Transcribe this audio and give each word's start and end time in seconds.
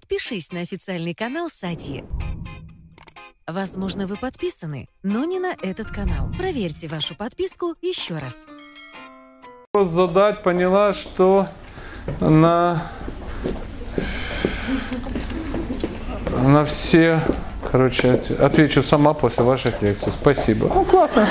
подпишись 0.00 0.52
на 0.52 0.60
официальный 0.60 1.14
канал 1.14 1.48
Сати. 1.48 2.04
Возможно, 3.46 4.06
вы 4.06 4.16
подписаны, 4.16 4.88
но 5.02 5.24
не 5.24 5.38
на 5.38 5.54
этот 5.62 5.90
канал. 5.90 6.30
Проверьте 6.38 6.86
вашу 6.86 7.14
подписку 7.14 7.74
еще 7.80 8.18
раз. 8.18 8.46
задать, 9.72 10.42
поняла, 10.42 10.92
что 10.92 11.48
на, 12.20 12.90
на 16.30 16.66
все, 16.66 17.22
короче, 17.72 18.10
от- 18.10 18.30
отвечу 18.32 18.82
сама 18.82 19.14
после 19.14 19.44
ваших 19.44 19.80
лекций. 19.80 20.12
Спасибо. 20.12 20.70
Ну, 20.74 20.84
классно. 20.84 21.26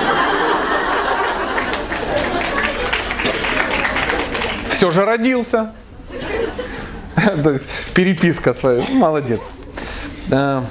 Все 4.69 4.89
же 4.89 5.05
родился. 5.05 5.71
Переписка 7.93 8.53
своя. 8.53 8.81
Молодец. 8.91 9.41
Да. 10.27 10.65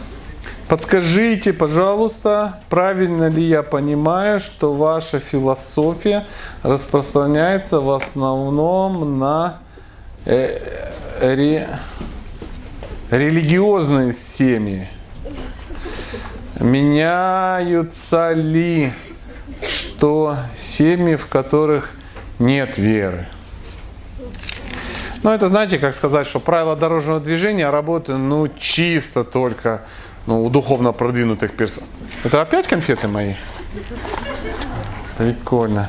Подскажите, 0.69 1.53
пожалуйста, 1.53 2.61
правильно 2.71 3.29
ли 3.29 3.43
я 3.43 3.63
понимаю, 3.63 4.41
что 4.41 4.73
ваша 4.75 5.21
философия 5.21 6.27
распространяется 6.63 7.81
в 7.81 7.91
основном 7.91 9.19
на 9.19 9.59
э, 10.25 10.59
ре- 11.21 11.69
религиозные 13.11 14.15
семьи? 14.15 14.89
Меняются 16.59 18.33
ли 18.33 18.93
что 19.69 20.37
семьи, 20.57 21.17
в 21.17 21.27
которых 21.27 21.91
нет 22.39 22.79
веры? 22.79 23.27
Ну, 25.25 25.31
это 25.31 25.49
знаете, 25.49 25.79
как 25.79 25.95
сказать, 25.95 26.27
что 26.27 26.39
правила 26.39 26.77
дорожного 26.77 27.19
движения 27.19 27.71
работают, 27.71 28.21
ну, 28.21 28.47
чисто 28.47 29.25
только 29.25 29.81
ну, 30.27 30.45
у 30.45 30.51
духовно 30.51 30.93
продвинутых 30.93 31.53
персон. 31.57 31.85
Это 32.25 32.43
опять 32.43 32.67
конфеты 32.67 33.09
мои? 33.09 33.33
Прикольно. 35.17 35.89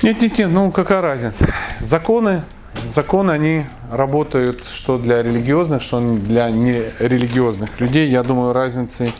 Нет, 0.00 0.18
нет, 0.22 0.38
нет, 0.38 0.48
ну 0.48 0.72
какая 0.72 1.02
разница? 1.02 1.46
Законы, 1.78 2.42
законы, 2.88 3.32
они 3.32 3.66
работают 3.92 4.64
что 4.64 4.96
для 4.96 5.22
религиозных, 5.22 5.82
что 5.82 6.00
для 6.00 6.50
нерелигиозных 6.50 7.80
людей. 7.80 8.08
Я 8.08 8.22
думаю, 8.22 8.54
разницы 8.54 9.12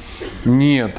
нет. 0.47 0.97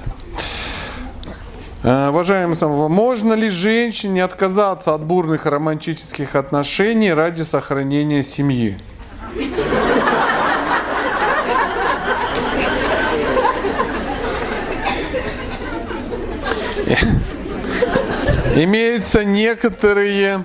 Э, 1.83 2.09
Уважаемый 2.09 2.55
Самова, 2.55 2.87
можно 2.89 3.33
ли 3.33 3.49
женщине 3.49 4.23
отказаться 4.23 4.93
от 4.93 5.01
бурных 5.01 5.47
романтических 5.47 6.35
отношений 6.35 7.11
ради 7.11 7.41
сохранения 7.41 8.23
семьи? 8.23 8.77
Имеются 18.55 19.23
некоторые, 19.23 20.43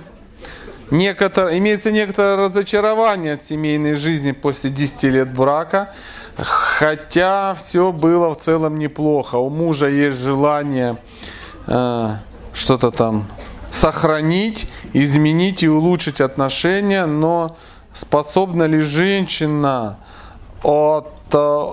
некотор, 0.89 1.51
имеется 1.53 1.91
некоторое 1.91 2.37
разочарование 2.37 3.33
от 3.33 3.43
семейной 3.43 3.93
жизни 3.93 4.31
после 4.31 4.71
10 4.71 5.03
лет 5.03 5.29
брака, 5.29 5.93
хотя 6.37 7.55
все 7.55 7.91
было 7.91 8.33
в 8.33 8.39
целом 8.39 8.77
неплохо. 8.77 9.35
У 9.37 9.49
мужа 9.49 9.87
есть 9.87 10.17
желание 10.17 10.97
э, 11.65 12.15
что-то 12.53 12.91
там 12.91 13.25
сохранить, 13.71 14.69
изменить 14.93 15.63
и 15.63 15.69
улучшить 15.69 16.21
отношения, 16.21 17.05
но 17.05 17.57
способна 17.93 18.63
ли 18.63 18.81
женщина 18.81 19.97
от 20.63 21.07
э, 21.33 21.65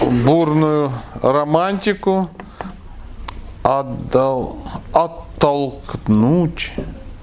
бурную 0.00 0.92
романтику 1.22 2.30
отдал, 3.62 4.58
оттолкнуть 4.92 6.72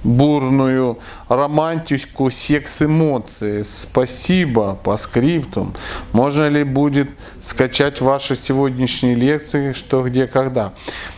бурную 0.06 1.00
романтику, 1.28 2.30
секс-эмоции. 2.32 3.64
Спасибо 3.64 4.76
по 4.76 4.98
скриптум. 4.98 5.74
Можно 6.14 6.48
ли 6.48 6.64
будет 6.64 7.10
скачать 7.46 8.00
ваши 8.02 8.36
сегодняшние 8.36 9.16
лекции, 9.16 9.74
что, 9.74 10.04
где, 10.04 10.28
когда? 10.28 10.74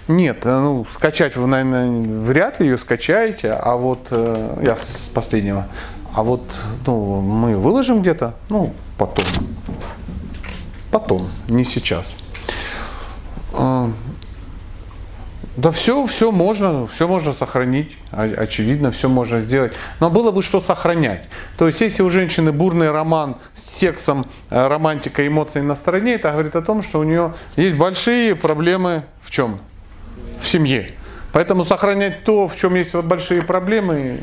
Нет, 0.07 0.45
э, 0.45 0.59
ну, 0.59 0.85
скачать 0.93 1.35
вы, 1.35 1.47
наверное, 1.47 2.21
вряд 2.23 2.59
ли 2.59 2.67
ее 2.67 2.77
скачаете, 2.77 3.51
а 3.51 3.75
вот, 3.75 4.07
э, 4.11 4.61
я 4.63 4.75
с 4.75 5.09
последнего, 5.13 5.67
а 6.13 6.23
вот, 6.23 6.43
ну, 6.85 7.21
мы 7.21 7.57
выложим 7.57 8.01
где-то, 8.01 8.35
ну, 8.49 8.73
потом. 8.97 9.25
Потом, 10.91 11.29
не 11.49 11.65
сейчас. 11.65 12.15
Да 15.57 15.71
все, 15.71 16.05
все 16.05 16.31
можно, 16.31 16.85
все 16.85 17.07
можно 17.07 17.33
сохранить, 17.33 17.97
очевидно, 18.11 18.91
все 18.91 19.09
можно 19.09 19.41
сделать. 19.41 19.73
Но 19.99 20.11
было 20.11 20.29
бы 20.29 20.43
что 20.43 20.61
сохранять. 20.61 21.23
То 21.57 21.65
есть, 21.65 21.81
если 21.81 22.03
у 22.03 22.11
женщины 22.11 22.51
бурный 22.51 22.91
роман 22.91 23.37
с 23.55 23.77
сексом, 23.79 24.27
э, 24.51 24.67
романтика, 24.67 25.25
эмоций 25.25 25.63
на 25.63 25.73
стороне, 25.73 26.13
это 26.13 26.31
говорит 26.31 26.55
о 26.55 26.61
том, 26.61 26.83
что 26.83 26.99
у 26.99 27.03
нее 27.03 27.33
есть 27.55 27.75
большие 27.75 28.35
проблемы 28.35 29.05
в 29.23 29.31
чем? 29.31 29.59
В 30.43 30.47
семье. 30.47 30.91
Поэтому 31.33 31.65
сохранять 31.65 32.23
то, 32.23 32.47
в 32.47 32.55
чем 32.55 32.75
есть 32.75 32.93
вот 32.93 33.05
большие 33.05 33.41
проблемы, 33.41 34.19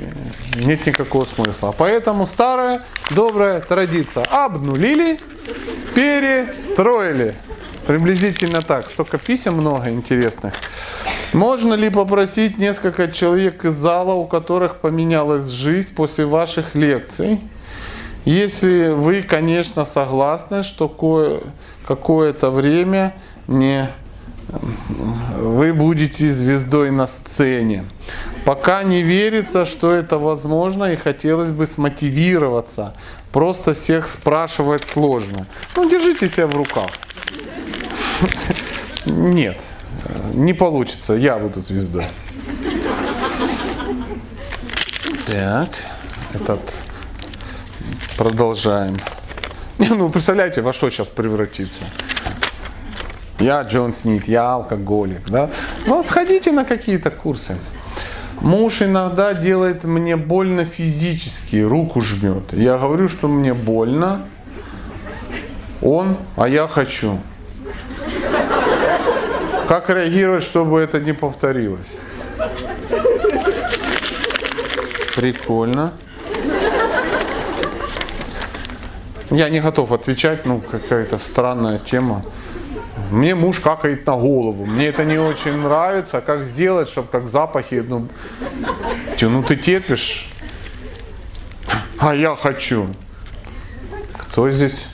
нет 0.54 0.86
никакого 0.86 1.24
смысла. 1.24 1.74
Поэтому 1.76 2.28
старая 2.28 2.82
добрая 3.10 3.60
традиция. 3.60 4.24
Обнулили, 4.30 5.18
перестроили. 5.96 7.34
Приблизительно 7.86 8.62
так. 8.62 8.88
Столько 8.88 9.18
писем 9.18 9.54
много 9.54 9.90
интересных. 9.90 10.54
Можно 11.32 11.74
ли 11.74 11.90
попросить 11.90 12.58
несколько 12.58 13.08
человек 13.08 13.64
из 13.64 13.74
зала, 13.74 14.12
у 14.12 14.26
которых 14.26 14.76
поменялась 14.76 15.48
жизнь 15.48 15.94
после 15.94 16.24
ваших 16.24 16.74
лекций? 16.74 17.40
Если 18.24 18.88
вы, 18.88 19.22
конечно, 19.22 19.84
согласны, 19.84 20.62
что 20.62 20.88
кое- 20.88 21.42
какое-то 21.86 22.50
время 22.50 23.14
не 23.48 23.90
вы 25.38 25.72
будете 25.72 26.32
звездой 26.32 26.90
на 26.90 27.06
сцене. 27.06 27.84
Пока 28.44 28.82
не 28.82 29.02
верится, 29.02 29.64
что 29.64 29.92
это 29.92 30.18
возможно, 30.18 30.92
и 30.92 30.96
хотелось 30.96 31.50
бы 31.50 31.66
смотивироваться. 31.66 32.94
Просто 33.32 33.74
всех 33.74 34.06
спрашивать 34.06 34.84
сложно. 34.84 35.46
Ну, 35.76 35.90
держите 35.90 36.28
себя 36.28 36.46
в 36.46 36.54
руках. 36.54 36.88
Нет, 39.06 39.60
не 40.32 40.52
получится, 40.52 41.14
я 41.14 41.38
буду 41.38 41.60
звездой. 41.60 42.06
Так, 45.26 45.68
этот 46.34 46.60
продолжаем. 48.16 48.96
Не, 49.78 49.88
ну 49.88 50.10
представляете, 50.10 50.62
во 50.62 50.72
что 50.72 50.90
сейчас 50.90 51.08
превратится. 51.08 51.84
Я 53.40 53.62
Джон 53.62 53.92
Смит, 53.92 54.28
я 54.28 54.52
алкоголик, 54.52 55.28
да? 55.28 55.50
Ну, 55.86 56.02
сходите 56.04 56.52
на 56.52 56.64
какие-то 56.64 57.10
курсы. 57.10 57.58
Муж 58.40 58.82
иногда 58.82 59.34
делает 59.34 59.84
мне 59.84 60.16
больно 60.16 60.64
физически, 60.64 61.56
руку 61.56 62.00
жмет. 62.00 62.52
Я 62.52 62.78
говорю, 62.78 63.08
что 63.08 63.26
мне 63.26 63.54
больно, 63.54 64.22
он, 65.84 66.16
а 66.36 66.48
я 66.48 66.66
хочу. 66.66 67.20
Как 69.68 69.88
реагировать, 69.90 70.42
чтобы 70.42 70.80
это 70.80 70.98
не 70.98 71.12
повторилось? 71.12 71.86
Прикольно. 75.14 75.92
Я 79.30 79.48
не 79.48 79.60
готов 79.60 79.92
отвечать, 79.92 80.44
ну 80.44 80.60
какая-то 80.60 81.18
странная 81.18 81.78
тема. 81.78 82.24
Мне 83.10 83.34
муж 83.34 83.60
какает 83.60 84.06
на 84.06 84.16
голову. 84.16 84.64
Мне 84.64 84.86
это 84.86 85.04
не 85.04 85.18
очень 85.18 85.56
нравится. 85.56 86.20
Как 86.20 86.44
сделать, 86.44 86.88
чтобы 86.88 87.08
как 87.08 87.26
запахи, 87.26 87.84
ну, 87.86 88.08
тю, 89.16 89.30
ну 89.30 89.42
ты 89.42 89.56
терпишь, 89.56 90.28
а 91.98 92.14
я 92.14 92.34
хочу. 92.36 92.88
Кто 94.18 94.50
здесь 94.50 94.86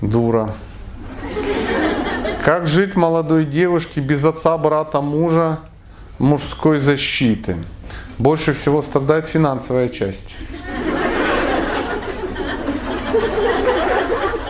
дура? 0.00 0.54
Как 2.44 2.66
жить 2.66 2.96
молодой 2.96 3.44
девушке 3.44 4.00
без 4.00 4.24
отца, 4.24 4.56
брата, 4.56 5.00
мужа, 5.00 5.60
мужской 6.18 6.80
защиты? 6.80 7.56
Больше 8.18 8.52
всего 8.54 8.82
страдает 8.82 9.28
финансовая 9.28 9.88
часть. 9.88 10.36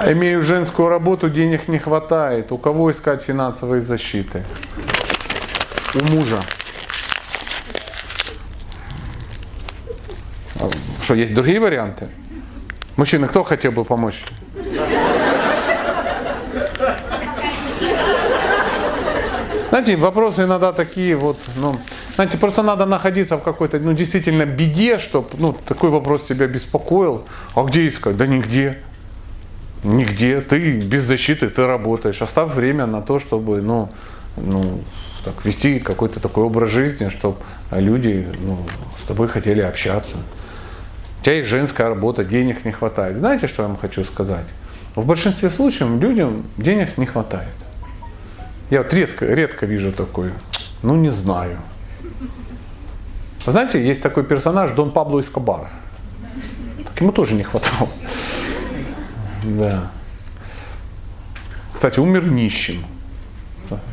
Имею 0.06 0.40
женскую 0.42 0.88
работу, 0.88 1.28
денег 1.28 1.68
не 1.68 1.78
хватает. 1.78 2.52
У 2.52 2.58
кого 2.58 2.90
искать 2.90 3.22
финансовые 3.22 3.82
защиты? 3.82 4.44
У 5.94 6.04
мужа. 6.12 6.40
А 10.58 10.70
Что, 11.02 11.14
есть 11.14 11.34
другие 11.34 11.60
варианты? 11.60 12.08
Мужчины, 12.96 13.28
кто 13.28 13.44
хотел 13.44 13.72
бы 13.72 13.84
помочь? 13.84 14.24
Знаете, 19.70 19.96
вопросы 19.96 20.42
иногда 20.42 20.72
такие 20.72 21.14
вот, 21.14 21.38
ну, 21.56 21.76
знаете, 22.16 22.36
просто 22.38 22.62
надо 22.62 22.86
находиться 22.86 23.36
в 23.36 23.42
какой-то, 23.42 23.78
ну, 23.78 23.92
действительно 23.92 24.44
беде, 24.44 24.98
чтобы, 24.98 25.28
ну, 25.38 25.52
такой 25.52 25.90
вопрос 25.90 26.26
тебя 26.26 26.48
беспокоил. 26.48 27.24
А 27.54 27.62
где 27.62 27.86
искать? 27.86 28.16
Да 28.16 28.26
нигде. 28.26 28.78
Нигде. 29.84 30.40
Ты 30.40 30.80
без 30.80 31.04
защиты, 31.04 31.48
ты 31.48 31.66
работаешь. 31.66 32.20
Оставь 32.20 32.52
время 32.52 32.86
на 32.86 33.00
то, 33.00 33.20
чтобы, 33.20 33.62
ну, 33.62 33.90
ну, 34.36 34.82
так, 35.24 35.44
вести 35.44 35.78
какой-то 35.78 36.18
такой 36.18 36.44
образ 36.44 36.70
жизни, 36.70 37.08
чтобы 37.08 37.36
люди 37.70 38.26
ну, 38.40 38.58
с 39.00 39.06
тобой 39.06 39.28
хотели 39.28 39.60
общаться. 39.60 40.16
У 41.20 41.24
тебя 41.24 41.36
есть 41.36 41.48
женская 41.48 41.88
работа, 41.88 42.24
денег 42.24 42.64
не 42.64 42.72
хватает. 42.72 43.18
Знаете, 43.18 43.46
что 43.46 43.62
я 43.62 43.68
вам 43.68 43.76
хочу 43.76 44.02
сказать? 44.02 44.46
В 44.96 45.06
большинстве 45.06 45.48
случаев 45.48 45.90
людям 46.00 46.44
денег 46.56 46.98
не 46.98 47.06
хватает. 47.06 47.54
Я 48.70 48.82
вот 48.82 48.94
редко, 48.94 49.26
редко 49.26 49.66
вижу 49.66 49.92
такое. 49.92 50.32
Ну, 50.82 50.94
не 50.94 51.10
знаю. 51.10 51.58
Вы 53.44 53.52
знаете, 53.52 53.84
есть 53.84 54.02
такой 54.02 54.24
персонаж 54.24 54.72
Дон 54.72 54.92
Пабло 54.92 55.20
Эскобар. 55.20 55.68
Так 56.84 57.00
ему 57.00 57.10
тоже 57.12 57.34
не 57.34 57.42
хватало. 57.42 57.88
Да. 59.42 59.90
Кстати, 61.72 61.98
умер 61.98 62.26
нищим. 62.26 62.84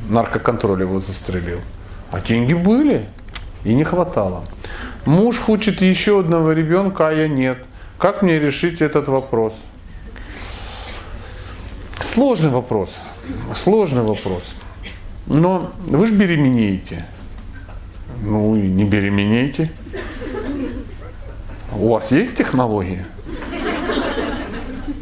Наркоконтроль 0.09 0.81
его 0.81 0.99
застрелил. 0.99 1.61
А 2.11 2.21
деньги 2.21 2.53
были. 2.53 3.09
И 3.63 3.73
не 3.73 3.83
хватало. 3.83 4.45
Муж 5.05 5.39
хочет 5.39 5.81
еще 5.81 6.19
одного 6.19 6.51
ребенка, 6.51 7.07
а 7.07 7.11
я 7.11 7.27
нет. 7.27 7.65
Как 7.97 8.21
мне 8.21 8.39
решить 8.39 8.81
этот 8.81 9.07
вопрос? 9.07 9.53
Сложный 11.99 12.49
вопрос. 12.49 12.95
Сложный 13.53 14.03
вопрос. 14.03 14.53
Но 15.27 15.71
вы 15.85 16.07
же 16.07 16.13
беременеете. 16.13 17.05
Ну 18.21 18.55
и 18.55 18.67
не 18.67 18.85
беременеете. 18.85 19.71
У 21.73 21.89
вас 21.89 22.11
есть 22.11 22.37
технология? 22.37 23.05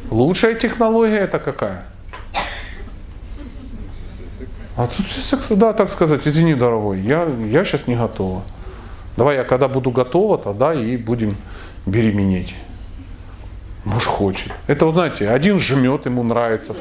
Лучшая 0.09 0.55
технология 0.55 1.19
это 1.19 1.39
какая? 1.39 1.85
Отсутствие 4.75 5.23
секса, 5.23 5.55
да, 5.55 5.71
так 5.71 5.89
сказать, 5.89 6.27
извини, 6.27 6.53
дорогой, 6.53 6.99
я, 6.99 7.25
я 7.45 7.63
сейчас 7.63 7.87
не 7.87 7.95
готова. 7.95 8.43
Давай 9.15 9.37
я 9.37 9.45
когда 9.45 9.69
буду 9.69 9.91
готова, 9.91 10.37
тогда 10.37 10.73
и 10.73 10.97
будем 10.97 11.37
беременеть. 11.85 12.55
Муж 13.85 14.05
хочет. 14.05 14.51
Это, 14.67 14.85
вот 14.85 14.95
знаете, 14.95 15.29
один 15.29 15.59
жмет, 15.59 16.05
ему 16.07 16.23
нравится. 16.23 16.75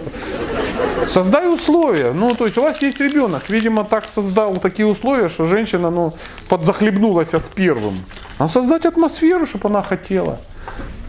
Создай 1.09 1.53
условия. 1.53 2.13
Ну, 2.13 2.35
то 2.35 2.45
есть 2.45 2.59
у 2.59 2.63
вас 2.63 2.81
есть 2.83 3.01
ребенок. 3.01 3.49
Видимо, 3.49 3.85
так 3.85 4.07
создал 4.07 4.57
такие 4.57 4.87
условия, 4.87 5.29
что 5.29 5.47
женщина, 5.47 5.91
ну, 5.91 6.15
подзахлебнулась 6.49 7.35
с 7.35 7.45
первым. 7.55 8.05
Надо 8.39 8.53
создать 8.53 8.87
атмосферу, 8.87 9.47
чтобы 9.47 9.69
она 9.69 9.83
хотела. 9.83 10.39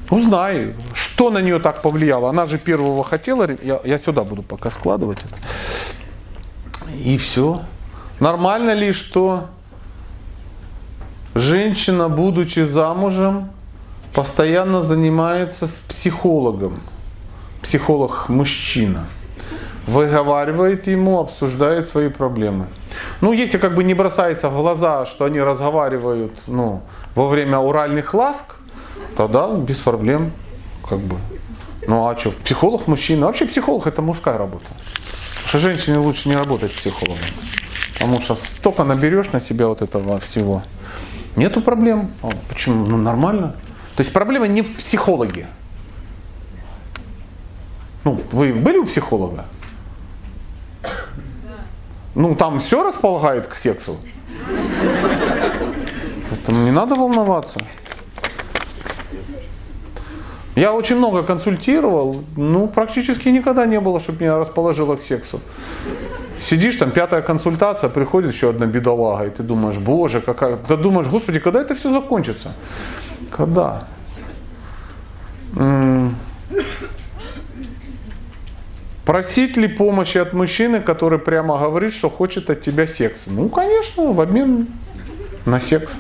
Узнай, 0.10 0.74
что 0.94 1.30
на 1.30 1.42
нее 1.42 1.60
так 1.60 1.82
повлияло. 1.82 2.30
Она 2.30 2.46
же 2.46 2.58
первого 2.58 3.04
хотела. 3.04 3.50
Я, 3.64 3.82
я 3.84 4.00
сюда 4.00 4.24
буду 4.24 4.44
пока 4.44 4.70
складывать 4.70 5.20
это. 5.20 6.92
И 6.94 7.18
все. 7.18 7.62
Нормально 8.20 8.74
ли, 8.74 8.92
что 8.94 9.50
женщина, 11.34 12.08
будучи 12.10 12.60
замужем, 12.60 13.50
постоянно 14.14 14.82
занимается 14.82 15.68
с 15.68 15.82
психологом? 15.88 16.82
Психолог 17.62 18.30
мужчина 18.30 19.08
выговаривает 19.88 20.88
ему, 20.88 21.20
обсуждает 21.20 21.88
свои 21.88 22.10
проблемы. 22.10 22.68
Ну, 23.22 23.34
если 23.34 23.58
как 23.58 23.76
бы 23.76 23.84
не 23.84 23.94
бросается 23.94 24.50
в 24.50 24.56
глаза, 24.56 25.06
что 25.06 25.26
они 25.26 25.40
разговаривают 25.40 26.34
ну, 26.48 26.82
во 27.14 27.28
время 27.28 27.60
уральных 27.60 28.14
ласк, 28.14 28.56
тогда 29.16 29.48
без 29.56 29.78
проблем 29.78 30.32
как 30.88 31.00
бы. 31.00 31.18
Ну 31.88 32.08
а 32.08 32.18
что, 32.18 32.32
психолог 32.32 32.88
мужчина? 32.88 33.28
Вообще 33.28 33.46
психолог 33.46 33.86
это 33.86 34.02
мужская 34.02 34.38
работа. 34.38 34.66
Потому 34.66 35.48
что 35.48 35.60
женщине 35.60 35.98
лучше 35.98 36.30
не 36.30 36.36
работать 36.36 36.76
психологом. 36.76 37.26
Потому 37.94 38.22
что 38.22 38.36
столько 38.36 38.84
наберешь 38.84 39.32
на 39.32 39.40
себя 39.40 39.68
вот 39.68 39.82
этого 39.82 40.20
всего. 40.20 40.64
Нету 41.36 41.62
проблем. 41.62 42.12
А 42.24 42.30
почему? 42.50 42.86
Ну 42.86 42.98
нормально. 42.98 43.56
То 43.96 44.02
есть 44.02 44.12
проблема 44.12 44.48
не 44.48 44.62
в 44.62 44.78
психологе. 44.78 45.48
Ну, 48.04 48.22
вы 48.32 48.54
были 48.54 48.78
у 48.78 48.86
психолога? 48.86 49.46
Ну, 52.16 52.36
там 52.36 52.60
все 52.60 52.84
располагает 52.84 53.48
к 53.48 53.56
сексу. 53.56 53.98
Поэтому 56.30 56.64
не 56.64 56.72
надо 56.72 56.96
волноваться. 56.96 57.60
Я 60.56 60.72
очень 60.72 60.96
много 60.96 61.24
консультировал, 61.24 62.24
ну, 62.38 62.68
практически 62.68 63.28
никогда 63.28 63.66
не 63.66 63.82
было, 63.82 64.00
чтобы 64.00 64.22
меня 64.22 64.38
расположило 64.38 64.96
к 64.96 65.02
сексу. 65.02 65.42
Сидишь, 66.42 66.78
там 66.78 66.92
пятая 66.92 67.22
консультация, 67.22 67.90
приходит 67.90 68.32
еще 68.32 68.52
одна 68.52 68.66
бедолага, 68.66 69.26
и 69.26 69.30
ты 69.30 69.44
думаешь, 69.44 69.78
боже, 69.78 70.22
какая... 70.22 70.58
Да 70.70 70.78
думаешь, 70.78 71.08
господи, 71.08 71.40
когда 71.40 71.62
это 71.62 71.76
все 71.76 71.92
закончится? 71.92 72.54
Когда? 73.32 73.88
Просить 79.06 79.56
ли 79.56 79.68
помощи 79.68 80.18
от 80.18 80.34
мужчины, 80.34 80.82
который 80.82 81.20
прямо 81.20 81.58
говорит, 81.60 81.94
что 81.94 82.10
хочет 82.10 82.50
от 82.50 82.62
тебя 82.62 82.88
секс? 82.88 83.20
Ну, 83.28 83.50
конечно, 83.50 84.12
в 84.12 84.20
обмен 84.20 84.68
на 85.46 85.62
секс. 85.62 85.92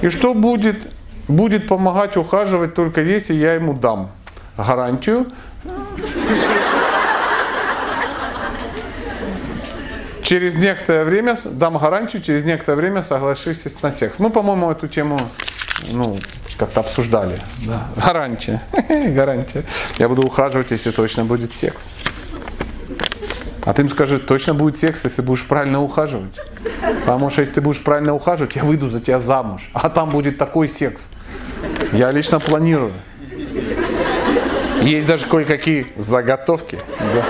И 0.00 0.08
что 0.08 0.32
будет? 0.32 0.90
Будет 1.28 1.68
помогать 1.68 2.16
ухаживать 2.16 2.74
только 2.74 3.02
если 3.02 3.34
я 3.34 3.52
ему 3.52 3.74
дам 3.74 4.10
гарантию. 4.56 5.30
Через 10.22 10.56
некоторое 10.56 11.04
время, 11.04 11.36
дам 11.44 11.76
гарантию, 11.76 12.22
через 12.22 12.44
некоторое 12.44 12.76
время 12.76 13.02
соглашусь 13.02 13.62
на 13.82 13.90
секс. 13.90 14.18
Мы, 14.18 14.30
по-моему, 14.30 14.70
эту 14.70 14.88
тему 14.88 15.20
ну, 15.90 16.18
как-то 16.58 16.80
обсуждали. 16.80 17.38
Да. 17.66 17.88
Гарантия. 17.96 18.62
Гарантия. 18.88 19.64
Я 19.98 20.08
буду 20.08 20.22
ухаживать, 20.22 20.70
если 20.70 20.90
точно 20.90 21.24
будет 21.24 21.54
секс. 21.54 21.90
А 23.68 23.74
ты 23.74 23.82
им 23.82 23.90
скажи, 23.90 24.18
точно 24.18 24.54
будет 24.54 24.78
секс, 24.78 25.04
если 25.04 25.20
будешь 25.20 25.44
правильно 25.44 25.82
ухаживать. 25.82 26.32
Потому 27.00 27.28
что 27.28 27.42
если 27.42 27.56
ты 27.56 27.60
будешь 27.60 27.82
правильно 27.82 28.14
ухаживать, 28.14 28.56
я 28.56 28.64
выйду 28.64 28.88
за 28.88 28.98
тебя 28.98 29.20
замуж. 29.20 29.68
А 29.74 29.90
там 29.90 30.08
будет 30.08 30.38
такой 30.38 30.70
секс. 30.70 31.08
Я 31.92 32.10
лично 32.10 32.40
планирую. 32.40 32.94
Есть 34.80 35.06
даже 35.06 35.26
кое-какие 35.26 35.88
заготовки. 35.98 36.78
Да. 36.98 37.26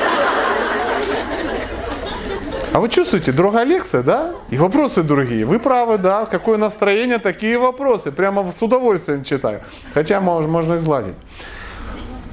А 2.72 2.78
вы 2.78 2.88
чувствуете, 2.88 3.32
другая 3.32 3.64
лекция, 3.64 4.04
да? 4.04 4.30
И 4.50 4.58
вопросы 4.58 5.02
другие. 5.02 5.44
Вы 5.44 5.58
правы, 5.58 5.98
да? 5.98 6.24
Какое 6.24 6.56
настроение, 6.56 7.18
такие 7.18 7.58
вопросы. 7.58 8.12
Прямо 8.12 8.48
с 8.52 8.62
удовольствием 8.62 9.24
читаю. 9.24 9.62
Хотя 9.92 10.20
можно, 10.20 10.48
можно 10.48 10.76
изгладить. 10.76 11.16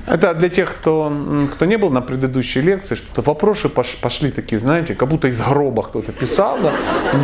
Это 0.07 0.35
для 0.35 0.49
тех, 0.49 0.71
кто, 0.71 1.11
кто 1.53 1.65
не 1.65 1.77
был 1.77 1.89
на 1.89 2.01
предыдущей 2.01 2.61
лекции, 2.61 2.95
что 2.95 3.21
вопросы 3.23 3.69
пошли 3.69 4.29
такие, 4.29 4.59
знаете, 4.59 4.93
как 4.93 5.09
будто 5.09 5.27
из 5.27 5.39
гроба 5.39 5.81
кто-то 5.81 6.11
писал, 6.11 6.59
да, 6.61 6.71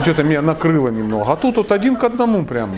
что-то 0.02 0.24
меня 0.24 0.42
накрыло 0.42 0.90
немного. 0.90 1.32
А 1.32 1.36
тут 1.36 1.58
вот 1.58 1.72
один 1.72 1.96
к 1.96 2.04
одному 2.04 2.44
прямо. 2.46 2.76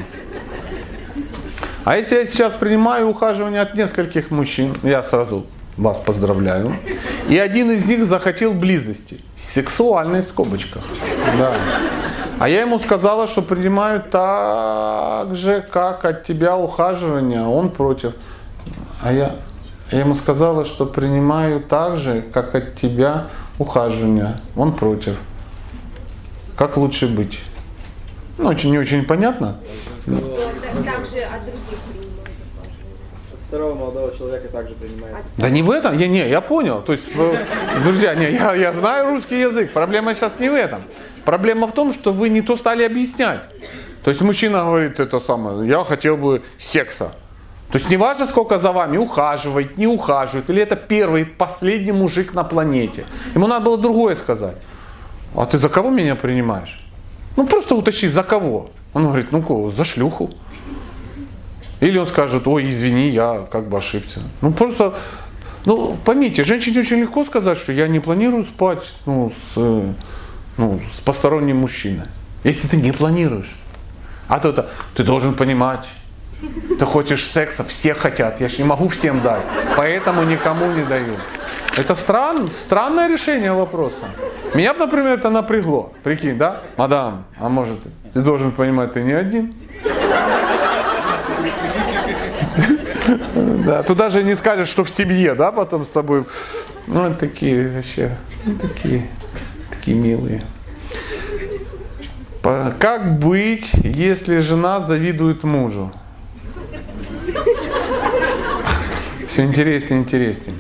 А 1.86 1.98
если 1.98 2.16
я 2.16 2.26
сейчас 2.26 2.54
принимаю 2.54 3.10
ухаживание 3.10 3.62
от 3.62 3.76
нескольких 3.76 4.32
мужчин, 4.32 4.76
я 4.84 5.04
сразу 5.04 5.46
вас 5.78 6.00
поздравляю. 6.00 6.76
И 7.30 7.38
один 7.38 7.72
из 7.72 7.86
них 7.86 8.06
захотел 8.06 8.54
близости. 8.54 9.20
Сексуальной 9.38 10.22
в 10.22 10.26
скобочках. 10.26 10.84
Да. 11.38 11.56
А 12.40 12.50
я 12.50 12.62
ему 12.62 12.80
сказала, 12.80 13.28
что 13.28 13.42
принимаю 13.42 14.02
так 14.02 15.36
же, 15.36 15.66
как 15.72 16.06
от 16.06 16.24
тебя 16.24 16.58
ухаживание, 16.58 17.42
а 17.42 17.48
он 17.48 17.70
против. 17.70 18.14
А 19.02 19.12
я, 19.12 19.36
я 19.94 20.00
ему 20.00 20.16
сказала, 20.16 20.66
что 20.66 20.86
принимаю 20.88 21.62
так 21.62 21.98
же, 21.98 22.24
как 22.34 22.56
от 22.56 22.76
тебя 22.76 23.28
ухаживание. 23.60 24.40
Он 24.56 24.74
против. 24.74 25.18
Как 26.56 26.78
лучше 26.78 27.08
быть? 27.08 27.40
Ну, 28.40 28.50
очень 28.50 28.72
не 28.72 28.80
очень 28.80 29.06
понятно. 29.06 29.58
Также 30.06 31.22
от 31.22 31.42
других 31.46 31.80
От 33.34 33.40
второго 33.40 33.76
молодого 33.76 34.16
человека 34.16 34.48
также 34.48 34.74
принимает. 34.74 35.18
Да 35.38 35.50
не 35.50 35.62
в 35.62 35.70
этом, 35.70 35.96
я, 35.96 36.08
не, 36.08 36.28
я 36.28 36.42
понял. 36.42 36.82
То 36.82 36.94
есть, 36.94 37.06
э, 37.16 37.46
друзья, 37.84 38.16
не, 38.16 38.32
я, 38.32 38.56
я 38.56 38.74
знаю 38.74 39.10
русский 39.10 39.40
язык. 39.40 39.74
Проблема 39.74 40.16
сейчас 40.16 40.40
не 40.40 40.50
в 40.50 40.56
этом. 40.56 40.84
Проблема 41.24 41.68
в 41.68 41.72
том, 41.74 41.94
что 41.94 42.12
вы 42.12 42.30
не 42.30 42.42
то 42.42 42.58
стали 42.58 42.84
объяснять. 42.84 43.42
То 44.04 44.10
есть 44.10 44.22
мужчина 44.22 44.64
говорит 44.64 45.00
это 45.00 45.20
самое, 45.20 45.70
я 45.70 45.84
хотел 45.84 46.18
бы 46.18 46.42
секса. 46.58 47.14
То 47.74 47.80
есть 47.80 47.90
неважно, 47.90 48.28
сколько 48.28 48.60
за 48.60 48.72
вами 48.72 48.98
ухаживает, 48.98 49.80
не 49.80 49.88
ухаживает, 49.88 50.48
или 50.52 50.62
это 50.62 50.76
первый, 50.76 51.26
последний 51.26 51.92
мужик 51.92 52.36
на 52.36 52.44
планете. 52.44 53.04
Ему 53.34 53.48
надо 53.48 53.66
было 53.66 53.80
другое 53.80 54.16
сказать. 54.16 54.58
А 55.36 55.48
ты 55.48 55.58
за 55.58 55.70
кого 55.70 55.90
меня 55.90 56.16
принимаешь? 56.16 56.80
Ну 57.36 57.48
просто 57.48 57.74
уточни, 57.74 58.10
за 58.10 58.22
кого? 58.22 58.70
Он 58.94 59.06
говорит, 59.06 59.32
ну 59.32 59.42
кого, 59.42 59.72
за 59.72 59.86
шлюху. 59.86 60.30
Или 61.80 61.98
он 61.98 62.06
скажет, 62.06 62.46
ой, 62.46 62.70
извини, 62.70 63.10
я 63.10 63.48
как 63.52 63.70
бы 63.70 63.80
ошибся. 63.80 64.20
Ну 64.42 64.54
просто, 64.54 64.94
ну 65.66 65.98
поймите, 66.06 66.44
женщине 66.44 66.82
очень 66.82 67.00
легко 67.00 67.26
сказать, 67.26 67.58
что 67.58 67.72
я 67.72 67.88
не 67.88 68.00
планирую 68.00 68.44
спать 68.44 68.94
ну, 69.08 69.32
с, 69.32 69.58
ну, 70.58 70.80
с 70.94 71.02
посторонним 71.02 71.58
мужчиной. 71.58 72.06
Если 72.44 72.68
ты 72.68 72.78
не 72.78 72.92
планируешь. 72.92 73.56
А 74.28 74.38
то 74.40 74.70
ты 74.94 75.04
должен 75.04 75.34
понимать, 75.34 75.88
ты 76.80 76.86
хочешь 76.86 77.26
секса, 77.26 77.64
все 77.64 77.94
хотят, 77.94 78.42
я 78.42 78.50
же 78.50 78.58
не 78.58 78.64
могу 78.64 78.88
всем 78.88 79.22
дать, 79.22 79.44
поэтому 79.76 80.24
никому 80.24 80.72
не 80.72 80.84
даю. 80.84 81.16
Это 81.78 81.96
стран, 81.96 82.48
странное 82.66 83.10
решение 83.10 83.52
вопроса. 83.52 84.04
Меня 84.54 84.74
бы, 84.74 84.82
например, 84.82 85.14
это 85.14 85.30
напрягло. 85.30 85.92
Прикинь, 86.04 86.38
да? 86.38 86.62
Мадам, 86.78 87.26
а 87.40 87.50
может, 87.50 87.80
ты 88.14 88.22
должен 88.22 88.52
понимать, 88.52 88.94
ты 88.94 89.02
не 89.02 89.14
один. 89.14 89.56
Да, 93.36 93.84
туда 93.84 94.10
же 94.10 94.24
не 94.24 94.36
скажешь, 94.36 94.70
что 94.70 94.84
в 94.84 94.90
семье, 94.90 95.36
да, 95.36 95.52
потом 95.52 95.86
с 95.86 95.90
тобой. 95.90 96.26
Ну, 96.88 97.14
такие 97.14 97.70
вообще, 97.70 98.16
такие, 98.62 99.08
такие 99.70 99.98
милые. 99.98 100.44
Как 102.42 103.20
быть, 103.20 103.72
если 103.74 104.40
жена 104.40 104.82
завидует 104.82 105.44
мужу? 105.44 105.94
Все 109.34 109.46
интереснее 109.46 110.00
и 110.00 110.04
интереснее. 110.04 110.56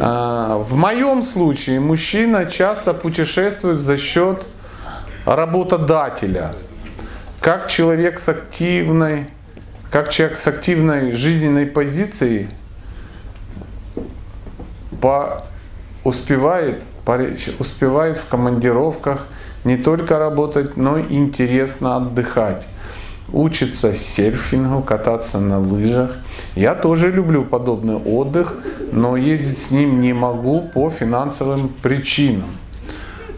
А, 0.00 0.58
в 0.58 0.74
моем 0.74 1.22
случае 1.22 1.78
мужчина 1.78 2.44
часто 2.46 2.92
путешествует 2.92 3.78
за 3.78 3.96
счет 3.98 4.48
работодателя. 5.24 6.54
Как 7.40 7.68
человек 7.68 8.18
с 8.18 8.28
активной, 8.28 9.28
как 9.92 10.08
человек 10.08 10.38
с 10.38 10.46
активной 10.48 11.12
жизненной 11.12 11.66
позицией 11.66 12.48
по, 15.00 15.44
успевает, 16.02 16.82
успевает 17.60 18.18
в 18.18 18.26
командировках 18.26 19.28
не 19.62 19.76
только 19.76 20.18
работать, 20.18 20.76
но 20.76 20.98
и 20.98 21.14
интересно 21.14 21.94
отдыхать 21.94 22.66
учится 23.32 23.94
серфингу, 23.94 24.82
кататься 24.82 25.38
на 25.38 25.60
лыжах. 25.60 26.18
Я 26.54 26.74
тоже 26.74 27.10
люблю 27.10 27.44
подобный 27.44 27.96
отдых, 27.96 28.56
но 28.92 29.16
ездить 29.16 29.58
с 29.58 29.70
ним 29.70 30.00
не 30.00 30.12
могу 30.12 30.62
по 30.62 30.90
финансовым 30.90 31.68
причинам. 31.68 32.50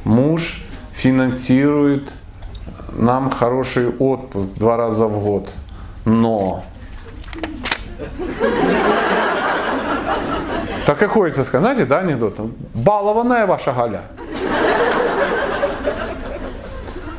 Муж 0.04 0.64
финансирует 0.92 2.14
нам 2.92 3.30
хороший 3.30 3.88
отпуск 3.88 4.48
два 4.56 4.76
раза 4.76 5.06
в 5.06 5.22
год, 5.22 5.50
но 6.04 6.64
так 10.86 11.02
и 11.02 11.06
хочется 11.06 11.44
сказать, 11.44 11.64
знаете, 11.64 11.88
да, 11.88 12.00
анекдот? 12.00 12.38
Балованная 12.74 13.46
ваша 13.46 13.72
Галя. 13.72 14.02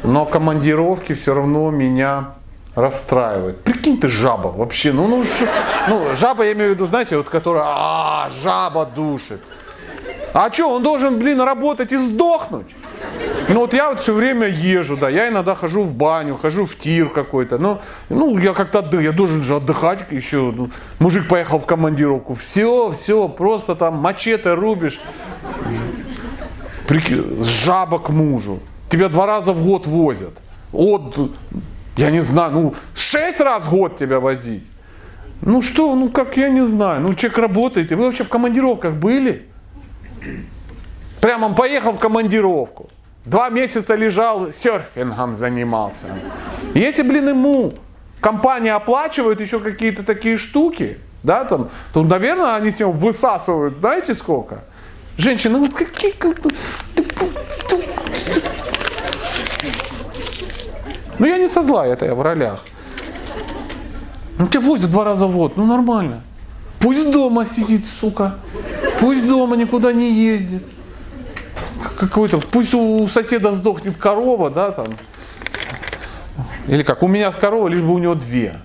Но 0.03 0.25
командировки 0.25 1.13
все 1.13 1.33
равно 1.33 1.71
меня 1.71 2.33
расстраивает. 2.75 3.61
Прикинь 3.63 3.99
ты 3.99 4.09
жаба 4.09 4.47
вообще, 4.47 4.91
ну, 4.91 5.07
ну, 5.07 5.23
ш, 5.23 5.47
ну 5.87 6.15
жаба 6.15 6.45
я 6.45 6.53
имею 6.53 6.71
в 6.71 6.73
виду, 6.73 6.87
знаете, 6.87 7.17
вот 7.17 7.29
которая, 7.29 7.63
а, 7.65 8.29
жаба 8.43 8.85
душит. 8.85 9.41
А 10.33 10.51
что, 10.51 10.75
он 10.75 10.81
должен, 10.81 11.19
блин, 11.19 11.41
работать 11.41 11.91
и 11.91 11.97
сдохнуть? 11.97 12.67
Ну 13.49 13.59
вот 13.59 13.73
я 13.73 13.89
вот 13.89 13.99
все 13.99 14.13
время 14.13 14.47
езжу, 14.47 14.97
да, 14.97 15.09
я 15.09 15.27
иногда 15.27 15.53
хожу 15.55 15.83
в 15.83 15.93
баню, 15.93 16.35
хожу 16.35 16.65
в 16.65 16.75
тир 16.75 17.09
какой-то, 17.09 17.57
ну, 17.57 17.81
ну 18.09 18.37
я 18.37 18.53
как-то, 18.53 18.99
я 18.99 19.11
должен 19.11 19.43
же 19.43 19.55
отдыхать 19.55 20.11
еще, 20.11 20.51
ну, 20.55 20.69
мужик 20.99 21.27
поехал 21.27 21.59
в 21.59 21.65
командировку, 21.65 22.33
все, 22.33 22.91
все, 22.93 23.27
просто 23.27 23.75
там 23.75 23.95
мачете 23.95 24.53
рубишь, 24.53 24.99
Прикинь, 26.87 27.43
жаба 27.43 27.99
к 27.99 28.09
мужу, 28.09 28.59
тебя 28.89 29.09
два 29.09 29.25
раза 29.25 29.53
в 29.53 29.65
год 29.65 29.85
возят, 29.85 30.33
от 30.71 31.31
я 31.97 32.11
не 32.11 32.21
знаю, 32.21 32.51
ну, 32.51 32.75
шесть 32.95 33.39
раз 33.39 33.63
в 33.63 33.69
год 33.69 33.97
тебя 33.97 34.19
возить. 34.19 34.63
Ну 35.41 35.61
что, 35.61 35.93
ну 35.95 36.09
как, 36.09 36.37
я 36.37 36.49
не 36.49 36.65
знаю. 36.65 37.01
Ну, 37.01 37.13
человек 37.13 37.37
работает. 37.37 37.91
Вы 37.91 38.05
вообще 38.05 38.23
в 38.23 38.29
командировках 38.29 38.93
были? 38.93 39.47
Прямо 41.19 41.47
он 41.47 41.55
поехал 41.55 41.91
в 41.91 41.99
командировку. 41.99 42.89
Два 43.25 43.49
месяца 43.49 43.95
лежал, 43.95 44.51
серфингом 44.51 45.35
занимался. 45.35 46.07
Если, 46.73 47.01
блин, 47.01 47.29
ему 47.29 47.73
компания 48.19 48.73
оплачивает 48.73 49.39
еще 49.39 49.59
какие-то 49.59 50.03
такие 50.03 50.37
штуки, 50.37 50.97
да, 51.23 51.45
там, 51.45 51.69
то, 51.93 52.03
наверное, 52.03 52.55
они 52.55 52.71
с 52.71 52.79
него 52.79 52.91
высасывают, 52.91 53.77
знаете 53.79 54.13
сколько? 54.13 54.63
Женщины, 55.17 55.59
ну 55.59 55.69
какие... 55.69 56.13
Ну 61.23 61.29
я 61.29 61.37
не 61.37 61.47
со 61.47 61.61
зла, 61.63 61.87
это 61.87 62.03
я 62.03 62.15
в 62.15 62.21
ролях. 62.21 62.65
Ну 64.37 64.45
тебя 64.49 64.59
возят 64.59 64.91
два 64.91 65.05
раза 65.05 65.25
в 65.25 65.31
год, 65.31 65.55
ну 65.55 65.65
нормально. 65.65 66.21
Пусть 66.81 67.09
дома 67.11 67.45
сидит, 67.45 67.85
сука. 68.01 68.39
Пусть 68.99 69.25
дома 69.25 69.55
никуда 69.55 69.93
не 69.93 70.13
ездит. 70.13 70.63
Какой-то, 71.97 72.39
пусть 72.39 72.73
у 72.73 73.07
соседа 73.07 73.53
сдохнет 73.53 73.95
корова, 73.95 74.49
да, 74.49 74.71
там. 74.71 74.87
Или 76.67 76.83
как, 76.83 77.01
у 77.03 77.07
меня 77.07 77.31
с 77.31 77.37
коровой, 77.37 77.71
лишь 77.71 77.81
бы 77.81 77.93
у 77.93 77.99
него 77.99 78.15
две. 78.15 78.59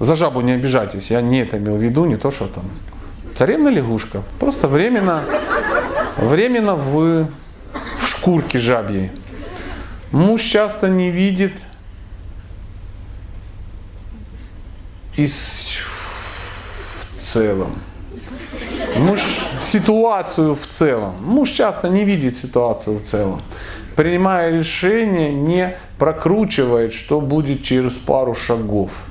За 0.00 0.16
жабу 0.16 0.40
не 0.40 0.52
обижайтесь, 0.52 1.10
я 1.10 1.20
не 1.20 1.42
это 1.42 1.58
имел 1.58 1.76
в 1.76 1.82
виду, 1.82 2.06
не 2.06 2.16
то, 2.16 2.30
что 2.30 2.46
там. 2.46 2.64
Царевна 3.36 3.68
лягушка. 3.68 4.22
Просто 4.40 4.66
временно, 4.66 5.24
временно 6.16 6.74
в, 6.74 7.28
в 7.98 8.08
шкурке 8.08 8.58
жабьей. 8.58 9.10
Муж 10.12 10.42
часто 10.42 10.88
не 10.88 11.10
видит 11.10 11.52
и 15.16 15.26
в 15.26 15.32
целом. 17.20 17.78
Муж 18.96 19.20
ситуацию 19.60 20.54
в 20.54 20.66
целом. 20.66 21.14
Муж 21.20 21.50
часто 21.50 21.88
не 21.88 22.04
видит 22.04 22.36
ситуацию 22.36 22.98
в 22.98 23.02
целом. 23.02 23.42
Принимая 23.96 24.50
решение, 24.50 25.32
не 25.32 25.76
прокручивает, 25.98 26.94
что 26.94 27.20
будет 27.20 27.62
через 27.62 27.94
пару 27.94 28.34
шагов. 28.34 29.02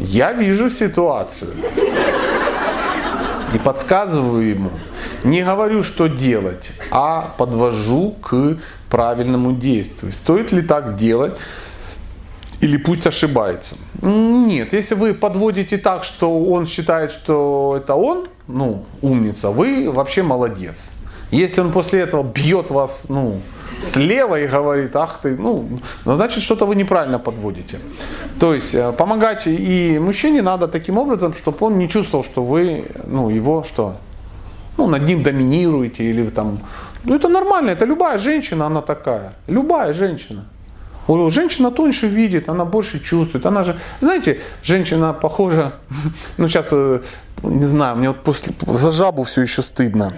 Я 0.00 0.32
вижу 0.32 0.68
ситуацию 0.70 1.54
и 3.54 3.58
подсказываю 3.58 4.48
ему. 4.48 4.70
Не 5.24 5.42
говорю, 5.42 5.82
что 5.82 6.06
делать, 6.06 6.70
а 6.90 7.34
подвожу 7.38 8.16
к 8.22 8.58
правильному 8.88 9.52
действию. 9.52 10.12
Стоит 10.12 10.52
ли 10.52 10.62
так 10.62 10.96
делать? 10.96 11.36
Или 12.60 12.76
пусть 12.76 13.06
ошибается. 13.06 13.76
Нет, 14.02 14.74
если 14.74 14.94
вы 14.94 15.14
подводите 15.14 15.78
так, 15.78 16.04
что 16.04 16.44
он 16.44 16.66
считает, 16.66 17.10
что 17.10 17.74
это 17.76 17.94
он, 17.94 18.26
ну, 18.46 18.84
умница, 19.00 19.50
вы 19.50 19.90
вообще 19.90 20.22
молодец. 20.22 20.90
Если 21.30 21.60
он 21.60 21.72
после 21.72 22.00
этого 22.00 22.22
бьет 22.22 22.70
вас, 22.70 23.02
ну, 23.08 23.40
слева 23.80 24.40
и 24.40 24.46
говорит, 24.46 24.96
ах 24.96 25.18
ты, 25.22 25.36
ну, 25.36 25.80
ну 26.04 26.14
значит 26.14 26.42
что-то 26.42 26.66
вы 26.66 26.76
неправильно 26.76 27.18
подводите. 27.18 27.78
То 28.38 28.54
есть 28.54 28.74
э, 28.74 28.92
помогать 28.92 29.46
и 29.46 29.98
мужчине 29.98 30.42
надо 30.42 30.68
таким 30.68 30.98
образом, 30.98 31.34
чтобы 31.34 31.66
он 31.66 31.78
не 31.78 31.88
чувствовал, 31.88 32.24
что 32.24 32.44
вы, 32.44 32.84
ну, 33.06 33.30
его 33.30 33.64
что, 33.64 33.96
ну, 34.76 34.86
над 34.86 35.02
ним 35.02 35.22
доминируете 35.22 36.04
или 36.04 36.28
там 36.28 36.60
ну 37.04 37.14
это 37.14 37.28
нормально, 37.28 37.70
это 37.70 37.86
любая 37.86 38.18
женщина, 38.18 38.66
она 38.66 38.82
такая. 38.82 39.32
Любая 39.46 39.94
женщина. 39.94 40.44
Женщина 41.30 41.70
тоньше 41.70 42.06
видит, 42.06 42.48
она 42.48 42.64
больше 42.64 43.00
чувствует. 43.00 43.46
Она 43.46 43.64
же, 43.64 43.76
знаете, 44.00 44.40
женщина 44.62 45.12
похожа, 45.12 45.72
ну 46.36 46.46
сейчас, 46.46 46.68
э, 46.72 47.00
не 47.42 47.66
знаю, 47.66 47.96
мне 47.96 48.08
вот 48.08 48.22
после, 48.22 48.52
за 48.66 48.92
жабу 48.92 49.22
все 49.22 49.42
еще 49.42 49.62
стыдно. 49.62 50.12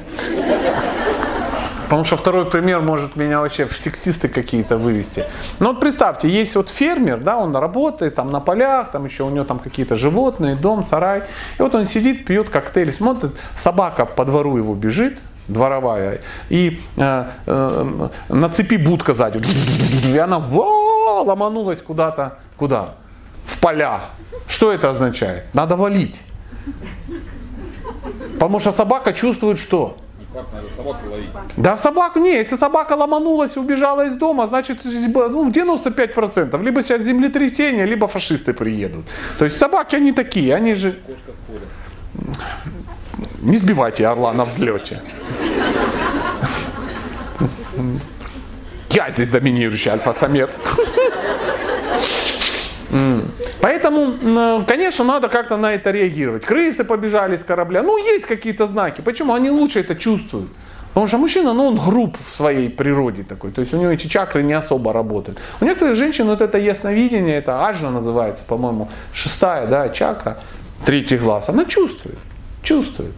Потому 1.93 2.07
что 2.07 2.17
второй 2.17 2.47
пример 2.47 2.81
может 2.81 3.17
меня 3.17 3.41
вообще 3.43 3.67
в 3.67 3.77
сексисты 3.77 4.31
какие-то 4.31 4.79
вывести. 4.79 5.27
Ну 5.59 5.73
вот 5.73 5.81
представьте, 5.81 6.27
есть 6.27 6.57
вот 6.57 6.71
фермер, 6.71 7.19
да, 7.19 7.37
он 7.37 7.55
работает 7.55 8.15
там 8.15 8.31
на 8.31 8.41
полях, 8.41 8.91
там 8.93 9.05
еще 9.05 9.25
у 9.25 9.29
него 9.29 9.45
там 9.45 9.59
какие-то 9.59 9.95
животные, 9.95 10.57
дом, 10.57 10.85
сарай. 10.85 11.25
И 11.59 11.63
вот 11.63 11.75
он 11.75 11.85
сидит, 11.85 12.25
пьет 12.25 12.49
коктейль, 12.49 12.91
смотрит, 12.91 13.33
собака 13.55 14.07
по 14.07 14.25
двору 14.25 14.57
его 14.57 14.75
бежит, 14.75 15.21
дворовая, 15.49 16.23
и 16.49 16.81
э, 16.97 17.25
э, 17.45 18.09
на 18.31 18.49
цепи 18.49 18.77
будка 18.79 19.13
сзади, 19.13 19.43
и 20.09 20.17
она 20.17 20.39
во, 20.39 21.25
ломанулась 21.25 21.83
куда-то, 21.83 22.39
куда? 22.57 22.95
В 23.45 23.59
поля. 23.59 24.01
Что 24.49 24.73
это 24.73 24.89
означает? 24.89 25.45
Надо 25.53 25.77
валить. 25.77 26.19
Потому 28.33 28.61
что 28.61 28.73
собака 28.73 29.13
чувствует 29.13 29.59
что? 29.59 29.99
Да, 31.57 31.79
собаку, 31.79 32.19
не, 32.19 32.35
если 32.35 32.57
собака 32.57 32.93
ломанулась 32.95 33.57
и 33.57 33.61
убежала 33.61 34.07
из 34.07 34.15
дома, 34.15 34.47
значит 34.47 34.81
ну, 34.85 35.51
95%. 35.51 36.63
Либо 36.63 36.83
сейчас 36.83 37.03
землетрясение, 37.03 37.87
либо 37.87 38.09
фашисты 38.09 38.55
приедут. 38.55 39.05
То 39.39 39.45
есть 39.45 39.59
собаки, 39.59 39.97
они 39.97 40.13
такие, 40.13 40.55
они 40.55 40.75
же... 40.75 40.95
Не 43.43 43.57
сбивайте 43.57 44.07
орла 44.07 44.33
на 44.33 44.45
взлете. 44.45 45.03
Я 48.91 49.11
здесь 49.11 49.29
доминирующий 49.29 49.91
альфа-самец. 49.91 50.51
Поэтому, 53.61 54.65
конечно, 54.67 55.05
надо 55.05 55.29
как-то 55.29 55.57
на 55.57 55.73
это 55.73 55.91
реагировать. 55.91 56.45
Крысы 56.45 56.85
побежали 56.85 57.37
с 57.37 57.45
корабля. 57.45 57.83
Ну, 57.83 57.97
есть 57.97 58.27
какие-то 58.27 58.67
знаки. 58.67 59.01
Почему? 59.01 59.33
Они 59.35 59.51
лучше 59.51 59.81
это 59.81 59.95
чувствуют. 59.95 60.51
Потому 60.89 61.09
что 61.09 61.19
мужчина, 61.19 61.55
ну, 61.55 61.69
он 61.69 61.77
груб 61.77 62.19
в 62.31 62.35
своей 62.35 62.69
природе 62.69 63.23
такой. 63.23 63.51
То 63.51 63.63
есть 63.63 63.73
у 63.73 63.79
него 63.79 63.91
эти 63.91 64.09
чакры 64.09 64.43
не 64.43 64.53
особо 64.53 64.93
работают. 64.93 65.39
У 65.61 65.65
некоторых 65.65 65.97
женщин 65.97 66.27
вот 66.27 66.43
это 66.43 66.59
ясновидение, 66.59 67.39
это 67.39 67.67
ажна 67.67 67.91
называется, 67.91 68.45
по-моему, 68.45 68.91
шестая, 69.15 69.67
да, 69.67 69.89
чакра, 69.89 70.43
третий 70.85 71.17
глаз. 71.17 71.49
Она 71.49 71.65
чувствует, 71.65 72.19
чувствует. 72.63 73.15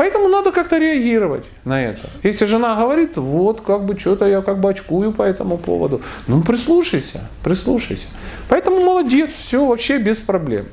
Поэтому 0.00 0.28
надо 0.28 0.50
как-то 0.50 0.78
реагировать 0.78 1.44
на 1.66 1.82
это. 1.82 2.08
Если 2.22 2.46
жена 2.46 2.74
говорит, 2.74 3.18
вот 3.18 3.60
как 3.60 3.84
бы 3.84 3.98
что-то 3.98 4.24
я 4.24 4.40
как 4.40 4.58
бы 4.58 4.70
очкую 4.70 5.12
по 5.12 5.22
этому 5.22 5.58
поводу, 5.58 6.00
ну 6.26 6.40
прислушайся, 6.40 7.28
прислушайся. 7.44 8.06
Поэтому 8.48 8.80
молодец, 8.80 9.30
все 9.34 9.66
вообще 9.66 9.98
без 9.98 10.16
проблем. 10.16 10.68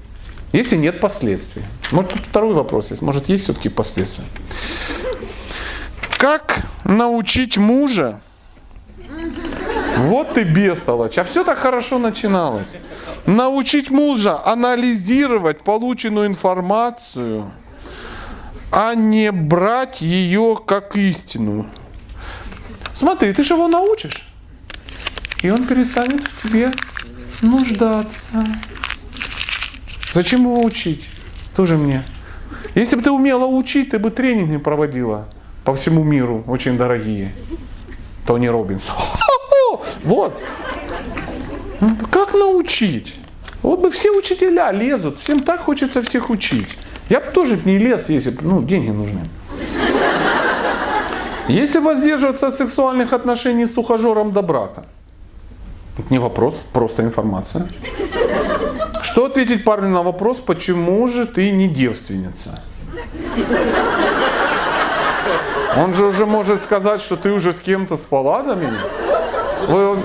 Если 0.54 0.78
нет 0.78 1.02
последствий. 1.02 1.64
Может 1.92 2.14
тут 2.14 2.22
второй 2.22 2.54
вопрос 2.54 2.92
есть, 2.92 3.02
может 3.02 3.28
есть 3.28 3.44
все-таки 3.44 3.68
последствия. 3.68 4.24
Как 6.18 6.62
научить 6.86 7.58
мужа? 7.58 8.22
Вот 9.98 10.36
ты 10.36 10.46
бестолочь. 10.46 11.18
А 11.18 11.26
все 11.26 11.44
так 11.44 11.58
хорошо 11.58 12.00
начиналось. 12.00 12.78
Научить 13.26 13.90
мужа 13.90 14.42
анализировать 14.46 15.64
полученную 15.64 16.28
информацию– 16.28 17.52
а 18.78 18.94
не 18.94 19.32
брать 19.32 20.02
ее 20.02 20.56
как 20.56 20.96
истину. 20.96 21.66
Смотри, 22.96 23.34
ты 23.34 23.44
же 23.44 23.56
его 23.56 23.68
научишь, 23.68 24.28
и 25.42 25.50
он 25.50 25.66
перестанет 25.66 26.22
в 26.22 26.44
тебе 26.44 26.72
нуждаться. 27.42 28.46
Зачем 30.14 30.42
его 30.42 30.64
учить? 30.64 31.04
Тоже 31.56 31.76
мне. 31.76 32.04
Если 32.76 32.96
бы 32.96 33.02
ты 33.02 33.10
умела 33.10 33.48
учить, 33.48 33.90
ты 33.90 33.98
бы 33.98 34.12
тренинги 34.12 34.58
проводила 34.58 35.28
по 35.66 35.74
всему 35.74 36.04
миру, 36.04 36.44
очень 36.46 36.78
дорогие. 36.78 37.34
Тони 38.28 38.46
Робинс. 38.46 38.84
Вот. 40.04 40.40
Как 42.12 42.36
научить? 42.36 43.16
Вот 43.64 43.80
бы 43.80 43.90
все 43.90 44.12
учителя 44.12 44.72
лезут, 44.72 45.20
всем 45.20 45.40
так 45.40 45.62
хочется 45.62 46.04
всех 46.04 46.30
учить. 46.30 46.68
Я 47.10 47.20
бы 47.20 47.32
тоже 47.32 47.60
не 47.66 47.78
лез, 47.78 48.10
если 48.10 48.32
бы, 48.32 48.44
ну, 48.44 48.62
деньги 48.62 48.90
нужны. 48.90 49.30
Если 51.48 51.80
воздерживаться 51.80 52.48
от 52.48 52.58
сексуальных 52.58 53.14
отношений 53.14 53.66
с 53.66 53.78
ухажером 53.78 54.32
до 54.34 54.42
брака, 54.42 54.86
это 55.98 56.08
не 56.10 56.20
вопрос, 56.20 56.56
просто 56.74 57.04
информация. 57.04 57.68
Что 59.02 59.26
ответить 59.26 59.64
парню 59.64 59.90
на 59.90 60.04
вопрос, 60.04 60.38
почему 60.38 61.08
же 61.08 61.26
ты 61.26 61.52
не 61.52 61.68
девственница? 61.68 62.62
Он 65.78 65.94
же 65.94 66.06
уже 66.06 66.26
может 66.26 66.62
сказать, 66.62 67.02
что 67.02 67.16
ты 67.16 67.32
уже 67.32 67.54
с 67.54 67.60
кем-то 67.60 67.98
спала 67.98 68.44
до 68.44 68.56
меня. 68.56 68.82
Вы, 69.68 69.98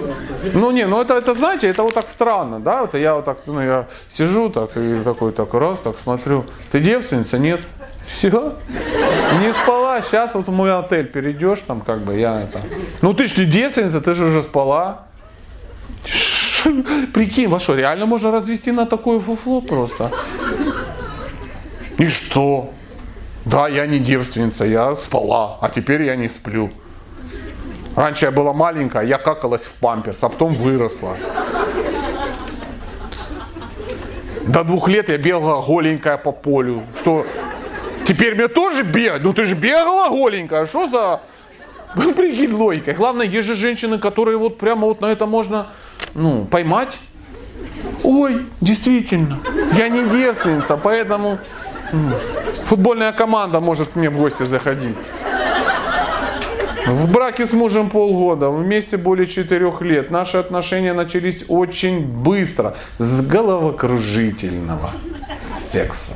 ну 0.55 0.71
не, 0.71 0.87
ну 0.87 1.01
это, 1.01 1.15
это 1.15 1.35
знаете, 1.35 1.69
это 1.69 1.83
вот 1.83 1.95
так 1.95 2.09
странно, 2.09 2.61
да, 2.61 2.85
это 2.85 2.99
я 2.99 3.15
вот 3.15 3.25
так, 3.25 3.39
ну 3.47 3.61
я 3.61 3.87
сижу 4.09 4.51
так 4.51 4.77
и 4.77 5.01
такой 5.03 5.33
так 5.33 5.53
раз, 5.55 5.79
так 5.83 5.97
смотрю, 6.03 6.47
ты 6.71 6.81
девственница? 6.81 7.39
Нет. 7.39 7.61
Все, 8.07 8.57
не 9.41 9.53
спала, 9.55 10.03
сейчас 10.03 10.35
вот 10.35 10.49
в 10.49 10.51
мой 10.51 10.77
отель 10.77 11.07
перейдешь, 11.07 11.61
там 11.61 11.81
как 11.81 12.01
бы 12.01 12.19
я 12.19 12.43
это, 12.43 12.61
ну 13.01 13.15
ты 13.15 13.29
ж 13.29 13.37
не 13.37 13.45
девственница, 13.45 14.01
ты 14.01 14.15
же 14.15 14.25
уже 14.25 14.43
спала. 14.43 15.07
Прикинь, 17.15 17.49
во 17.49 17.61
что, 17.61 17.77
реально 17.77 18.07
можно 18.07 18.31
развести 18.31 18.73
на 18.73 18.87
такое 18.87 19.21
фуфло 19.21 19.61
просто? 19.61 20.11
И 21.99 22.09
что? 22.09 22.73
Да, 23.45 23.69
я 23.69 23.87
не 23.87 23.99
девственница, 23.99 24.65
я 24.65 24.95
спала, 24.97 25.59
а 25.61 25.69
теперь 25.69 26.03
я 26.03 26.17
не 26.17 26.29
сплю. 26.29 26.71
Раньше 27.97 28.27
я 28.27 28.31
была 28.31 28.53
маленькая, 28.53 29.05
я 29.05 29.19
какалась 29.19 29.63
в 29.63 29.73
памперс, 29.75 30.23
а 30.23 30.29
потом 30.29 30.55
выросла. 30.55 31.17
До 34.47 34.65
двух 34.65 34.89
лет 34.89 35.09
я 35.09 35.19
бегала 35.19 35.63
голенькая 35.63 36.17
по 36.17 36.33
полю. 36.33 36.83
Что, 36.99 37.27
теперь 38.07 38.35
мне 38.35 38.49
тоже 38.49 38.83
бегать? 38.83 39.23
Ну 39.23 39.33
ты 39.33 39.45
же 39.45 39.55
бегала 39.55 40.09
голенькая, 40.09 40.67
что 40.67 40.89
за... 40.89 41.21
Прикинь, 41.95 42.55
логика. 42.55 42.95
Главное, 42.95 43.27
есть 43.27 43.47
же 43.47 43.55
женщины, 43.55 43.99
которые 43.99 44.39
вот 44.39 44.57
прямо 44.57 44.87
вот 44.87 45.03
на 45.03 45.07
это 45.07 45.27
можно 45.27 45.69
ну, 46.15 46.47
поймать. 46.47 46.99
Ой, 48.03 48.47
действительно, 48.63 49.41
я 49.77 49.89
не 49.89 50.09
девственница, 50.09 50.79
поэтому 50.79 51.39
футбольная 52.65 53.13
команда 53.13 53.61
может 53.61 53.91
к 53.91 53.97
мне 53.97 54.09
в 54.09 54.17
гости 54.17 54.45
заходить. 54.45 54.97
В 56.87 57.11
браке 57.11 57.47
с 57.47 57.53
мужем 57.53 57.91
полгода, 57.91 58.51
вместе 58.51 58.97
более 58.97 59.29
четырех 59.29 59.83
лет. 59.83 60.11
Наши 60.11 60.37
отношения 60.37 60.93
начались 60.93 61.45
очень 61.47 62.05
быстро, 62.05 62.75
с 62.99 63.23
головокружительного 63.23 64.91
секса. 65.39 66.15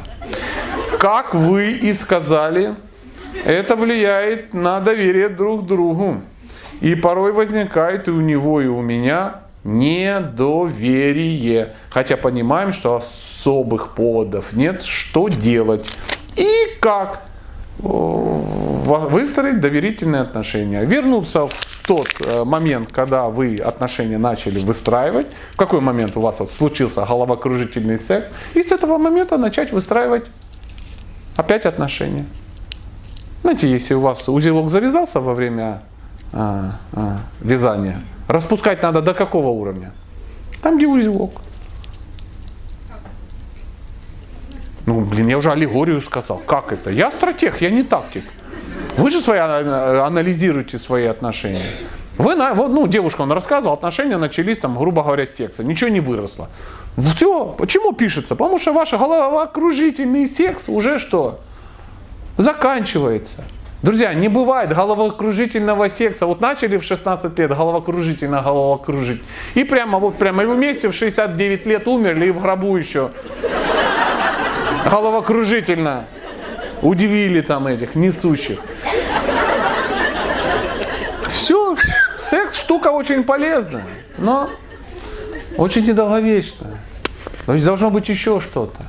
Как 0.98 1.34
вы 1.34 1.70
и 1.70 1.94
сказали, 1.94 2.74
это 3.44 3.76
влияет 3.76 4.54
на 4.54 4.80
доверие 4.80 5.28
друг 5.28 5.62
к 5.62 5.66
другу. 5.66 6.22
И 6.80 6.96
порой 6.96 7.32
возникает 7.32 8.08
и 8.08 8.10
у 8.10 8.20
него, 8.20 8.60
и 8.60 8.66
у 8.66 8.82
меня 8.82 9.42
недоверие. 9.62 10.44
Хотя 11.90 12.16
понимаем, 12.16 12.72
что 12.72 12.96
особых 12.96 13.94
поводов 13.94 14.52
нет, 14.52 14.82
что 14.82 15.28
делать 15.28 15.86
и 16.34 16.76
как 16.80 17.22
выстроить 18.86 19.60
доверительные 19.60 20.22
отношения, 20.22 20.84
вернуться 20.84 21.46
в 21.46 21.86
тот 21.86 22.08
э, 22.24 22.44
момент, 22.44 22.92
когда 22.92 23.28
вы 23.28 23.58
отношения 23.58 24.18
начали 24.18 24.58
выстраивать, 24.58 25.26
в 25.52 25.56
какой 25.56 25.80
момент 25.80 26.16
у 26.16 26.20
вас 26.20 26.40
вот 26.40 26.52
случился 26.52 27.04
головокружительный 27.04 27.98
секс, 27.98 28.28
и 28.54 28.62
с 28.62 28.72
этого 28.72 28.98
момента 28.98 29.38
начать 29.38 29.72
выстраивать 29.72 30.24
опять 31.36 31.66
отношения. 31.66 32.24
Знаете, 33.42 33.68
если 33.68 33.94
у 33.94 34.00
вас 34.00 34.28
узелок 34.28 34.70
завязался 34.70 35.20
во 35.20 35.34
время 35.34 35.82
а, 36.32 36.78
а, 36.92 37.18
вязания, 37.40 38.00
распускать 38.28 38.82
надо 38.82 39.02
до 39.02 39.14
какого 39.14 39.48
уровня? 39.48 39.92
Там, 40.62 40.78
где 40.78 40.86
узелок. 40.86 41.42
Ну, 44.86 45.00
блин, 45.00 45.26
я 45.26 45.38
уже 45.38 45.50
аллегорию 45.50 46.00
сказал. 46.00 46.38
Как 46.38 46.72
это? 46.72 46.90
Я 46.90 47.10
стратег, 47.10 47.60
я 47.60 47.70
не 47.70 47.82
тактик. 47.82 48.24
Вы 48.98 49.10
же 49.10 49.20
свои, 49.20 49.38
анализируете 49.38 50.78
свои 50.78 51.04
отношения. 51.04 51.66
Вы, 52.18 52.34
ну, 52.34 52.86
девушка, 52.86 53.20
он 53.22 53.32
рассказывал, 53.32 53.74
отношения 53.74 54.16
начались, 54.16 54.58
там, 54.58 54.76
грубо 54.78 55.02
говоря, 55.02 55.26
с 55.26 55.34
секса. 55.34 55.62
Ничего 55.62 55.90
не 55.90 56.00
выросло. 56.00 56.48
Все. 56.96 57.54
Почему 57.58 57.92
пишется? 57.92 58.34
Потому 58.34 58.58
что 58.58 58.72
ваш 58.72 58.92
головокружительный 58.92 60.26
секс 60.26 60.64
уже 60.68 60.98
что? 60.98 61.40
Заканчивается. 62.38 63.44
Друзья, 63.82 64.14
не 64.14 64.28
бывает 64.28 64.74
головокружительного 64.74 65.90
секса. 65.90 66.24
Вот 66.24 66.40
начали 66.40 66.78
в 66.78 66.82
16 66.82 67.38
лет 67.38 67.50
головокружительно 67.50 68.40
головокружить. 68.40 69.22
И 69.54 69.64
прямо 69.64 69.98
вот 69.98 70.16
прямо 70.16 70.42
и 70.42 70.46
вместе 70.46 70.88
в 70.88 70.94
69 70.94 71.66
лет 71.66 71.86
умерли 71.86 72.28
и 72.28 72.30
в 72.30 72.40
гробу 72.40 72.74
еще 72.76 73.10
головокружительно 74.90 76.06
удивили 76.80 77.42
там 77.42 77.66
этих 77.66 77.94
несущих. 77.94 78.58
Все, 81.28 81.76
секс 82.18 82.58
штука 82.58 82.88
очень 82.88 83.24
полезная, 83.24 83.84
но 84.18 84.50
очень 85.56 85.84
недолговечная. 85.84 86.78
То 87.44 87.52
есть 87.52 87.64
должно 87.64 87.90
быть 87.90 88.08
еще 88.08 88.40
что-то. 88.40 88.82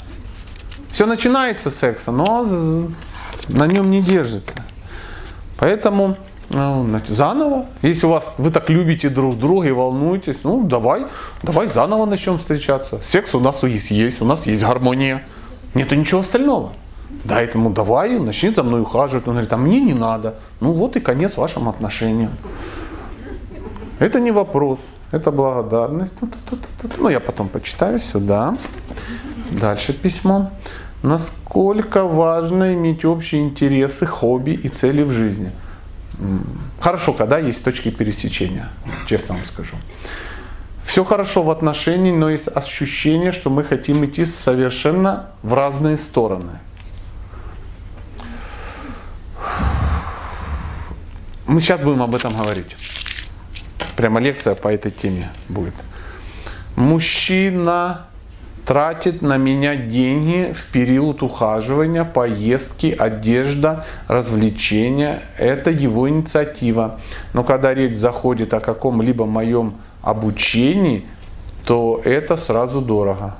Все 0.89 1.05
начинается 1.05 1.69
с 1.69 1.75
секса, 1.75 2.11
но 2.11 2.87
на 3.47 3.67
нем 3.67 3.91
не 3.91 4.01
держится. 4.01 4.55
Поэтому 5.59 6.17
Ну, 6.49 6.87
заново. 7.05 7.65
Если 7.81 8.05
у 8.05 8.09
вас 8.09 8.25
вы 8.37 8.51
так 8.51 8.69
любите 8.69 9.09
друг 9.09 9.37
друга 9.37 9.67
и 9.67 9.71
волнуетесь, 9.71 10.37
ну 10.43 10.63
давай, 10.63 11.05
давай 11.43 11.67
заново 11.67 12.05
начнем 12.05 12.37
встречаться. 12.37 12.99
Секс 13.03 13.35
у 13.35 13.39
нас 13.41 13.63
есть, 13.63 13.91
есть, 13.91 14.21
у 14.21 14.25
нас 14.25 14.45
есть 14.45 14.63
гармония. 14.63 15.27
Нету 15.73 15.95
ничего 15.95 16.21
остального. 16.21 16.71
Да, 17.23 17.41
этому 17.41 17.69
давай, 17.69 18.19
начни 18.19 18.49
за 18.49 18.63
мной 18.63 18.81
ухаживать. 18.81 19.27
Он 19.27 19.33
говорит, 19.33 19.53
а 19.53 19.57
мне 19.57 19.79
не 19.81 19.93
надо. 19.93 20.35
Ну 20.59 20.71
вот 20.71 20.95
и 20.95 20.99
конец 20.99 21.37
вашим 21.37 21.67
отношениям. 21.67 22.31
Это 23.99 24.19
не 24.19 24.31
вопрос, 24.31 24.79
это 25.11 25.31
благодарность. 25.31 26.13
Ну, 26.99 27.09
я 27.09 27.19
потом 27.19 27.49
почитаю 27.49 27.99
сюда. 27.99 28.55
Дальше 29.51 29.93
письмо. 29.93 30.51
Насколько 31.03 32.03
важно 32.03 32.73
иметь 32.73 33.05
общие 33.05 33.41
интересы, 33.41 34.05
хобби 34.05 34.51
и 34.51 34.69
цели 34.69 35.03
в 35.03 35.11
жизни? 35.11 35.51
Хорошо, 36.79 37.13
когда 37.13 37.37
есть 37.39 37.63
точки 37.63 37.91
пересечения, 37.91 38.69
честно 39.07 39.35
вам 39.35 39.45
скажу. 39.45 39.75
Все 40.85 41.03
хорошо 41.03 41.43
в 41.43 41.49
отношении, 41.49 42.11
но 42.11 42.29
есть 42.29 42.47
ощущение, 42.47 43.31
что 43.31 43.49
мы 43.49 43.63
хотим 43.63 44.05
идти 44.05 44.25
совершенно 44.25 45.27
в 45.43 45.53
разные 45.53 45.97
стороны. 45.97 46.59
Мы 51.47 51.61
сейчас 51.61 51.79
будем 51.79 52.01
об 52.01 52.13
этом 52.13 52.35
говорить. 52.35 52.75
Прямо 53.95 54.19
лекция 54.19 54.53
по 54.53 54.67
этой 54.67 54.91
теме 54.91 55.31
будет. 55.47 55.73
Мужчина 56.75 58.07
тратит 58.65 59.21
на 59.21 59.37
меня 59.37 59.77
деньги 59.77 60.53
в 60.53 60.65
период 60.73 61.23
ухаживания, 61.23 62.03
поездки, 62.03 62.93
одежда, 62.99 63.85
развлечения. 64.09 65.23
Это 65.37 65.69
его 65.71 66.09
инициатива. 66.09 66.99
Но 67.31 67.45
когда 67.45 67.73
речь 67.73 67.95
заходит 67.95 68.53
о 68.53 68.59
каком-либо 68.59 69.25
моем 69.25 69.77
обучении, 70.01 71.05
то 71.65 72.01
это 72.03 72.35
сразу 72.35 72.81
дорого. 72.81 73.37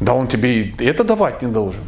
Да 0.00 0.14
он 0.14 0.28
тебе 0.28 0.62
и 0.62 0.84
это 0.84 1.04
давать 1.04 1.42
не 1.42 1.52
должен. 1.52 1.82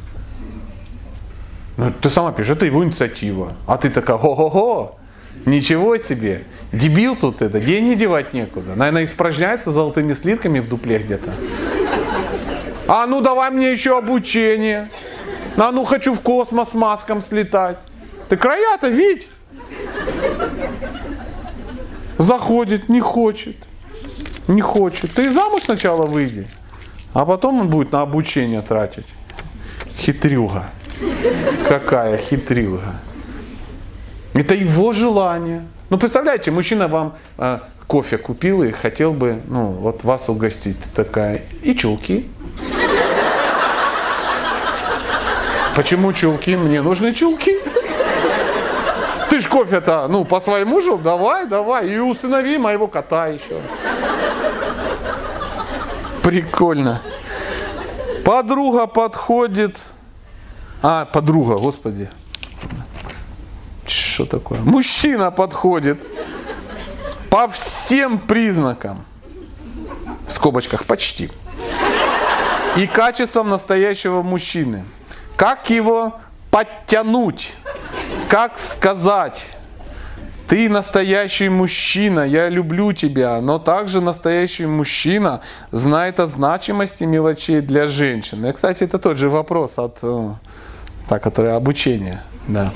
Ну, 1.79 1.93
ты 1.93 2.11
сама 2.11 2.33
пишешь, 2.33 2.57
это 2.57 2.67
его 2.67 2.83
инициатива. 2.83 3.55
А 3.69 3.79
ты 3.79 3.89
такая, 3.89 4.19
хо-хо-хо, 4.19 4.99
ничего 5.47 5.97
себе. 5.97 6.43
Дебил 6.73 7.15
тут 7.15 7.41
это, 7.41 7.61
деньги 7.61 7.95
девать 7.95 8.35
некуда. 8.35 8.75
Наверное, 8.75 9.05
испражняется 9.05 9.71
золотыми 9.71 10.13
слитками 10.15 10.59
в 10.59 10.69
дупле 10.69 10.99
где-то. 10.99 11.33
А 12.89 13.07
ну 13.07 13.21
давай 13.21 13.53
мне 13.53 13.71
еще 13.71 13.97
обучение. 13.97 14.91
А 15.57 15.71
ну 15.71 15.85
хочу 15.85 16.15
в 16.15 16.21
космос 16.21 16.75
маском 16.75 17.23
слетать. 17.23 17.79
Ты 18.29 18.37
края-то 18.37 18.89
видь. 18.89 19.29
Заходит, 22.19 22.89
не 22.89 23.01
хочет. 23.01 23.57
Не 24.49 24.63
хочет. 24.63 25.13
Ты 25.13 25.31
замуж 25.31 25.63
сначала 25.65 26.07
выйди, 26.07 26.49
а 27.13 27.25
потом 27.25 27.61
он 27.61 27.69
будет 27.69 27.93
на 27.93 28.01
обучение 28.01 28.63
тратить. 28.63 29.07
Хитрюга. 29.97 30.71
Какая 31.69 32.19
хитрюга. 32.19 32.95
Это 34.35 34.55
его 34.55 34.93
желание. 34.93 35.67
Ну, 35.91 35.99
представляете, 35.99 36.51
мужчина 36.51 36.89
вам 36.89 37.17
э, 37.39 37.61
кофе 37.87 38.19
купил 38.19 38.63
и 38.63 38.73
хотел 38.73 39.13
бы, 39.13 39.41
ну, 39.49 39.67
вот 39.69 40.05
вас 40.05 40.29
угостить. 40.29 40.79
Такая, 40.95 41.43
и 41.63 41.75
чулки. 41.75 42.29
Почему 45.75 46.13
чулки? 46.13 46.57
Мне 46.57 46.83
нужны 46.83 47.15
чулки. 47.15 47.59
Ты 49.31 49.41
ж 49.41 49.47
кофе-то, 49.47 50.09
ну, 50.09 50.25
по 50.25 50.41
своему 50.41 50.81
жил, 50.81 50.99
давай, 50.99 51.47
давай. 51.47 51.89
И 51.89 51.99
усынови 51.99 52.59
моего 52.59 52.87
кота 52.89 53.29
еще. 53.29 53.61
Прикольно. 56.23 57.01
Подруга 58.25 58.87
подходит 58.87 59.79
а, 60.83 61.05
подруга, 61.05 61.57
господи. 61.57 62.11
Что 63.87 64.27
такое? 64.27 64.61
Мужчина 64.61 65.31
подходит 65.31 65.99
по 67.31 67.49
всем 67.49 68.19
признакам. 68.19 69.05
В 70.27 70.33
скобочках 70.33 70.85
почти. 70.85 71.31
И 72.77 72.87
качеством 72.87 73.49
настоящего 73.49 74.23
мужчины. 74.23 74.85
Как 75.37 75.71
его 75.71 76.21
подтянуть? 76.51 77.55
Как 78.29 78.59
сказать? 78.59 79.45
Ты 80.49 80.71
настоящий 80.71 81.51
мужчина, 81.51 82.21
я 82.21 82.49
люблю 82.49 82.95
тебя, 82.95 83.41
но 83.41 83.59
также 83.59 84.01
настоящий 84.01 84.65
мужчина 84.65 85.43
знает 85.73 86.21
о 86.21 86.27
значимости 86.27 87.05
мелочей 87.05 87.61
для 87.61 87.87
женщины. 87.87 88.49
И, 88.49 88.53
кстати, 88.53 88.85
это 88.85 88.99
тот 88.99 89.19
же 89.19 89.29
вопрос 89.29 89.79
от 89.79 89.99
э, 90.01 90.31
та, 91.09 91.19
которая 91.19 91.57
обучение, 91.57 92.23
да. 92.47 92.73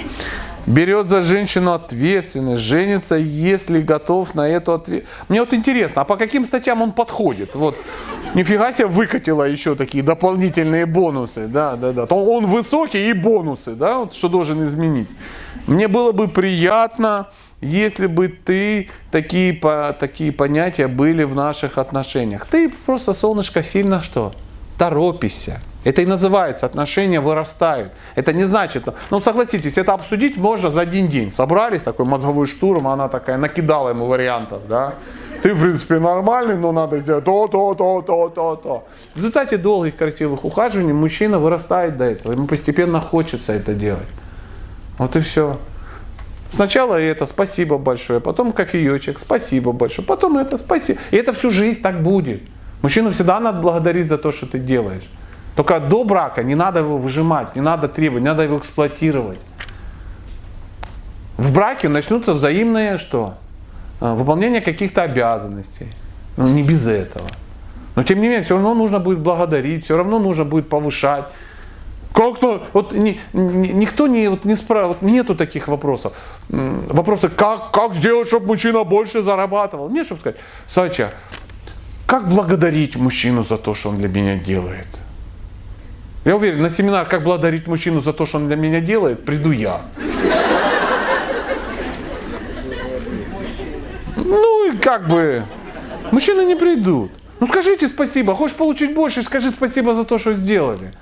Берет 0.65 1.09
за 1.09 1.23
женщину 1.23 1.73
ответственность, 1.73 2.63
женится, 2.63 3.17
если 3.17 3.81
готов 3.81 4.35
на 4.37 4.49
эту 4.49 4.75
ответственность. 4.75 5.29
Мне 5.29 5.41
вот 5.41 5.53
интересно, 5.55 6.03
а 6.03 6.05
по 6.05 6.17
каким 6.17 6.47
статьям 6.47 6.83
он 6.83 6.93
подходит? 6.93 7.57
Вот, 7.57 7.77
нифига 8.35 8.73
себе 8.73 8.87
выкатила 8.87 9.43
еще 9.43 9.75
такие 9.75 10.05
дополнительные 10.05 10.87
бонусы, 10.87 11.49
да, 11.49 11.75
да, 11.75 11.93
да. 11.93 12.07
То 12.07 12.25
он 12.25 12.47
высокий 12.47 13.11
и 13.11 13.13
бонусы, 13.13 13.73
да, 13.73 13.99
вот 13.99 14.15
что 14.15 14.29
должен 14.29 14.63
изменить. 14.63 15.09
Мне 15.67 15.89
было 15.89 16.13
бы 16.13 16.29
приятно, 16.29 17.29
если 17.61 18.07
бы 18.07 18.29
ты 18.29 18.89
такие, 19.11 19.53
по, 19.53 19.97
такие 19.99 20.31
понятия 20.31 20.87
были 20.87 21.25
в 21.25 21.35
наших 21.35 21.77
отношениях. 21.77 22.47
Ты 22.47 22.69
просто, 22.69 23.15
солнышко, 23.15 23.65
сильно 23.65 24.01
что? 24.03 24.33
Торопишься. 24.79 25.61
Это 25.85 26.03
и 26.03 26.07
называется, 26.07 26.67
отношения 26.67 27.21
вырастают. 27.21 27.93
Это 28.15 28.33
не 28.33 28.45
значит, 28.45 28.85
ну 29.11 29.21
согласитесь, 29.21 29.79
это 29.79 29.95
обсудить 29.95 30.37
можно 30.37 30.71
за 30.71 30.83
один 30.83 31.09
день. 31.09 31.33
Собрались, 31.33 31.83
такой 31.83 32.07
мозговой 32.07 32.47
штурм, 32.47 32.87
она 32.87 33.09
такая 33.09 33.37
накидала 33.37 33.91
ему 33.91 34.07
вариантов, 34.07 34.63
да. 34.69 34.95
Ты, 35.43 35.55
в 35.55 35.61
принципе, 35.61 35.99
нормальный, 35.99 36.57
но 36.57 36.71
надо 36.71 37.01
сделать 37.01 37.25
то, 37.25 37.49
то, 37.49 37.75
то, 37.75 38.01
то, 38.03 38.29
то, 38.29 38.57
то. 38.57 38.89
В 39.15 39.17
результате 39.17 39.57
долгих 39.57 39.97
красивых 39.97 40.45
ухаживаний 40.45 40.93
мужчина 40.93 41.41
вырастает 41.41 41.97
до 41.97 42.05
этого. 42.05 42.33
Ему 42.33 42.47
постепенно 42.47 43.01
хочется 43.01 43.53
это 43.53 43.75
делать. 43.75 44.07
Вот 44.99 45.17
и 45.17 45.21
все. 45.21 45.59
Сначала 46.53 46.95
это 46.95 47.27
спасибо 47.27 47.79
большое, 47.79 48.21
потом 48.21 48.53
кофеечек, 48.53 49.19
спасибо 49.19 49.73
большое, 49.73 50.07
потом 50.07 50.37
это 50.37 50.59
спасибо. 50.59 51.01
И 51.11 51.17
это 51.17 51.33
всю 51.33 51.51
жизнь 51.51 51.81
так 51.81 52.03
будет. 52.03 52.43
Мужчину 52.83 53.11
всегда 53.11 53.41
надо 53.41 53.61
благодарить 53.61 54.09
за 54.09 54.19
то, 54.19 54.31
что 54.33 54.47
ты 54.47 54.59
делаешь. 54.59 55.09
Только 55.55 55.81
до 55.81 56.05
брака 56.05 56.43
не 56.43 56.55
надо 56.55 56.81
его 56.81 56.97
выжимать, 56.97 57.55
не 57.55 57.61
надо 57.61 57.89
требовать, 57.89 58.23
не 58.23 58.29
надо 58.29 58.43
его 58.43 58.59
эксплуатировать. 58.59 59.39
В 61.37 61.53
браке 61.53 61.89
начнутся 61.89 62.33
взаимные 62.33 62.99
что? 62.99 63.35
А, 64.01 64.15
выполнение 64.15 64.61
каких-то 64.61 65.03
обязанностей. 65.03 65.89
Ну, 66.37 66.49
не 66.49 66.63
без 66.63 66.87
этого. 66.87 67.29
Но 67.95 68.03
тем 68.03 68.21
не 68.21 68.29
менее, 68.29 68.43
все 68.43 68.55
равно 68.55 68.75
нужно 68.75 68.99
будет 68.99 69.19
благодарить, 69.19 69.85
все 69.85 69.97
равно 69.97 70.19
нужно 70.19 70.45
будет 70.45 70.69
повышать. 70.69 71.27
Как-то, 72.15 72.63
вот 72.73 72.93
ни, 72.93 73.21
ни, 73.33 73.69
никто 73.69 74.07
не, 74.07 74.29
вот, 74.29 74.45
не 74.45 74.57
спрашивает, 74.57 74.99
вот 75.01 75.11
нету 75.11 75.35
таких 75.35 75.69
вопросов. 75.69 76.15
Вопросы, 76.49 77.29
как, 77.29 77.71
как 77.71 77.95
сделать, 77.95 78.29
чтобы 78.29 78.47
мужчина 78.47 78.85
больше 78.85 79.23
зарабатывал? 79.23 79.89
Нет, 79.91 80.07
чтобы 80.07 80.21
сказать, 80.21 80.41
Сача, 80.67 81.13
как 82.07 82.29
благодарить 82.29 82.97
мужчину 82.97 83.45
за 83.45 83.57
то, 83.57 83.75
что 83.75 83.91
он 83.91 83.99
для 83.99 84.09
меня 84.09 84.37
делает? 84.37 85.02
Я 86.25 86.37
уверен, 86.37 86.63
на 86.63 86.71
семинар 86.71 87.07
«Как 87.09 87.25
благодарить 87.25 87.67
мужчину 87.67 88.01
за 88.01 88.13
то, 88.13 88.27
что 88.27 88.39
он 88.39 88.47
для 88.47 88.57
меня 88.57 88.81
делает» 88.81 89.25
приду 89.25 89.51
я. 89.51 89.81
Ну 94.17 94.73
и 94.73 94.77
как 94.77 95.09
бы, 95.09 95.43
мужчины 96.13 96.45
не 96.45 96.55
придут. 96.55 97.11
Ну 97.41 97.49
скажите 97.49 97.89
спасибо, 97.89 98.37
хочешь 98.37 98.57
получить 98.57 98.95
больше, 98.95 99.25
скажи 99.25 99.51
спасибо 99.51 99.97
за 99.97 100.05
то, 100.05 100.17
что 100.19 100.35
сделали. 100.35 100.95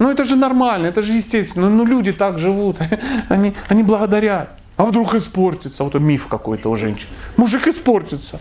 Ну 0.00 0.10
это 0.10 0.24
же 0.24 0.34
нормально, 0.34 0.88
это 0.88 1.00
же 1.00 1.12
естественно. 1.12 1.68
Ну 1.68 1.84
люди 1.84 2.12
так 2.12 2.38
живут, 2.38 2.78
они, 3.28 3.54
они 3.68 3.84
благодарят. 3.84 4.50
А 4.76 4.84
вдруг 4.84 5.14
испортится, 5.14 5.84
вот 5.84 5.94
миф 5.94 6.26
какой-то 6.26 6.70
у 6.70 6.76
женщин. 6.76 7.06
Мужик 7.36 7.68
испортится. 7.68 8.40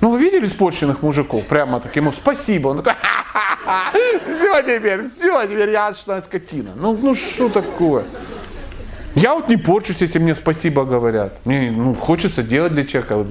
Ну 0.00 0.10
вы 0.10 0.18
видели 0.18 0.46
испорченных 0.46 1.02
мужиков? 1.02 1.46
Прямо 1.46 1.80
так 1.80 1.94
ему 1.94 2.12
спасибо. 2.12 2.68
Он 2.68 2.82
такой, 2.82 2.94
все 4.24 4.62
теперь, 4.62 5.06
все, 5.08 5.46
теперь 5.46 5.70
я 5.70 5.92
что 5.92 6.20
скотина. 6.22 6.72
Ну, 6.74 6.96
ну 7.00 7.14
что 7.14 7.48
такое? 7.48 8.06
Я 9.14 9.34
вот 9.34 9.48
не 9.48 9.56
порчусь, 9.56 10.00
если 10.00 10.18
мне 10.18 10.34
спасибо 10.34 10.84
говорят. 10.84 11.44
Мне 11.44 11.70
ну, 11.70 11.94
хочется 11.94 12.42
делать 12.42 12.72
для 12.72 12.84
человека. 12.84 13.26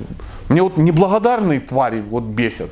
Мне 0.49 0.61
вот 0.61 0.77
неблагодарные 0.77 1.59
твари 1.59 2.01
вот 2.01 2.23
бесят. 2.23 2.69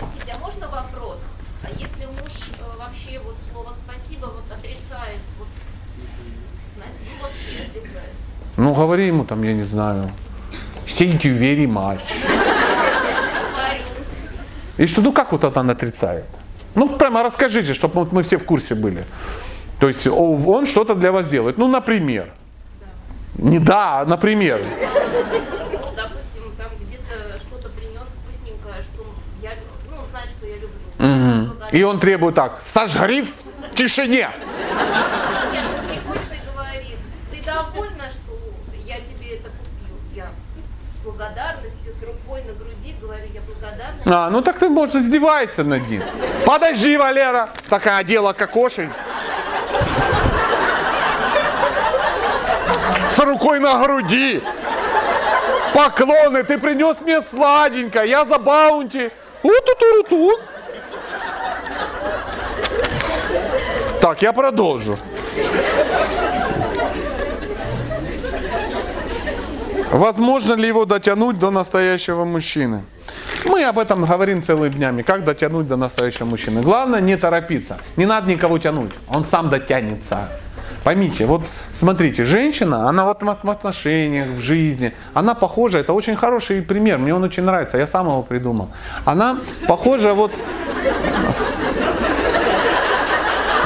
А 0.00 0.38
можно 0.38 0.68
вопрос? 0.68 1.18
А 1.62 1.68
если 1.70 2.06
муж 2.06 2.32
э, 2.58 2.78
вообще 2.78 3.20
вот 3.24 3.36
слово 3.50 3.72
спасибо 3.86 4.26
вот 4.26 4.44
отрицает, 4.50 5.20
вот 5.38 5.48
Ну, 8.56 8.74
говори 8.74 9.06
ему 9.06 9.24
там, 9.24 9.42
я 9.42 9.54
не 9.54 9.62
знаю, 9.62 10.10
thank 10.98 11.24
you 11.24 11.38
very 11.38 11.66
much. 11.66 12.00
И 14.78 14.86
что, 14.86 15.00
ну 15.00 15.12
как 15.12 15.32
вот 15.32 15.44
это 15.44 15.60
он 15.60 15.70
отрицает? 15.70 16.24
Ну, 16.74 16.88
прямо 16.88 17.22
расскажите, 17.22 17.74
чтобы 17.74 18.00
вот 18.00 18.12
мы 18.12 18.22
все 18.22 18.38
в 18.38 18.44
курсе 18.44 18.74
были. 18.74 19.04
То 19.78 19.88
есть 19.88 20.06
он 20.06 20.66
что-то 20.66 20.94
для 20.94 21.12
вас 21.12 21.26
делает. 21.26 21.58
Ну, 21.58 21.68
например. 21.68 22.32
Не 23.34 23.58
да, 23.58 24.00
а 24.00 24.04
например. 24.06 24.64
Ну, 24.64 25.80
допустим, 25.96 26.52
там 26.56 26.70
где-то 26.80 27.38
что-то 27.40 27.68
принес 27.70 28.06
вкусненькое, 28.22 28.82
что 28.82 29.04
я, 29.42 29.50
ну, 29.90 29.96
знает, 30.10 30.28
что 30.38 30.46
я 30.46 30.54
люблю. 30.54 31.48
Благодарю. 31.48 31.78
И 31.78 31.82
он 31.82 32.00
требует 32.00 32.34
так, 32.34 32.60
сожгри 32.60 33.22
в 33.22 33.74
тишине. 33.74 34.30
Нет, 35.52 35.64
он 35.78 35.86
приходит 35.88 36.22
и 36.32 36.50
говорит, 36.50 36.96
ты 37.30 37.42
довольна, 37.44 38.10
что 38.10 38.32
я 38.86 38.96
тебе 38.96 39.36
это 39.36 39.50
купил? 39.50 39.96
Я 40.14 40.26
с 40.26 41.04
благодарностью, 41.04 41.92
с 41.92 42.02
рукой 42.02 42.42
на 42.44 42.52
груди 42.54 42.94
говорю, 43.00 43.26
я 43.34 43.40
благодарна. 43.42 43.91
А, 44.04 44.30
ну 44.30 44.42
так 44.42 44.58
ты, 44.58 44.68
может, 44.68 44.96
издевайся 44.96 45.62
над 45.62 45.88
ним. 45.88 46.02
Подожди, 46.44 46.96
Валера. 46.96 47.50
Такая 47.68 48.02
дело 48.02 48.32
кокошей. 48.32 48.88
С 53.08 53.18
рукой 53.20 53.60
на 53.60 53.82
груди. 53.82 54.42
Поклоны, 55.74 56.42
ты 56.42 56.58
принес 56.58 56.96
мне 57.00 57.22
сладенькое, 57.22 58.08
я 58.08 58.24
за 58.24 58.38
баунти. 58.38 59.10
У-ту-ту-ру-ту. 59.42 60.38
Так, 64.00 64.22
я 64.22 64.32
продолжу. 64.32 64.98
Возможно 69.90 70.54
ли 70.54 70.68
его 70.68 70.84
дотянуть 70.84 71.38
до 71.38 71.50
настоящего 71.50 72.24
мужчины? 72.24 72.84
Мы 73.46 73.64
об 73.64 73.78
этом 73.78 74.04
говорим 74.04 74.42
целыми 74.42 74.70
днями. 74.72 75.02
Как 75.02 75.24
дотянуть 75.24 75.66
до 75.68 75.76
настоящего 75.76 76.26
мужчины? 76.26 76.62
Главное 76.62 77.00
не 77.00 77.16
торопиться. 77.16 77.78
Не 77.96 78.06
надо 78.06 78.30
никого 78.30 78.58
тянуть. 78.58 78.92
Он 79.08 79.24
сам 79.24 79.50
дотянется. 79.50 80.28
Поймите, 80.84 81.26
вот 81.26 81.42
смотрите, 81.72 82.24
женщина, 82.24 82.88
она 82.88 83.04
вот 83.04 83.22
в 83.22 83.50
отношениях, 83.50 84.26
в 84.26 84.40
жизни, 84.40 84.92
она 85.14 85.34
похожа, 85.34 85.78
это 85.78 85.92
очень 85.92 86.16
хороший 86.16 86.60
пример, 86.60 86.98
мне 86.98 87.14
он 87.14 87.22
очень 87.22 87.44
нравится, 87.44 87.78
я 87.78 87.86
сам 87.86 88.06
его 88.06 88.22
придумал. 88.22 88.68
Она 89.04 89.38
похожа 89.68 90.12
вот... 90.12 90.32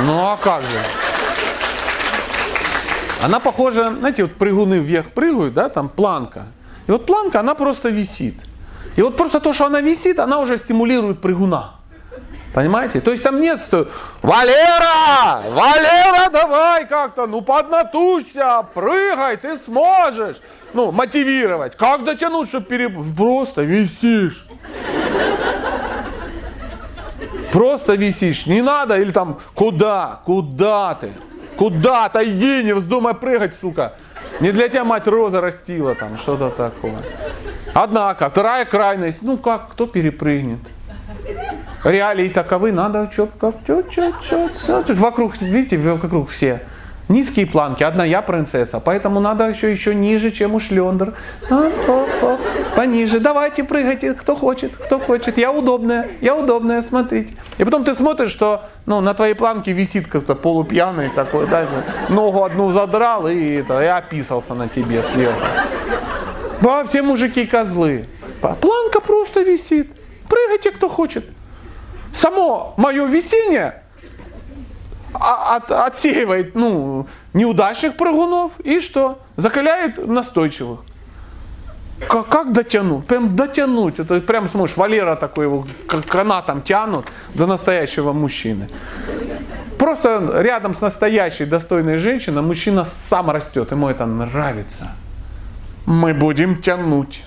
Ну 0.03 0.13
а 0.13 0.37
как 0.37 0.61
же? 0.63 0.83
Она 3.23 3.41
похожа, 3.41 3.95
знаете, 3.99 4.25
вот 4.25 4.35
прыгуны 4.35 4.75
вверх 4.75 5.11
прыгают, 5.13 5.55
да, 5.55 5.71
там 5.71 5.89
планка. 5.89 6.45
И 6.87 6.91
вот 6.91 7.07
планка, 7.07 7.41
она 7.41 7.55
просто 7.55 7.89
висит. 7.89 8.35
И 8.95 9.03
вот 9.03 9.17
просто 9.17 9.41
то, 9.41 9.53
что 9.53 9.67
она 9.67 9.81
висит, 9.81 10.19
она 10.19 10.39
уже 10.39 10.59
стимулирует 10.59 11.21
прыгуна. 11.21 11.73
Понимаете? 12.55 13.01
То 13.01 13.11
есть 13.11 13.23
там 13.23 13.41
нет, 13.41 13.61
что 13.61 13.89
Валера! 14.23 15.43
Валера, 15.51 16.31
давай 16.31 16.87
как-то, 16.87 17.27
ну 17.27 17.43
поднатужься, 17.43 18.67
прыгай, 18.73 19.37
ты 19.37 19.59
сможешь. 19.59 20.39
Ну, 20.73 20.93
мотивировать. 20.93 21.77
Как 21.77 22.05
дотянуть, 22.05 22.49
чтобы 22.49 22.67
пере... 22.67 22.89
Просто 22.89 23.63
висишь. 23.63 24.47
Просто 27.53 27.95
висишь. 27.95 28.47
Не 28.47 28.63
надо, 28.63 28.99
или 28.99 29.11
там, 29.11 29.41
куда? 29.55 30.21
Куда 30.25 30.95
ты? 30.95 31.13
Куда? 31.57 32.07
Отойди, 32.07 32.63
не 32.63 32.75
вздумай 32.75 33.15
прыгать, 33.15 33.55
сука. 33.61 33.95
Не 34.41 34.53
для 34.53 34.69
тебя 34.69 34.85
мать 34.85 35.07
Роза 35.07 35.41
растила 35.41 35.95
там, 35.95 36.19
что-то 36.19 36.51
такое. 36.51 37.03
Однако, 37.75 38.29
вторая 38.31 38.65
крайность, 38.65 39.23
ну 39.23 39.37
как, 39.37 39.71
кто 39.71 39.87
перепрыгнет? 39.87 40.61
Реалии 41.85 42.29
таковы, 42.29 42.73
надо 42.73 43.11
что, 43.13 43.27
как, 43.27 43.57
что, 43.65 43.85
что, 43.91 44.83
что, 44.83 44.95
Вокруг, 44.95 45.41
видите, 45.41 45.77
вокруг 45.77 46.31
все. 46.31 46.63
Низкие 47.09 47.47
планки, 47.47 47.85
одна 47.85 48.05
я 48.05 48.21
принцесса, 48.21 48.81
поэтому 48.81 49.21
надо 49.21 49.49
еще, 49.49 49.71
еще 49.71 49.95
ниже, 49.95 50.33
чем 50.33 50.57
у 50.57 50.61
шлендер. 50.61 51.15
А, 51.49 51.71
Пониже, 52.75 53.21
давайте 53.21 53.63
прыгайте, 53.63 54.13
кто 54.15 54.35
хочет, 54.35 54.77
кто 54.77 54.99
хочет. 54.99 55.39
Я 55.39 55.53
удобная, 55.53 56.09
я 56.21 56.35
удобная, 56.35 56.83
смотрите. 56.83 57.35
И 57.59 57.65
потом 57.65 57.85
ты 57.85 57.95
смотришь, 57.95 58.33
что 58.33 58.65
ну, 58.87 59.01
на 59.01 59.15
твоей 59.15 59.35
планке 59.35 59.73
висит 59.73 60.09
как-то 60.09 60.35
полупьяный 60.35 61.09
такой, 61.11 61.47
даже 61.47 61.85
ногу 62.09 62.43
одну 62.43 62.73
задрал 62.73 63.29
и, 63.29 63.61
это, 63.61 63.81
и 63.83 63.87
описался 63.87 64.55
на 64.55 64.69
тебе 64.69 65.05
сверху. 65.15 65.39
Да, 66.61 66.85
все 66.85 67.03
мужики 67.03 67.47
козлы. 67.47 68.09
Планка 68.41 69.01
просто 69.01 69.43
висит. 69.43 69.93
Прыгайте, 70.29 70.73
кто 70.73 70.89
хочет. 70.89 71.25
Само 72.13 72.75
мое 72.77 73.07
висение 73.07 73.67
а- 73.67 73.86
от- 75.21 75.71
отсеивает 75.71 76.55
ну, 76.55 77.07
неудачных 77.35 77.97
прыгунов 77.97 78.59
и 78.61 78.81
что? 78.81 79.21
Закаляет 79.37 80.07
настойчивых. 80.07 80.81
Как, 82.09 82.29
как 82.29 82.53
дотянуть? 82.53 83.07
Прям 83.07 83.37
дотянуть. 83.37 83.99
Это 83.99 84.21
прям 84.21 84.49
смотришь, 84.49 84.77
Валера 84.77 85.17
такой 85.17 85.47
его 85.47 85.67
канатом 86.07 86.63
тянут 86.63 87.07
до 87.35 87.47
настоящего 87.47 88.13
мужчины. 88.13 88.69
Просто 89.79 90.41
рядом 90.41 90.75
с 90.75 90.81
настоящей 90.81 91.45
достойной 91.45 91.99
женщиной 91.99 92.43
мужчина 92.43 92.87
сам 93.09 93.31
растет, 93.31 93.71
ему 93.71 93.89
это 93.89 94.07
нравится. 94.07 94.93
Мы 95.87 96.15
будем 96.15 96.61
тянуть. 96.61 97.23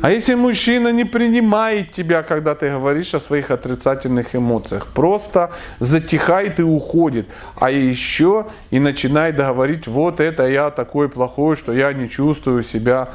А 0.00 0.10
если 0.10 0.34
мужчина 0.34 0.92
не 0.92 1.04
принимает 1.04 1.90
тебя, 1.90 2.22
когда 2.22 2.54
ты 2.54 2.70
говоришь 2.70 3.14
о 3.14 3.20
своих 3.20 3.50
отрицательных 3.50 4.36
эмоциях, 4.36 4.86
просто 4.86 5.50
затихает 5.80 6.60
и 6.60 6.62
уходит, 6.62 7.26
а 7.56 7.70
еще 7.70 8.46
и 8.70 8.78
начинает 8.78 9.36
говорить, 9.36 9.88
вот 9.88 10.20
это 10.20 10.46
я 10.46 10.70
такой 10.70 11.08
плохой, 11.08 11.56
что 11.56 11.72
я 11.72 11.92
не 11.92 12.08
чувствую 12.08 12.62
себя, 12.62 13.08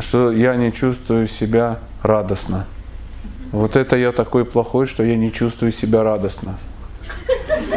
что 0.00 0.32
я 0.32 0.56
не 0.56 0.72
чувствую 0.72 1.28
себя 1.28 1.78
радостно. 2.02 2.66
Вот 3.52 3.76
это 3.76 3.96
я 3.96 4.10
такой 4.12 4.46
плохой, 4.46 4.86
что 4.86 5.02
я 5.02 5.16
не 5.16 5.30
чувствую 5.30 5.72
себя 5.72 6.02
радостно. 6.02 6.56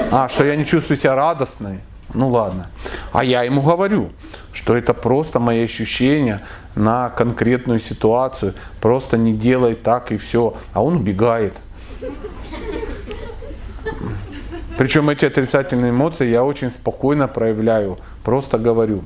А, 0.09 0.29
что 0.29 0.45
я 0.45 0.55
не 0.55 0.65
чувствую 0.65 0.97
себя 0.97 1.15
радостной? 1.15 1.81
Ну 2.13 2.29
ладно. 2.29 2.69
А 3.11 3.23
я 3.23 3.43
ему 3.43 3.61
говорю, 3.61 4.11
что 4.57 4.75
это 4.75 4.95
просто 4.95 5.39
мои 5.39 5.63
ощущения 5.63 6.41
на 6.73 7.09
конкретную 7.09 7.79
ситуацию. 7.79 8.55
Просто 8.81 9.15
не 9.15 9.33
делай 9.33 9.75
так 9.75 10.11
и 10.11 10.17
все. 10.17 10.55
А 10.73 10.83
он 10.83 10.95
убегает. 10.95 11.53
Причем 14.77 15.09
эти 15.11 15.25
отрицательные 15.25 15.91
эмоции 15.91 16.27
я 16.27 16.43
очень 16.43 16.71
спокойно 16.71 17.27
проявляю. 17.27 17.99
Просто 18.23 18.57
говорю. 18.57 19.03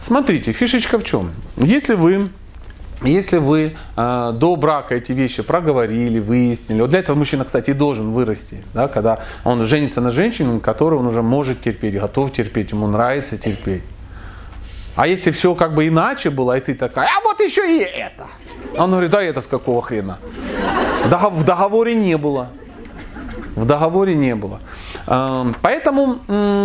Смотрите, 0.00 0.52
фишечка 0.52 0.98
в 0.98 1.04
чем? 1.04 1.30
Если 1.56 1.94
вы 1.94 2.30
если 3.04 3.38
вы 3.38 3.76
э, 3.96 4.32
до 4.34 4.56
брака 4.56 4.96
эти 4.96 5.12
вещи 5.12 5.44
проговорили, 5.44 6.18
выяснили, 6.18 6.80
вот 6.80 6.90
для 6.90 6.98
этого 6.98 7.16
мужчина, 7.16 7.44
кстати, 7.44 7.72
должен 7.72 8.10
вырасти, 8.10 8.64
да, 8.74 8.88
когда 8.88 9.20
он 9.44 9.62
женится 9.62 10.00
на 10.00 10.10
женщине, 10.10 10.58
которую 10.58 10.98
он 10.98 11.06
уже 11.06 11.22
может 11.22 11.60
терпеть, 11.60 11.94
готов 11.94 12.32
терпеть, 12.32 12.72
ему 12.72 12.88
нравится 12.88 13.38
терпеть. 13.38 13.82
А 14.98 15.06
если 15.06 15.30
все 15.30 15.54
как 15.54 15.74
бы 15.74 15.86
иначе 15.86 16.28
было, 16.28 16.58
и 16.58 16.60
ты 16.60 16.74
такая, 16.74 17.06
а 17.06 17.22
вот 17.22 17.38
еще 17.38 17.62
и 17.72 17.84
это. 17.84 18.26
А 18.76 18.82
Он 18.82 18.90
говорит, 18.90 19.10
да 19.12 19.22
это 19.22 19.42
с 19.42 19.46
какого 19.46 19.80
хрена? 19.80 20.18
В 21.04 21.44
договоре 21.44 21.94
не 21.94 22.16
было. 22.16 22.50
В 23.54 23.64
договоре 23.64 24.16
не 24.16 24.34
было. 24.34 24.60
Эм, 25.06 25.54
Поэтому, 25.62 26.18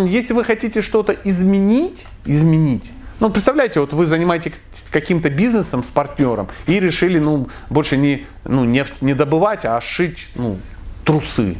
если 0.08 0.34
вы 0.34 0.44
хотите 0.46 0.82
что-то 0.82 1.14
изменить, 1.14 2.04
изменить, 2.26 2.84
ну, 3.20 3.30
представляете, 3.30 3.80
вот 3.82 3.94
вы 3.94 4.08
занимаетесь 4.08 4.54
каким-то 4.90 5.30
бизнесом 5.30 5.84
с 5.84 5.88
партнером 5.88 6.48
и 6.66 6.80
решили, 6.80 7.20
ну, 7.20 7.50
больше 7.70 7.98
не, 7.98 8.26
ну, 8.46 8.64
нефть 8.64 8.96
не 9.02 9.14
добывать, 9.14 9.64
а 9.64 9.80
шить, 9.80 10.28
ну, 10.34 10.58
трусы. 11.06 11.56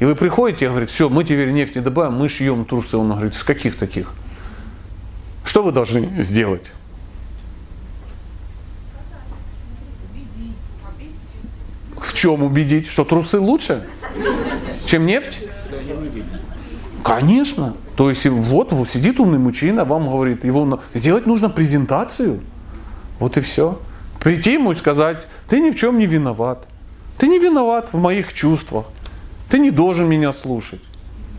И 0.00 0.04
вы 0.04 0.16
приходите 0.16 0.66
и 0.66 0.68
говорите, 0.68 0.92
все, 0.92 1.08
мы 1.08 1.24
теперь 1.24 1.50
нефть 1.50 1.76
не 1.76 1.80
добываем, 1.80 2.12
мы 2.12 2.28
шьем 2.28 2.66
трусы. 2.66 2.98
Он 2.98 3.10
говорит, 3.10 3.34
с 3.34 3.42
каких 3.42 3.78
таких? 3.78 4.12
Что 5.44 5.62
вы 5.62 5.72
должны 5.72 6.22
сделать? 6.22 6.72
В 11.98 12.12
чем 12.14 12.42
убедить? 12.42 12.88
Что 12.88 13.04
трусы 13.04 13.38
лучше, 13.38 13.86
чем 14.86 15.06
нефть? 15.06 15.40
Конечно. 17.02 17.74
То 17.96 18.10
есть 18.10 18.26
вот, 18.26 18.72
вот 18.72 18.88
сидит 18.88 19.20
умный 19.20 19.38
мужчина, 19.38 19.84
вам 19.84 20.06
говорит, 20.06 20.44
его 20.44 20.80
сделать 20.94 21.26
нужно 21.26 21.50
презентацию. 21.50 22.40
Вот 23.20 23.36
и 23.36 23.40
все. 23.40 23.80
Прийти 24.20 24.54
ему 24.54 24.72
и 24.72 24.74
сказать, 24.74 25.26
ты 25.48 25.60
ни 25.60 25.70
в 25.70 25.76
чем 25.76 25.98
не 25.98 26.06
виноват. 26.06 26.66
Ты 27.18 27.28
не 27.28 27.38
виноват 27.38 27.92
в 27.92 27.98
моих 27.98 28.32
чувствах. 28.32 28.86
Ты 29.50 29.58
не 29.58 29.70
должен 29.70 30.08
меня 30.08 30.32
слушать. 30.32 30.80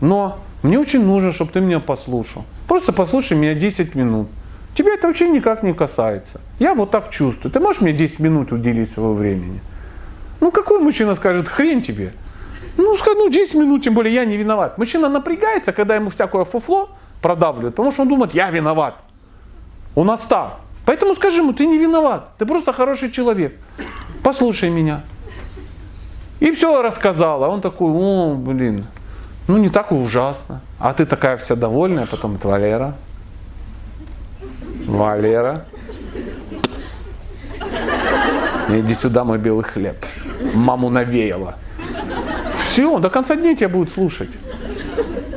Но 0.00 0.38
мне 0.62 0.78
очень 0.78 1.04
нужно, 1.04 1.32
чтобы 1.32 1.52
ты 1.52 1.60
меня 1.60 1.80
послушал. 1.80 2.44
Просто 2.66 2.92
послушай 2.92 3.36
меня 3.36 3.54
10 3.54 3.94
минут. 3.94 4.28
Тебя 4.76 4.94
это 4.94 5.06
вообще 5.06 5.28
никак 5.28 5.62
не 5.62 5.72
касается. 5.72 6.40
Я 6.58 6.74
вот 6.74 6.90
так 6.90 7.10
чувствую. 7.10 7.52
Ты 7.52 7.60
можешь 7.60 7.80
мне 7.80 7.92
10 7.92 8.20
минут 8.20 8.52
уделить 8.52 8.90
своего 8.90 9.14
времени? 9.14 9.60
Ну 10.40 10.50
какой 10.50 10.80
мужчина 10.80 11.14
скажет, 11.14 11.48
хрень 11.48 11.82
тебе? 11.82 12.12
Ну, 12.76 12.96
ну 13.04 13.30
10 13.30 13.54
минут, 13.54 13.84
тем 13.84 13.94
более 13.94 14.14
я 14.14 14.24
не 14.24 14.36
виноват. 14.36 14.76
Мужчина 14.78 15.08
напрягается, 15.08 15.72
когда 15.72 15.94
ему 15.94 16.10
всякое 16.10 16.44
фуфло 16.44 16.90
продавливают, 17.22 17.74
потому 17.74 17.92
что 17.92 18.02
он 18.02 18.08
думает, 18.08 18.34
я 18.34 18.50
виноват. 18.50 18.96
Он 19.94 20.10
отстал. 20.10 20.60
Поэтому 20.84 21.14
скажи 21.14 21.38
ему, 21.38 21.52
ты 21.52 21.66
не 21.66 21.78
виноват, 21.78 22.30
ты 22.38 22.46
просто 22.46 22.72
хороший 22.72 23.10
человек. 23.10 23.54
Послушай 24.22 24.70
меня. 24.70 25.02
И 26.38 26.50
все 26.50 26.82
рассказала. 26.82 27.48
Он 27.48 27.60
такой, 27.60 27.90
о, 27.90 28.34
блин, 28.34 28.84
ну 29.46 29.56
не 29.56 29.68
так 29.68 29.92
и 29.92 29.94
ужасно. 29.94 30.60
А 30.78 30.92
ты 30.92 31.06
такая 31.06 31.36
вся 31.36 31.56
довольная, 31.56 32.06
потом 32.06 32.36
это 32.36 32.48
Валера. 32.48 32.94
Валера. 34.86 35.64
Иди 38.68 38.94
сюда, 38.94 39.24
мой 39.24 39.38
белый 39.38 39.64
хлеб. 39.64 40.04
Маму 40.54 40.90
навеяла. 40.90 41.56
Все, 42.54 42.98
до 42.98 43.10
конца 43.10 43.36
дней 43.36 43.56
тебя 43.56 43.68
будет 43.68 43.90
слушать. 43.90 44.30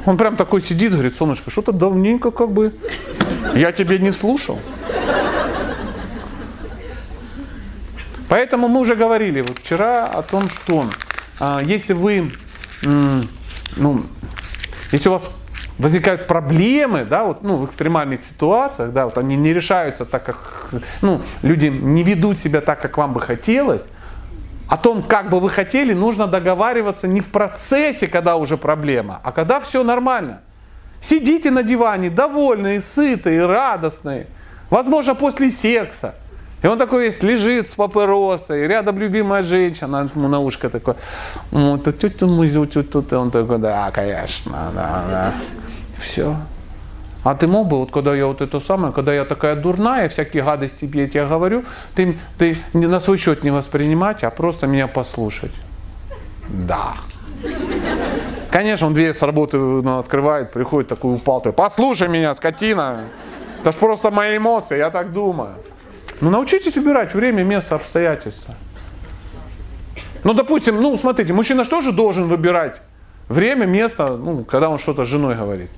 Он 0.05 0.17
прям 0.17 0.35
такой 0.35 0.61
сидит, 0.61 0.93
говорит, 0.93 1.15
солнышко, 1.15 1.51
что-то 1.51 1.71
давненько 1.71 2.31
как 2.31 2.51
бы 2.51 2.73
я 3.55 3.71
тебе 3.71 3.99
не 3.99 4.11
слушал. 4.11 4.59
Поэтому 8.27 8.67
мы 8.67 8.79
уже 8.79 8.95
говорили 8.95 9.41
вот 9.41 9.57
вчера 9.59 10.05
о 10.05 10.21
том, 10.21 10.47
что 10.49 10.85
а, 11.39 11.59
если 11.63 11.93
вы, 11.93 12.31
ну, 13.79 14.01
если 14.91 15.09
у 15.09 15.13
вас 15.13 15.23
возникают 15.77 16.27
проблемы, 16.27 17.05
да, 17.05 17.23
вот, 17.23 17.41
ну, 17.43 17.57
в 17.57 17.65
экстремальных 17.65 18.21
ситуациях, 18.21 18.91
да, 18.91 19.05
вот 19.05 19.17
они 19.17 19.35
не 19.35 19.53
решаются 19.53 20.05
так, 20.05 20.23
как, 20.25 20.71
ну, 21.01 21.21
люди 21.41 21.67
не 21.67 22.03
ведут 22.03 22.37
себя 22.37 22.61
так, 22.61 22.81
как 22.81 22.97
вам 22.97 23.13
бы 23.13 23.21
хотелось, 23.21 23.81
о 24.67 24.77
том, 24.77 25.01
как 25.01 25.29
бы 25.29 25.39
вы 25.39 25.49
хотели, 25.49 25.93
нужно 25.93 26.27
договариваться 26.27 27.07
не 27.07 27.21
в 27.21 27.27
процессе, 27.27 28.07
когда 28.07 28.35
уже 28.35 28.57
проблема, 28.57 29.19
а 29.23 29.31
когда 29.31 29.59
все 29.59 29.83
нормально. 29.83 30.41
Сидите 31.01 31.49
на 31.49 31.63
диване, 31.63 32.09
довольные, 32.09 32.81
сытые, 32.81 33.45
радостные, 33.45 34.27
возможно, 34.69 35.15
после 35.15 35.49
секса. 35.49 36.15
И 36.61 36.67
он 36.67 36.77
такой 36.77 37.05
весь 37.05 37.23
лежит 37.23 37.69
с 37.69 37.75
папиросой, 37.75 38.67
рядом 38.67 38.99
любимая 38.99 39.43
женщина, 39.43 40.09
ему 40.13 40.27
на 40.27 40.39
ушко 40.39 40.69
такой, 40.69 40.95
вот, 41.51 41.83
тут, 41.83 43.13
он 43.13 43.31
такой, 43.31 43.57
да, 43.59 43.91
конечно, 43.91 44.71
да, 44.75 45.03
да. 45.09 45.33
Все. 46.01 46.35
А 47.23 47.35
ты 47.35 47.47
мог 47.47 47.67
бы, 47.67 47.77
вот 47.77 47.91
когда 47.91 48.15
я 48.15 48.27
вот 48.27 48.41
это 48.41 48.59
самое, 48.59 48.93
когда 48.93 49.13
я 49.13 49.25
такая 49.25 49.55
дурная, 49.55 50.09
всякие 50.09 50.43
гадости 50.43 50.89
я 50.93 51.07
тебе 51.07 51.25
говорю, 51.25 51.63
ты, 51.95 52.17
ты 52.37 52.57
не 52.73 52.87
на 52.87 52.99
свой 52.99 53.17
счет 53.17 53.43
не 53.43 53.51
воспринимать, 53.51 54.23
а 54.23 54.29
просто 54.29 54.67
меня 54.67 54.87
послушать. 54.87 55.51
Да. 56.47 56.95
Конечно, 58.51 58.87
он 58.87 58.93
дверь 58.93 59.13
с 59.13 59.21
работы 59.21 59.57
ну, 59.57 59.99
открывает, 59.99 60.51
приходит 60.51 60.89
такой 60.89 61.15
упалтый. 61.15 61.53
Послушай 61.53 62.07
меня, 62.07 62.33
скотина. 62.35 63.03
Это 63.61 63.73
ж 63.73 63.75
просто 63.75 64.11
мои 64.11 64.37
эмоции, 64.37 64.77
я 64.77 64.89
так 64.89 65.11
думаю. 65.11 65.55
Ну 66.21 66.29
научитесь 66.29 66.75
убирать 66.75 67.13
время, 67.13 67.43
место, 67.43 67.75
обстоятельства. 67.75 68.55
Ну, 70.23 70.33
допустим, 70.33 70.81
ну, 70.81 70.97
смотрите, 70.97 71.31
мужчина 71.31 71.63
же 71.63 71.91
должен 71.93 72.27
выбирать 72.27 72.81
время, 73.29 73.65
место, 73.65 74.17
ну, 74.17 74.43
когда 74.43 74.69
он 74.69 74.77
что-то 74.77 75.05
с 75.05 75.07
женой 75.07 75.35
говорит. 75.35 75.69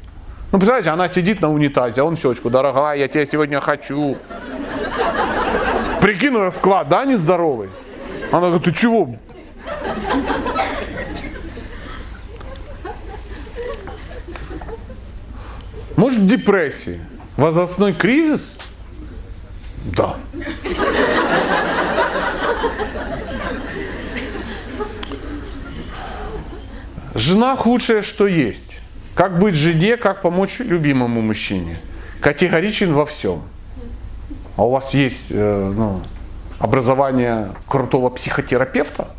Ну, 0.51 0.57
представляете, 0.57 0.89
она 0.89 1.07
сидит 1.07 1.41
на 1.41 1.51
унитазе, 1.51 2.01
а 2.01 2.05
он 2.05 2.17
щечку, 2.17 2.49
дорогая, 2.49 2.97
я 2.97 3.07
тебя 3.07 3.25
сегодня 3.25 3.61
хочу. 3.61 4.17
Прикину 6.01 6.39
расклад, 6.39 6.89
да, 6.89 7.05
нездоровый? 7.05 7.69
Она 8.31 8.47
говорит, 8.47 8.63
ты 8.63 8.71
чего? 8.73 9.15
Может, 15.95 16.25
депрессии? 16.25 16.99
Возрастной 17.37 17.93
кризис? 17.93 18.41
Да. 19.85 20.15
Жена 27.15 27.55
худшее, 27.55 28.01
что 28.01 28.27
есть. 28.27 28.79
Как 29.15 29.39
быть 29.39 29.55
жене, 29.55 29.97
как 29.97 30.21
помочь 30.21 30.59
любимому 30.59 31.21
мужчине. 31.21 31.79
Категоричен 32.21 32.93
во 32.93 33.05
всем. 33.05 33.41
А 34.55 34.65
у 34.65 34.71
вас 34.71 34.93
есть 34.93 35.25
э, 35.29 35.73
ну, 35.75 36.01
образование 36.59 37.49
крутого 37.67 38.09
психотерапевта? 38.09 39.09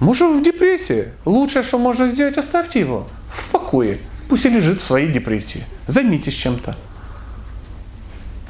Муж 0.00 0.20
в 0.20 0.42
депрессии. 0.42 1.08
Лучшее, 1.24 1.62
что 1.62 1.78
можно 1.78 2.08
сделать, 2.08 2.38
оставьте 2.38 2.80
его 2.80 3.08
в 3.30 3.50
покое. 3.50 3.98
Пусть 4.28 4.46
и 4.46 4.48
лежит 4.48 4.80
в 4.80 4.86
своей 4.86 5.10
депрессии. 5.10 5.64
Займитесь 5.86 6.34
чем-то. 6.34 6.76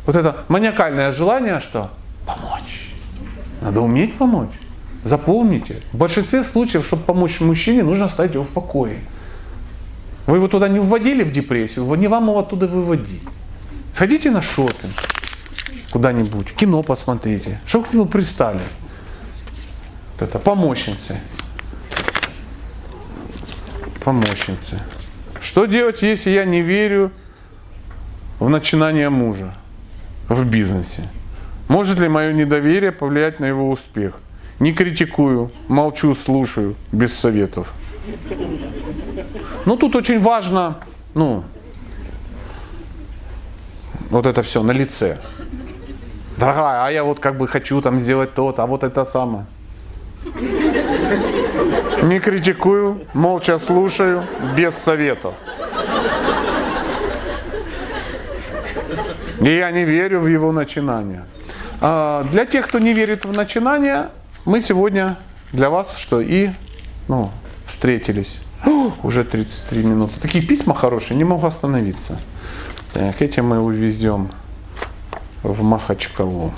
Вот 0.09 0.17
это 0.17 0.47
маниакальное 0.49 1.13
желание, 1.13 1.61
что? 1.61 1.91
Помочь. 2.25 2.95
Надо 3.61 3.83
уметь 3.83 4.15
помочь. 4.17 4.49
Запомните, 5.05 5.83
в 5.93 5.99
большинстве 5.99 6.45
случаев, 6.45 6.87
чтобы 6.87 7.03
помочь 7.03 7.41
мужчине, 7.41 7.83
нужно 7.83 8.07
оставить 8.07 8.33
его 8.33 8.43
в 8.43 8.49
покое. 8.49 9.03
Вы 10.27 10.39
его 10.39 10.49
туда 10.49 10.67
не 10.69 10.79
вводили 10.79 11.25
в 11.25 11.31
депрессию, 11.31 11.85
не 11.97 12.09
вам 12.09 12.29
его 12.29 12.39
оттуда 12.39 12.67
выводить. 12.67 13.21
Сходите 13.93 14.31
на 14.31 14.41
шопинг 14.41 14.95
куда-нибудь, 15.93 16.55
кино 16.55 16.83
посмотрите. 16.83 17.61
Что 17.67 17.83
к 17.83 17.93
нему 17.93 18.07
пристали? 18.07 18.63
Вот 20.15 20.27
это 20.27 20.39
помощницы. 20.39 21.21
Помощницы. 24.03 24.81
Что 25.43 25.67
делать, 25.67 26.01
если 26.01 26.31
я 26.31 26.47
не 26.47 26.63
верю 26.63 27.13
в 28.41 28.49
начинание 28.49 29.11
мужа 29.11 29.53
в 30.29 30.45
бизнесе? 30.45 31.09
Может 31.69 31.99
ли 31.99 32.09
мое 32.09 32.33
недоверие 32.33 32.93
повлиять 32.93 33.41
на 33.41 33.47
его 33.47 33.71
успех? 33.71 34.21
Не 34.61 34.73
критикую, 34.73 35.51
молчу, 35.69 36.15
слушаю, 36.15 36.75
без 36.93 37.15
советов. 37.15 37.73
Ну, 39.67 39.77
тут 39.77 39.95
очень 39.97 40.21
важно, 40.21 40.79
ну, 41.15 41.45
вот 44.11 44.27
это 44.27 44.43
все 44.43 44.63
на 44.63 44.73
лице. 44.73 45.19
Дорогая, 46.39 46.87
а 46.87 46.91
я 46.91 47.05
вот 47.05 47.21
как 47.21 47.37
бы 47.37 47.47
хочу 47.47 47.81
там 47.81 48.01
сделать 48.01 48.35
то-то, 48.35 48.63
а 48.63 48.67
вот 48.67 48.85
это 48.85 49.05
самое. 49.05 49.47
Не 52.03 52.21
критикую, 52.21 53.03
молча 53.13 53.59
слушаю, 53.59 54.25
без 54.57 54.75
советов. 54.75 55.35
И 59.41 59.49
я 59.49 59.71
не 59.71 59.85
верю 59.85 60.21
в 60.21 60.27
его 60.27 60.53
начинание. 60.53 61.25
А 61.81 62.25
для 62.25 62.45
тех, 62.45 62.67
кто 62.67 62.79
не 62.79 62.93
верит 62.93 63.25
в 63.25 63.33
начинание, 63.33 64.11
мы 64.45 64.61
сегодня 64.61 65.19
для 65.53 65.71
вас 65.71 65.97
что 65.97 66.21
и 66.21 66.51
ну, 67.07 67.31
встретились. 67.67 68.37
О, 68.65 68.93
уже 69.03 69.25
33 69.25 69.83
минуты. 69.83 70.21
Такие 70.21 70.45
письма 70.45 70.75
хорошие, 70.75 71.17
не 71.17 71.25
могу 71.25 71.47
остановиться. 71.47 72.19
Так, 72.93 73.23
эти 73.23 73.41
мы 73.41 73.61
увезем 73.61 74.31
в 75.43 75.63
Махачкалу. 75.63 76.53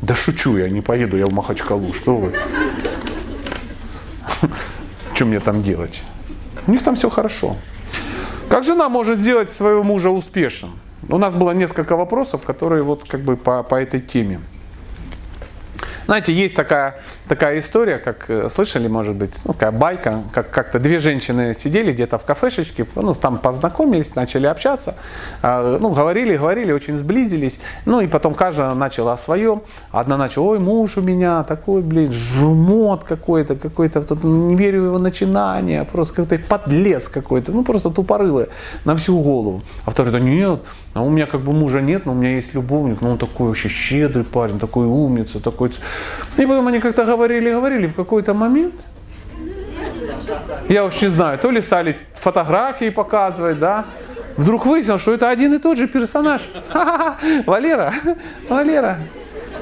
Да 0.00 0.14
шучу 0.14 0.56
я, 0.56 0.68
не 0.68 0.80
поеду 0.80 1.16
я 1.16 1.26
в 1.26 1.32
Махачкалу, 1.32 1.92
что 1.92 2.16
вы? 2.16 2.34
Что 5.14 5.26
мне 5.26 5.40
там 5.40 5.62
делать? 5.62 6.02
У 6.66 6.72
них 6.72 6.82
там 6.82 6.96
все 6.96 7.08
хорошо. 7.08 7.56
Как 8.54 8.62
жена 8.62 8.88
может 8.88 9.18
сделать 9.18 9.52
своего 9.52 9.82
мужа 9.82 10.10
успешным? 10.10 10.78
У 11.08 11.18
нас 11.18 11.34
было 11.34 11.50
несколько 11.50 11.96
вопросов, 11.96 12.42
которые 12.42 12.84
вот 12.84 13.02
как 13.02 13.20
бы 13.22 13.36
по, 13.36 13.64
по 13.64 13.74
этой 13.74 14.00
теме. 14.00 14.38
Знаете, 16.06 16.32
есть 16.32 16.54
такая, 16.54 17.00
такая 17.28 17.58
история, 17.58 17.98
как 17.98 18.28
э, 18.28 18.50
слышали, 18.50 18.88
может 18.88 19.14
быть, 19.14 19.32
ну, 19.44 19.54
такая 19.54 19.72
байка, 19.72 20.22
как 20.32 20.50
как-то 20.50 20.78
две 20.78 20.98
женщины 20.98 21.54
сидели 21.54 21.92
где-то 21.92 22.18
в 22.18 22.24
кафешечке, 22.24 22.86
ну, 22.94 23.14
там 23.14 23.38
познакомились, 23.38 24.14
начали 24.14 24.46
общаться, 24.46 24.96
а, 25.40 25.78
ну, 25.78 25.90
говорили, 25.90 26.36
говорили, 26.36 26.72
очень 26.72 26.98
сблизились, 26.98 27.58
ну, 27.86 28.02
и 28.02 28.06
потом 28.06 28.34
каждая 28.34 28.74
начала 28.74 29.14
о 29.14 29.16
своем, 29.16 29.62
одна 29.90 30.18
начала, 30.18 30.44
ой, 30.44 30.58
муж 30.58 30.98
у 30.98 31.00
меня 31.00 31.42
такой, 31.42 31.80
блин, 31.80 32.12
жмот 32.12 33.04
какой-то, 33.04 33.56
какой-то, 33.56 34.04
не 34.26 34.56
верю 34.56 34.82
в 34.82 34.84
его 34.86 34.98
начинание, 34.98 35.84
просто 35.84 36.16
какой-то 36.16 36.44
подлец 36.46 37.08
какой-то, 37.08 37.52
ну, 37.52 37.64
просто 37.64 37.88
тупорылый 37.88 38.46
на 38.84 38.94
всю 38.96 39.18
голову. 39.20 39.62
А 39.86 39.90
второй, 39.90 40.12
да 40.12 40.20
нет, 40.20 40.60
а 40.94 41.02
у 41.02 41.10
меня 41.10 41.26
как 41.26 41.40
бы 41.40 41.52
мужа 41.52 41.80
нет, 41.80 42.06
но 42.06 42.12
у 42.12 42.14
меня 42.14 42.36
есть 42.36 42.54
любовник, 42.54 43.00
но 43.00 43.10
он 43.10 43.18
такой 43.18 43.48
вообще 43.48 43.68
щедрый 43.68 44.24
парень, 44.24 44.60
такой 44.60 44.86
умница, 44.86 45.40
такой... 45.40 45.70
И 46.36 46.46
потом 46.46 46.68
они 46.68 46.78
как-то 46.78 47.04
говорили, 47.04 47.50
говорили, 47.50 47.88
в 47.88 47.94
какой-то 47.94 48.32
момент, 48.32 48.74
я 50.68 50.84
уж 50.84 51.02
не 51.02 51.08
знаю, 51.08 51.38
то 51.38 51.50
ли 51.50 51.60
стали 51.60 51.96
фотографии 52.14 52.90
показывать, 52.90 53.58
да. 53.58 53.86
Вдруг 54.36 54.66
выяснилось, 54.66 55.02
что 55.02 55.12
это 55.12 55.28
один 55.28 55.52
и 55.54 55.58
тот 55.58 55.78
же 55.78 55.88
персонаж. 55.88 56.42
Ха-ха-ха, 56.70 57.16
Валера, 57.46 57.92
Валера. 58.48 58.98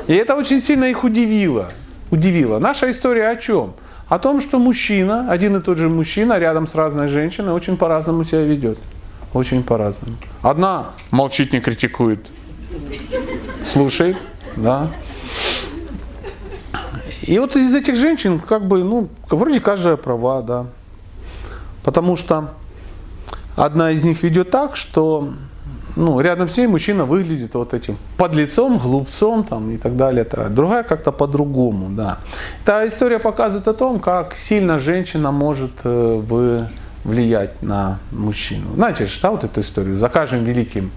И 0.07 0.15
это 0.15 0.35
очень 0.35 0.61
сильно 0.61 0.85
их 0.85 1.03
удивило. 1.03 1.73
Удивило. 2.11 2.59
Наша 2.59 2.91
история 2.91 3.29
о 3.29 3.37
чем? 3.37 3.75
О 4.09 4.19
том, 4.19 4.41
что 4.43 4.59
мужчина, 4.59 5.31
один 5.31 5.57
и 5.57 5.61
тот 5.61 5.79
же 5.79 5.89
мужчина 5.89 6.39
рядом 6.39 6.67
с 6.67 6.75
разной 6.75 7.09
женщиной 7.09 7.53
очень 7.53 7.77
по-разному 7.77 8.25
себя 8.25 8.43
ведет. 8.43 8.79
Очень 9.33 9.63
по-разному. 9.63 10.17
Одна 10.43 10.91
молчит, 11.11 11.53
не 11.53 11.61
критикует, 11.61 12.31
слушает, 13.65 14.17
да. 14.57 14.91
И 17.23 17.39
вот 17.39 17.57
из 17.57 17.75
этих 17.75 17.97
женщин, 17.97 18.41
как 18.41 18.67
бы, 18.67 18.83
ну, 18.85 19.09
вроде 19.31 19.61
каждая 19.61 19.97
права, 19.97 20.43
да. 20.43 20.67
Потому 21.83 22.17
что 22.17 22.55
одна 23.57 23.93
из 23.93 24.03
них 24.03 24.23
ведет 24.23 24.51
так, 24.51 24.77
что 24.77 25.33
ну, 25.97 26.21
рядом 26.21 26.49
с 26.49 26.57
ней 26.57 26.67
мужчина 26.67 27.05
выглядит 27.05 27.55
вот 27.55 27.75
этим 27.75 27.97
подлецом, 28.17 28.79
глупцом 28.79 29.45
там, 29.45 29.71
и 29.71 29.77
так 29.77 29.97
далее. 29.97 30.27
Другая 30.51 30.83
как-то 30.83 31.13
по-другому, 31.13 31.91
да. 31.91 32.19
Эта 32.63 32.87
история 32.89 33.19
показывает 33.19 33.69
о 33.69 33.75
том, 33.75 33.99
как 33.99 34.37
сильно 34.37 34.79
женщина 34.79 35.33
может 35.33 35.73
э, 35.85 36.67
влиять 37.05 37.63
на 37.63 37.99
мужчину. 38.11 38.75
Знаете 38.75 39.09
да, 39.21 39.31
вот 39.31 39.45
эту 39.45 39.61
историю. 39.61 39.97
За 39.97 40.09
каждым 40.09 40.45
великим 40.45 40.91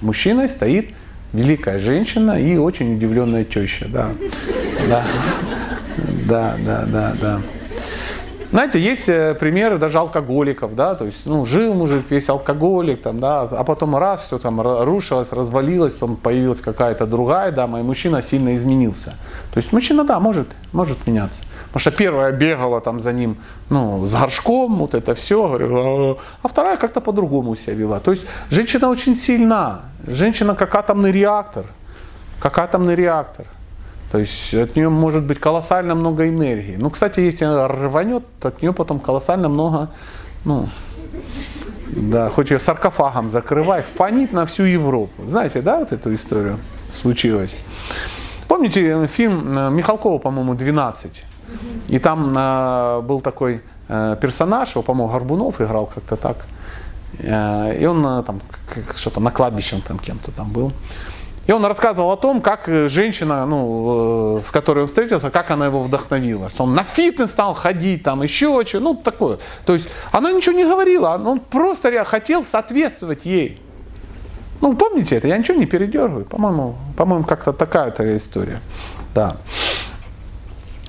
мужчиной 0.00 0.48
стоит 0.48 0.90
великая 1.32 1.78
женщина 1.78 2.40
и 2.40 2.56
очень 2.56 2.94
удивленная 2.96 3.44
теща, 3.44 3.86
да. 3.88 4.10
Да, 4.88 5.04
да, 6.28 6.56
да, 6.64 6.84
да, 6.86 7.14
да. 7.20 7.40
Знаете, 8.54 8.78
есть 8.78 9.08
э, 9.08 9.34
примеры 9.34 9.78
даже 9.78 9.98
алкоголиков, 9.98 10.76
да, 10.76 10.94
то 10.94 11.06
есть, 11.06 11.26
ну, 11.26 11.44
жил 11.44 11.74
мужик 11.74 12.04
весь 12.08 12.28
алкоголик, 12.28 13.02
там, 13.02 13.18
да, 13.18 13.42
а 13.42 13.64
потом 13.64 13.96
раз 13.96 14.26
все 14.26 14.38
там 14.38 14.60
рушилось, 14.60 15.32
развалилось, 15.32 15.92
потом 15.92 16.14
появилась 16.14 16.60
какая-то 16.60 17.04
другая 17.06 17.50
дама, 17.50 17.80
и 17.80 17.82
мужчина 17.82 18.22
сильно 18.22 18.54
изменился. 18.54 19.14
То 19.52 19.58
есть 19.58 19.72
мужчина, 19.72 20.04
да, 20.04 20.20
может, 20.20 20.46
может 20.70 21.04
меняться. 21.04 21.42
Потому 21.74 21.90
что 21.90 21.90
первая 21.90 22.30
бегала 22.30 22.80
там 22.80 23.00
за 23.00 23.12
ним, 23.12 23.36
ну, 23.68 24.06
с 24.06 24.14
горшком, 24.14 24.76
вот 24.76 24.94
это 24.94 25.16
все, 25.16 25.48
говорю, 25.48 26.18
а 26.40 26.46
вторая 26.48 26.76
как-то 26.76 27.00
по-другому 27.00 27.56
себя 27.56 27.74
вела. 27.74 27.98
То 27.98 28.12
есть 28.12 28.22
женщина 28.48 28.88
очень 28.88 29.16
сильна, 29.16 29.80
женщина 30.06 30.54
как 30.54 30.72
атомный 30.76 31.10
реактор, 31.10 31.64
как 32.38 32.58
атомный 32.58 32.94
реактор. 32.94 33.46
То 34.12 34.18
есть 34.18 34.54
от 34.54 34.76
нее 34.76 34.88
может 34.88 35.24
быть 35.24 35.40
колоссально 35.40 35.96
много 35.96 36.28
энергии. 36.28 36.76
Ну, 36.78 36.90
кстати, 36.90 37.18
если 37.18 37.44
она 37.44 37.66
рванет, 37.66 38.22
от 38.40 38.62
нее 38.62 38.72
потом 38.72 39.00
колоссально 39.00 39.48
много, 39.48 39.88
ну, 40.44 40.68
да, 41.88 42.30
хоть 42.30 42.50
ее 42.50 42.60
саркофагом 42.60 43.32
закрывай, 43.32 43.82
фонит 43.82 44.32
на 44.32 44.46
всю 44.46 44.62
Европу. 44.62 45.24
Знаете, 45.26 45.60
да, 45.60 45.80
вот 45.80 45.90
эту 45.90 46.14
историю 46.14 46.60
случилось? 46.88 47.56
Помните 48.46 48.80
э, 48.80 49.08
фильм 49.08 49.58
э, 49.58 49.70
Михалкова, 49.70 50.18
по-моему, 50.20 50.54
12? 50.54 51.24
И 51.88 51.98
там 51.98 52.34
э, 52.36 53.00
был 53.02 53.20
такой 53.20 53.62
э, 53.88 54.16
персонаж, 54.20 54.70
его, 54.70 54.82
по-моему, 54.82 55.12
Горбунов 55.12 55.60
играл 55.60 55.86
как-то 55.86 56.16
так. 56.16 56.46
Э, 57.18 57.76
и 57.78 57.86
он 57.86 58.04
э, 58.06 58.22
там 58.22 58.40
что-то 58.96 59.20
на 59.20 59.30
кладбище 59.30 59.82
там 59.86 59.98
кем-то 59.98 60.30
там 60.32 60.50
был. 60.50 60.72
И 61.46 61.52
он 61.52 61.64
рассказывал 61.64 62.10
о 62.10 62.16
том, 62.16 62.40
как 62.40 62.68
э, 62.68 62.88
женщина, 62.88 63.44
ну, 63.44 64.38
э, 64.38 64.42
с 64.46 64.50
которой 64.50 64.80
он 64.80 64.86
встретился, 64.86 65.30
как 65.30 65.50
она 65.50 65.66
его 65.66 65.82
вдохновила. 65.82 66.48
Что 66.48 66.64
он 66.64 66.74
на 66.74 66.84
фитнес 66.84 67.30
стал 67.30 67.54
ходить, 67.54 68.02
там 68.02 68.22
еще 68.22 68.64
что 68.66 68.80
ну, 68.80 68.94
такое. 68.94 69.38
То 69.66 69.74
есть 69.74 69.86
она 70.10 70.32
ничего 70.32 70.54
не 70.56 70.64
говорила, 70.64 71.20
он 71.22 71.40
просто 71.40 72.04
хотел 72.04 72.44
соответствовать 72.44 73.26
ей. 73.26 73.60
Ну, 74.62 74.74
помните 74.74 75.16
это? 75.16 75.28
Я 75.28 75.36
ничего 75.36 75.58
не 75.58 75.66
передергиваю. 75.66 76.24
По-моему, 76.24 76.76
по-моему, 76.96 77.24
как-то 77.24 77.52
такая 77.52 77.90
то 77.90 78.16
история. 78.16 78.62
Да. 79.14 79.36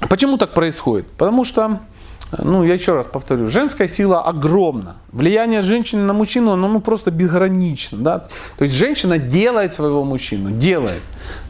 Почему 0.10 0.38
так 0.38 0.54
происходит? 0.54 1.08
Потому 1.18 1.44
что 1.46 1.80
ну, 2.38 2.64
я 2.64 2.74
еще 2.74 2.96
раз 2.96 3.06
повторю, 3.06 3.48
женская 3.50 3.88
сила 3.88 4.22
огромна. 4.24 4.96
Влияние 5.12 5.62
женщины 5.62 6.02
на 6.04 6.14
мужчину, 6.14 6.52
оно 6.52 6.68
ну, 6.68 6.80
просто 6.82 7.12
безгранично. 7.12 7.98
Да? 8.00 8.20
То 8.58 8.64
есть 8.64 8.76
женщина 8.76 9.18
делает 9.18 9.74
своего 9.74 10.04
мужчину, 10.04 10.52
делает. 10.52 11.02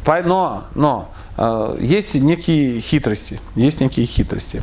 Но, 0.06 0.66
но 0.76 1.10
э, 1.38 1.78
есть 1.80 2.16
некие 2.16 2.82
хитрости, 2.82 3.40
есть 3.56 3.80
некие 3.80 4.06
хитрости. 4.06 4.62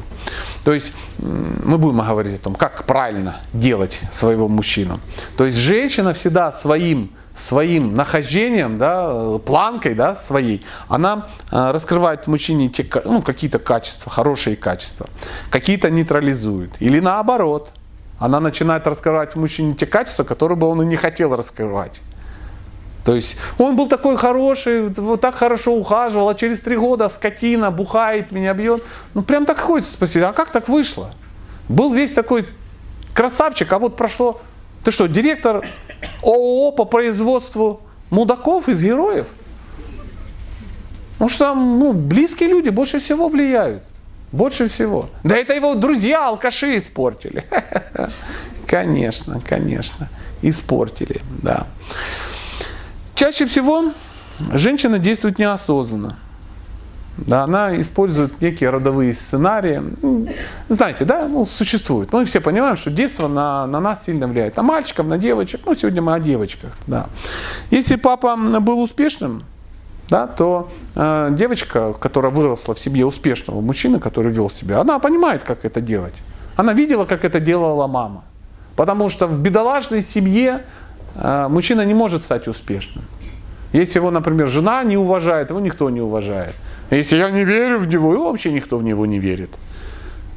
То 0.64 0.72
есть 0.72 0.92
мы 1.18 1.78
будем 1.78 2.00
говорить 2.00 2.38
о 2.40 2.42
том, 2.42 2.54
как 2.54 2.84
правильно 2.84 3.36
делать 3.52 4.00
своего 4.12 4.48
мужчину. 4.48 5.00
То 5.36 5.46
есть 5.46 5.58
женщина 5.58 6.12
всегда 6.12 6.52
своим 6.52 7.10
своим 7.36 7.94
нахождением, 7.94 8.78
да, 8.78 9.38
планкой 9.38 9.94
да, 9.94 10.14
своей, 10.14 10.64
она 10.88 11.28
э, 11.50 11.70
раскрывает 11.70 12.24
в 12.24 12.26
мужчине 12.28 12.68
те, 12.68 12.86
ну, 13.04 13.22
какие-то 13.22 13.58
качества, 13.58 14.12
хорошие 14.12 14.56
качества, 14.56 15.08
какие-то 15.50 15.90
нейтрализует. 15.90 16.72
Или 16.78 17.00
наоборот, 17.00 17.70
она 18.18 18.38
начинает 18.38 18.86
раскрывать 18.86 19.34
в 19.34 19.38
мужчине 19.38 19.74
те 19.74 19.86
качества, 19.86 20.24
которые 20.24 20.56
бы 20.56 20.66
он 20.66 20.82
и 20.82 20.86
не 20.86 20.96
хотел 20.96 21.34
раскрывать. 21.34 22.00
То 23.04 23.16
есть 23.16 23.36
он 23.58 23.74
был 23.74 23.88
такой 23.88 24.16
хороший, 24.16 24.88
вот 24.88 25.20
так 25.20 25.34
хорошо 25.34 25.74
ухаживал, 25.74 26.28
а 26.28 26.34
через 26.34 26.60
три 26.60 26.76
года 26.76 27.08
скотина 27.08 27.70
бухает, 27.70 28.30
меня 28.30 28.54
бьет. 28.54 28.84
Ну 29.14 29.22
прям 29.22 29.44
так 29.44 29.58
хочется 29.58 29.94
спросить, 29.94 30.22
а 30.22 30.32
как 30.32 30.50
так 30.50 30.68
вышло? 30.68 31.12
Был 31.68 31.92
весь 31.92 32.12
такой 32.12 32.46
красавчик, 33.14 33.72
а 33.72 33.78
вот 33.78 33.96
прошло... 33.96 34.40
Ты 34.84 34.90
что, 34.90 35.06
директор 35.06 35.64
ООО 36.22 36.72
по 36.72 36.84
производству 36.84 37.80
мудаков 38.10 38.68
из 38.68 38.82
героев. 38.82 39.28
Потому 41.14 41.28
что 41.30 41.38
там 41.38 41.78
ну, 41.78 41.92
близкие 41.92 42.48
люди 42.48 42.68
больше 42.68 42.98
всего 42.98 43.28
влияют. 43.28 43.84
Больше 44.32 44.68
всего. 44.68 45.10
Да 45.22 45.36
это 45.36 45.54
его 45.54 45.74
друзья, 45.74 46.26
алкаши 46.26 46.78
испортили. 46.78 47.44
Конечно, 48.66 49.38
конечно. 49.46 50.08
Испортили, 50.40 51.20
да. 51.42 51.66
Чаще 53.14 53.44
всего 53.44 53.92
женщина 54.54 54.98
действует 54.98 55.38
неосознанно. 55.38 56.18
Да, 57.18 57.44
она 57.44 57.78
использует 57.78 58.40
некие 58.40 58.70
родовые 58.70 59.12
сценарии. 59.12 59.82
Ну, 60.00 60.26
знаете, 60.68 61.04
да, 61.04 61.28
ну, 61.28 61.44
существует. 61.44 62.12
Мы 62.12 62.24
все 62.24 62.40
понимаем, 62.40 62.76
что 62.76 62.90
детство 62.90 63.28
на, 63.28 63.66
на 63.66 63.80
нас 63.80 64.04
сильно 64.06 64.26
влияет. 64.26 64.56
На 64.56 64.62
мальчиков, 64.62 65.06
на 65.06 65.18
девочек. 65.18 65.60
Ну, 65.66 65.74
сегодня 65.74 66.00
мы 66.00 66.14
о 66.14 66.20
девочках. 66.20 66.72
Да. 66.86 67.06
Если 67.70 67.96
папа 67.96 68.36
был 68.36 68.80
успешным, 68.80 69.44
да, 70.08 70.26
то 70.26 70.70
э, 70.94 71.28
девочка, 71.32 71.92
которая 71.92 72.32
выросла 72.32 72.74
в 72.74 72.78
семье 72.78 73.06
успешного 73.06 73.60
мужчины, 73.60 73.98
который 73.98 74.32
вел 74.32 74.50
себя, 74.50 74.80
она 74.80 74.98
понимает, 74.98 75.44
как 75.44 75.64
это 75.64 75.80
делать. 75.80 76.14
Она 76.56 76.72
видела, 76.72 77.04
как 77.04 77.24
это 77.24 77.40
делала 77.40 77.86
мама. 77.86 78.24
Потому 78.76 79.10
что 79.10 79.26
в 79.26 79.38
бедолажной 79.38 80.02
семье 80.02 80.64
э, 81.14 81.48
мужчина 81.48 81.84
не 81.84 81.94
может 81.94 82.24
стать 82.24 82.48
успешным. 82.48 83.04
Если 83.72 83.98
его, 83.98 84.10
например, 84.10 84.48
жена 84.48 84.82
не 84.84 84.96
уважает, 84.96 85.50
его 85.50 85.60
никто 85.60 85.88
не 85.90 86.00
уважает. 86.00 86.54
Если 86.96 87.16
я 87.16 87.30
не 87.30 87.44
верю 87.44 87.78
в 87.78 87.88
него, 87.88 88.14
и 88.14 88.18
вообще 88.18 88.52
никто 88.52 88.76
в 88.78 88.82
него 88.82 89.06
не 89.06 89.18
верит. 89.18 89.50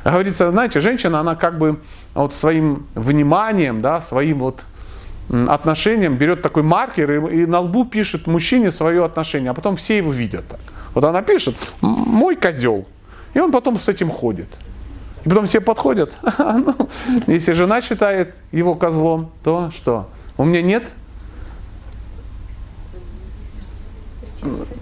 А 0.03 0.11
говорится, 0.11 0.49
знаете, 0.51 0.79
женщина, 0.79 1.19
она 1.19 1.35
как 1.35 1.57
бы 1.57 1.79
вот 2.13 2.33
своим 2.33 2.87
вниманием, 2.95 3.81
да, 3.81 4.01
своим 4.01 4.39
вот 4.39 4.63
отношением 5.29 6.17
берет 6.17 6.41
такой 6.41 6.63
маркер 6.63 7.11
и, 7.11 7.41
и 7.41 7.45
на 7.45 7.59
лбу 7.61 7.85
пишет 7.85 8.27
мужчине 8.27 8.71
свое 8.71 9.03
отношение, 9.03 9.51
а 9.51 9.53
потом 9.53 9.75
все 9.75 9.97
его 9.97 10.11
видят 10.11 10.47
так. 10.47 10.59
Вот 10.93 11.03
она 11.03 11.21
пишет, 11.21 11.55
мой 11.81 12.35
козел, 12.35 12.85
и 13.33 13.39
он 13.39 13.51
потом 13.51 13.77
с 13.77 13.89
этим 13.89 14.09
ходит. 14.09 14.47
И 15.25 15.29
потом 15.29 15.47
все 15.47 15.59
подходят. 15.59 16.15
ну, 16.37 16.89
если 17.27 17.53
жена 17.53 17.81
считает 17.81 18.35
его 18.51 18.75
козлом, 18.75 19.31
то 19.43 19.71
что? 19.75 20.07
У 20.37 20.45
меня 20.45 20.61
нет 20.61 20.83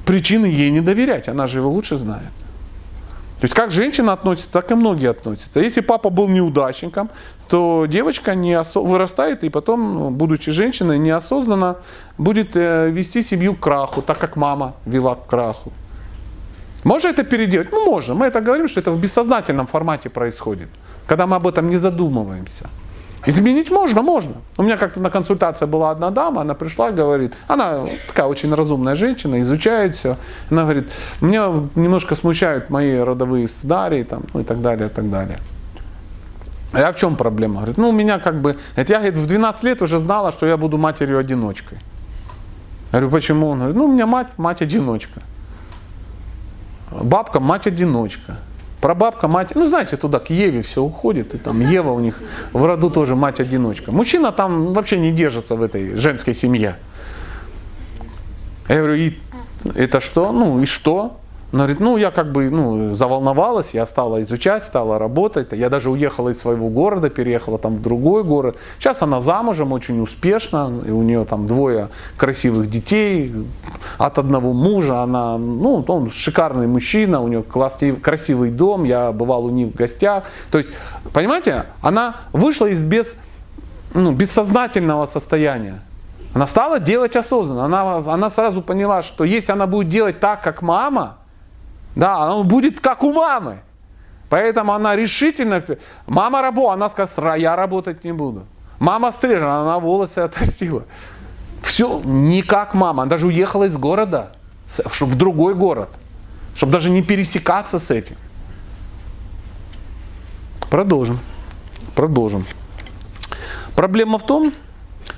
причины 0.06 0.46
ей 0.46 0.72
не 0.72 0.82
доверять, 0.82 1.28
она 1.28 1.48
же 1.48 1.60
его 1.60 1.70
лучше 1.70 1.98
знает. 1.98 2.32
То 3.40 3.46
есть 3.46 3.56
как 3.56 3.72
женщина 3.72 4.14
относится, 4.14 4.50
так 4.52 4.72
и 4.72 4.76
многие 4.76 5.10
относятся. 5.10 5.60
Если 5.60 5.82
папа 5.82 6.10
был 6.10 6.30
неудачником, 6.30 7.10
то 7.50 7.86
девочка 7.90 8.36
не 8.36 8.54
осо... 8.54 8.80
вырастает 8.80 9.44
и 9.44 9.50
потом, 9.50 10.14
будучи 10.14 10.52
женщиной, 10.52 10.98
неосознанно 10.98 11.76
будет 12.18 12.56
э, 12.56 12.90
вести 12.90 13.22
семью 13.22 13.54
к 13.56 13.60
краху, 13.60 14.02
так 14.02 14.18
как 14.18 14.38
мама 14.38 14.74
вела 14.86 15.16
к 15.16 15.28
краху. 15.28 15.74
Можно 16.86 17.10
это 17.10 17.24
переделать? 17.24 17.72
Ну, 17.72 17.86
можно. 17.86 18.14
Мы 18.14 18.28
это 18.28 18.40
говорим, 18.40 18.68
что 18.68 18.80
это 18.80 18.92
в 18.92 19.02
бессознательном 19.02 19.68
формате 19.68 20.10
происходит, 20.10 20.70
когда 21.06 21.26
мы 21.28 21.36
об 21.36 21.46
этом 21.46 21.70
не 21.70 21.78
задумываемся. 21.78 22.70
Изменить 23.26 23.72
можно, 23.72 24.02
можно. 24.02 24.34
У 24.58 24.64
меня 24.64 24.78
как-то 24.78 25.00
на 25.00 25.10
консультации 25.10 25.66
была 25.66 25.92
одна 25.92 26.10
дама, 26.10 26.42
она 26.42 26.56
пришла 26.56 26.92
говорит, 26.92 27.34
она 27.48 27.86
такая 28.08 28.26
очень 28.26 28.54
разумная 28.54 28.96
женщина, 28.96 29.40
изучает 29.40 29.96
все. 29.96 30.18
Она 30.52 30.64
говорит, 30.64 30.92
меня 31.22 31.52
немножко 31.76 32.16
смущают 32.16 32.70
мои 32.70 32.98
родовые 32.98 33.48
сценарии 33.48 34.04
там, 34.04 34.24
ну 34.34 34.42
и 34.42 34.44
так 34.44 34.62
далее, 34.62 34.88
и 34.88 34.90
так 34.90 35.10
далее. 35.10 35.40
А 36.74 36.92
в 36.92 36.96
чем 36.96 37.16
проблема? 37.16 37.58
Говорит, 37.58 37.78
ну 37.78 37.90
у 37.90 37.92
меня 37.92 38.20
как 38.20 38.42
бы, 38.42 38.58
это 38.76 38.94
я 38.94 39.00
говорит, 39.00 39.18
в 39.18 39.28
12 39.28 39.64
лет 39.64 39.82
уже 39.82 40.00
знала, 40.00 40.32
что 40.32 40.46
я 40.46 40.58
буду 40.58 40.78
матерью-одиночкой. 40.78 41.78
Я 42.92 43.00
говорю, 43.00 43.10
почему? 43.10 43.48
Он 43.48 43.58
говорит, 43.58 43.76
ну 43.78 43.86
у 43.86 43.92
меня 43.92 44.06
мать, 44.06 44.28
мать-одиночка. 44.38 45.22
Бабка, 46.92 47.40
мать-одиночка. 47.40 48.38
Прабабка, 48.84 49.30
мать, 49.30 49.56
ну 49.56 49.66
знаете, 49.66 49.96
туда 49.96 50.20
к 50.20 50.30
Еве 50.30 50.62
все 50.62 50.84
уходит, 50.84 51.34
и 51.34 51.38
там 51.38 51.62
Ева 51.62 51.92
у 51.92 52.02
них 52.02 52.22
в 52.52 52.66
роду 52.66 52.90
тоже 52.90 53.16
мать-одиночка. 53.16 53.94
Мужчина 53.94 54.34
там 54.34 54.74
вообще 54.74 55.00
не 55.00 55.14
держится 55.14 55.56
в 55.56 55.62
этой 55.62 55.96
женской 55.96 56.34
семье. 56.34 56.76
Я 58.68 58.80
говорю, 58.80 58.96
и 58.96 59.18
это 59.74 60.02
что? 60.02 60.34
Ну 60.34 60.62
и 60.62 60.66
что? 60.66 61.18
Она 61.54 61.66
говорит, 61.66 61.82
ну 61.82 61.98
я 61.98 62.10
как 62.10 62.32
бы 62.32 62.50
ну, 62.50 62.96
заволновалась, 62.96 63.76
я 63.76 63.86
стала 63.86 64.24
изучать, 64.24 64.64
стала 64.64 64.98
работать. 64.98 65.50
Я 65.52 65.70
даже 65.70 65.92
уехала 65.92 66.30
из 66.30 66.40
своего 66.40 66.70
города, 66.70 67.12
переехала 67.12 67.60
там 67.60 67.76
в 67.76 67.82
другой 67.82 68.24
город. 68.24 68.58
Сейчас 68.80 69.04
она 69.04 69.22
замужем, 69.22 69.72
очень 69.72 70.02
успешно, 70.02 70.74
и 70.84 70.90
у 70.90 71.04
нее 71.04 71.26
там 71.26 71.46
двое 71.46 71.90
красивых 72.18 72.72
детей. 72.72 73.32
От 74.00 74.18
одного 74.18 74.52
мужа 74.52 75.04
она, 75.04 75.38
ну 75.38 75.86
он 75.88 76.10
шикарный 76.10 76.66
мужчина, 76.66 77.22
у 77.22 77.28
нее 77.28 77.44
классный, 77.44 77.96
красивый 77.96 78.50
дом, 78.50 78.84
я 78.84 79.12
бывал 79.12 79.46
у 79.46 79.52
них 79.52 79.68
в 79.68 79.76
гостях. 79.76 80.24
То 80.50 80.58
есть, 80.58 80.72
понимаете, 81.14 81.68
она 81.84 82.16
вышла 82.32 82.66
из 82.66 82.84
без, 82.84 83.14
ну, 83.94 84.12
бессознательного 84.12 85.06
состояния. 85.06 85.84
Она 86.34 86.48
стала 86.48 86.80
делать 86.80 87.16
осознанно. 87.16 87.66
Она, 87.66 87.98
она 87.98 88.32
сразу 88.32 88.64
поняла, 88.64 89.04
что 89.04 89.24
если 89.24 89.52
она 89.52 89.68
будет 89.68 89.90
делать 89.90 90.20
так, 90.20 90.42
как 90.42 90.64
мама, 90.64 91.18
да, 91.96 92.34
он 92.34 92.48
будет 92.48 92.80
как 92.80 93.04
у 93.04 93.14
мамы. 93.14 93.60
Поэтому 94.30 94.74
она 94.74 94.96
решительно, 94.96 95.64
мама 96.08 96.42
работает, 96.42 96.74
она 96.74 96.90
сказала, 96.90 97.36
я 97.36 97.56
работать 97.56 98.04
не 98.04 98.14
буду. 98.14 98.46
Мама 98.80 99.12
стрижена, 99.12 99.62
она 99.62 99.80
волосы 99.80 100.20
отрастила. 100.20 100.84
Все 101.62 102.02
не 102.04 102.42
как 102.42 102.74
мама, 102.74 103.04
она 103.04 103.10
даже 103.10 103.28
уехала 103.28 103.66
из 103.66 103.78
города, 103.78 104.32
в 104.68 105.16
другой 105.16 105.56
город, 105.56 105.90
чтобы 106.56 106.74
даже 106.74 106.90
не 106.90 107.04
пересекаться 107.04 107.80
с 107.80 107.92
этим. 107.92 108.16
Продолжим. 110.70 111.20
Продолжим. 111.96 112.46
Проблема 113.76 114.18
в 114.18 114.26
том, 114.26 114.52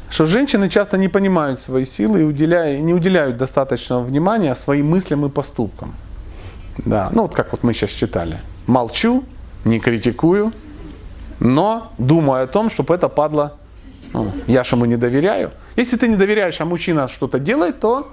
что 0.10 0.26
женщины 0.26 0.70
часто 0.70 0.98
не 0.98 1.08
понимают 1.08 1.60
свои 1.60 1.86
силы 1.86 2.22
и 2.22 2.24
уделяют, 2.24 2.82
не 2.82 2.94
уделяют 2.94 3.38
достаточного 3.38 4.04
внимания 4.04 4.54
своим 4.56 4.90
мыслям 4.90 5.26
и 5.26 5.30
поступкам. 5.30 5.94
Да, 6.78 7.10
ну 7.12 7.24
вот 7.24 7.34
как 7.34 7.52
вот 7.52 7.64
мы 7.64 7.74
сейчас 7.74 7.92
читали. 7.92 8.40
Молчу, 8.68 9.24
не 9.64 9.80
критикую, 9.80 10.52
но 11.40 11.92
думаю 11.98 12.44
о 12.44 12.48
том, 12.48 12.70
чтобы 12.70 12.94
это 12.96 13.10
падло, 13.10 13.58
ну, 14.14 14.32
я 14.48 14.64
же 14.64 14.76
ему 14.76 14.86
не 14.86 14.98
доверяю. 14.98 15.52
Если 15.76 15.98
ты 15.98 16.08
не 16.08 16.16
доверяешь, 16.16 16.60
а 16.62 16.66
мужчина 16.66 17.08
что-то 17.08 17.40
делает, 17.40 17.80
то 17.80 18.12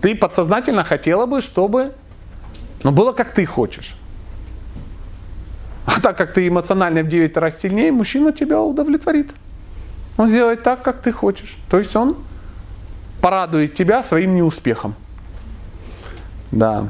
ты 0.00 0.14
подсознательно 0.14 0.84
хотела 0.84 1.26
бы, 1.26 1.40
чтобы 1.40 1.94
ну, 2.82 2.90
было 2.90 3.12
как 3.12 3.32
ты 3.32 3.46
хочешь. 3.46 3.96
А 5.86 6.00
так 6.00 6.16
как 6.16 6.32
ты 6.32 6.48
эмоционально 6.48 7.02
в 7.02 7.08
9 7.08 7.36
раз 7.36 7.60
сильнее, 7.60 7.92
мужчина 7.92 8.32
тебя 8.32 8.60
удовлетворит. 8.60 9.34
Он 10.16 10.28
сделает 10.28 10.62
так, 10.62 10.82
как 10.82 11.00
ты 11.00 11.12
хочешь. 11.12 11.56
То 11.70 11.78
есть 11.78 11.94
он 11.96 12.16
порадует 13.20 13.74
тебя 13.74 14.02
своим 14.02 14.34
неуспехом. 14.34 14.94
Да. 16.50 16.88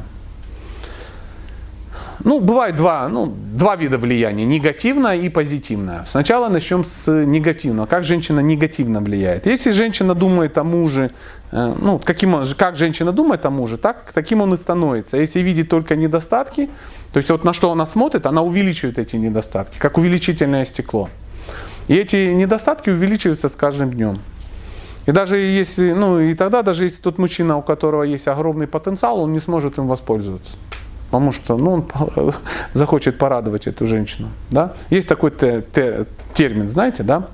Ну, 2.25 2.39
бывает 2.39 2.77
два, 2.77 3.09
ну, 3.09 3.27
два 3.27 3.75
вида 3.77 3.99
влияния, 3.99 4.45
негативное 4.45 5.16
и 5.16 5.29
позитивное. 5.29 6.05
Сначала 6.07 6.49
начнем 6.49 6.85
с 6.85 7.11
негативного. 7.11 7.87
Как 7.87 8.05
женщина 8.05 8.41
негативно 8.41 9.01
влияет? 9.01 9.47
Если 9.47 9.73
женщина 9.73 10.14
думает 10.14 10.57
о 10.57 10.62
муже, 10.62 11.11
э, 11.51 11.75
ну, 11.81 11.99
каким 11.99 12.35
он, 12.35 12.47
как 12.57 12.77
женщина 12.77 13.12
думает 13.12 13.45
о 13.45 13.51
муже, 13.51 13.77
так, 13.77 14.12
таким 14.14 14.41
он 14.41 14.55
и 14.55 14.57
становится. 14.57 15.16
Если 15.16 15.41
видит 15.41 15.68
только 15.68 15.97
недостатки, 15.97 16.70
то 17.12 17.16
есть 17.16 17.31
вот 17.31 17.45
на 17.45 17.53
что 17.53 17.73
она 17.73 17.87
смотрит, 17.87 18.27
она 18.27 18.43
увеличивает 18.43 18.99
эти 18.99 19.16
недостатки, 19.16 19.79
как 19.79 19.99
увеличительное 19.99 20.64
стекло. 20.64 21.11
И 21.89 21.97
эти 21.97 22.33
недостатки 22.33 22.91
увеличиваются 22.91 23.49
с 23.49 23.53
каждым 23.53 23.91
днем. 23.91 24.20
И 25.07 25.11
даже 25.11 25.39
если, 25.39 25.93
ну 25.93 26.20
и 26.20 26.35
тогда 26.35 26.62
даже 26.62 26.85
если 26.85 27.03
тот 27.03 27.18
мужчина, 27.18 27.57
у 27.57 27.62
которого 27.62 28.05
есть 28.05 28.29
огромный 28.29 28.68
потенциал, 28.68 29.18
он 29.18 29.33
не 29.33 29.41
сможет 29.41 29.79
им 29.79 29.89
воспользоваться 29.89 30.53
потому 31.13 31.31
что 31.31 31.59
ну, 31.59 31.73
он 31.73 32.35
захочет 32.73 33.19
порадовать 33.19 33.67
эту 33.67 33.87
женщину. 33.87 34.31
Да? 34.51 34.73
Есть 34.89 35.07
такой 35.07 35.31
те, 35.31 35.63
те, 35.75 36.07
термин, 36.33 36.69
знаете, 36.69 37.03
да? 37.03 37.29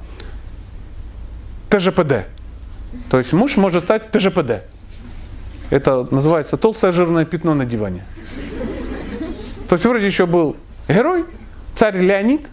ТЖПД. 1.71 2.27
То 3.09 3.19
есть 3.19 3.33
муж 3.33 3.57
может 3.57 3.85
стать 3.85 4.11
ТЖПД. 4.11 4.65
Это 5.71 6.09
называется 6.11 6.57
толстое 6.57 6.91
жирное 6.91 7.25
пятно 7.25 7.55
на 7.55 7.65
диване. 7.65 8.05
То 9.69 9.77
есть 9.77 9.85
вроде 9.85 10.07
еще 10.07 10.27
был 10.27 10.57
герой, 10.89 11.25
царь 11.77 11.99
Леонид. 11.99 12.49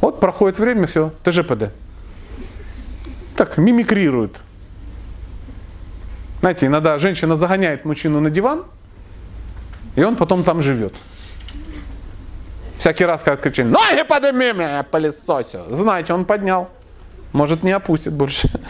Вот 0.00 0.18
проходит 0.18 0.58
время, 0.58 0.88
все, 0.88 1.12
ТЖПД. 1.22 1.70
Так, 3.36 3.58
мимикрирует. 3.58 4.40
Знаете, 6.40 6.66
иногда 6.66 6.98
женщина 6.98 7.36
загоняет 7.36 7.84
мужчину 7.84 8.18
на 8.18 8.30
диван, 8.30 8.64
и 9.96 10.02
он 10.02 10.16
потом 10.16 10.44
там 10.44 10.62
живет. 10.62 10.94
Всякий 12.78 13.04
раз, 13.04 13.22
как 13.22 13.40
кричит, 13.40 13.66
ноги 13.66 14.02
подними, 14.06 14.52
меня 14.52 14.82
пылесосю. 14.82 15.62
Знаете, 15.70 16.12
он 16.12 16.24
поднял. 16.24 16.68
Может, 17.32 17.62
не 17.62 17.72
опустит 17.72 18.12
больше. 18.12 18.48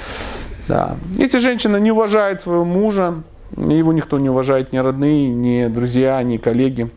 Да. 0.68 0.96
Если 1.16 1.38
женщина 1.38 1.76
не 1.76 1.92
уважает 1.92 2.40
своего 2.40 2.64
мужа, 2.64 3.22
его 3.56 3.92
никто 3.92 4.18
не 4.18 4.28
уважает, 4.28 4.72
ни 4.72 4.78
родные, 4.78 5.28
ни 5.28 5.68
друзья, 5.68 6.20
ни 6.24 6.38
коллеги. 6.38 6.90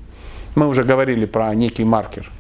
Мы 0.55 0.67
уже 0.67 0.81
говорили 0.81 1.27
про 1.27 1.53
некий 1.53 1.83
маркер. 1.83 2.31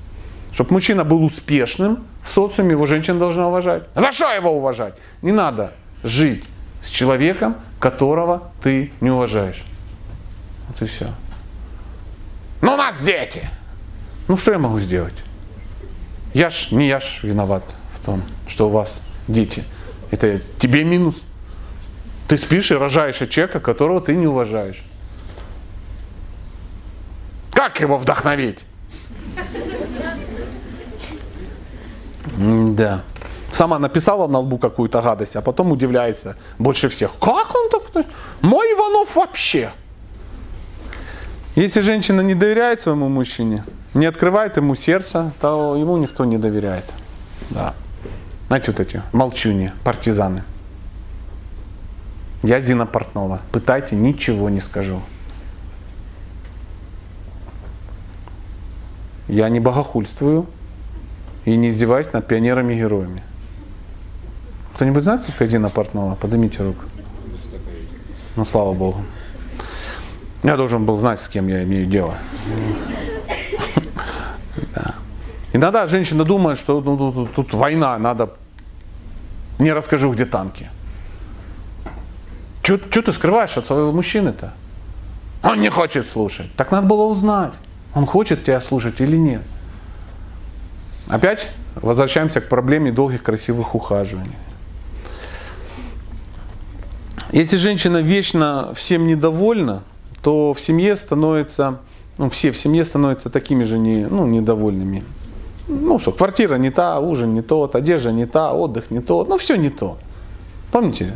Чтобы 0.51 0.73
мужчина 0.73 1.03
был 1.03 1.23
успешным 1.23 2.03
в 2.23 2.29
социуме, 2.33 2.71
его 2.71 2.87
женщина 2.87 3.19
должна 3.19 3.47
уважать. 3.47 3.83
За 3.93 4.11
что 4.11 4.33
его 4.33 4.57
уважать? 4.57 4.95
Не 5.21 5.31
надо 5.31 5.73
жить 6.03 6.43
с 6.81 6.87
человеком, 6.87 7.57
которого 7.79 8.51
ты 8.63 8.91
не 8.99 9.11
уважаешь. 9.11 9.63
Вот 10.67 10.81
и 10.81 10.85
все. 10.87 11.09
Но 12.61 12.73
у 12.73 12.77
нас 12.77 12.95
дети. 13.03 13.49
Ну 14.27 14.37
что 14.37 14.51
я 14.51 14.59
могу 14.59 14.79
сделать? 14.79 15.13
Я 16.33 16.49
ж, 16.49 16.71
не 16.71 16.87
я 16.87 16.99
ж 16.99 17.19
виноват 17.23 17.63
в 17.95 18.05
том, 18.05 18.23
что 18.47 18.67
у 18.67 18.71
вас 18.71 19.01
дети. 19.27 19.63
Это 20.11 20.39
тебе 20.59 20.83
минус. 20.83 21.15
Ты 22.27 22.37
спишь 22.37 22.71
и 22.71 22.75
рожаешь 22.75 23.21
от 23.21 23.29
человека, 23.29 23.59
которого 23.59 24.01
ты 24.01 24.13
не 24.15 24.27
уважаешь. 24.27 24.83
Как 27.51 27.79
его 27.79 27.97
вдохновить? 27.97 28.59
Да. 32.37 33.03
Сама 33.51 33.79
написала 33.79 34.27
на 34.27 34.39
лбу 34.39 34.57
какую-то 34.57 35.01
гадость, 35.01 35.35
а 35.35 35.41
потом 35.41 35.71
удивляется 35.71 36.37
больше 36.59 36.89
всех. 36.89 37.11
Как 37.19 37.55
он 37.55 37.69
так? 37.71 38.05
Мой 38.41 38.67
Иванов 38.73 39.15
вообще. 39.15 39.71
Если 41.55 41.81
женщина 41.81 42.21
не 42.21 42.35
доверяет 42.35 42.81
своему 42.81 43.09
мужчине, 43.09 43.63
не 43.93 44.05
открывает 44.05 44.57
ему 44.57 44.75
сердце, 44.75 45.31
то 45.41 45.75
ему 45.75 45.97
никто 45.97 46.25
не 46.25 46.37
доверяет. 46.37 46.85
Да. 47.49 47.73
Знаете, 48.47 48.71
вот 48.71 48.79
эти 48.79 49.01
молчуни, 49.11 49.71
партизаны. 49.83 50.43
Я 52.43 52.61
Зина 52.61 52.85
Портнова. 52.85 53.41
Пытайте, 53.51 53.95
ничего 53.95 54.49
не 54.49 54.61
скажу. 54.61 55.01
Я 59.27 59.49
не 59.49 59.59
богохульствую 59.59 60.47
и 61.45 61.55
не 61.55 61.69
издеваюсь 61.69 62.11
над 62.13 62.25
пионерами 62.27 62.73
и 62.73 62.77
героями. 62.77 63.23
Кто-нибудь 64.75 65.03
знает, 65.03 65.21
кто 65.21 65.31
такая 65.31 65.47
Зина 65.47 65.69
Портнова? 65.69 66.15
Поднимите 66.15 66.63
руку. 66.63 66.83
Ну, 68.35 68.45
слава 68.45 68.73
Богу. 68.73 69.03
Я 70.43 70.55
должен 70.55 70.85
был 70.85 70.97
знать, 70.97 71.21
с 71.21 71.27
кем 71.27 71.47
я 71.47 71.63
имею 71.63 71.85
дело. 71.85 72.15
Да. 74.73 74.95
Иногда 75.53 75.87
женщина 75.87 76.23
думает, 76.23 76.57
что 76.57 76.81
ну, 76.81 77.11
тут, 77.11 77.33
тут 77.33 77.53
война, 77.53 77.97
надо... 77.97 78.31
Не 79.57 79.73
расскажу, 79.73 80.13
где 80.13 80.25
танки. 80.25 80.69
Что 82.63 83.01
ты 83.01 83.11
скрываешь 83.11 83.57
от 83.57 83.65
своего 83.65 83.91
мужчины-то? 83.91 84.53
Он 85.43 85.59
не 85.59 85.69
хочет 85.69 86.07
слушать. 86.07 86.47
Так 86.55 86.71
надо 86.71 86.87
было 86.87 87.03
узнать, 87.03 87.53
он 87.95 88.05
хочет 88.05 88.43
тебя 88.43 88.61
слушать 88.61 89.01
или 89.01 89.17
нет. 89.17 89.41
Опять 91.07 91.47
возвращаемся 91.75 92.41
к 92.41 92.49
проблеме 92.49 92.91
долгих 92.91 93.23
красивых 93.23 93.73
ухаживаний. 93.73 94.35
Если 97.31 97.57
женщина 97.57 97.97
вечно 97.97 98.73
всем 98.75 99.07
недовольна, 99.07 99.83
то 100.21 100.53
в 100.53 100.59
семье 100.59 100.95
становится, 100.95 101.79
ну, 102.17 102.29
все 102.29 102.51
в 102.51 102.57
семье 102.57 102.83
становятся 102.83 103.29
такими 103.29 103.63
же 103.63 103.77
не, 103.77 104.05
ну, 104.07 104.25
недовольными. 104.27 105.03
Ну 105.67 105.99
что, 105.99 106.11
квартира 106.11 106.55
не 106.55 106.71
та, 106.71 106.99
ужин 106.99 107.33
не 107.33 107.41
тот, 107.41 107.75
одежда 107.75 108.11
не 108.11 108.25
та, 108.25 108.53
отдых 108.53 108.89
не 108.89 109.01
тот, 109.01 109.29
ну 109.29 109.37
все 109.37 109.55
не 109.55 109.69
то. 109.69 109.97
Помните, 110.71 111.15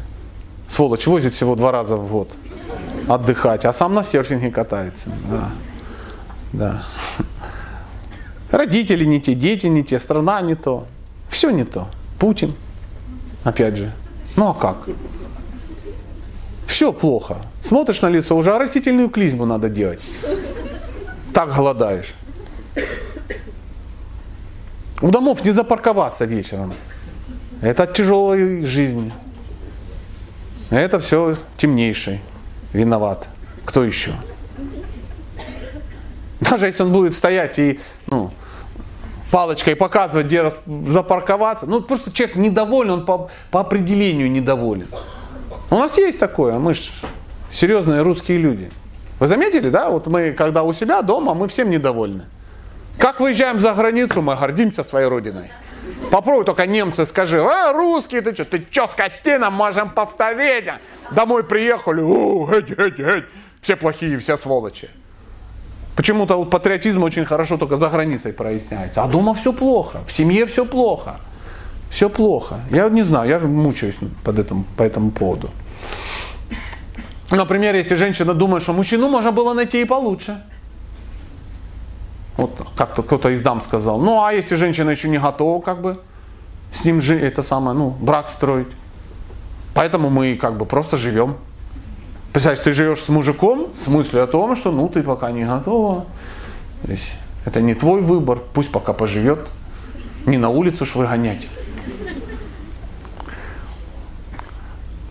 сволочь 0.68 1.08
возит 1.08 1.34
всего 1.34 1.56
два 1.56 1.72
раза 1.72 1.95
в 1.97 2.12
год 2.12 2.30
отдыхать, 3.08 3.66
а 3.66 3.74
сам 3.74 3.93
на 3.93 4.04
серфинге 4.04 4.51
катается. 4.51 5.10
Да. 5.30 5.51
Да. 6.54 6.84
Родители 8.51 9.04
не 9.06 9.20
те, 9.20 9.34
дети 9.34 9.66
не 9.68 9.84
те, 9.84 9.99
страна 9.99 10.41
не 10.41 10.56
то. 10.56 10.86
Все 11.30 11.49
не 11.49 11.64
то. 11.64 11.88
Путин, 12.20 12.54
опять 13.43 13.76
же. 13.76 13.91
Ну 14.36 14.49
а 14.49 14.54
как? 14.54 14.78
Все 16.74 16.91
плохо. 16.91 17.38
Смотришь 17.61 18.01
на 18.01 18.09
лицо, 18.09 18.36
уже 18.36 18.57
растительную 18.57 19.07
клизму 19.09 19.45
надо 19.45 19.69
делать. 19.69 19.99
Так 21.32 21.53
голодаешь. 21.53 22.15
У 24.99 25.11
домов 25.11 25.45
не 25.45 25.51
запарковаться 25.51 26.26
вечером. 26.26 26.74
Это 27.61 27.84
от 27.84 27.93
тяжелой 27.93 28.65
жизни. 28.65 29.13
Это 30.71 30.97
все 30.97 31.36
темнейший 31.57 32.21
виноват. 32.74 33.30
Кто 33.65 33.84
еще? 33.84 34.13
Даже 36.39 36.65
если 36.65 36.82
он 36.82 36.91
будет 36.91 37.13
стоять 37.13 37.59
и 37.59 37.80
ну, 38.07 38.32
палочкой 39.30 39.76
показывать, 39.76 40.26
где 40.26 40.51
запарковаться, 40.88 41.67
ну 41.67 41.82
просто 41.82 42.11
человек 42.11 42.36
недоволен, 42.36 42.89
он 42.93 43.05
по, 43.05 43.30
по 43.51 43.59
определению 43.59 44.32
недоволен. 44.32 44.88
У 45.70 45.76
нас 45.76 45.97
есть 45.97 46.20
такое, 46.20 46.59
мы 46.59 46.74
же 46.74 46.84
серьезные 47.51 48.01
русские 48.01 48.38
люди. 48.38 48.72
Вы 49.20 49.28
заметили, 49.28 49.70
да? 49.70 49.89
Вот 49.89 50.07
мы, 50.07 50.32
когда 50.32 50.64
у 50.64 50.74
себя 50.74 51.01
дома, 51.01 51.34
мы 51.34 51.47
всем 51.47 51.70
недовольны. 51.70 52.24
Как 52.97 53.20
выезжаем 53.20 53.59
за 53.59 53.74
границу, 53.74 54.22
мы 54.22 54.36
гордимся 54.36 54.84
своей 54.84 55.07
родиной. 55.07 55.51
Попробуй 56.11 56.45
только 56.45 56.66
немцы 56.66 57.05
скажи, 57.05 57.41
а, 57.41 57.74
русские, 57.74 58.22
ты 58.22 58.34
что, 58.34 58.45
ты 58.45 58.66
что, 58.70 58.88
скотина, 58.88 59.49
можем 59.49 59.89
повторить. 59.89 60.66
Домой 61.11 61.43
приехали, 61.43 62.01
о, 62.01 62.49
эть, 62.51 62.72
эть, 62.72 62.99
эть. 62.99 63.26
все 63.61 63.76
плохие, 63.76 64.18
все 64.20 64.38
сволочи. 64.38 64.89
Почему-то 65.95 66.38
вот 66.38 66.49
патриотизм 66.49 67.03
очень 67.03 67.26
хорошо 67.26 67.57
только 67.57 67.78
за 67.78 67.89
границей 67.89 68.34
проясняется. 68.34 69.03
А 69.03 69.07
дома 69.07 69.34
все 69.34 69.53
плохо, 69.53 70.01
в 70.07 70.11
семье 70.11 70.45
все 70.45 70.66
плохо. 70.66 71.18
Все 71.94 72.10
плохо. 72.10 72.60
Я 72.72 72.89
не 72.89 73.04
знаю, 73.04 73.30
я 73.30 73.39
мучаюсь 73.39 73.96
под 74.24 74.39
этим, 74.39 74.66
по 74.78 74.82
этому 74.82 75.12
поводу. 75.12 75.52
Например, 77.30 77.76
если 77.76 77.94
женщина 77.94 78.34
думает, 78.34 78.64
что 78.64 78.74
мужчину 78.74 79.10
можно 79.10 79.32
было 79.32 79.54
найти 79.54 79.82
и 79.82 79.86
получше. 79.86 80.41
Вот 82.36 82.68
как-то 82.76 83.04
кто-то 83.04 83.30
из 83.30 83.41
дам 83.41 83.62
сказал. 83.62 84.00
Ну, 84.00 84.24
а 84.24 84.34
если 84.34 84.56
женщина 84.56 84.89
еще 84.89 85.08
не 85.08 85.20
готова, 85.20 85.62
как 85.62 85.82
бы, 85.82 86.00
с 86.74 86.84
ним 86.84 87.00
же 87.00 87.16
это 87.16 87.44
самое, 87.44 87.78
ну, 87.78 87.91
брак 87.91 88.30
строить. 88.30 88.70
Поэтому 89.76 90.10
мы 90.10 90.36
как 90.36 90.58
бы 90.58 90.66
просто 90.66 90.98
живем. 90.98 91.36
Представляешь, 92.32 92.64
ты 92.64 92.74
живешь 92.74 93.02
с 93.02 93.10
мужиком 93.10 93.68
с 93.86 93.88
мыслью 93.88 94.24
о 94.24 94.28
том, 94.28 94.56
что 94.56 94.72
ну 94.72 94.89
ты 94.89 95.04
пока 95.04 95.32
не 95.32 95.46
готова. 95.46 96.08
То 96.82 96.91
есть, 96.91 97.12
это 97.46 97.62
не 97.62 97.76
твой 97.76 98.02
выбор, 98.02 98.39
пусть 98.54 98.72
пока 98.72 98.94
поживет. 98.94 99.48
Не 100.26 100.39
на 100.39 100.50
улицу 100.50 100.88
ж 100.88 100.96
выгонять. 100.96 101.48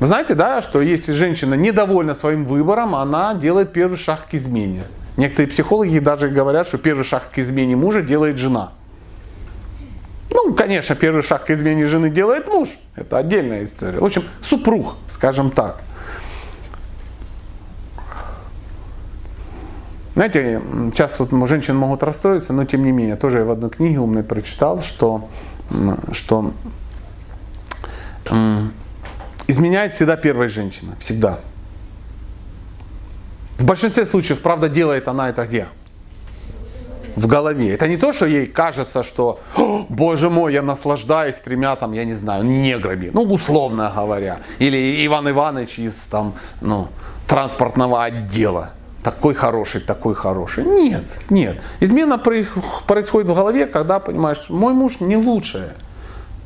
Вы 0.03 0.09
знаете, 0.09 0.35
да, 0.35 0.61
что 0.63 0.81
если 0.81 1.13
женщина 1.13 1.55
недовольна 1.55 2.17
своим 2.17 2.45
выбором, 2.45 2.97
она 2.97 3.35
делает 3.35 3.73
первый 3.73 3.97
шаг 3.97 4.27
к 4.29 4.35
измене. 4.35 4.83
Некоторые 5.17 5.49
психологи 5.49 6.01
даже 6.01 6.29
говорят, 6.29 6.67
что 6.67 6.77
первый 6.77 7.05
шаг 7.05 7.31
к 7.33 7.39
измене 7.39 7.77
мужа 7.77 8.03
делает 8.03 8.37
жена. 8.37 8.73
Ну, 10.29 10.55
конечно, 10.55 10.97
первый 10.97 11.23
шаг 11.23 11.45
к 11.45 11.51
измене 11.53 11.87
жены 11.87 12.11
делает 12.11 12.49
муж. 12.49 12.71
Это 12.97 13.19
отдельная 13.19 13.65
история. 13.65 14.01
В 14.01 14.05
общем, 14.05 14.25
супруг, 14.43 14.97
скажем 15.07 15.53
так. 15.53 15.81
Знаете, 20.15 20.61
сейчас 20.93 21.17
вот 21.21 21.31
женщины 21.49 21.79
могут 21.79 22.03
расстроиться, 22.03 22.53
но 22.53 22.65
тем 22.65 22.85
не 22.85 22.91
менее, 22.91 23.15
тоже 23.15 23.39
я 23.39 23.45
в 23.45 23.53
одной 23.53 23.71
книге 23.71 24.01
умной 24.01 24.25
прочитал, 24.25 24.83
что, 24.83 25.29
что 26.11 26.53
изменяет 29.47 29.95
всегда 29.95 30.17
первая 30.17 30.49
женщина. 30.49 30.95
Всегда. 30.99 31.41
В 33.59 33.65
большинстве 33.65 34.07
случаев, 34.07 34.41
правда, 34.41 34.69
делает 34.69 35.09
она 35.09 35.29
это 35.29 35.47
где? 35.47 35.69
В 37.15 37.27
голове. 37.27 37.73
Это 37.75 37.89
не 37.89 37.97
то, 37.97 38.13
что 38.13 38.27
ей 38.27 38.47
кажется, 38.47 39.03
что, 39.03 39.41
боже 39.89 40.31
мой, 40.31 40.53
я 40.53 40.63
наслаждаюсь 40.63 41.37
тремя, 41.37 41.77
там, 41.77 41.93
я 41.93 42.05
не 42.05 42.15
знаю, 42.15 42.45
неграми, 42.45 43.11
ну, 43.13 43.23
условно 43.23 43.93
говоря. 43.95 44.39
Или 44.59 45.07
Иван 45.07 45.31
Иванович 45.31 45.79
из 45.79 45.95
там, 46.11 46.35
ну, 46.61 46.89
транспортного 47.29 48.03
отдела. 48.03 48.71
Такой 49.03 49.35
хороший, 49.35 49.81
такой 49.81 50.15
хороший. 50.15 50.65
Нет, 50.65 51.05
нет. 51.29 51.61
Измена 51.81 52.19
происходит 52.19 53.29
в 53.29 53.35
голове, 53.35 53.67
когда 53.67 53.99
понимаешь, 53.99 54.47
мой 54.49 54.73
муж 54.73 55.01
не 55.01 55.17
лучшее. 55.17 55.73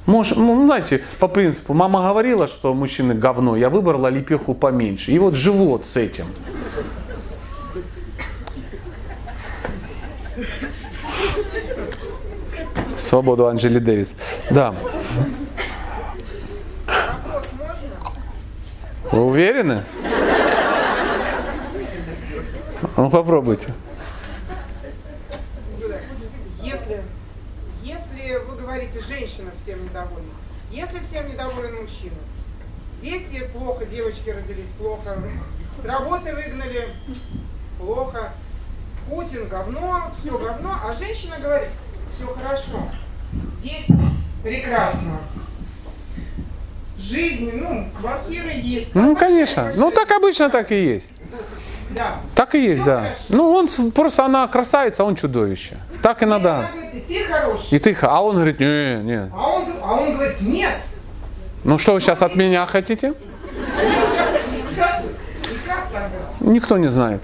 Муж, 0.06 0.30
ну, 0.30 0.64
знаете, 0.64 1.02
по 1.18 1.28
принципу, 1.28 1.74
мама 1.74 2.00
говорила, 2.00 2.46
что 2.46 2.72
мужчины 2.74 3.14
говно, 3.14 3.56
я 3.56 3.68
выбрала 3.68 4.06
лепеху 4.06 4.54
поменьше. 4.54 5.10
И 5.10 5.18
вот 5.18 5.34
живот 5.34 5.84
с 5.84 5.96
этим. 5.96 6.26
Свободу 12.98 13.46
Анжели 13.46 13.78
Дэвис. 13.78 14.08
Да. 14.50 14.74
Вы 19.10 19.24
уверены? 19.24 19.84
Ну 22.96 23.10
попробуйте. 23.10 23.72
Если, 26.62 27.02
если 27.84 28.38
вы 28.48 28.56
говорите, 28.56 29.00
женщина 29.00 29.50
всем 29.62 29.84
недовольна, 29.84 30.32
если 30.70 30.98
всем 31.16 31.28
недоволен 31.28 31.76
мужчина, 31.80 32.16
дети 33.00 33.48
плохо, 33.52 33.86
девочки 33.86 34.28
родились 34.28 34.68
плохо, 34.78 35.16
с 35.80 35.84
работы 35.84 36.34
выгнали 36.34 36.88
плохо, 37.78 38.32
Путин 39.08 39.48
говно, 39.48 40.10
все 40.20 40.36
говно, 40.36 40.74
а 40.84 40.92
женщина 40.94 41.36
говорит, 41.40 41.68
все 42.14 42.26
хорошо, 42.26 42.88
дети 43.62 43.96
прекрасно, 44.42 45.20
жизнь, 46.98 47.52
ну, 47.54 47.88
квартира 47.98 48.52
есть. 48.52 48.94
Ну, 48.94 49.16
конечно. 49.16 49.72
Ну, 49.76 49.90
так 49.90 50.10
обычно 50.10 50.50
так 50.50 50.70
и 50.72 50.82
есть. 50.82 51.10
Да. 51.90 52.16
Так 52.34 52.54
и 52.56 52.62
есть, 52.62 52.84
да. 52.84 53.14
Ну, 53.28 53.52
он 53.52 53.68
просто, 53.92 54.24
она 54.24 54.46
красавица, 54.48 55.02
а 55.02 55.06
он 55.06 55.14
чудовище. 55.14 55.78
Так 56.02 56.22
и 56.22 56.26
надо. 56.26 56.68
И 56.92 57.00
ты 57.00 57.24
хороший. 57.24 57.76
И 57.76 57.78
ты, 57.78 57.96
а 58.02 58.22
он 58.22 58.34
говорит, 58.34 58.58
не, 58.58 59.02
не. 59.04 59.30
А 59.32 59.48
он, 59.48 59.64
а 59.82 59.94
он 59.94 60.14
говорит, 60.14 60.40
нет. 60.40 60.74
Ну, 61.66 61.78
что 61.78 61.94
вы 61.94 62.00
сейчас 62.00 62.22
от 62.22 62.36
меня 62.36 62.64
хотите? 62.66 63.14
Никто 66.38 66.78
не 66.78 66.86
знает. 66.86 67.22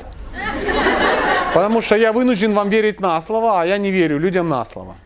Потому 1.55 1.81
что 1.81 1.97
я 1.97 2.13
вынужден 2.13 2.53
вам 2.53 2.69
верить 2.69 2.99
на 2.99 3.21
слово, 3.21 3.61
а 3.61 3.65
я 3.65 3.79
не 3.79 3.93
верю 3.93 4.19
людям 4.19 4.49
на 4.49 4.65
слово. 4.65 4.97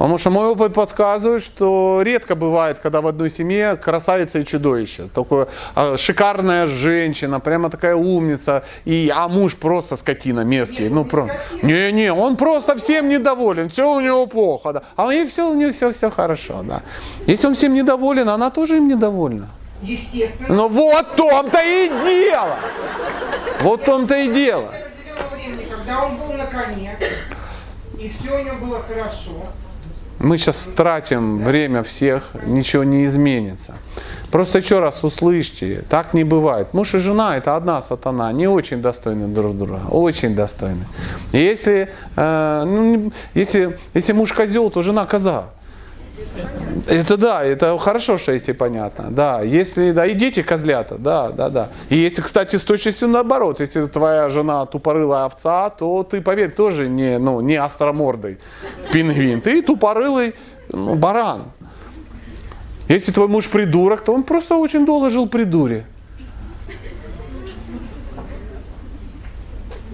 Потому 0.00 0.16
что 0.16 0.30
мой 0.30 0.46
опыт 0.46 0.72
подсказывает, 0.72 1.42
что 1.42 2.00
редко 2.02 2.34
бывает, 2.34 2.78
когда 2.78 3.02
в 3.02 3.06
одной 3.06 3.30
семье 3.30 3.76
красавица 3.76 4.38
и 4.38 4.46
чудовище. 4.46 5.10
Такое 5.14 5.48
а, 5.74 5.98
шикарная 5.98 6.66
женщина, 6.66 7.38
прямо 7.38 7.68
такая 7.68 7.94
умница, 7.94 8.64
и, 8.86 9.12
а 9.14 9.28
муж 9.28 9.56
просто 9.56 9.98
скотина 9.98 10.40
мерзкий. 10.40 10.88
Ну, 10.88 11.04
не 11.04 11.10
про... 11.10 11.26
скотина. 11.26 11.66
не, 11.70 11.92
не, 11.92 12.12
он 12.14 12.38
просто 12.38 12.78
всем 12.78 13.10
недоволен, 13.10 13.68
все 13.68 13.94
у 13.94 14.00
него 14.00 14.26
плохо. 14.26 14.72
Да. 14.72 14.82
А 14.96 15.04
у 15.04 15.10
нее 15.10 15.26
все, 15.26 15.50
у 15.50 15.54
нее 15.54 15.70
все, 15.70 15.92
все 15.92 16.10
хорошо. 16.10 16.62
Да. 16.62 16.80
Если 17.26 17.46
он 17.46 17.52
всем 17.52 17.74
недоволен, 17.74 18.30
она 18.30 18.48
тоже 18.48 18.78
им 18.78 18.88
недовольна. 18.88 19.50
Естественно. 19.82 20.54
Ну 20.54 20.68
вот 20.68 21.08
в 21.08 21.14
том-то 21.14 21.60
и 21.62 21.88
дело. 21.88 22.56
Вот 23.60 23.82
в 23.82 23.84
том-то 23.84 24.16
и 24.16 24.32
дело. 24.32 24.72
когда 25.70 26.06
он 26.06 26.16
был 26.16 26.32
на 26.32 26.46
коне, 26.46 26.96
и 27.98 28.08
все 28.08 28.40
у 28.40 28.42
него 28.42 28.56
было 28.64 28.80
хорошо, 28.80 29.44
Мы 30.20 30.36
сейчас 30.36 30.68
тратим 30.76 31.42
время 31.42 31.82
всех, 31.82 32.32
ничего 32.46 32.84
не 32.84 33.06
изменится. 33.06 33.74
Просто 34.30 34.58
еще 34.58 34.78
раз 34.78 35.02
услышьте, 35.02 35.82
так 35.88 36.12
не 36.12 36.24
бывает. 36.24 36.74
Муж 36.74 36.94
и 36.94 36.98
жена 36.98 37.38
это 37.38 37.56
одна 37.56 37.80
сатана, 37.80 38.28
они 38.28 38.46
очень 38.46 38.82
достойны 38.82 39.28
друг 39.28 39.56
друга, 39.56 39.80
очень 39.90 40.34
достойны. 40.34 40.84
Если, 41.32 41.88
э, 42.16 42.62
ну, 42.66 42.84
не- 42.96 43.12
если, 43.34 43.78
если 43.94 44.12
муж 44.12 44.32
козел, 44.34 44.70
то 44.70 44.82
жена 44.82 45.06
коза. 45.06 45.44
Это 46.88 47.16
да, 47.16 47.44
это 47.44 47.78
хорошо, 47.78 48.18
что 48.18 48.32
если 48.32 48.52
понятно. 48.52 49.10
Да, 49.10 49.42
если, 49.42 49.92
да, 49.92 50.06
и 50.06 50.14
дети 50.14 50.42
козлята, 50.42 50.96
да, 50.98 51.30
да, 51.30 51.48
да. 51.48 51.68
И 51.88 51.96
если, 51.96 52.22
кстати, 52.22 52.56
с 52.56 52.64
точностью 52.64 53.08
наоборот, 53.08 53.60
если 53.60 53.86
твоя 53.86 54.28
жена 54.28 54.66
тупорылая 54.66 55.24
овца, 55.24 55.70
то 55.70 56.02
ты, 56.02 56.20
поверь, 56.20 56.50
тоже 56.50 56.88
не, 56.88 57.18
ну, 57.18 57.40
не 57.40 57.56
остромордый 57.56 58.38
пингвин. 58.92 59.40
Ты 59.40 59.62
тупорылый 59.62 60.34
ну, 60.68 60.94
баран. 60.96 61.52
Если 62.88 63.12
твой 63.12 63.28
муж 63.28 63.48
придурок, 63.48 64.00
то 64.02 64.12
он 64.12 64.24
просто 64.24 64.56
очень 64.56 64.84
долго 64.84 65.10
жил 65.10 65.28
при 65.28 65.44
дуре. 65.44 65.86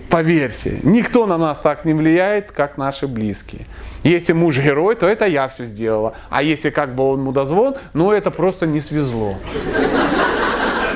Поверьте, 0.08 0.80
никто 0.82 1.26
на 1.26 1.36
нас 1.36 1.58
так 1.58 1.84
не 1.84 1.92
влияет, 1.92 2.52
как 2.52 2.78
наши 2.78 3.06
близкие. 3.06 3.66
Если 4.06 4.32
муж 4.32 4.56
герой, 4.58 4.94
то 4.94 5.08
это 5.08 5.26
я 5.26 5.48
все 5.48 5.64
сделала. 5.64 6.14
А 6.30 6.40
если 6.40 6.70
как 6.70 6.94
бы 6.94 7.02
он 7.10 7.22
мудозвон, 7.22 7.74
ну 7.92 8.12
это 8.12 8.30
просто 8.30 8.64
не 8.64 8.80
свезло. 8.80 9.36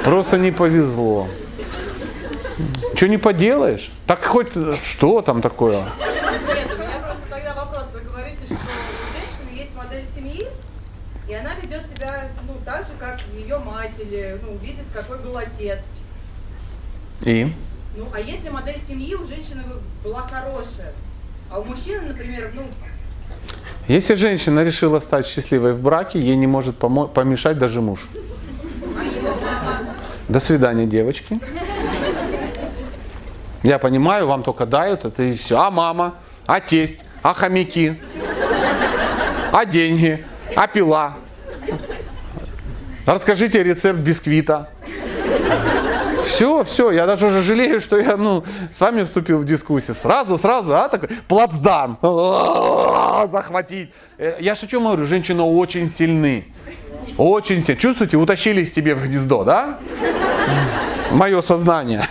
Просто 0.04 0.38
не 0.38 0.52
повезло. 0.52 1.26
Что 2.94 3.08
не 3.08 3.18
поделаешь? 3.18 3.90
Так 4.06 4.24
хоть 4.24 4.52
что 4.84 5.22
там 5.22 5.42
такое? 5.42 5.78
Нет, 5.78 6.70
у 6.72 6.82
меня 6.82 7.00
просто 7.02 7.28
тогда 7.28 7.54
вопрос. 7.54 7.86
Вы 7.92 8.00
говорите, 8.00 8.44
что 8.46 8.54
у 8.54 9.18
женщины 9.18 9.58
есть 9.58 9.74
модель 9.74 10.04
семьи, 10.14 10.46
и 11.28 11.34
она 11.34 11.54
ведет 11.60 11.88
себя 11.88 12.28
ну, 12.46 12.54
так 12.64 12.86
же, 12.86 12.92
как 12.96 13.18
ее 13.36 13.58
мать, 13.58 13.90
или 13.98 14.38
ну, 14.40 14.56
видит, 14.58 14.84
какой 14.94 15.18
был 15.18 15.36
отец. 15.36 15.80
И? 17.22 17.52
Ну, 17.96 18.06
а 18.14 18.20
если 18.20 18.50
модель 18.50 18.78
семьи 18.86 19.16
у 19.16 19.24
женщины 19.26 19.62
была 20.04 20.20
хорошая, 20.20 20.92
а 21.50 21.58
у 21.58 21.64
мужчины, 21.64 22.02
например, 22.02 22.52
ну, 22.54 22.62
Если 23.90 24.14
женщина 24.14 24.62
решила 24.62 25.00
стать 25.00 25.26
счастливой 25.26 25.72
в 25.72 25.82
браке, 25.82 26.20
ей 26.20 26.36
не 26.36 26.46
может 26.46 26.76
помешать 26.76 27.58
даже 27.58 27.80
муж. 27.80 28.08
До 30.28 30.38
свидания, 30.38 30.86
девочки. 30.86 31.40
Я 33.64 33.80
понимаю, 33.80 34.28
вам 34.28 34.44
только 34.44 34.64
дают 34.64 35.04
это 35.04 35.24
и 35.24 35.34
все. 35.36 35.58
А 35.58 35.72
мама, 35.72 36.14
а 36.46 36.60
тесть, 36.60 37.00
а 37.20 37.34
хомяки, 37.34 38.00
а 39.52 39.64
деньги, 39.64 40.24
а 40.54 40.68
пила. 40.68 41.16
Расскажите 43.06 43.60
рецепт 43.64 43.98
бисквита. 43.98 44.68
Все, 46.30 46.62
все, 46.64 46.92
я 46.92 47.06
даже 47.06 47.26
уже 47.26 47.42
жалею, 47.42 47.80
что 47.80 47.98
я 47.98 48.16
ну, 48.16 48.44
с 48.72 48.80
вами 48.80 49.02
вступил 49.02 49.38
в 49.40 49.44
дискуссию. 49.44 49.96
Сразу, 49.96 50.38
сразу, 50.38 50.74
а, 50.74 50.88
такой 50.88 51.08
плацдарм. 51.26 51.98
Захватить. 53.30 53.90
Э, 54.16 54.36
Я 54.38 54.54
чем 54.54 54.84
говорю, 54.84 55.06
женщины 55.06 55.42
очень 55.42 55.90
сильны. 55.90 56.46
Очень 57.18 57.64
сильны. 57.64 57.80
Чувствуете, 57.80 58.16
утащили 58.16 58.62
из 58.62 58.70
тебе 58.70 58.94
в 58.94 59.04
гнездо, 59.04 59.42
да? 59.42 59.80
Мое 61.10 61.42
сознание. 61.42 62.04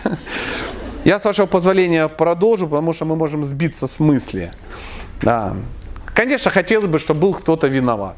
Я, 1.06 1.20
с 1.20 1.26
вашего 1.26 1.46
позволения, 1.46 2.10
продолжу, 2.10 2.68
потому 2.68 2.94
что 2.94 3.06
мы 3.06 3.16
можем 3.16 3.46
сбиться 3.46 3.88
с 3.88 4.00
мысли. 4.00 4.52
Да. 5.22 5.56
Конечно, 6.14 6.52
хотелось 6.52 6.88
бы, 6.88 7.00
чтобы 7.00 7.22
был 7.22 7.34
кто-то 7.34 7.68
виноват. 7.68 8.18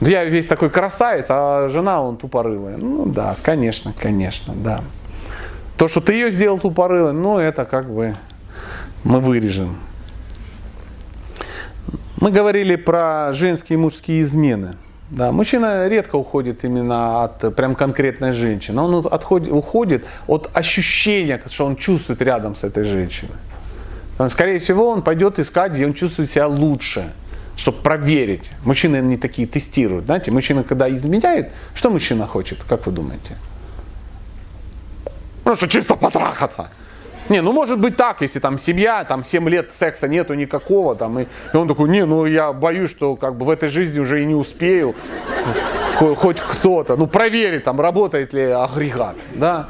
Я 0.00 0.24
весь 0.24 0.46
такой 0.46 0.70
красавец, 0.70 1.26
а 1.28 1.68
жена 1.68 2.02
он 2.02 2.16
тупорылая. 2.16 2.76
Ну 2.76 3.06
да, 3.06 3.36
конечно, 3.42 3.92
конечно, 3.96 4.54
да. 4.54 4.82
То, 5.76 5.88
что 5.88 6.00
ты 6.00 6.12
ее 6.14 6.30
сделал 6.30 6.58
тупорылой, 6.58 7.12
ну 7.12 7.38
это 7.38 7.64
как 7.64 7.90
бы 7.90 8.14
мы 9.02 9.20
вырежем. 9.20 9.78
Мы 12.20 12.30
говорили 12.30 12.76
про 12.76 13.32
женские 13.32 13.78
и 13.78 13.80
мужские 13.80 14.22
измены. 14.22 14.76
Да, 15.10 15.30
мужчина 15.30 15.86
редко 15.88 16.16
уходит 16.16 16.64
именно 16.64 17.24
от 17.24 17.54
прям 17.54 17.74
конкретной 17.74 18.32
женщины. 18.32 18.80
Он 18.80 19.06
отходит, 19.10 19.52
уходит 19.52 20.04
от 20.26 20.50
ощущения, 20.54 21.40
что 21.50 21.66
он 21.66 21.76
чувствует 21.76 22.22
рядом 22.22 22.56
с 22.56 22.64
этой 22.64 22.84
женщиной. 22.84 23.34
Скорее 24.28 24.58
всего, 24.58 24.88
он 24.88 25.02
пойдет 25.02 25.38
искать, 25.38 25.72
где 25.72 25.86
он 25.86 25.92
чувствует 25.94 26.30
себя 26.30 26.46
лучше, 26.46 27.12
чтобы 27.56 27.78
проверить. 27.78 28.50
Мужчины 28.64 28.96
не 28.96 29.16
такие 29.16 29.46
тестируют. 29.46 30.06
Знаете, 30.06 30.30
мужчина, 30.30 30.64
когда 30.64 30.88
изменяет, 30.88 31.52
что 31.74 31.90
мужчина 31.90 32.26
хочет, 32.26 32.58
как 32.68 32.86
вы 32.86 32.92
думаете? 32.92 33.36
Ну, 35.44 35.54
что 35.54 35.68
чисто 35.68 35.94
потрахаться. 35.94 36.70
Не, 37.28 37.40
ну 37.40 37.52
может 37.52 37.78
быть 37.78 37.96
так, 37.96 38.20
если 38.20 38.38
там 38.38 38.58
семья, 38.58 39.02
там 39.04 39.24
7 39.24 39.48
лет 39.48 39.72
секса 39.72 40.08
нету 40.08 40.34
никакого, 40.34 40.94
там, 40.94 41.18
и, 41.20 41.26
и 41.52 41.56
он 41.56 41.68
такой, 41.68 41.88
не, 41.88 42.04
ну 42.04 42.26
я 42.26 42.52
боюсь, 42.52 42.90
что 42.90 43.16
как 43.16 43.36
бы 43.36 43.46
в 43.46 43.50
этой 43.50 43.70
жизни 43.70 43.98
уже 43.98 44.22
и 44.22 44.26
не 44.26 44.34
успею, 44.34 44.94
Хо- 45.96 46.14
хоть 46.16 46.40
кто-то, 46.40 46.96
ну 46.96 47.06
проверить, 47.06 47.64
там 47.64 47.80
работает 47.80 48.34
ли 48.34 48.42
агрегат, 48.42 49.16
да. 49.34 49.68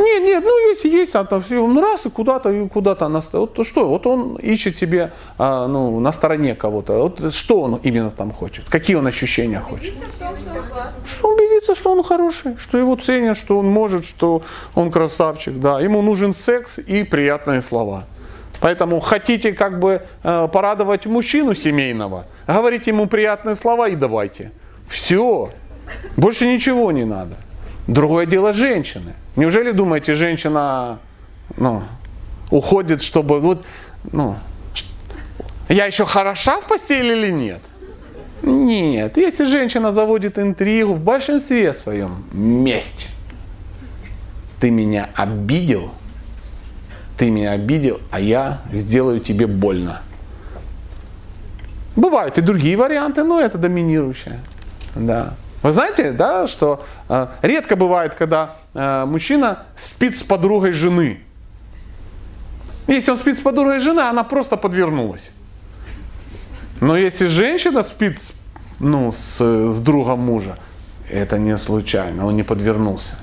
Нет, 0.00 0.22
нет, 0.22 0.44
ну 0.44 0.70
если 0.70 0.88
есть, 0.88 1.12
там, 1.12 1.26
там 1.26 1.42
все, 1.42 1.66
ну 1.66 1.80
раз 1.80 2.06
и 2.06 2.10
куда-то, 2.10 2.50
и 2.50 2.68
куда-то, 2.68 3.08
на, 3.08 3.22
вот 3.32 3.66
что, 3.66 3.88
вот 3.88 4.06
он 4.06 4.36
ищет 4.36 4.76
себе, 4.76 5.12
а, 5.38 5.66
ну, 5.66 6.00
на 6.00 6.12
стороне 6.12 6.54
кого-то, 6.54 7.02
вот 7.02 7.34
что 7.34 7.60
он 7.60 7.80
именно 7.82 8.10
там 8.10 8.32
хочет, 8.32 8.68
какие 8.68 8.96
он 8.96 9.06
ощущения 9.06 9.60
хочет. 9.60 9.94
Что 11.06 11.28
убедиться, 11.28 11.74
что 11.74 11.92
он 11.92 12.02
хороший, 12.02 12.56
что 12.58 12.78
его 12.78 12.96
ценят, 12.96 13.36
что 13.36 13.58
он 13.58 13.66
может, 13.66 14.06
что 14.06 14.42
он 14.74 14.90
красавчик, 14.90 15.58
да. 15.60 15.80
Ему 15.80 16.02
нужен 16.02 16.34
секс 16.34 16.78
и 16.78 17.04
приятные 17.04 17.62
слова. 17.62 18.04
Поэтому 18.60 19.00
хотите 19.00 19.52
как 19.52 19.80
бы 19.80 20.02
э, 20.22 20.48
порадовать 20.52 21.06
мужчину 21.06 21.54
семейного, 21.54 22.26
говорите 22.46 22.90
ему 22.90 23.06
приятные 23.06 23.56
слова 23.56 23.88
и 23.88 23.96
давайте. 23.96 24.52
Все. 24.88 25.50
Больше 26.16 26.46
ничего 26.46 26.92
не 26.92 27.04
надо. 27.04 27.36
Другое 27.86 28.26
дело 28.26 28.52
женщины. 28.52 29.14
Неужели 29.36 29.72
думаете, 29.72 30.14
женщина 30.14 30.98
ну, 31.56 31.82
уходит, 32.50 33.02
чтобы 33.02 33.40
вот, 33.40 33.64
ну, 34.12 34.36
я 35.68 35.86
еще 35.86 36.04
хороша 36.04 36.60
в 36.60 36.66
постели 36.66 37.14
или 37.14 37.30
нет? 37.30 37.60
Нет, 38.42 39.16
если 39.16 39.44
женщина 39.44 39.92
заводит 39.92 40.38
интригу, 40.38 40.94
в 40.94 41.02
большинстве 41.02 41.74
своем 41.74 42.24
месть. 42.32 43.08
Ты 44.60 44.70
меня 44.70 45.08
обидел, 45.14 45.92
ты 47.16 47.30
меня 47.30 47.52
обидел, 47.52 48.00
а 48.10 48.20
я 48.20 48.62
сделаю 48.72 49.20
тебе 49.20 49.46
больно. 49.46 50.00
Бывают 51.96 52.38
и 52.38 52.40
другие 52.40 52.76
варианты, 52.76 53.24
но 53.24 53.40
это 53.40 53.58
доминирующее. 53.58 54.40
Да. 54.94 55.34
Вы 55.62 55.72
знаете, 55.72 56.12
да, 56.12 56.46
что 56.46 56.84
э, 57.08 57.26
редко 57.42 57.76
бывает, 57.76 58.14
когда 58.14 58.56
э, 58.72 59.04
мужчина 59.04 59.64
спит 59.76 60.18
с 60.18 60.22
подругой 60.22 60.72
жены. 60.72 61.20
Если 62.86 63.10
он 63.10 63.18
спит 63.18 63.38
с 63.38 63.40
подругой 63.40 63.80
жены, 63.80 64.00
она 64.00 64.24
просто 64.24 64.56
подвернулась. 64.56 65.30
Но 66.80 66.96
если 66.96 67.26
женщина 67.26 67.82
спит 67.82 68.18
ну, 68.78 69.12
с, 69.12 69.38
с 69.38 69.78
другом 69.80 70.20
мужа, 70.20 70.58
это 71.10 71.38
не 71.38 71.58
случайно, 71.58 72.26
он 72.26 72.36
не 72.36 72.42
подвернулся. 72.42 73.16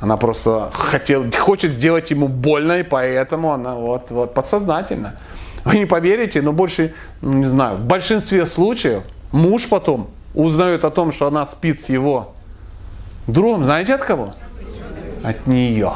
Она 0.00 0.16
просто 0.16 0.70
хотел, 0.72 1.24
хочет 1.32 1.72
сделать 1.72 2.10
ему 2.10 2.28
больно, 2.28 2.80
и 2.80 2.82
поэтому 2.82 3.52
она 3.52 3.76
вот, 3.76 4.10
вот 4.10 4.34
подсознательно. 4.34 5.14
Вы 5.64 5.78
не 5.78 5.86
поверите, 5.86 6.42
но 6.42 6.52
больше, 6.52 6.92
не 7.22 7.46
знаю, 7.46 7.76
в 7.76 7.84
большинстве 7.84 8.46
случаев 8.46 9.04
муж 9.32 9.68
потом 9.68 10.10
узнает 10.36 10.84
о 10.84 10.90
том, 10.90 11.12
что 11.12 11.26
она 11.26 11.46
спит 11.46 11.82
с 11.82 11.88
его 11.88 12.34
другом, 13.26 13.64
знаете 13.64 13.94
от 13.94 14.02
кого? 14.02 14.34
От 15.24 15.46
нее. 15.46 15.92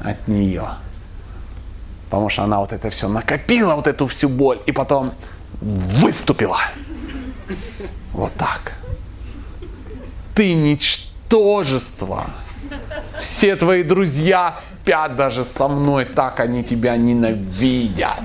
От 0.00 0.26
нее. 0.26 0.64
Потому 2.06 2.30
что 2.30 2.42
она 2.42 2.58
вот 2.58 2.72
это 2.72 2.90
все 2.90 3.08
накопила, 3.08 3.74
вот 3.74 3.86
эту 3.86 4.06
всю 4.06 4.28
боль, 4.28 4.60
и 4.66 4.72
потом 4.72 5.12
выступила. 5.60 6.58
Вот 8.12 8.32
так. 8.34 8.72
Ты 10.34 10.54
ничтожество. 10.54 12.24
Все 13.20 13.56
твои 13.56 13.82
друзья 13.82 14.54
спят 14.82 15.16
даже 15.16 15.44
со 15.44 15.68
мной, 15.68 16.06
так 16.06 16.40
они 16.40 16.64
тебя 16.64 16.96
ненавидят. 16.96 18.20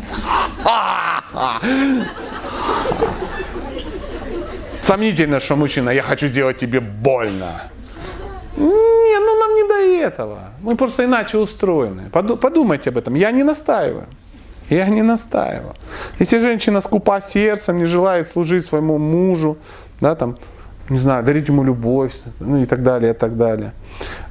Сомнительно, 4.95 5.39
что 5.39 5.55
мужчина, 5.55 5.89
я 5.91 6.01
хочу 6.03 6.27
сделать 6.27 6.57
тебе 6.57 6.81
больно. 6.81 7.61
Не, 8.57 9.19
ну 9.19 9.39
нам 9.39 9.55
не 9.55 9.63
до 9.69 10.07
этого. 10.07 10.37
Мы 10.61 10.75
просто 10.75 11.05
иначе 11.05 11.37
устроены. 11.37 12.09
Поду- 12.11 12.35
Подумайте 12.35 12.89
об 12.89 12.97
этом. 12.97 13.15
Я 13.15 13.31
не 13.31 13.43
настаиваю. 13.43 14.03
Я 14.69 14.89
не 14.89 15.01
настаиваю. 15.01 15.75
Если 16.19 16.39
женщина 16.39 16.81
скупа 16.81 17.21
сердцем, 17.21 17.77
не 17.77 17.85
желает 17.85 18.27
служить 18.27 18.65
своему 18.65 18.97
мужу, 18.97 19.57
да, 20.01 20.15
там, 20.15 20.35
не 20.89 20.99
знаю, 20.99 21.23
дарить 21.23 21.47
ему 21.47 21.63
любовь, 21.63 22.11
ну 22.41 22.57
и 22.57 22.65
так 22.65 22.83
далее, 22.83 23.11
и 23.11 23.15
так 23.15 23.37
далее. 23.37 23.71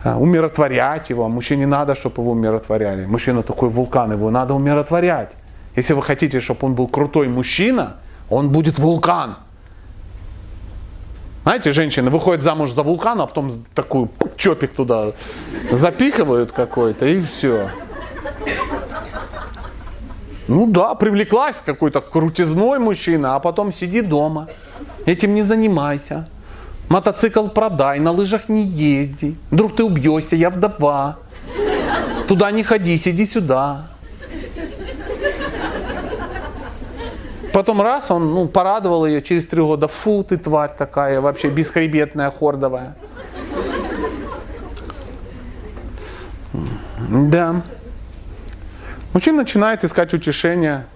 А, 0.04 0.18
Умиротворять 0.18 1.10
его. 1.10 1.28
Мужчине 1.28 1.66
надо, 1.66 1.94
чтобы 1.94 2.20
его 2.22 2.32
умиротворяли. 2.32 3.06
Мужчина 3.06 3.42
такой 3.42 3.70
вулкан, 3.70 4.12
его 4.12 4.30
надо 4.30 4.52
умиротворять. 4.52 5.30
Если 5.76 5.94
вы 5.94 6.02
хотите, 6.02 6.40
чтобы 6.40 6.66
он 6.66 6.74
был 6.74 6.86
крутой 6.86 7.28
мужчина, 7.28 7.94
он 8.28 8.50
будет 8.50 8.78
вулкан. 8.78 9.36
Знаете, 11.42 11.72
женщины 11.72 12.10
выходят 12.10 12.42
замуж 12.42 12.70
за 12.72 12.82
вулкан, 12.82 13.20
а 13.20 13.26
потом 13.26 13.52
такую 13.74 14.10
чопик 14.36 14.74
туда 14.74 15.12
запихивают 15.70 16.52
какой-то 16.52 17.06
и 17.06 17.22
все. 17.22 17.70
Ну 20.48 20.66
да, 20.66 20.94
привлеклась 20.94 21.62
какой-то 21.64 22.00
крутизной 22.00 22.78
мужчина, 22.78 23.36
а 23.36 23.40
потом 23.40 23.72
сиди 23.72 24.02
дома. 24.02 24.48
Этим 25.06 25.34
не 25.34 25.42
занимайся. 25.42 26.28
Мотоцикл 26.88 27.46
продай, 27.46 28.00
на 28.00 28.10
лыжах 28.10 28.48
не 28.48 28.64
езди. 28.64 29.36
Вдруг 29.50 29.76
ты 29.76 29.84
убьешься, 29.84 30.36
я 30.36 30.50
вдова. 30.50 31.18
Туда 32.26 32.50
не 32.50 32.64
ходи, 32.64 32.98
сиди 32.98 33.26
сюда. 33.26 33.89
Потом 37.52 37.82
раз, 37.82 38.10
он 38.10 38.32
ну, 38.32 38.46
порадовал 38.48 39.06
ее 39.06 39.22
через 39.22 39.46
три 39.46 39.62
года. 39.62 39.88
Фу, 39.88 40.24
ты 40.24 40.36
тварь 40.36 40.72
такая, 40.76 41.20
вообще 41.20 41.48
бесхребетная, 41.48 42.30
хордовая. 42.30 42.94
Да. 47.08 47.62
Мужчина 49.12 49.38
начинает 49.38 49.84
искать 49.84 50.14
утешение 50.14 50.86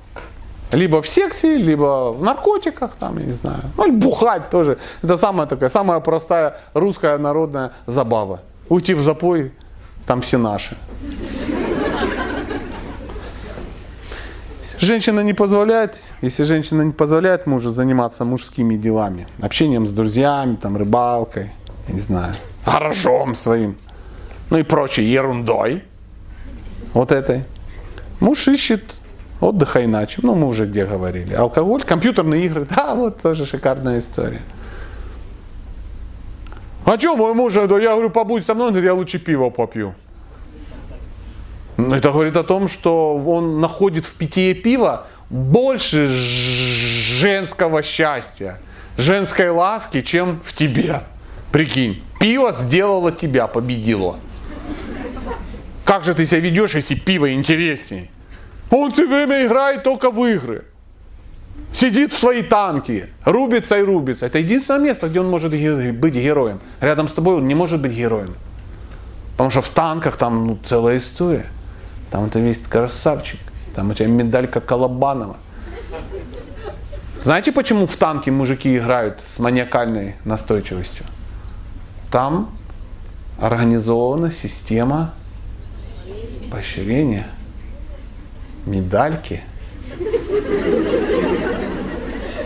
либо 0.74 1.02
в 1.02 1.08
сексе, 1.08 1.56
либо 1.56 2.12
в 2.12 2.22
наркотиках, 2.22 2.96
там, 2.98 3.18
я 3.18 3.26
не 3.26 3.32
знаю. 3.32 3.60
Ну, 3.76 3.86
или 3.86 3.92
бухать 3.92 4.50
тоже. 4.50 4.78
Это 5.02 5.16
самая 5.16 5.46
такая, 5.46 5.68
самая 5.68 6.00
простая 6.00 6.56
русская 6.74 7.18
народная 7.18 7.72
забава. 7.86 8.40
Уйти 8.68 8.94
в 8.94 9.00
запой, 9.00 9.52
там 10.06 10.20
все 10.20 10.38
наши. 10.38 10.76
Женщина 14.84 15.20
не 15.20 15.32
позволяет, 15.32 15.98
если 16.20 16.42
женщина 16.42 16.82
не 16.82 16.92
позволяет 16.92 17.46
мужу 17.46 17.70
заниматься 17.70 18.26
мужскими 18.26 18.76
делами, 18.76 19.26
общением 19.40 19.86
с 19.86 19.90
друзьями, 19.90 20.56
там, 20.56 20.76
рыбалкой, 20.76 21.52
не 21.88 22.00
знаю, 22.00 22.34
гаражом 22.66 23.34
своим, 23.34 23.76
ну 24.50 24.58
и 24.58 24.62
прочей 24.62 25.04
ерундой, 25.04 25.84
вот 26.92 27.12
этой, 27.12 27.44
муж 28.20 28.46
ищет 28.46 28.82
отдыха 29.40 29.82
иначе. 29.82 30.20
Ну, 30.22 30.34
мы 30.34 30.48
уже 30.48 30.66
где 30.66 30.84
говорили. 30.84 31.32
Алкоголь, 31.32 31.82
компьютерные 31.82 32.44
игры, 32.44 32.66
да, 32.76 32.94
вот 32.94 33.22
тоже 33.22 33.46
шикарная 33.46 34.00
история. 34.00 34.42
А 36.84 36.98
что 36.98 37.16
мой 37.16 37.32
муж, 37.32 37.54
я 37.54 37.66
говорю, 37.66 38.10
побудь 38.10 38.44
со 38.44 38.52
мной, 38.52 38.82
я 38.82 38.92
лучше 38.92 39.18
пиво 39.18 39.48
попью. 39.48 39.94
Это 41.76 42.12
говорит 42.12 42.36
о 42.36 42.44
том, 42.44 42.68
что 42.68 43.16
он 43.16 43.60
находит 43.60 44.04
в 44.04 44.14
питье 44.14 44.54
пива 44.54 45.06
больше 45.28 46.06
женского 46.08 47.82
счастья, 47.82 48.60
женской 48.96 49.50
ласки, 49.50 50.02
чем 50.02 50.40
в 50.44 50.52
тебе. 50.52 51.00
Прикинь, 51.50 52.02
пиво 52.20 52.52
сделало 52.52 53.10
тебя, 53.10 53.46
победило. 53.46 54.18
Как 55.84 56.04
же 56.04 56.14
ты 56.14 56.26
себя 56.26 56.40
ведешь, 56.40 56.74
если 56.74 56.94
пиво 56.94 57.32
интереснее? 57.32 58.10
Он 58.70 58.92
все 58.92 59.06
время 59.06 59.44
играет 59.46 59.82
только 59.82 60.10
в 60.10 60.24
игры. 60.24 60.64
Сидит 61.72 62.12
в 62.12 62.18
своей 62.18 62.42
танке, 62.42 63.10
рубится 63.24 63.76
и 63.76 63.82
рубится. 63.82 64.26
Это 64.26 64.38
единственное 64.38 64.80
место, 64.80 65.08
где 65.08 65.20
он 65.20 65.28
может 65.28 65.50
быть 65.50 66.14
героем. 66.14 66.60
Рядом 66.80 67.08
с 67.08 67.12
тобой 67.12 67.36
он 67.36 67.48
не 67.48 67.54
может 67.54 67.80
быть 67.80 67.92
героем. 67.92 68.36
Потому 69.32 69.50
что 69.50 69.62
в 69.62 69.68
танках 69.68 70.16
там 70.16 70.46
ну, 70.46 70.58
целая 70.64 70.98
история. 70.98 71.46
Там 72.14 72.26
это 72.26 72.38
весь 72.38 72.60
красавчик. 72.60 73.40
Там 73.74 73.90
у 73.90 73.94
тебя 73.94 74.06
медалька 74.06 74.60
Колобанова. 74.60 75.36
Знаете, 77.24 77.50
почему 77.50 77.86
в 77.86 77.96
танке 77.96 78.30
мужики 78.30 78.78
играют 78.78 79.18
с 79.26 79.40
маниакальной 79.40 80.14
настойчивостью? 80.24 81.04
Там 82.12 82.56
организована 83.40 84.30
система 84.30 85.12
поощрения, 86.52 87.26
медальки 88.64 89.42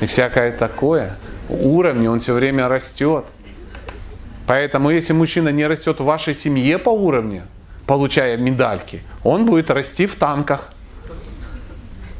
и 0.00 0.06
всякое 0.06 0.50
такое. 0.52 1.18
Уровень, 1.50 2.08
он 2.08 2.20
все 2.20 2.32
время 2.32 2.68
растет. 2.68 3.26
Поэтому 4.46 4.88
если 4.88 5.12
мужчина 5.12 5.50
не 5.50 5.66
растет 5.66 6.00
в 6.00 6.04
вашей 6.04 6.34
семье 6.34 6.78
по 6.78 6.88
уровню, 6.88 7.42
получая 7.86 8.36
медальки, 8.36 9.02
он 9.28 9.44
будет 9.44 9.70
расти 9.70 10.06
в 10.06 10.14
танках. 10.16 10.70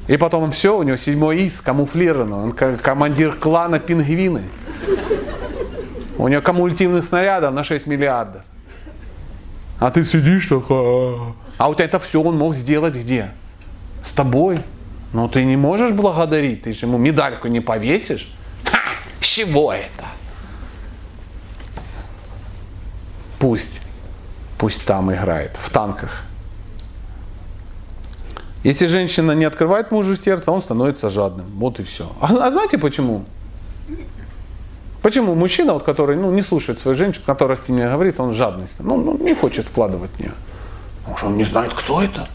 И 0.07 0.17
потом 0.17 0.53
все, 0.53 0.77
у 0.77 0.83
него 0.83 0.97
седьмой 0.97 1.43
из, 1.43 1.61
камуфлировано. 1.61 2.43
Он 2.43 2.53
командир 2.53 3.35
клана 3.35 3.79
пингвины. 3.79 4.45
У 6.17 6.29
него 6.29 6.43
кумулятивных 6.43 7.05
снарядов 7.05 7.55
на 7.55 7.65
6 7.65 7.87
миллиардов. 7.87 8.43
А 9.81 9.91
ты 9.91 10.05
сидишь 10.05 10.47
такая. 10.47 11.35
А 11.59 11.69
вот 11.69 11.81
это 11.81 11.99
все 11.99 12.23
он 12.23 12.37
мог 12.37 12.55
сделать 12.55 12.95
где? 12.95 13.33
С 14.03 14.13
тобой. 14.13 14.61
Но 15.13 15.29
ты 15.29 15.45
не 15.45 15.57
можешь 15.57 15.93
благодарить, 15.93 16.63
ты 16.63 16.75
же 16.75 16.85
ему 16.85 16.99
медальку 16.99 17.49
не 17.49 17.61
повесишь. 17.61 18.31
Ха, 18.65 18.79
с 19.21 19.25
чего 19.25 19.73
это? 19.73 20.05
Пусть 23.39 23.81
пусть 24.59 24.85
там 24.85 25.13
играет, 25.13 25.57
в 25.57 25.71
танках. 25.71 26.25
Если 28.65 28.87
женщина 28.87 29.33
не 29.33 29.45
открывает 29.45 29.91
мужу 29.91 30.17
сердце, 30.17 30.51
он 30.51 30.61
становится 30.61 31.11
жадным. 31.11 31.47
Вот 31.55 31.79
и 31.79 31.85
все. 31.85 32.11
А, 32.21 32.47
а 32.47 32.51
знаете 32.51 32.77
почему? 32.77 33.25
Почему 35.01 35.35
мужчина, 35.37 35.75
вот, 35.75 35.85
который 35.85 36.17
ну, 36.17 36.33
не 36.33 36.43
слушает 36.43 36.81
свою 36.81 36.97
женщину, 36.97 37.25
которая 37.25 37.57
с 37.57 37.69
ним 37.69 37.79
говорит, 37.89 38.19
он 38.19 38.35
жадность, 38.35 38.75
ну, 38.81 38.97
ну, 38.97 39.17
не 39.17 39.35
хочет 39.35 39.67
вкладывать 39.67 40.11
в 40.17 40.21
нее. 40.21 40.33
Потому 41.01 41.17
что 41.17 41.27
он 41.29 41.37
не 41.37 41.45
знает, 41.45 41.73
кто 41.73 42.03
это. 42.03 42.27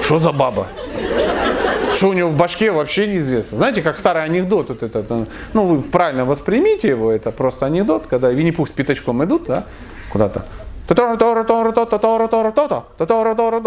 Что 0.00 0.18
за 0.20 0.32
баба? 0.32 0.68
Что 1.92 2.08
у 2.08 2.12
него 2.12 2.30
в 2.30 2.36
башке 2.36 2.70
вообще 2.70 3.08
неизвестно. 3.08 3.58
Знаете, 3.58 3.82
как 3.82 3.96
старый 3.96 4.22
анекдот, 4.22 4.68
вот 4.68 4.84
этот, 4.84 5.10
ну 5.52 5.66
вы 5.66 5.82
правильно 5.82 6.24
воспримите 6.24 6.88
его, 6.88 7.10
это 7.10 7.32
просто 7.32 7.66
анекдот, 7.66 8.06
когда 8.06 8.30
Винни-Пух 8.30 8.68
с 8.68 8.70
пятачком 8.70 9.24
идут, 9.24 9.46
да, 9.46 9.64
куда-то. 10.10 10.46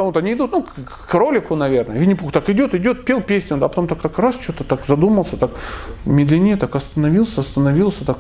Вот 0.04 0.18
они 0.18 0.34
идут, 0.34 0.52
ну, 0.52 0.64
к 0.64 1.08
кролику, 1.08 1.56
наверное. 1.56 1.98
Винни-Пух 1.98 2.32
так 2.34 2.50
идет, 2.50 2.76
идет, 2.76 3.06
пел 3.06 3.22
песню, 3.22 3.58
а 3.58 3.70
потом 3.70 3.88
так, 3.88 4.02
так 4.02 4.20
раз, 4.20 4.36
что-то 4.42 4.66
так 4.66 4.86
задумался, 4.86 5.38
так 5.38 5.52
медленнее, 6.06 6.58
так 6.58 6.76
остановился, 6.76 7.40
остановился, 7.40 8.06
так 8.06 8.18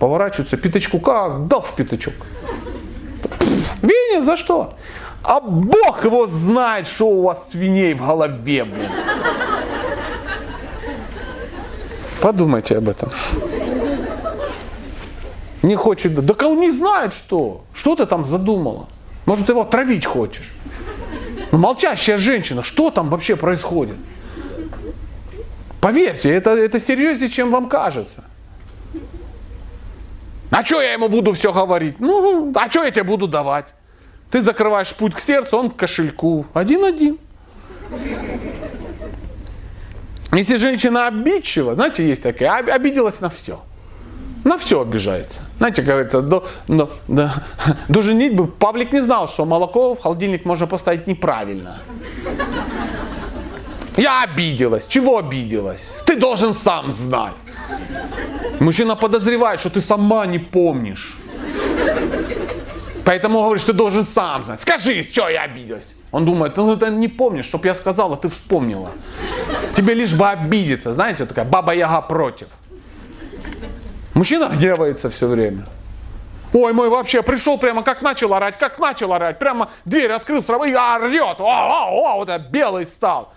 поворачивается, 0.00 0.56
пятачку 0.56 0.98
как 0.98 1.46
дал 1.46 1.60
в 1.60 1.76
пятачок. 1.76 2.14
Винни, 3.82 4.24
за 4.24 4.36
что? 4.36 4.74
А 5.22 5.40
Бог 5.40 6.04
его 6.04 6.26
знает, 6.26 6.86
что 6.86 7.06
у 7.06 7.22
вас 7.22 7.38
свиней 7.50 7.94
в 7.94 8.04
голове, 8.04 8.64
блин. 8.64 8.88
Подумайте 12.20 12.78
об 12.78 12.88
этом. 12.88 13.10
Не 15.64 15.76
хочет, 15.76 16.14
да 16.14 16.46
он 16.46 16.60
не 16.60 16.70
знает 16.70 17.14
что. 17.14 17.64
Что 17.72 17.96
ты 17.96 18.04
там 18.04 18.26
задумала? 18.26 18.86
Может, 19.24 19.48
его 19.48 19.64
травить 19.64 20.04
хочешь? 20.04 20.52
Ну, 21.52 21.56
молчащая 21.56 22.18
женщина, 22.18 22.62
что 22.62 22.90
там 22.90 23.08
вообще 23.08 23.34
происходит? 23.34 23.96
Поверьте, 25.80 26.28
это, 26.28 26.50
это 26.50 26.78
серьезнее, 26.78 27.30
чем 27.30 27.50
вам 27.50 27.70
кажется. 27.70 28.24
А 30.50 30.62
что 30.62 30.82
я 30.82 30.92
ему 30.92 31.08
буду 31.08 31.32
все 31.32 31.50
говорить? 31.50 31.98
Ну, 31.98 32.52
а 32.54 32.68
что 32.68 32.84
я 32.84 32.90
тебе 32.90 33.04
буду 33.04 33.26
давать? 33.26 33.64
Ты 34.30 34.42
закрываешь 34.42 34.94
путь 34.94 35.14
к 35.14 35.20
сердцу, 35.20 35.56
он 35.56 35.70
к 35.70 35.76
кошельку. 35.76 36.44
Один-один. 36.52 37.16
Если 40.30 40.56
женщина 40.56 41.06
обидчива, 41.06 41.74
знаете, 41.74 42.06
есть 42.06 42.22
такая, 42.22 42.58
обиделась 42.58 43.20
на 43.20 43.30
все. 43.30 43.62
На 44.44 44.58
все 44.58 44.82
обижается. 44.82 45.40
Знаете, 45.58 45.82
говорится, 45.82 46.20
до, 46.20 46.46
до, 46.68 46.90
до, 47.08 47.32
до 47.88 48.02
женитьбы 48.02 48.46
Павлик 48.46 48.92
не 48.92 49.02
знал, 49.02 49.26
что 49.26 49.46
молоко 49.46 49.94
в 49.94 50.02
холодильник 50.02 50.44
можно 50.44 50.66
поставить 50.66 51.06
неправильно. 51.06 51.78
Я 53.96 54.24
обиделась. 54.24 54.86
Чего 54.86 55.18
обиделась? 55.18 55.88
Ты 56.04 56.16
должен 56.16 56.54
сам 56.54 56.92
знать. 56.92 57.34
Мужчина 58.60 58.96
подозревает, 58.96 59.60
что 59.60 59.70
ты 59.70 59.80
сама 59.80 60.26
не 60.26 60.38
помнишь. 60.38 61.16
Поэтому 63.04 63.42
говоришь, 63.42 63.64
ты 63.64 63.72
должен 63.72 64.06
сам 64.06 64.44
знать. 64.44 64.60
Скажи, 64.60 65.02
что 65.04 65.28
я 65.28 65.42
обиделась. 65.42 65.94
Он 66.10 66.24
думает, 66.24 66.56
ну 66.56 66.76
ты 66.76 66.90
не 66.90 67.08
помнишь, 67.08 67.46
чтоб 67.46 67.64
я 67.64 67.74
сказала, 67.74 68.16
ты 68.16 68.28
вспомнила. 68.28 68.90
Тебе 69.74 69.94
лишь 69.94 70.14
бы 70.14 70.28
обидеться. 70.28 70.92
Знаете, 70.92 71.26
такая 71.26 71.44
баба 71.44 71.74
Яга 71.74 72.00
против. 72.02 72.48
Мужчина 74.14 74.48
гневается 74.48 75.10
все 75.10 75.26
время. 75.26 75.64
Ой, 76.52 76.72
мой 76.72 76.88
вообще 76.88 77.22
пришел 77.22 77.58
прямо 77.58 77.82
как 77.82 78.00
начал 78.00 78.32
орать, 78.32 78.58
как 78.58 78.78
начал 78.78 79.12
орать. 79.12 79.40
Прямо 79.40 79.70
дверь 79.84 80.12
открыл 80.12 80.42
сразу 80.42 80.64
и 80.64 80.74
орет. 80.74 81.40
О, 81.40 81.44
о, 81.44 81.88
о, 81.90 82.16
вот 82.18 82.28
это 82.28 82.44
белый 82.48 82.86
стал. 82.86 83.32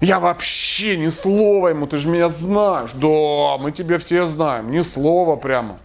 Я 0.00 0.20
вообще 0.20 0.96
ни 0.96 1.08
слова 1.08 1.68
ему, 1.68 1.86
ты 1.86 1.98
же 1.98 2.08
меня 2.08 2.28
знаешь. 2.28 2.90
Да, 2.92 3.58
мы 3.58 3.72
тебя 3.72 3.98
все 3.98 4.26
знаем, 4.26 4.70
ни 4.70 4.82
слова 4.82 5.34
прямо. 5.36 5.78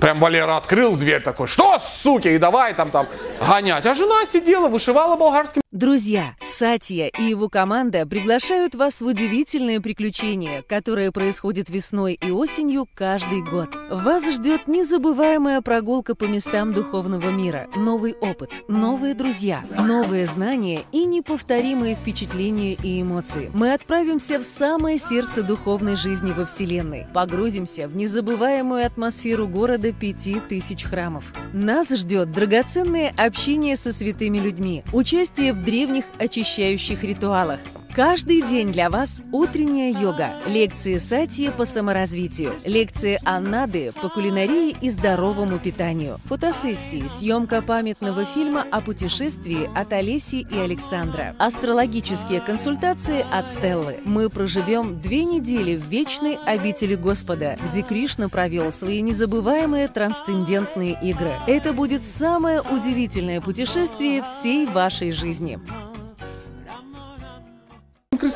Прям 0.00 0.20
Валера 0.20 0.56
открыл 0.56 0.96
дверь 0.96 1.22
такой, 1.22 1.48
что, 1.48 1.78
суки, 2.02 2.28
и 2.28 2.38
давай 2.38 2.74
там 2.74 2.90
там 2.90 3.06
гонять. 3.40 3.84
А 3.86 3.94
жена 3.94 4.24
сидела, 4.30 4.68
вышивала 4.68 5.16
болгарским 5.16 5.60
Друзья, 5.70 6.34
Сатья 6.40 7.08
и 7.08 7.24
его 7.24 7.50
команда 7.50 8.06
приглашают 8.06 8.74
вас 8.74 9.02
в 9.02 9.06
удивительное 9.06 9.80
приключение, 9.80 10.62
которое 10.62 11.12
происходит 11.12 11.68
весной 11.68 12.14
и 12.14 12.30
осенью 12.30 12.88
каждый 12.94 13.42
год. 13.42 13.68
Вас 13.90 14.26
ждет 14.32 14.66
незабываемая 14.66 15.60
прогулка 15.60 16.14
по 16.14 16.24
местам 16.24 16.72
духовного 16.72 17.28
мира, 17.28 17.68
новый 17.76 18.14
опыт, 18.14 18.62
новые 18.66 19.12
друзья, 19.12 19.60
новые 19.78 20.24
знания 20.24 20.80
и 20.90 21.04
неповторимые 21.04 21.96
впечатления 21.96 22.72
и 22.72 23.02
эмоции. 23.02 23.50
Мы 23.52 23.74
отправимся 23.74 24.38
в 24.38 24.44
самое 24.44 24.96
сердце 24.96 25.42
духовной 25.42 25.96
жизни 25.96 26.32
во 26.32 26.46
Вселенной, 26.46 27.06
погрузимся 27.12 27.88
в 27.88 27.94
незабываемую 27.94 28.86
атмосферу 28.86 29.46
города 29.46 29.87
пяти 29.92 30.40
тысяч 30.40 30.84
храмов. 30.84 31.32
Нас 31.52 31.88
ждет 31.94 32.32
драгоценное 32.32 33.12
общение 33.16 33.76
со 33.76 33.92
святыми 33.92 34.38
людьми, 34.38 34.84
участие 34.92 35.52
в 35.52 35.62
древних 35.62 36.04
очищающих 36.18 37.04
ритуалах. 37.04 37.60
Каждый 37.98 38.42
день 38.42 38.70
для 38.72 38.90
вас 38.90 39.24
утренняя 39.32 39.90
йога, 39.90 40.30
лекции 40.46 40.98
сатьи 40.98 41.50
по 41.50 41.64
саморазвитию, 41.64 42.52
лекции 42.64 43.18
Аннады 43.24 43.90
по 44.00 44.08
кулинарии 44.08 44.76
и 44.80 44.88
здоровому 44.88 45.58
питанию, 45.58 46.20
фотосессии, 46.26 47.08
съемка 47.08 47.60
памятного 47.60 48.24
фильма 48.24 48.64
о 48.70 48.82
путешествии 48.82 49.68
от 49.76 49.92
Олеси 49.92 50.46
и 50.48 50.58
Александра, 50.58 51.34
астрологические 51.40 52.40
консультации 52.40 53.26
от 53.32 53.50
Стеллы. 53.50 53.96
Мы 54.04 54.30
проживем 54.30 55.00
две 55.00 55.24
недели 55.24 55.76
в 55.76 55.84
вечной 55.86 56.38
обители 56.46 56.94
Господа, 56.94 57.58
где 57.68 57.82
Кришна 57.82 58.28
провел 58.28 58.70
свои 58.70 59.00
незабываемые 59.00 59.88
трансцендентные 59.88 60.96
игры. 61.02 61.34
Это 61.48 61.72
будет 61.72 62.04
самое 62.04 62.60
удивительное 62.60 63.40
путешествие 63.40 64.22
всей 64.22 64.66
вашей 64.66 65.10
жизни. 65.10 65.58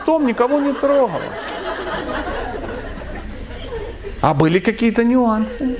Крестом, 0.03 0.26
никого 0.26 0.61
не 0.61 0.72
трогала. 0.72 1.22
А 4.20 4.34
были 4.34 4.59
какие-то 4.59 5.05
нюансы. 5.05 5.78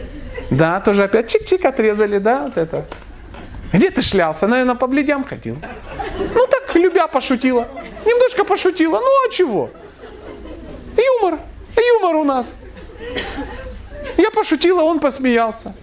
Да, 0.51 0.81
тоже 0.81 1.05
опять 1.05 1.35
чик-чик 1.35 1.66
отрезали, 1.66 2.18
да, 2.18 2.43
вот 2.43 2.57
это. 2.57 2.85
Где 3.73 3.91
ты 3.91 4.03
шлялся? 4.03 4.47
Наверное, 4.47 4.75
по 4.75 4.87
бледям 4.87 5.25
ходил. 5.25 5.57
Ну 6.35 6.47
так, 6.47 6.75
любя, 6.75 7.07
пошутила. 7.07 7.68
Немножко 8.05 8.45
пошутила. 8.45 8.99
Ну 9.01 9.27
а 9.27 9.31
чего? 9.31 9.70
Юмор. 10.97 11.39
Юмор 11.77 12.16
у 12.16 12.25
нас. 12.25 12.55
Я 14.18 14.31
пошутила, 14.31 14.83
он 14.83 15.01
посмеялся. 15.01 15.75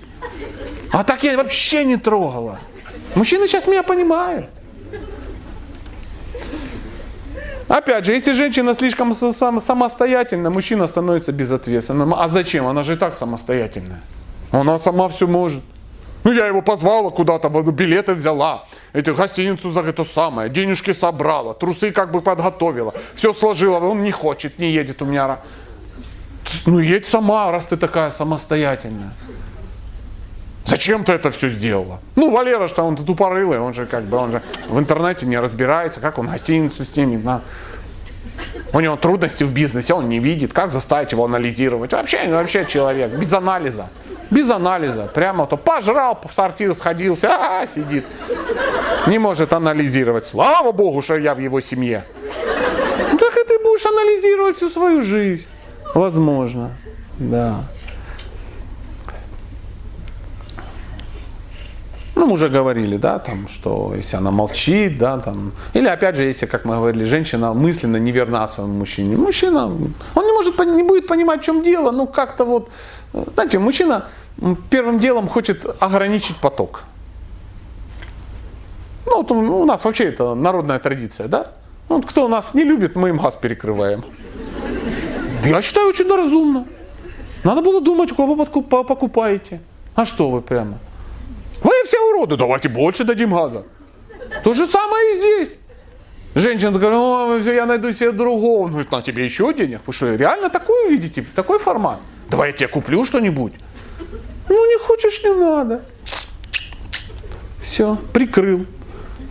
А 0.92 1.04
так 1.04 1.24
я 1.24 1.38
вообще 1.38 1.84
не 1.84 1.98
трогала. 1.98 2.60
Мужчины 3.16 3.48
сейчас 3.48 3.68
меня 3.68 3.84
понимают. 3.84 4.48
Опять 7.70 8.04
же, 8.04 8.14
если 8.14 8.32
женщина 8.32 8.74
слишком 8.74 9.14
самостоятельна, 9.14 10.50
мужчина 10.50 10.88
становится 10.88 11.32
безответственным. 11.32 12.16
А 12.16 12.28
зачем? 12.28 12.66
Она 12.66 12.84
же 12.84 12.94
и 12.94 12.96
так 12.96 13.16
самостоятельная. 13.16 14.02
Она 14.52 14.80
сама 14.80 15.08
все 15.08 15.28
может. 15.28 15.64
Ну, 16.24 16.34
я 16.34 16.48
его 16.48 16.62
позвала 16.62 17.12
куда-то, 17.12 17.50
билеты 17.50 18.14
взяла, 18.14 18.66
эти 18.92 19.12
гостиницу 19.12 19.72
за 19.72 19.82
это 19.82 20.04
самое, 20.04 20.50
денежки 20.50 20.92
собрала, 20.92 21.54
трусы 21.54 21.92
как 21.92 22.12
бы 22.12 22.22
подготовила, 22.22 22.94
все 23.16 23.34
сложила, 23.34 23.80
он 23.80 24.04
не 24.04 24.12
хочет, 24.12 24.60
не 24.60 24.72
едет 24.72 25.02
у 25.02 25.06
меня. 25.06 25.40
Ну, 26.66 26.80
едь 26.80 27.08
сама, 27.08 27.52
раз 27.52 27.66
ты 27.66 27.78
такая 27.78 28.12
самостоятельная. 28.12 29.14
Зачем 30.70 31.04
ты 31.04 31.14
это 31.14 31.32
все 31.32 31.50
сделала? 31.50 32.00
Ну, 32.16 32.32
Валера, 32.32 32.68
что 32.68 32.84
он 32.84 32.96
тупорылый, 32.96 33.60
он 33.60 33.74
же 33.74 33.88
как 33.88 34.04
бы, 34.04 34.18
он 34.18 34.32
же 34.32 34.44
в 34.68 34.78
интернете 34.78 35.26
не 35.26 35.40
разбирается, 35.40 36.00
как 36.00 36.20
он 36.20 36.28
гостиницу 36.28 36.86
снимет, 36.86 37.24
на. 37.24 37.42
У 38.72 38.80
него 38.80 38.96
трудности 38.96 39.44
в 39.44 39.52
бизнесе, 39.52 39.96
он 39.96 40.08
не 40.10 40.20
видит, 40.20 40.54
как 40.54 40.72
заставить 40.72 41.12
его 41.12 41.26
анализировать. 41.26 41.92
Вообще, 41.92 42.20
вообще 42.30 42.68
человек, 42.68 43.10
без 43.10 43.34
анализа. 43.34 43.90
Без 44.30 44.48
анализа. 44.52 45.10
Прямо 45.12 45.48
то 45.48 45.58
пожрал, 45.58 46.20
в 46.30 46.32
сортир 46.32 46.76
сходился, 46.76 47.28
-а, 47.28 47.64
-а 47.64 47.70
сидит. 47.74 48.06
Не 49.08 49.18
может 49.18 49.54
анализировать. 49.54 50.26
Слава 50.26 50.72
Богу, 50.72 51.02
что 51.02 51.18
я 51.18 51.34
в 51.34 51.40
его 51.40 51.62
семье. 51.62 52.04
Ну, 53.12 53.18
так 53.18 53.36
и 53.38 53.48
ты 53.48 53.58
будешь 53.64 53.86
анализировать 53.88 54.56
всю 54.58 54.70
свою 54.70 55.02
жизнь. 55.02 55.48
Возможно. 55.96 56.70
Да. 57.18 57.64
Ну, 62.20 62.26
мы 62.26 62.34
уже 62.34 62.50
говорили, 62.50 62.98
да, 62.98 63.18
там, 63.18 63.48
что 63.48 63.94
если 63.96 64.18
она 64.18 64.30
молчит, 64.30 64.98
да, 64.98 65.20
там, 65.20 65.54
или 65.74 65.88
опять 65.88 66.18
же, 66.18 66.26
если, 66.26 66.48
как 66.48 66.66
мы 66.66 66.76
говорили, 66.76 67.06
женщина 67.06 67.54
мысленно 67.54 67.96
не 67.96 68.12
верна 68.12 68.46
своему 68.50 68.74
мужчине. 68.74 69.16
Мужчина, 69.16 69.68
он 69.68 70.26
не 70.26 70.34
может, 70.34 70.60
не 70.66 70.84
будет 70.84 71.08
понимать, 71.08 71.42
в 71.42 71.46
чем 71.46 71.64
дело, 71.64 71.92
ну, 71.92 72.08
как-то 72.08 72.44
вот, 72.44 72.70
знаете, 73.14 73.58
мужчина 73.60 74.04
первым 74.70 75.00
делом 75.00 75.30
хочет 75.30 75.66
ограничить 75.80 76.36
поток. 76.36 76.84
Ну, 79.06 79.24
вот 79.24 79.32
у 79.32 79.66
нас 79.66 79.86
вообще 79.86 80.04
это 80.04 80.36
народная 80.36 80.80
традиция, 80.80 81.30
да? 81.30 81.46
Ну, 81.88 81.96
вот 81.96 82.06
кто 82.06 82.28
нас 82.28 82.54
не 82.54 82.66
любит, 82.66 82.98
мы 82.98 83.10
им 83.10 83.18
газ 83.18 83.38
перекрываем. 83.42 84.04
Я 85.46 85.62
считаю, 85.62 85.88
очень 85.88 86.14
разумно. 86.14 86.66
Надо 87.46 87.62
было 87.62 87.80
думать, 87.80 88.14
кого 88.14 88.36
покупаете. 88.36 89.62
А 89.96 90.04
что 90.04 90.30
вы 90.30 90.42
прямо? 90.42 90.80
Вы 91.62 91.72
все 91.86 92.00
уроды, 92.10 92.38
давайте 92.38 92.70
больше 92.70 93.04
дадим 93.04 93.34
газа. 93.34 93.66
То 94.44 94.54
же 94.54 94.68
самое 94.68 95.16
и 95.16 95.18
здесь. 95.18 95.58
Женщина 96.36 96.72
говорит, 96.72 97.48
о, 97.48 97.52
я 97.52 97.66
найду 97.66 97.92
себе 97.94 98.12
другого. 98.12 98.66
Он 98.66 98.72
говорит, 98.72 98.92
на 98.92 99.02
тебе 99.02 99.26
еще 99.26 99.54
денег. 99.54 99.82
Вы 99.86 99.94
что, 99.94 100.16
реально 100.16 100.50
такую 100.50 100.90
видите, 100.90 101.26
такой 101.36 101.60
формат? 101.60 102.00
Давай 102.30 102.50
я 102.50 102.54
тебе 102.54 102.68
куплю 102.68 103.04
что-нибудь. 103.04 103.54
Ну, 104.48 104.70
не 104.70 104.80
хочешь, 104.80 105.24
не 105.24 105.34
надо. 105.34 105.82
Все, 107.60 107.98
прикрыл, 108.14 108.66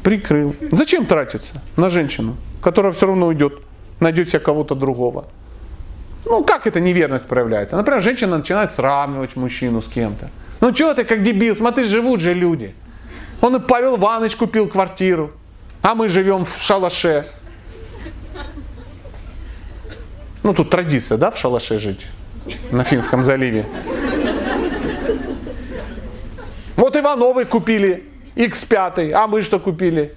прикрыл. 0.03 0.55
Зачем 0.71 1.07
тратиться 1.07 1.63
на 1.77 1.89
женщину, 1.89 2.37
которая 2.63 2.93
все 2.93 3.07
равно 3.07 3.29
уйдет, 3.29 3.55
найдет 4.01 4.29
себе 4.29 4.41
кого-то 4.41 4.75
другого? 4.75 5.27
Ну, 6.25 6.45
как 6.45 6.67
эта 6.67 6.81
неверность 6.81 7.27
проявляется? 7.27 7.77
Например, 7.77 8.03
женщина 8.03 8.39
начинает 8.39 8.75
сравнивать 8.75 9.37
мужчину 9.37 9.81
с 9.81 9.87
кем-то. 9.87 10.31
Ну 10.61 10.75
что 10.75 10.95
ты 10.95 11.05
как 11.05 11.23
дебил, 11.23 11.55
смотри, 11.57 11.85
живут 11.85 12.21
же 12.21 12.35
люди. 12.35 12.75
Он 13.41 13.55
и 13.57 13.61
Павел 13.61 13.97
Иванович 13.97 14.37
купил 14.37 14.69
квартиру, 14.69 15.33
а 15.83 15.95
мы 15.95 16.09
живем 16.09 16.45
в 16.45 16.57
шалаше. 16.61 17.29
Ну 20.43 20.55
тут 20.55 20.71
традиция, 20.71 21.19
да, 21.19 21.31
в 21.31 21.39
шалаше 21.39 21.79
жить? 21.79 22.07
На 22.71 22.83
Финском 22.83 23.23
заливе. 23.23 23.67
Вот 26.75 26.97
Ивановы 26.97 27.45
купили 27.45 28.05
X5, 28.35 29.13
а 29.13 29.27
мы 29.27 29.43
что 29.43 29.59
купили? 29.59 30.13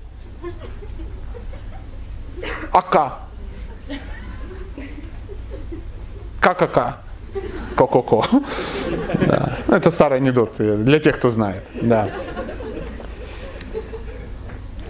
АК. 2.72 3.20
ККК. 6.39 6.98
Ко-ко-ко. 7.76 8.24
Да. 9.28 9.58
Это 9.68 9.92
старый 9.92 10.20
анекдот 10.20 10.56
для 10.58 11.00
тех, 11.00 11.16
кто 11.16 11.30
знает. 11.30 11.64
Да. 11.82 12.10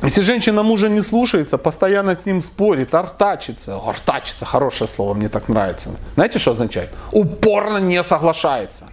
Если 0.04 0.22
женщина 0.22 0.64
мужа 0.64 0.90
не 0.90 1.02
слушается, 1.02 1.58
постоянно 1.60 2.16
с 2.16 2.26
ним 2.26 2.42
спорит, 2.42 2.96
артачится. 2.96 3.78
Артачится, 3.78 4.46
хорошее 4.46 4.88
слово, 4.88 5.14
мне 5.14 5.30
так 5.30 5.48
нравится. 5.48 5.90
Знаете, 6.16 6.40
что 6.40 6.52
означает? 6.52 6.90
Упорно 7.12 7.78
не 7.78 8.04
соглашается. 8.04 8.86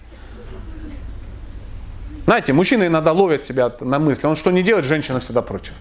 Знаете, 2.27 2.53
мужчины 2.53 2.89
иногда 2.89 3.13
ловят 3.13 3.43
себя 3.43 3.73
на 3.81 3.99
мысли, 3.99 4.27
он 4.27 4.37
что 4.37 4.51
не 4.51 4.63
делает, 4.63 4.85
женщина 4.85 5.19
всегда 5.19 5.41
против. 5.41 5.73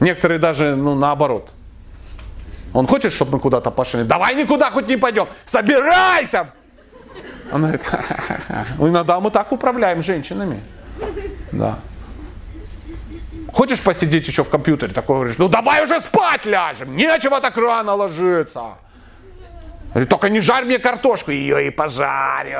Некоторые 0.00 0.38
даже, 0.38 0.76
ну, 0.76 0.94
наоборот. 0.94 1.50
Он 2.74 2.86
хочет, 2.86 3.12
чтобы 3.14 3.32
мы 3.32 3.40
куда-то 3.40 3.70
пошли. 3.70 4.02
Давай 4.02 4.34
никуда 4.34 4.70
хоть 4.70 4.86
не 4.86 4.98
пойдем. 4.98 5.28
Собирайся! 5.50 6.52
Он 7.54 7.60
говорит, 7.62 7.82
иногда 8.80 9.20
мы 9.20 9.30
так 9.30 9.52
управляем 9.52 10.02
женщинами. 10.02 10.60
Да. 11.52 11.78
Хочешь 13.52 13.80
посидеть 13.80 14.26
еще 14.26 14.42
в 14.42 14.48
компьютере? 14.48 14.92
Такой 14.92 15.18
говоришь, 15.18 15.38
ну 15.38 15.48
давай 15.48 15.84
уже 15.84 16.00
спать 16.00 16.44
ляжем, 16.46 16.96
нечего 16.96 17.40
так 17.40 17.56
рано 17.56 17.94
ложиться. 17.94 18.74
Говорит, 19.90 20.08
только 20.08 20.30
не 20.30 20.40
жарь 20.40 20.64
мне 20.64 20.80
картошку, 20.80 21.30
ее 21.30 21.68
и 21.68 21.70
пожарю. 21.70 22.58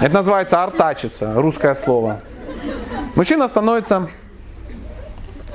Это 0.00 0.14
называется 0.14 0.62
артачиться, 0.62 1.34
русское 1.34 1.74
слово. 1.74 2.20
Мужчина 3.16 3.48
становится 3.48 4.08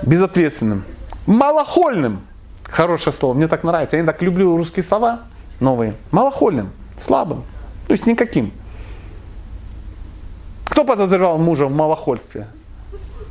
безответственным, 0.01 0.84
малохольным, 1.25 2.27
хорошее 2.65 3.13
слово, 3.13 3.36
мне 3.36 3.47
так 3.47 3.63
нравится. 3.63 3.95
Я 3.95 4.03
так 4.03 4.21
люблю 4.21 4.57
русские 4.57 4.84
слова 4.84 5.21
новые. 5.61 5.95
Малохольным, 6.11 6.71
слабым, 7.02 7.43
то 7.88 7.93
есть 7.93 8.06
никаким. 8.06 8.52
Кто 10.66 10.86
подозревал 10.86 11.38
мужа 11.38 11.66
в 11.66 11.72
малохольстве? 11.72 12.47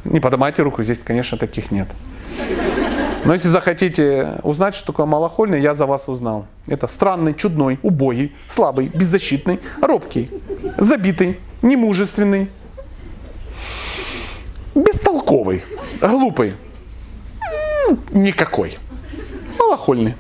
Не 0.05 0.21
поднимайте 0.21 0.63
руку, 0.63 0.83
здесь, 0.83 0.99
конечно, 0.99 1.39
таких 1.39 1.71
нет. 1.71 1.89
Но 3.25 3.35
если 3.35 3.49
захотите 3.49 4.41
узнать, 4.43 4.75
что 4.75 4.87
такое 4.87 5.07
малохольный, 5.07 5.61
я 5.61 5.75
за 5.75 5.85
вас 5.87 6.09
узнал. 6.09 6.47
Это 6.67 6.89
странный, 6.89 7.35
чудной, 7.35 7.79
убогий, 7.83 8.35
слабый, 8.49 8.89
беззащитный, 8.89 9.61
робкий, 9.83 10.31
забитый, 10.79 11.39
немужественный, 11.61 12.49
бестолковый, 14.75 15.63
глупый, 16.01 16.55
никакой, 18.11 18.79
малохольный. 19.59 20.15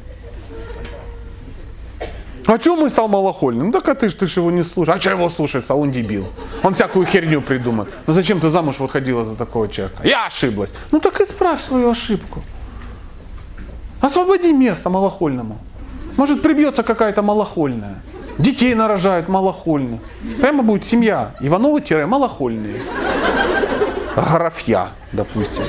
А 2.47 2.59
чего 2.59 2.77
мы 2.77 2.89
стал 2.91 3.09
малохольным? 3.09 3.67
Ну 3.67 3.73
так 3.73 3.89
а 3.89 3.95
ты 3.95 4.09
ж, 4.09 4.15
ты 4.15 4.27
ж 4.27 4.39
его 4.39 4.51
не 4.51 4.65
слушаешь. 4.65 4.99
А 4.99 5.01
что 5.01 5.11
его 5.11 5.31
слушается? 5.31 5.75
Он 5.75 5.93
дебил. 5.93 6.27
Он 6.63 6.75
всякую 6.75 7.07
херню 7.07 7.43
придумает. 7.43 7.89
Ну 8.07 8.15
зачем 8.15 8.41
ты 8.41 8.51
замуж 8.51 8.79
выходила 8.79 9.25
за 9.25 9.37
такого 9.37 9.69
человека? 9.69 10.03
Я 10.05 10.27
ошиблась. 10.27 10.71
Ну 10.91 11.01
так 11.01 11.21
исправь 11.21 11.63
свою 11.63 11.91
ошибку. 11.91 12.43
Освободи 14.01 14.53
место 14.53 14.91
малохольному. 14.91 15.59
Может 16.17 16.43
прибьется 16.43 16.83
какая-то 16.83 17.23
малохольная. 17.23 18.03
Детей 18.39 18.75
нарожают 18.75 19.29
малохольных. 19.29 20.01
Прямо 20.41 20.63
будет 20.63 20.85
семья. 20.85 21.35
Ивановы-малохольные. 21.41 22.81
Графья, 24.17 24.89
допустим. 25.13 25.65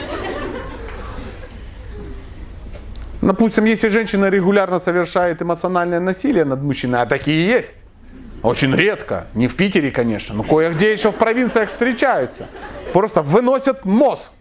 Допустим, 3.22 3.66
если 3.66 3.90
женщина 3.90 4.30
регулярно 4.30 4.80
совершает 4.80 5.42
эмоциональное 5.42 6.00
насилие 6.00 6.44
над 6.44 6.64
мужчиной, 6.64 7.02
а 7.02 7.06
такие 7.06 7.46
есть, 7.46 7.76
очень 8.42 8.76
редко, 8.76 9.28
не 9.36 9.48
в 9.48 9.56
Питере, 9.56 9.92
конечно, 9.92 10.34
но 10.34 10.42
кое-где 10.42 10.92
еще 10.92 11.12
в 11.12 11.16
провинциях 11.16 11.70
встречаются, 11.70 12.48
просто 12.94 13.22
выносят 13.22 13.86
мозг, 13.86 14.32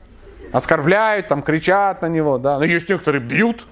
оскорбляют, 0.52 1.28
там, 1.28 1.42
кричат 1.42 2.00
на 2.00 2.06
него, 2.06 2.38
да, 2.38 2.58
но 2.58 2.64
есть 2.64 2.88
некоторые 2.88 3.20
бьют, 3.20 3.66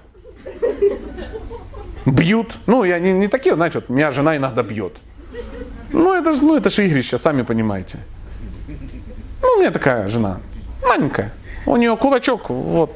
бьют, 2.05 2.59
ну, 2.67 2.85
я 2.85 2.99
не, 2.99 3.15
не 3.15 3.29
такие, 3.29 3.55
знаете, 3.55 3.79
вот, 3.79 3.89
меня 3.89 4.13
жена 4.13 4.37
иногда 4.37 4.63
бьет, 4.63 4.99
ну, 5.91 6.13
это 6.13 6.35
же 6.35 6.43
ну, 6.43 6.55
это 6.55 6.69
же 6.69 6.87
игрище, 6.87 7.17
сами 7.17 7.41
понимаете. 7.41 7.99
Ну, 9.41 9.49
у 9.57 9.61
меня 9.61 9.71
такая 9.71 10.09
жена, 10.09 10.41
маленькая, 10.83 11.33
у 11.65 11.77
нее 11.77 11.97
кулачок, 11.97 12.51
вот, 12.51 12.95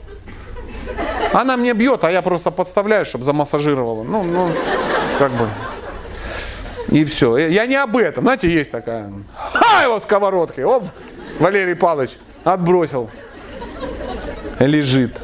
она 1.32 1.56
мне 1.56 1.72
бьет, 1.72 2.04
а 2.04 2.10
я 2.10 2.22
просто 2.22 2.50
подставляю, 2.50 3.06
чтобы 3.06 3.24
замассажировала. 3.24 4.02
Ну, 4.02 4.22
ну, 4.22 4.50
как 5.18 5.32
бы. 5.32 5.48
И 6.88 7.04
все. 7.04 7.36
Я 7.36 7.66
не 7.66 7.76
об 7.76 7.96
этом. 7.96 8.24
Знаете, 8.24 8.52
есть 8.52 8.70
такая. 8.70 9.10
Ха, 9.34 9.84
его 9.84 10.00
сковородкой. 10.00 10.64
Оп, 10.64 10.84
Валерий 11.38 11.74
Павлович 11.74 12.18
отбросил. 12.44 13.08
Лежит. 14.58 15.20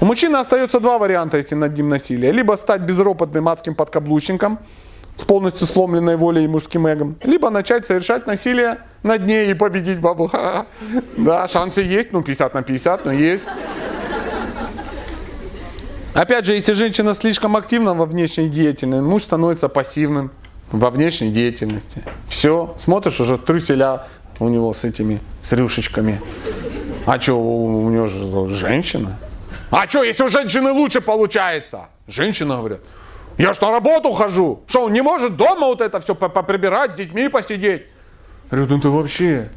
У 0.00 0.04
мужчины 0.04 0.36
остается 0.36 0.80
два 0.80 0.98
варианта, 0.98 1.38
если 1.38 1.54
над 1.54 1.76
ним 1.76 1.88
насилие. 1.88 2.30
Либо 2.30 2.52
стать 2.56 2.82
безропотным 2.82 3.48
адским 3.48 3.74
подкаблучником 3.74 4.58
с 5.16 5.24
полностью 5.24 5.66
сломленной 5.66 6.16
волей 6.16 6.44
и 6.44 6.48
мужским 6.48 6.86
эгом. 6.86 7.16
Либо 7.24 7.50
начать 7.50 7.86
совершать 7.86 8.26
насилие 8.26 8.78
над 9.02 9.26
ней 9.26 9.50
и 9.50 9.54
победить 9.54 9.98
бабу. 9.98 10.30
Да, 11.16 11.48
шансы 11.48 11.80
есть, 11.80 12.12
ну 12.12 12.22
50 12.22 12.54
на 12.54 12.62
50, 12.62 13.04
но 13.04 13.12
есть. 13.12 13.44
Опять 16.18 16.46
же, 16.46 16.54
если 16.54 16.72
женщина 16.72 17.14
слишком 17.14 17.56
активна 17.56 17.94
во 17.94 18.04
внешней 18.04 18.48
деятельности, 18.48 19.04
муж 19.04 19.22
становится 19.22 19.68
пассивным 19.68 20.32
во 20.72 20.90
внешней 20.90 21.30
деятельности. 21.30 22.02
Все, 22.28 22.74
смотришь 22.76 23.20
уже 23.20 23.38
трюселя 23.38 24.02
у 24.40 24.48
него 24.48 24.74
с 24.74 24.82
этими, 24.82 25.20
с 25.44 25.52
рюшечками. 25.52 26.20
А 27.06 27.20
что, 27.20 27.34
у, 27.34 27.84
у 27.84 27.88
него 27.90 28.08
же 28.08 28.48
женщина? 28.48 29.16
А 29.70 29.88
что, 29.88 30.02
если 30.02 30.24
у 30.24 30.28
женщины 30.28 30.72
лучше 30.72 31.00
получается? 31.00 31.82
Женщина 32.08 32.56
говорит, 32.56 32.80
я 33.36 33.54
ж 33.54 33.60
на 33.60 33.70
работу 33.70 34.12
хожу. 34.12 34.64
Что, 34.66 34.86
он 34.86 34.92
не 34.94 35.02
может 35.02 35.36
дома 35.36 35.68
вот 35.68 35.80
это 35.80 36.00
все 36.00 36.16
поприбирать, 36.16 36.94
с 36.94 36.96
детьми 36.96 37.28
посидеть? 37.28 37.82
Я 38.50 38.56
говорю, 38.56 38.74
ну 38.74 38.80
ты 38.80 38.88
вообще, 38.88 39.50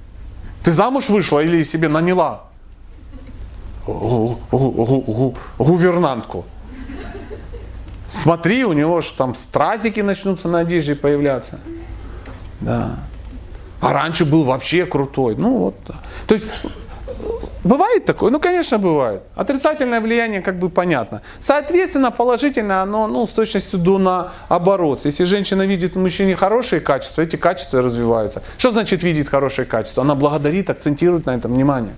ты 0.63 0.71
замуж 0.71 1.09
вышла 1.09 1.39
или 1.39 1.63
себе 1.63 1.87
наняла? 1.87 2.50
Гувернантку. 5.57 6.45
Смотри, 8.07 8.65
у 8.65 8.73
него 8.73 9.01
же 9.01 9.13
там 9.17 9.35
стразики 9.35 10.01
начнутся 10.01 10.47
на 10.47 10.59
одежде 10.59 10.95
появляться. 10.95 11.59
Да. 12.59 12.99
А 13.79 13.93
раньше 13.93 14.25
был 14.25 14.43
вообще 14.43 14.85
крутой. 14.85 15.35
Ну 15.35 15.57
вот. 15.57 15.75
То 16.27 16.35
есть 16.35 16.45
Бывает 17.63 18.05
такое? 18.05 18.31
Ну, 18.31 18.39
конечно, 18.39 18.79
бывает. 18.79 19.21
Отрицательное 19.35 20.01
влияние 20.01 20.41
как 20.41 20.57
бы 20.57 20.69
понятно. 20.69 21.21
Соответственно, 21.39 22.09
положительное 22.09 22.81
оно 22.81 23.07
ну, 23.07 23.27
с 23.27 23.29
точностью 23.31 23.77
до 23.77 23.99
наоборот. 23.99 25.05
Если 25.05 25.25
женщина 25.25 25.61
видит 25.61 25.95
в 25.95 25.99
мужчине 25.99 26.35
хорошие 26.35 26.81
качества, 26.81 27.21
эти 27.21 27.35
качества 27.35 27.83
развиваются. 27.83 28.41
Что 28.57 28.71
значит 28.71 29.03
видит 29.03 29.29
хорошие 29.29 29.65
качества? 29.65 30.01
Она 30.03 30.15
благодарит, 30.15 30.71
акцентирует 30.71 31.27
на 31.27 31.35
этом 31.35 31.53
внимание. 31.53 31.93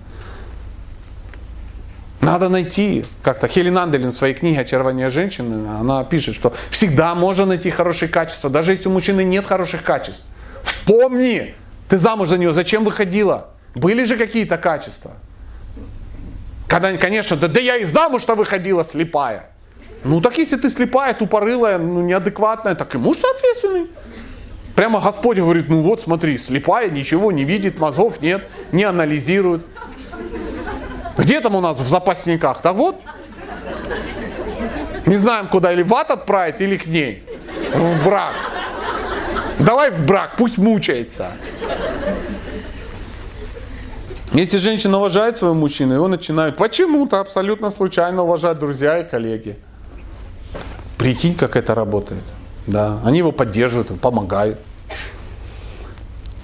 Надо 2.24 2.48
найти 2.48 3.04
как-то. 3.22 3.48
Хелен 3.48 3.76
Анделин 3.76 4.10
в 4.10 4.16
своей 4.16 4.34
книге 4.34 4.60
«Очарование 4.60 5.10
женщины» 5.10 5.68
она 5.68 6.04
пишет, 6.04 6.34
что 6.34 6.54
всегда 6.70 7.14
можно 7.14 7.44
найти 7.44 7.70
хорошие 7.70 8.08
качества, 8.08 8.48
даже 8.48 8.72
если 8.72 8.88
у 8.88 8.92
мужчины 8.92 9.24
нет 9.24 9.44
хороших 9.44 9.82
качеств. 9.82 10.22
Вспомни, 10.62 11.54
ты 11.88 11.98
замуж 11.98 12.30
за 12.30 12.38
нее 12.38 12.54
зачем 12.54 12.84
выходила? 12.84 13.48
Были 13.74 14.04
же 14.04 14.16
какие-то 14.16 14.56
качества? 14.56 15.12
Когда, 16.66 16.96
конечно, 16.96 17.36
да, 17.36 17.46
да 17.46 17.60
я 17.60 17.76
и 17.76 17.84
замуж-то 17.84 18.34
выходила 18.34 18.84
слепая. 18.84 19.50
Ну 20.02 20.22
так 20.22 20.38
если 20.38 20.56
ты 20.56 20.70
слепая, 20.70 21.12
тупорылая, 21.12 21.78
ну, 21.78 22.00
неадекватная, 22.00 22.74
так 22.74 22.94
и 22.94 22.98
муж 22.98 23.18
соответственный. 23.18 23.88
Прямо 24.74 25.00
Господь 25.00 25.36
говорит, 25.36 25.68
ну 25.68 25.82
вот 25.82 26.00
смотри, 26.00 26.38
слепая, 26.38 26.90
ничего 26.90 27.32
не 27.32 27.44
видит, 27.44 27.78
мозгов 27.78 28.22
нет, 28.22 28.48
не 28.72 28.84
анализирует. 28.84 29.64
Где 31.16 31.40
там 31.40 31.54
у 31.54 31.60
нас 31.60 31.78
в 31.78 31.86
запасниках? 31.88 32.60
Да 32.62 32.72
вот. 32.72 32.96
Не 35.06 35.16
знаем, 35.16 35.48
куда 35.48 35.72
или 35.72 35.82
в 35.82 35.94
ад 35.94 36.10
отправить, 36.10 36.60
или 36.60 36.76
к 36.76 36.86
ней. 36.86 37.22
В 37.74 38.04
брак. 38.04 38.34
Давай 39.58 39.90
в 39.90 40.04
брак, 40.04 40.32
пусть 40.36 40.58
мучается. 40.58 41.32
Если 44.32 44.58
женщина 44.58 44.98
уважает 44.98 45.36
своего 45.36 45.54
мужчину, 45.54 45.94
его 45.94 46.08
начинают 46.08 46.56
почему-то 46.56 47.20
абсолютно 47.20 47.70
случайно 47.70 48.24
уважать 48.24 48.58
друзья 48.58 48.98
и 48.98 49.08
коллеги. 49.08 49.56
Прикинь, 50.98 51.36
как 51.36 51.54
это 51.54 51.74
работает. 51.74 52.24
Да, 52.66 52.98
они 53.04 53.18
его 53.18 53.30
поддерживают, 53.30 54.00
помогают. 54.00 54.58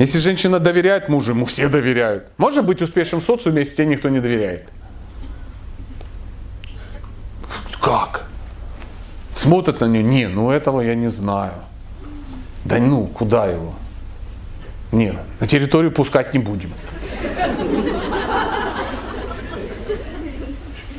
Если 0.00 0.18
женщина 0.18 0.58
доверяет 0.58 1.10
мужу, 1.10 1.32
ему 1.32 1.44
все 1.44 1.68
доверяют. 1.68 2.24
Можно 2.38 2.62
быть 2.62 2.80
успешным 2.80 3.20
в 3.20 3.24
социуме, 3.24 3.60
если 3.60 3.74
тебе 3.74 3.86
никто 3.86 4.08
не 4.08 4.18
доверяет? 4.18 4.66
Как? 7.82 8.26
Смотрят 9.34 9.80
на 9.80 9.84
нее, 9.84 10.02
не, 10.02 10.26
ну 10.26 10.50
этого 10.50 10.80
я 10.80 10.94
не 10.94 11.08
знаю. 11.08 11.52
Да 12.64 12.78
ну, 12.78 13.08
куда 13.08 13.46
его? 13.46 13.74
Не, 14.90 15.12
на 15.38 15.46
территорию 15.46 15.92
пускать 15.92 16.32
не 16.32 16.38
будем. 16.38 16.72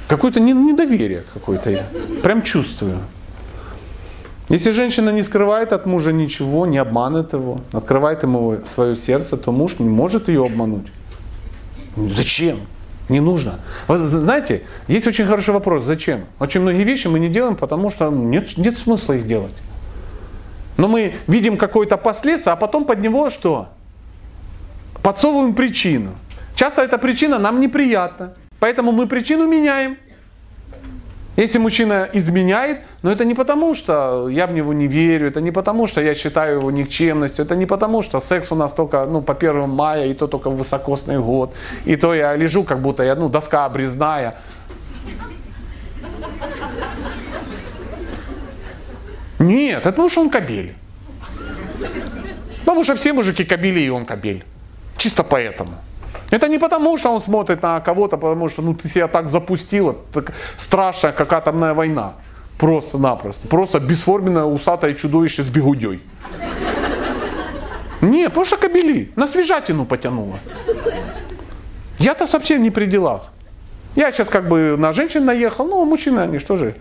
Какое-то 0.08 0.40
недоверие 0.40 1.24
какое-то 1.34 1.72
я. 1.72 1.88
Прям 2.22 2.44
чувствую. 2.44 3.00
Если 4.52 4.72
женщина 4.72 5.12
не 5.12 5.24
скрывает 5.24 5.72
от 5.72 5.86
мужа 5.86 6.12
ничего, 6.12 6.66
не 6.66 6.78
обманывает 6.78 7.32
его, 7.32 7.62
открывает 7.72 8.24
ему 8.24 8.58
свое 8.66 8.98
сердце, 8.98 9.38
то 9.38 9.54
муж 9.54 9.80
не 9.80 9.88
может 9.88 10.28
ее 10.28 10.46
обмануть. 10.46 10.88
Зачем? 11.96 12.60
Не 13.08 13.22
нужно. 13.22 13.62
Вы 13.88 13.98
знаете, 13.98 14.64
есть 14.90 15.08
очень 15.08 15.24
хороший 15.24 15.54
вопрос, 15.54 15.86
зачем? 15.86 16.26
Очень 16.38 16.62
многие 16.62 16.84
вещи 16.84 17.08
мы 17.08 17.20
не 17.20 17.30
делаем, 17.30 17.56
потому 17.56 17.90
что 17.92 18.10
нет, 18.10 18.58
нет 18.58 18.78
смысла 18.78 19.14
их 19.14 19.26
делать. 19.26 19.54
Но 20.76 20.90
мы 20.90 21.14
видим 21.28 21.56
какое-то 21.56 21.96
последствие, 21.96 22.52
а 22.52 22.58
потом 22.58 22.84
под 22.84 23.00
него 23.00 23.30
что? 23.30 23.70
Подсовываем 25.02 25.56
причину. 25.56 26.12
Часто 26.56 26.82
эта 26.82 26.98
причина 26.98 27.40
нам 27.40 27.62
неприятна. 27.62 28.34
Поэтому 28.60 28.92
мы 28.92 29.08
причину 29.08 29.48
меняем. 29.48 29.98
Если 31.38 31.60
мужчина 31.60 32.10
изменяет, 32.12 32.82
но 33.04 33.12
это 33.12 33.24
не 33.24 33.34
потому, 33.34 33.74
что 33.74 34.28
я 34.28 34.48
в 34.48 34.52
него 34.52 34.74
не 34.74 34.88
верю, 34.88 35.28
это 35.28 35.40
не 35.40 35.52
потому, 35.52 35.88
что 35.88 36.02
я 36.02 36.14
считаю 36.14 36.58
его 36.58 36.72
никчемностью, 36.72 37.46
это 37.46 37.56
не 37.56 37.66
потому, 37.66 38.02
что 38.02 38.20
секс 38.20 38.52
у 38.52 38.56
нас 38.56 38.74
только 38.74 39.06
ну, 39.06 39.22
по 39.22 39.34
1 39.34 39.70
мая, 39.70 40.08
и 40.08 40.14
то 40.14 40.28
только 40.28 40.50
в 40.50 40.58
высокосный 40.58 41.20
год, 41.20 41.54
и 41.86 41.96
то 41.96 42.14
я 42.14 42.36
лежу, 42.36 42.64
как 42.64 42.82
будто 42.82 43.04
я, 43.04 43.16
ну, 43.16 43.30
доска 43.30 43.66
обрезная. 43.66 44.36
Нет, 49.40 49.80
это 49.80 49.92
потому 49.92 50.10
что 50.10 50.22
он 50.22 50.30
кабель. 50.30 50.76
Потому 52.60 52.84
что 52.84 52.96
все 52.96 53.14
мужики 53.14 53.46
кабели, 53.46 53.80
и 53.80 53.90
он 53.90 54.06
кабель. 54.06 54.44
Чисто 54.98 55.24
поэтому. 55.24 55.76
Это 56.32 56.48
не 56.48 56.58
потому, 56.58 56.98
что 56.98 57.14
он 57.14 57.22
смотрит 57.22 57.62
на 57.62 57.80
кого-то, 57.82 58.18
потому 58.18 58.50
что 58.50 58.62
ну, 58.62 58.74
ты 58.74 58.90
себя 58.90 59.08
так 59.08 59.30
запустила, 59.30 59.96
так 60.14 60.32
страшная, 60.58 61.12
как 61.12 61.32
атомная 61.34 61.74
война. 61.74 62.14
Просто-напросто. 62.58 63.48
Просто 63.48 63.80
бесформенное 63.80 64.46
усатое 64.46 64.94
чудовище 64.94 65.44
с 65.44 65.50
бегудей. 65.50 66.02
Не, 68.02 68.30
потому 68.30 68.46
что 68.46 68.58
кабели. 68.58 69.12
На 69.16 69.28
свежатину 69.28 69.86
потянуло. 69.86 70.40
Я-то 72.00 72.28
совсем 72.28 72.64
не 72.64 72.72
при 72.72 72.86
делах. 72.86 73.24
Я 73.96 74.12
сейчас 74.12 74.30
как 74.30 74.48
бы 74.48 74.78
на 74.78 74.94
женщин 74.94 75.26
наехал, 75.26 75.68
ну, 75.68 75.84
мужчины, 75.86 76.20
они 76.20 76.40
что 76.40 76.56
же, 76.56 76.76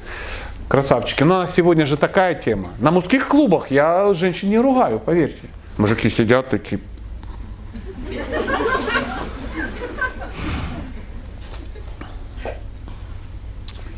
красавчики. 0.69 1.25
Но 1.25 1.45
сегодня 1.47 1.87
же 1.87 1.97
такая 1.97 2.35
тема. 2.35 2.71
На 2.79 2.93
мужских 2.93 3.27
клубах 3.27 3.73
я 3.73 4.15
женщин 4.15 4.49
не 4.49 4.59
ругаю, 4.59 5.01
поверьте. 5.01 5.49
Мужики 5.77 6.09
сидят 6.09 6.51
такие. 6.51 6.81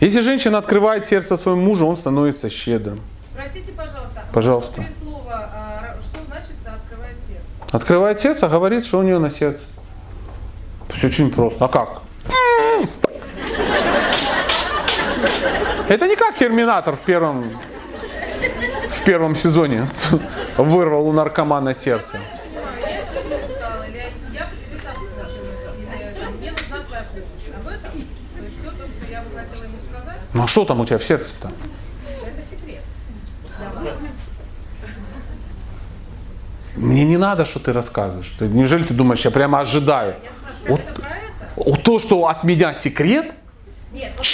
Если 0.02 0.20
женщина 0.20 0.58
открывает 0.58 1.06
сердце 1.06 1.36
своему 1.36 1.62
мужу, 1.62 1.86
он 1.86 1.96
становится 1.96 2.50
щедрым. 2.50 3.00
Простите, 3.36 3.70
пожалуйста. 3.70 4.22
Пожалуйста. 4.32 4.74
Три 4.74 4.86
слова. 5.00 5.48
а, 5.54 5.96
Что 6.02 6.18
значит 6.26 6.56
открывает 6.66 7.16
сердце? 7.28 7.76
Открывает 7.76 8.20
сердце, 8.20 8.48
говорит, 8.48 8.84
что 8.84 8.98
у 8.98 9.02
нее 9.02 9.20
на 9.20 9.30
сердце. 9.30 9.68
Все 10.92 11.06
очень 11.06 11.30
просто. 11.30 11.64
А 11.64 11.68
как? 11.68 12.02
Это 15.88 16.08
не 16.08 16.16
как 16.16 16.34
Терминатор 16.36 16.96
в 16.96 17.00
первом, 17.00 17.60
в 18.90 19.04
первом 19.04 19.36
сезоне 19.36 19.86
вырвал 20.56 21.06
у 21.06 21.12
наркомана 21.12 21.74
сердце. 21.74 22.18
Я 22.80 23.04
сегодня 23.12 23.36
устала, 23.46 23.84
или 23.88 23.98
я 24.32 24.46
по 24.46 24.54
себе 24.56 24.80
соскучилась, 24.82 25.60
или 25.78 26.20
там, 26.20 26.34
мне 26.38 26.50
нужна 26.50 26.78
твоя 26.88 27.04
помощь. 27.12 27.56
Об 27.56 27.68
этом? 27.68 27.92
То 27.92 28.44
есть 28.44 28.56
все 28.60 28.70
то, 28.70 28.86
что 28.86 29.10
я 29.10 29.20
бы 29.20 29.30
хотела 29.30 29.64
ему 29.64 29.78
сказать, 29.90 30.20
Ну 30.34 30.44
а 30.44 30.46
что 30.46 30.64
там 30.64 30.80
у 30.80 30.86
тебя 30.86 30.98
в 30.98 31.04
сердце-то? 31.04 31.50
это 32.08 32.42
секрет. 32.50 32.80
Мне 36.76 37.04
не 37.04 37.16
надо, 37.18 37.44
что 37.44 37.58
ты 37.58 37.72
рассказываешь. 37.72 38.32
Ты- 38.38 38.46
неужели 38.48 38.84
ты 38.84 38.94
думаешь, 38.94 39.20
я 39.24 39.30
прямо 39.30 39.60
ожидаю? 39.60 40.14
Я 40.22 40.30
спрашиваю, 40.30 40.70
Вот, 40.70 40.80
это 40.80 41.00
про 41.00 41.10
это? 41.10 41.52
вот 41.56 41.82
то, 41.82 41.98
что 41.98 42.26
от 42.28 42.44
меня 42.44 42.74
секрет, 42.74 43.32
Нет, 43.92 44.12
вот 44.16 44.26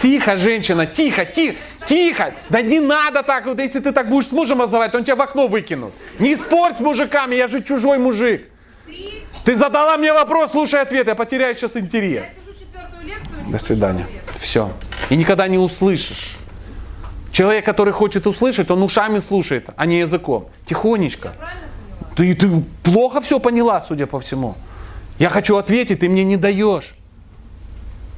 Тихо, 0.00 0.36
женщина, 0.36 0.86
тихо, 0.86 1.24
тихо, 1.24 1.56
тихо. 1.88 2.32
Да 2.50 2.62
не 2.62 2.78
надо 2.78 3.24
так, 3.24 3.46
вот 3.46 3.58
если 3.58 3.80
ты 3.80 3.90
так 3.90 4.08
будешь 4.08 4.28
с 4.28 4.32
мужем 4.32 4.62
разговаривать, 4.62 4.94
он 4.94 5.02
тебя 5.02 5.16
в 5.16 5.20
окно 5.20 5.48
выкинут. 5.48 5.92
Не 6.20 6.36
спорь 6.36 6.72
с 6.76 6.78
мужиками, 6.78 7.34
я 7.34 7.48
же 7.48 7.60
чужой 7.64 7.98
мужик. 7.98 8.48
три, 8.86 9.24
Ты 9.44 9.56
задала 9.56 9.96
мне 9.98 10.12
вопрос, 10.12 10.52
слушай 10.52 10.80
ответ, 10.80 11.08
я 11.08 11.16
потеряю 11.16 11.56
сейчас 11.56 11.74
интерес. 11.74 12.22
я 12.22 12.28
сижу 12.42 12.56
четвертую 12.56 13.06
лекцию. 13.08 13.50
До 13.52 13.58
свидания. 13.58 14.06
Все. 14.40 14.72
И 15.10 15.16
никогда 15.16 15.48
не 15.48 15.58
услышишь. 15.58 16.36
Человек, 17.32 17.64
который 17.64 17.92
хочет 17.92 18.26
услышать, 18.26 18.70
он 18.70 18.82
ушами 18.82 19.20
слушает, 19.20 19.68
а 19.76 19.86
не 19.86 20.00
языком. 20.00 20.48
Тихонечко. 20.66 21.32
Ты, 22.16 22.34
ты 22.34 22.64
плохо 22.82 23.20
все 23.20 23.38
поняла, 23.38 23.80
судя 23.80 24.06
по 24.06 24.18
всему. 24.18 24.56
Я 25.18 25.30
хочу 25.30 25.56
ответить, 25.56 26.00
ты 26.00 26.08
мне 26.08 26.24
не 26.24 26.36
даешь. 26.36 26.94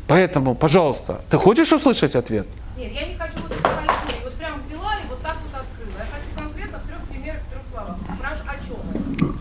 Поэтому, 0.07 0.55
пожалуйста, 0.55 1.21
ты 1.31 1.39
хочешь 1.39 1.73
услышать 1.73 2.15
ответ? 2.15 2.47
Нет, 2.77 2.93
я 2.93 3.07
не 3.07 3.15
хочу 3.15 3.35
вот 3.43 3.51
это 3.53 3.63
халифнуть. 3.63 4.25
Вот 4.25 4.35
прям 4.35 4.61
взяла 4.67 4.95
и 4.97 5.09
вот 5.09 5.21
так 5.23 5.37
вот 5.45 5.61
открыла. 5.61 5.99
Я 5.99 6.07
хочу 6.11 6.31
конкретно 6.37 6.79
в 6.79 6.89
трех 6.89 7.01
примерах, 7.03 7.41
в 7.43 7.51
трех 7.51 7.63
словах. 7.73 7.97
Спрашиваю, 8.17 8.51
о 8.51 9.19
чем? 9.29 9.39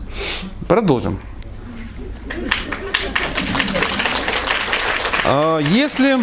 Продолжим. 0.68 1.20
А, 5.26 5.60
Если 5.60 6.18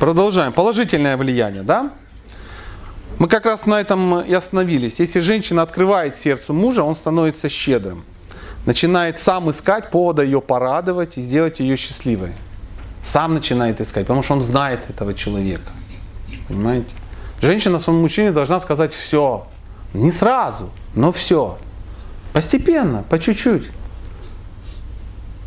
продолжаем, 0.00 0.52
положительное 0.52 1.16
влияние, 1.16 1.62
да? 1.62 1.92
Мы 3.18 3.28
как 3.28 3.44
раз 3.44 3.66
на 3.66 3.78
этом 3.78 4.22
и 4.22 4.32
остановились. 4.32 4.98
Если 4.98 5.20
женщина 5.20 5.62
открывает 5.62 6.16
сердцу 6.16 6.54
мужа, 6.54 6.82
он 6.82 6.96
становится 6.96 7.48
щедрым. 7.48 8.04
Начинает 8.66 9.20
сам 9.20 9.50
искать 9.50 9.90
повода 9.90 10.22
ее 10.22 10.40
порадовать 10.40 11.18
и 11.18 11.22
сделать 11.22 11.60
ее 11.60 11.76
счастливой. 11.76 12.32
Сам 13.02 13.34
начинает 13.34 13.80
искать, 13.80 14.06
потому 14.06 14.22
что 14.22 14.34
он 14.34 14.42
знает 14.42 14.80
этого 14.88 15.14
человека. 15.14 15.70
Понимаете? 16.48 16.88
Женщина 17.42 17.78
своему 17.78 18.02
мужчине 18.02 18.32
должна 18.32 18.60
сказать 18.60 18.94
все. 18.94 19.46
Не 19.92 20.12
сразу, 20.12 20.70
но 20.94 21.12
все. 21.12 21.58
Постепенно, 22.32 23.02
по 23.02 23.18
чуть-чуть. 23.18 23.64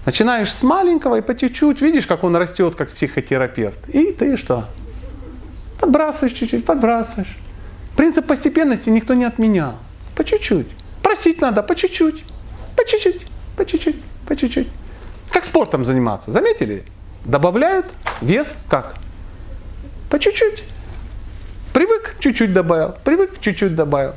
Начинаешь 0.06 0.52
с 0.52 0.64
маленького 0.64 1.18
и 1.18 1.22
по 1.22 1.36
чуть-чуть, 1.36 1.82
видишь, 1.82 2.06
как 2.06 2.24
он 2.24 2.36
растет, 2.36 2.76
как 2.76 2.92
психотерапевт. 2.92 3.88
И 3.90 4.12
ты 4.12 4.36
что? 4.36 4.66
Подбрасываешь 5.80 6.34
чуть-чуть, 6.34 6.66
подбрасываешь. 6.66 7.38
Принцип 7.96 8.26
постепенности 8.28 8.90
никто 8.90 9.14
не 9.14 9.24
отменял. 9.24 9.76
По 10.16 10.24
чуть-чуть. 10.24 10.68
Просить 11.02 11.40
надо 11.42 11.64
по 11.64 11.76
чуть-чуть. 11.76 12.24
По 12.76 12.86
чуть-чуть, 12.86 13.28
по 13.56 13.66
чуть-чуть, 13.66 14.02
по 14.28 14.36
чуть-чуть. 14.36 14.68
Как 15.30 15.44
спортом 15.44 15.86
заниматься, 15.86 16.32
заметили? 16.32 16.84
Добавляют 17.24 17.86
вес 18.22 18.56
как? 18.70 18.96
По 20.10 20.20
чуть-чуть. 20.20 20.64
Привык, 21.74 22.18
чуть-чуть 22.20 22.52
добавил. 22.52 22.96
Привык, 23.04 23.40
чуть-чуть 23.40 23.76
добавил. 23.76 24.16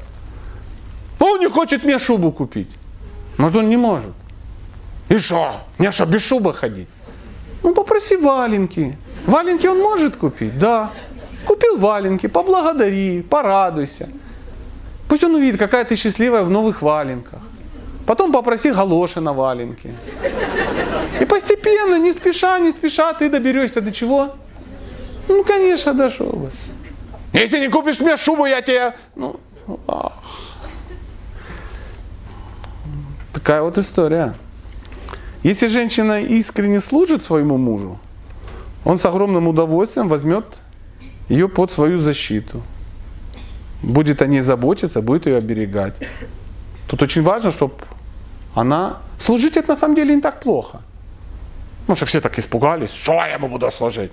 Он 1.21 1.39
не 1.41 1.49
хочет 1.49 1.85
мне 1.85 1.99
шубу 1.99 2.33
купить. 2.33 2.69
Может, 3.39 3.59
он 3.59 3.69
не 3.69 3.77
может. 3.77 4.13
И 5.09 5.19
что? 5.19 5.61
Мне 5.79 5.93
что, 5.93 6.07
без 6.07 6.23
шубы 6.23 6.55
ходить? 6.55 6.89
Ну, 7.63 7.75
попроси 7.75 8.17
валенки. 8.17 8.97
Валенки 9.27 9.67
он 9.67 9.79
может 9.79 10.17
купить? 10.17 10.59
Да. 10.59 10.91
Купил 11.45 11.79
валенки, 11.79 12.27
поблагодари, 12.27 13.23
порадуйся. 13.23 14.09
Пусть 15.09 15.25
он 15.25 15.35
увидит, 15.35 15.59
какая 15.59 15.85
ты 15.85 15.97
счастливая 15.97 16.43
в 16.43 16.51
новых 16.51 16.83
валенках. 16.83 17.41
Потом 18.07 18.33
попроси 18.33 18.71
галоши 18.71 19.21
на 19.21 19.33
валенки. 19.33 19.93
И 21.21 21.25
постепенно, 21.25 21.99
не 21.99 22.13
спеша, 22.13 22.59
не 22.59 22.71
спеша, 22.71 23.13
ты 23.15 23.29
доберешься 23.29 23.81
до 23.81 23.93
чего? 23.93 24.35
Ну, 25.29 25.45
конечно, 25.45 25.93
до 25.93 26.11
шубы. 26.11 26.51
Если 27.33 27.59
не 27.59 27.69
купишь 27.69 28.01
мне 28.01 28.17
шубу, 28.17 28.47
я 28.47 28.63
тебе... 28.63 28.95
Ну, 29.17 29.41
ах. 29.89 30.13
Такая 33.33 33.63
вот 33.63 33.79
история. 33.79 34.35
Если 35.47 35.69
женщина 35.69 36.21
искренне 36.21 36.81
служит 36.81 37.23
своему 37.23 37.57
мужу, 37.57 37.99
он 38.85 38.99
с 38.99 39.07
огромным 39.07 39.47
удовольствием 39.47 40.09
возьмет 40.09 40.45
ее 41.29 41.49
под 41.49 41.71
свою 41.71 42.01
защиту. 42.01 42.63
Будет 43.81 44.23
о 44.23 44.27
ней 44.27 44.41
заботиться, 44.41 45.03
будет 45.03 45.27
ее 45.27 45.37
оберегать. 45.37 45.95
Тут 46.89 47.03
очень 47.03 47.23
важно, 47.23 47.53
чтобы 47.53 47.75
она... 48.57 48.97
Служить 49.19 49.57
это 49.57 49.69
на 49.69 49.77
самом 49.77 49.95
деле 49.95 50.17
не 50.17 50.21
так 50.21 50.41
плохо. 50.41 50.81
Потому 51.83 51.97
что 51.97 52.07
все 52.07 52.21
так 52.21 52.39
испугались, 52.39 52.91
что 52.91 53.13
я 53.13 53.35
ему 53.35 53.49
буду 53.49 53.71
служить. 53.71 54.11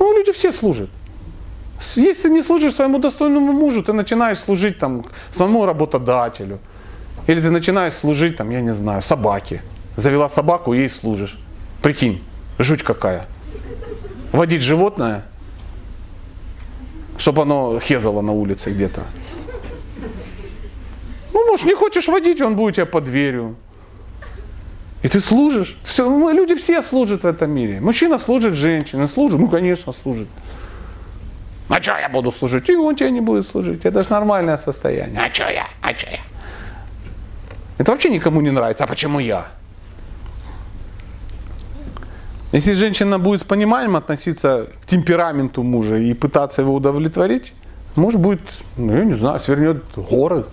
Ну, 0.00 0.18
люди 0.18 0.32
все 0.32 0.50
служат. 0.52 0.90
Если 1.96 2.28
не 2.28 2.42
служишь 2.42 2.74
своему 2.74 2.98
достойному 2.98 3.52
мужу, 3.52 3.84
ты 3.84 3.92
начинаешь 3.92 4.38
служить 4.38 4.78
там 4.78 5.04
своему 5.32 5.64
работодателю. 5.64 6.58
Или 7.28 7.40
ты 7.40 7.50
начинаешь 7.50 7.94
служить, 7.94 8.36
там, 8.36 8.50
я 8.50 8.60
не 8.60 8.74
знаю, 8.74 9.02
собаке. 9.02 9.62
Завела 9.96 10.28
собаку, 10.28 10.74
ей 10.74 10.90
служишь. 10.90 11.38
Прикинь, 11.82 12.22
жуть 12.58 12.82
какая. 12.82 13.26
Водить 14.32 14.62
животное, 14.62 15.24
чтобы 17.16 17.42
оно 17.42 17.80
хезало 17.80 18.20
на 18.20 18.32
улице 18.32 18.70
где-то. 18.70 19.02
Ну, 21.32 21.46
может, 21.46 21.66
не 21.66 21.74
хочешь 21.74 22.08
водить, 22.08 22.40
он 22.40 22.56
будет 22.56 22.76
тебя 22.76 22.86
под 22.86 23.04
дверью. 23.04 23.56
И 25.02 25.08
ты 25.08 25.20
служишь. 25.20 25.78
Все, 25.82 26.10
мы, 26.10 26.32
люди 26.32 26.54
все 26.54 26.82
служат 26.82 27.22
в 27.22 27.26
этом 27.26 27.50
мире. 27.50 27.80
Мужчина 27.80 28.18
служит 28.18 28.54
женщине, 28.54 29.06
служит, 29.06 29.38
ну, 29.38 29.48
конечно, 29.48 29.92
служит. 29.92 30.28
А 31.68 31.82
что 31.82 31.96
я 31.98 32.08
буду 32.08 32.32
служить? 32.32 32.68
И 32.68 32.76
он 32.76 32.96
тебе 32.96 33.10
не 33.10 33.20
будет 33.20 33.46
служить. 33.46 33.84
Это 33.84 34.02
же 34.02 34.10
нормальное 34.10 34.56
состояние. 34.56 35.20
А 35.20 35.32
что 35.32 35.50
я? 35.50 35.66
А 35.82 35.94
что 35.94 36.10
я? 36.10 36.20
Это 37.78 37.92
вообще 37.92 38.10
никому 38.10 38.40
не 38.40 38.50
нравится. 38.50 38.84
А 38.84 38.86
почему 38.86 39.20
я? 39.20 39.46
Если 42.56 42.72
женщина 42.72 43.18
будет 43.18 43.42
с 43.42 43.44
пониманием 43.44 43.96
относиться 43.96 44.68
к 44.80 44.86
темпераменту 44.86 45.62
мужа 45.62 45.96
и 45.96 46.14
пытаться 46.14 46.62
его 46.62 46.74
удовлетворить, 46.74 47.52
муж 47.96 48.14
будет, 48.14 48.40
ну 48.78 48.96
я 48.96 49.04
не 49.04 49.12
знаю, 49.12 49.40
свернет 49.40 49.84
горы. 49.94 50.46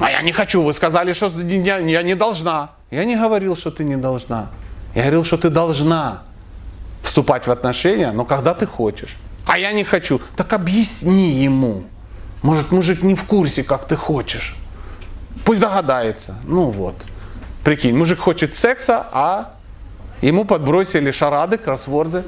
А 0.00 0.10
я 0.10 0.20
не 0.22 0.32
хочу, 0.32 0.62
вы 0.62 0.74
сказали, 0.74 1.12
что 1.12 1.30
я, 1.40 1.78
я 1.78 2.02
не 2.02 2.16
должна. 2.16 2.70
Я 2.90 3.04
не 3.04 3.14
говорил, 3.14 3.56
что 3.56 3.70
ты 3.70 3.84
не 3.84 3.96
должна. 3.96 4.50
Я 4.96 5.02
говорил, 5.02 5.24
что 5.24 5.36
ты 5.36 5.48
должна 5.48 6.22
вступать 7.00 7.46
в 7.46 7.50
отношения, 7.52 8.10
но 8.10 8.24
когда 8.24 8.54
ты 8.54 8.66
хочешь. 8.66 9.16
А 9.46 9.58
я 9.58 9.70
не 9.70 9.84
хочу. 9.84 10.20
Так 10.34 10.54
объясни 10.54 11.30
ему. 11.44 11.84
Может, 12.42 12.72
мужик 12.72 13.04
не 13.04 13.14
в 13.14 13.22
курсе, 13.22 13.62
как 13.62 13.86
ты 13.86 13.94
хочешь. 13.94 14.56
Пусть 15.44 15.60
догадается. 15.60 16.34
Ну 16.48 16.64
вот. 16.64 16.96
Прикинь, 17.64 17.96
мужик 17.96 18.18
хочет 18.18 18.54
секса, 18.54 19.06
а 19.12 19.54
ему 20.20 20.44
подбросили 20.44 21.12
шарады, 21.12 21.58
кроссворды. 21.58 22.24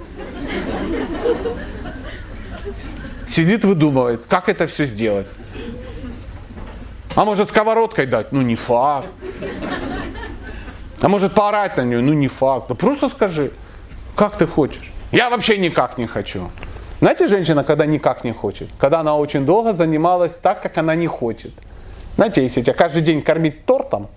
Сидит, 3.26 3.64
выдумывает, 3.64 4.26
как 4.26 4.48
это 4.48 4.66
все 4.66 4.86
сделать. 4.86 5.26
А 7.16 7.24
может 7.24 7.48
сковородкой 7.48 8.06
дать? 8.06 8.32
Ну 8.32 8.42
не 8.42 8.54
факт. 8.54 9.08
А 11.00 11.08
может 11.08 11.34
поорать 11.34 11.76
на 11.76 11.82
нее? 11.82 12.00
Ну 12.00 12.12
не 12.12 12.28
факт. 12.28 12.68
Ну 12.68 12.74
просто 12.76 13.08
скажи, 13.08 13.52
как 14.14 14.36
ты 14.36 14.46
хочешь. 14.46 14.92
Я 15.10 15.30
вообще 15.30 15.58
никак 15.58 15.98
не 15.98 16.06
хочу. 16.06 16.50
Знаете, 17.00 17.26
женщина, 17.26 17.64
когда 17.64 17.86
никак 17.86 18.24
не 18.24 18.32
хочет, 18.32 18.68
когда 18.78 19.00
она 19.00 19.16
очень 19.16 19.44
долго 19.44 19.74
занималась 19.74 20.34
так, 20.34 20.62
как 20.62 20.78
она 20.78 20.94
не 20.94 21.06
хочет. 21.06 21.52
Знаете, 22.16 22.42
если 22.42 22.62
тебя 22.62 22.72
каждый 22.74 23.02
день 23.02 23.20
кормить 23.20 23.64
тортом, 23.66 24.08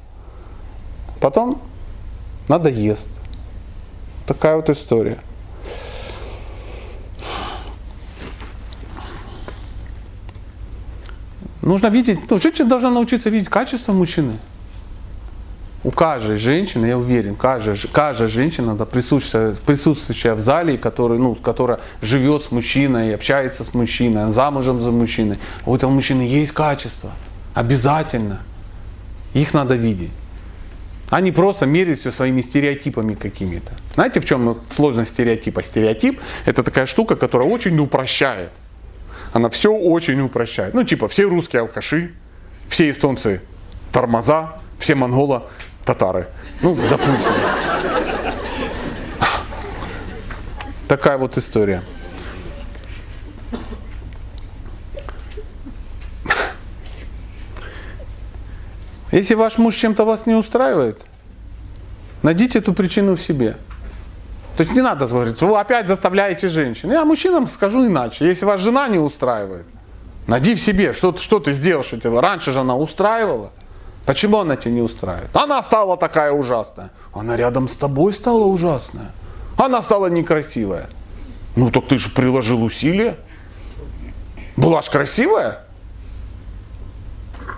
потом 1.17 1.61
надоест. 2.47 3.09
Такая 4.25 4.55
вот 4.55 4.69
история. 4.69 5.19
Нужно 11.61 11.87
видеть, 11.87 12.19
ну, 12.29 12.39
женщина 12.39 12.69
должна 12.69 12.89
научиться 12.89 13.29
видеть 13.29 13.49
качество 13.49 13.91
мужчины. 13.91 14.39
У 15.83 15.91
каждой 15.91 16.37
женщины, 16.37 16.85
я 16.85 16.97
уверен, 16.97 17.35
каждая, 17.35 17.75
каждая 17.91 18.27
женщина, 18.27 18.75
да, 18.75 18.85
присутствующая, 18.85 19.55
присутствующая 19.65 20.33
в 20.33 20.39
зале, 20.39 20.77
который, 20.77 21.19
ну, 21.19 21.35
которая 21.35 21.79
живет 22.01 22.43
с 22.43 22.51
мужчиной, 22.51 23.13
общается 23.13 23.63
с 23.63 23.73
мужчиной, 23.73 24.31
замужем 24.31 24.81
за 24.81 24.91
мужчиной, 24.91 25.39
у 25.65 25.75
этого 25.75 25.91
мужчины 25.91 26.21
есть 26.21 26.51
качество. 26.51 27.11
Обязательно. 27.53 28.39
Их 29.33 29.53
надо 29.53 29.75
видеть. 29.75 30.11
Не 31.11 31.31
просто 31.31 31.65
мерить 31.65 31.99
все 31.99 32.11
своими 32.11 32.41
стереотипами 32.41 33.15
какими-то. 33.15 33.71
Знаете, 33.93 34.19
в 34.19 34.25
чем 34.25 34.59
сложность 34.75 35.11
стереотипа? 35.11 35.63
Стереотип– 35.63 36.19
это 36.45 36.63
такая 36.63 36.85
штука, 36.85 37.15
которая 37.15 37.47
очень 37.47 37.79
упрощает. 37.79 38.51
Она 39.33 39.49
все 39.49 39.71
очень 39.71 40.19
упрощает. 40.21 40.73
Ну, 40.73 40.83
типа, 40.83 41.07
все 41.07 41.23
русские 41.23 41.61
алкаши, 41.61 42.11
все 42.67 42.91
эстонцы 42.91 43.41
тормоза, 43.91 44.59
все 44.79 44.95
монголы 44.95 45.43
татары. 45.85 46.27
Ну, 46.61 46.75
допустим. 46.89 47.33
Такая 50.87 51.17
вот 51.17 51.37
история. 51.37 51.83
Если 59.11 59.35
ваш 59.35 59.57
муж 59.57 59.75
чем-то 59.75 60.05
вас 60.05 60.25
не 60.25 60.33
устраивает, 60.35 61.01
найдите 62.23 62.59
эту 62.59 62.73
причину 62.73 63.15
в 63.15 63.21
себе. 63.21 63.57
То 64.57 64.63
есть 64.63 64.75
не 64.75 64.81
надо 64.81 65.05
говорить, 65.07 65.39
вы 65.41 65.57
опять 65.57 65.87
заставляете 65.87 66.47
женщин. 66.47 66.91
Я 66.91 67.05
мужчинам 67.05 67.47
скажу 67.47 67.85
иначе. 67.85 68.25
Если 68.25 68.43
вас 68.43 68.59
жена 68.59 68.87
не 68.87 68.97
устраивает, 68.97 69.65
найди 70.25 70.55
в 70.55 70.59
себе, 70.59 70.93
что, 70.93 71.15
что 71.17 71.39
ты 71.39 71.53
сделал, 71.53 71.83
что 71.83 71.99
тебя 71.99 72.19
раньше 72.21 72.51
же 72.51 72.59
она 72.59 72.75
устраивала. 72.75 73.51
Почему 74.05 74.39
она 74.39 74.55
тебя 74.55 74.71
не 74.71 74.81
устраивает? 74.81 75.29
Она 75.35 75.61
стала 75.61 75.95
такая 75.95 76.31
ужасная. 76.31 76.91
Она 77.13 77.35
рядом 77.35 77.69
с 77.69 77.75
тобой 77.75 78.13
стала 78.13 78.45
ужасная. 78.45 79.11
Она 79.57 79.81
стала 79.81 80.07
некрасивая. 80.07 80.89
Ну 81.55 81.71
так 81.71 81.87
ты 81.87 81.99
же 81.99 82.09
приложил 82.09 82.63
усилия. 82.63 83.17
Была 84.55 84.81
ж 84.81 84.89
красивая. 84.89 85.66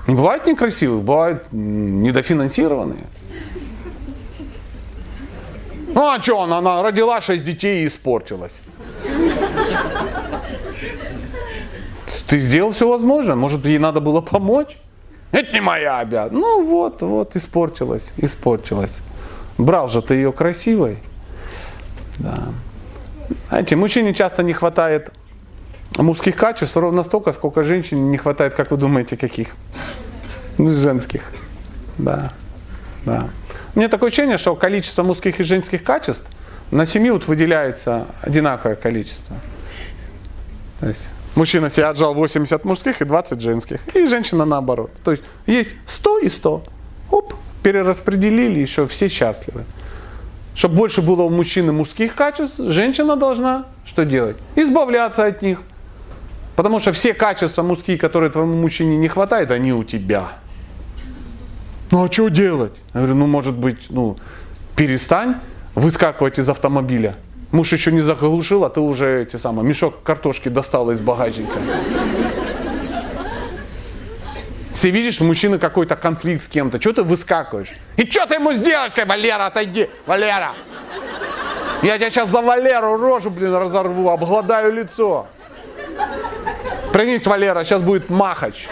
Не 0.09 0.15
бывает 0.15 0.47
некрасивых, 0.47 1.03
бывают 1.03 1.43
недофинансированные. 1.51 3.05
Ну 5.93 6.01
а 6.01 6.19
что 6.19 6.41
она, 6.41 6.57
она 6.57 6.81
родила 6.81 7.21
шесть 7.21 7.43
детей 7.43 7.83
и 7.83 7.87
испортилась. 7.87 8.53
Ты 12.27 12.39
сделал 12.39 12.71
все 12.71 12.89
возможное, 12.89 13.35
может 13.35 13.63
ей 13.65 13.77
надо 13.77 14.01
было 14.01 14.21
помочь? 14.21 14.79
Это 15.31 15.53
не 15.53 15.61
моя 15.61 15.99
обязанность. 15.99 16.41
Ну 16.41 16.65
вот, 16.65 17.03
вот, 17.03 17.35
испортилась, 17.35 18.09
испортилась. 18.17 19.01
Брал 19.59 19.89
же 19.89 20.01
ты 20.01 20.15
ее 20.15 20.31
красивой. 20.31 20.97
Да. 22.17 22.47
Знаете, 23.49 23.75
мужчине 23.75 24.15
часто 24.15 24.41
не 24.41 24.53
хватает 24.53 25.11
мужских 26.03 26.35
качеств 26.35 26.75
ровно 26.77 27.03
столько, 27.03 27.33
сколько 27.33 27.63
женщине 27.63 28.01
не 28.01 28.17
хватает, 28.17 28.53
как 28.53 28.71
вы 28.71 28.77
думаете, 28.77 29.17
каких? 29.17 29.49
Женских. 30.57 31.21
Да. 31.97 32.33
Да. 33.05 33.29
У 33.75 33.79
меня 33.79 33.89
такое 33.89 34.09
ощущение, 34.09 34.37
что 34.37 34.55
количество 34.55 35.03
мужских 35.03 35.39
и 35.39 35.43
женских 35.43 35.83
качеств 35.83 36.29
на 36.71 36.85
семью 36.85 37.13
вот 37.13 37.27
выделяется 37.27 38.05
одинаковое 38.21 38.75
количество. 38.75 39.35
То 40.79 40.87
есть 40.87 41.05
мужчина 41.35 41.69
себе 41.69 41.85
отжал 41.85 42.13
80 42.13 42.63
мужских 42.65 43.01
и 43.01 43.05
20 43.05 43.41
женских. 43.41 43.79
И 43.95 44.05
женщина 44.07 44.45
наоборот. 44.45 44.91
То 45.03 45.11
есть 45.11 45.23
есть 45.45 45.75
100 45.87 46.19
и 46.19 46.29
100. 46.29 46.63
Оп, 47.11 47.33
перераспределили, 47.63 48.59
еще 48.59 48.87
все 48.87 49.07
счастливы. 49.07 49.65
Чтобы 50.55 50.75
больше 50.75 51.01
было 51.01 51.23
у 51.23 51.29
мужчины 51.29 51.71
мужских 51.71 52.15
качеств, 52.15 52.59
женщина 52.59 53.15
должна 53.15 53.65
что 53.85 54.05
делать? 54.05 54.37
Избавляться 54.55 55.25
от 55.25 55.41
них. 55.41 55.61
Потому 56.59 56.81
что 56.81 56.91
все 56.91 57.13
качества 57.13 57.63
мужские, 57.63 57.97
которые 57.97 58.29
твоему 58.29 58.53
мужчине 58.53 58.97
не 58.97 59.07
хватает, 59.07 59.49
они 59.49 59.71
у 59.71 59.85
тебя. 59.85 60.27
Ну 61.89 62.03
а 62.03 62.11
что 62.11 62.27
делать? 62.27 62.73
Я 62.93 62.99
говорю, 62.99 63.15
ну 63.15 63.27
может 63.27 63.53
быть, 63.53 63.85
ну 63.89 64.17
перестань 64.75 65.35
выскакивать 65.73 66.37
из 66.37 66.49
автомобиля. 66.49 67.15
Муж 67.53 67.71
еще 67.71 67.93
не 67.93 68.01
заглушил, 68.01 68.65
а 68.65 68.69
ты 68.69 68.81
уже 68.81 69.21
эти 69.21 69.37
самые, 69.37 69.65
мешок 69.65 70.03
картошки 70.03 70.49
достала 70.49 70.91
из 70.91 70.99
багажника. 70.99 71.59
Если 74.71 74.89
видишь, 74.89 75.21
мужчина 75.21 75.59
какой-то 75.59 75.95
конфликт 75.95 76.43
с 76.43 76.49
кем-то, 76.49 76.81
что 76.81 76.91
ты 76.91 77.03
выскакиваешь? 77.03 77.69
И 77.95 78.05
что 78.05 78.25
ты 78.25 78.35
ему 78.35 78.51
сделаешь? 78.51 78.91
Скажи, 78.91 79.07
Валера, 79.07 79.45
отойди, 79.45 79.89
Валера. 80.05 80.51
Я 81.83 81.97
тебя 81.97 82.09
сейчас 82.09 82.27
за 82.27 82.41
Валеру 82.41 82.97
рожу, 82.97 83.29
блин, 83.29 83.55
разорву, 83.55 84.09
обгладаю 84.09 84.73
лицо. 84.73 85.27
Пригнись, 86.93 87.25
Валера, 87.27 87.63
сейчас 87.63 87.81
будет 87.81 88.09
махач. 88.09 88.67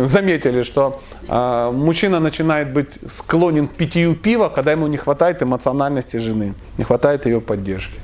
заметили, 0.00 0.62
что 0.62 1.02
э, 1.28 1.70
мужчина 1.72 2.20
начинает 2.20 2.72
быть 2.72 2.88
склонен 3.08 3.68
к 3.68 3.72
питью 3.72 4.14
пива, 4.14 4.48
когда 4.48 4.72
ему 4.72 4.86
не 4.86 4.96
хватает 4.96 5.42
эмоциональности 5.42 6.16
жены, 6.16 6.54
не 6.78 6.84
хватает 6.84 7.26
ее 7.26 7.40
поддержки. 7.40 7.98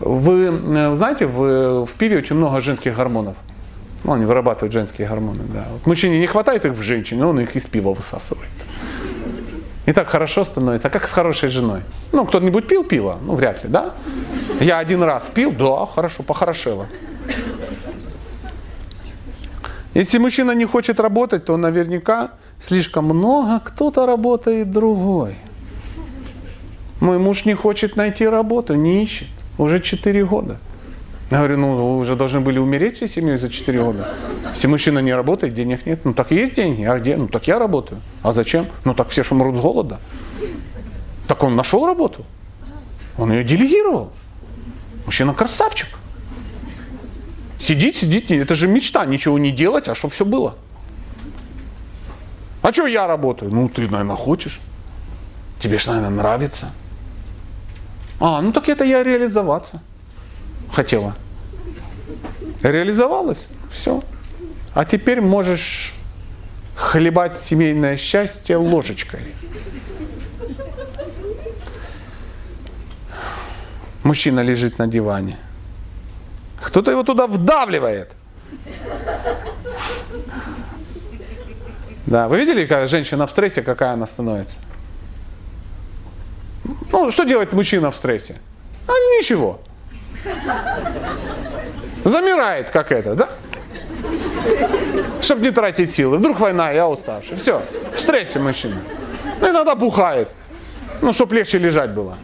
Вы 0.00 0.46
э, 0.46 0.94
знаете, 0.94 1.26
в, 1.26 1.86
в 1.86 1.92
пиве 1.98 2.18
очень 2.18 2.36
много 2.36 2.60
женских 2.60 2.96
гормонов. 2.96 3.36
Ну, 4.04 4.12
они 4.12 4.24
вырабатывают 4.24 4.72
женские 4.72 5.08
гормоны, 5.08 5.44
да. 5.54 5.64
Вот 5.72 5.86
мужчине 5.86 6.18
не 6.18 6.26
хватает 6.26 6.64
их 6.64 6.72
в 6.72 6.82
женщине, 6.82 7.24
он 7.24 7.40
их 7.40 7.56
из 7.56 7.66
пива 7.66 7.94
высасывает. 7.94 8.50
И 9.86 9.92
так 9.92 10.08
хорошо 10.08 10.44
становится. 10.44 10.88
А 10.88 10.90
как 10.90 11.08
с 11.08 11.10
хорошей 11.10 11.48
женой? 11.48 11.80
Ну, 12.12 12.24
кто-нибудь 12.24 12.68
пил 12.68 12.84
пиво? 12.84 13.18
Ну, 13.22 13.34
вряд 13.34 13.64
ли, 13.64 13.70
да? 13.70 13.94
Я 14.60 14.78
один 14.78 15.02
раз 15.02 15.24
пил, 15.34 15.52
да, 15.52 15.86
хорошо, 15.86 16.22
похорошело. 16.22 16.86
Если 19.94 20.18
мужчина 20.18 20.52
не 20.52 20.64
хочет 20.64 21.00
работать, 21.00 21.44
то 21.44 21.56
наверняка 21.56 22.30
слишком 22.60 23.06
много 23.06 23.60
кто-то 23.60 24.06
работает 24.06 24.70
другой. 24.70 25.36
Мой 27.00 27.18
муж 27.18 27.44
не 27.44 27.54
хочет 27.54 27.96
найти 27.96 28.26
работу, 28.26 28.74
не 28.74 29.02
ищет. 29.02 29.28
Уже 29.58 29.80
4 29.80 30.24
года. 30.24 30.58
Я 31.32 31.38
говорю, 31.38 31.56
ну 31.56 31.74
вы 31.74 31.96
уже 31.96 32.14
должны 32.14 32.40
были 32.40 32.58
умереть 32.58 32.96
всей 32.96 33.08
семьей 33.08 33.38
за 33.38 33.48
4 33.48 33.82
года. 33.82 34.14
Если 34.50 34.66
мужчина 34.66 34.98
не 34.98 35.14
работает, 35.14 35.54
денег 35.54 35.86
нет. 35.86 36.04
Ну 36.04 36.12
так 36.12 36.30
есть 36.30 36.56
деньги, 36.56 36.84
а 36.84 36.98
где? 36.98 37.16
Ну 37.16 37.26
так 37.26 37.46
я 37.46 37.58
работаю. 37.58 38.02
А 38.22 38.34
зачем? 38.34 38.66
Ну 38.84 38.92
так 38.92 39.08
все 39.08 39.24
же 39.24 39.32
умрут 39.32 39.56
с 39.56 39.60
голода. 39.60 39.98
Так 41.26 41.42
он 41.42 41.56
нашел 41.56 41.86
работу. 41.86 42.26
Он 43.16 43.32
ее 43.32 43.44
делегировал. 43.44 44.12
Мужчина 45.06 45.32
красавчик. 45.32 45.88
Сидит, 47.58 47.96
сидит, 47.96 48.30
это 48.30 48.54
же 48.54 48.68
мечта, 48.68 49.06
ничего 49.06 49.38
не 49.38 49.52
делать, 49.52 49.88
а 49.88 49.94
чтобы 49.94 50.12
все 50.12 50.26
было. 50.26 50.56
А 52.60 52.72
что 52.74 52.86
я 52.86 53.06
работаю? 53.06 53.50
Ну, 53.50 53.70
ты, 53.70 53.88
наверное, 53.88 54.16
хочешь. 54.16 54.60
Тебе 55.60 55.78
же, 55.78 55.88
наверное, 55.88 56.10
нравится. 56.10 56.72
А, 58.20 58.42
ну 58.42 58.52
так 58.52 58.68
это 58.68 58.84
я 58.84 59.02
реализоваться 59.02 59.80
хотела. 60.72 61.16
Реализовалась, 62.62 63.46
все. 63.70 64.02
А 64.74 64.84
теперь 64.84 65.20
можешь 65.20 65.94
хлебать 66.74 67.38
семейное 67.38 67.96
счастье 67.96 68.56
ложечкой. 68.56 69.34
Мужчина 74.02 74.40
лежит 74.40 74.78
на 74.78 74.86
диване. 74.86 75.38
Кто-то 76.60 76.90
его 76.90 77.02
туда 77.02 77.26
вдавливает. 77.26 78.12
Да, 82.06 82.28
вы 82.28 82.38
видели, 82.38 82.66
как 82.66 82.88
женщина 82.88 83.26
в 83.26 83.30
стрессе, 83.30 83.62
какая 83.62 83.92
она 83.92 84.06
становится? 84.06 84.58
Ну, 86.90 87.10
что 87.10 87.24
делает 87.24 87.52
мужчина 87.52 87.90
в 87.90 87.96
стрессе? 87.96 88.36
А 88.86 88.92
ничего. 89.18 89.60
Замирает, 92.04 92.70
как 92.70 92.92
это, 92.92 93.14
да? 93.14 93.28
Чтобы 95.20 95.42
не 95.42 95.50
тратить 95.50 95.92
силы. 95.92 96.18
Вдруг 96.18 96.40
война, 96.40 96.70
я 96.70 96.88
уставший. 96.88 97.36
Все, 97.36 97.62
в 97.94 97.98
стрессе 97.98 98.38
мужчина. 98.38 98.76
Ну, 99.40 99.50
иногда 99.50 99.74
бухает. 99.74 100.30
Ну, 101.00 101.12
чтобы 101.12 101.36
легче 101.36 101.58
лежать 101.58 101.90
было. 101.90 102.16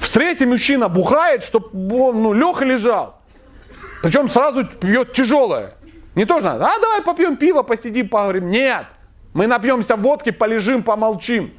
В 0.00 0.06
стрессе 0.06 0.46
мужчина 0.46 0.88
бухает, 0.88 1.42
чтобы 1.44 2.00
он 2.00 2.22
ну, 2.22 2.32
лег 2.32 2.62
и 2.62 2.64
лежал. 2.64 3.20
Причем 4.02 4.28
сразу 4.28 4.64
пьет 4.64 5.12
тяжелое. 5.12 5.74
Не 6.14 6.24
то, 6.24 6.40
что, 6.40 6.52
а 6.52 6.58
давай 6.58 7.02
попьем 7.02 7.36
пиво, 7.36 7.62
посидим, 7.62 8.08
поговорим. 8.08 8.50
Нет, 8.50 8.86
мы 9.32 9.46
напьемся 9.46 9.96
водки, 9.96 10.30
полежим, 10.30 10.82
помолчим. 10.82 11.52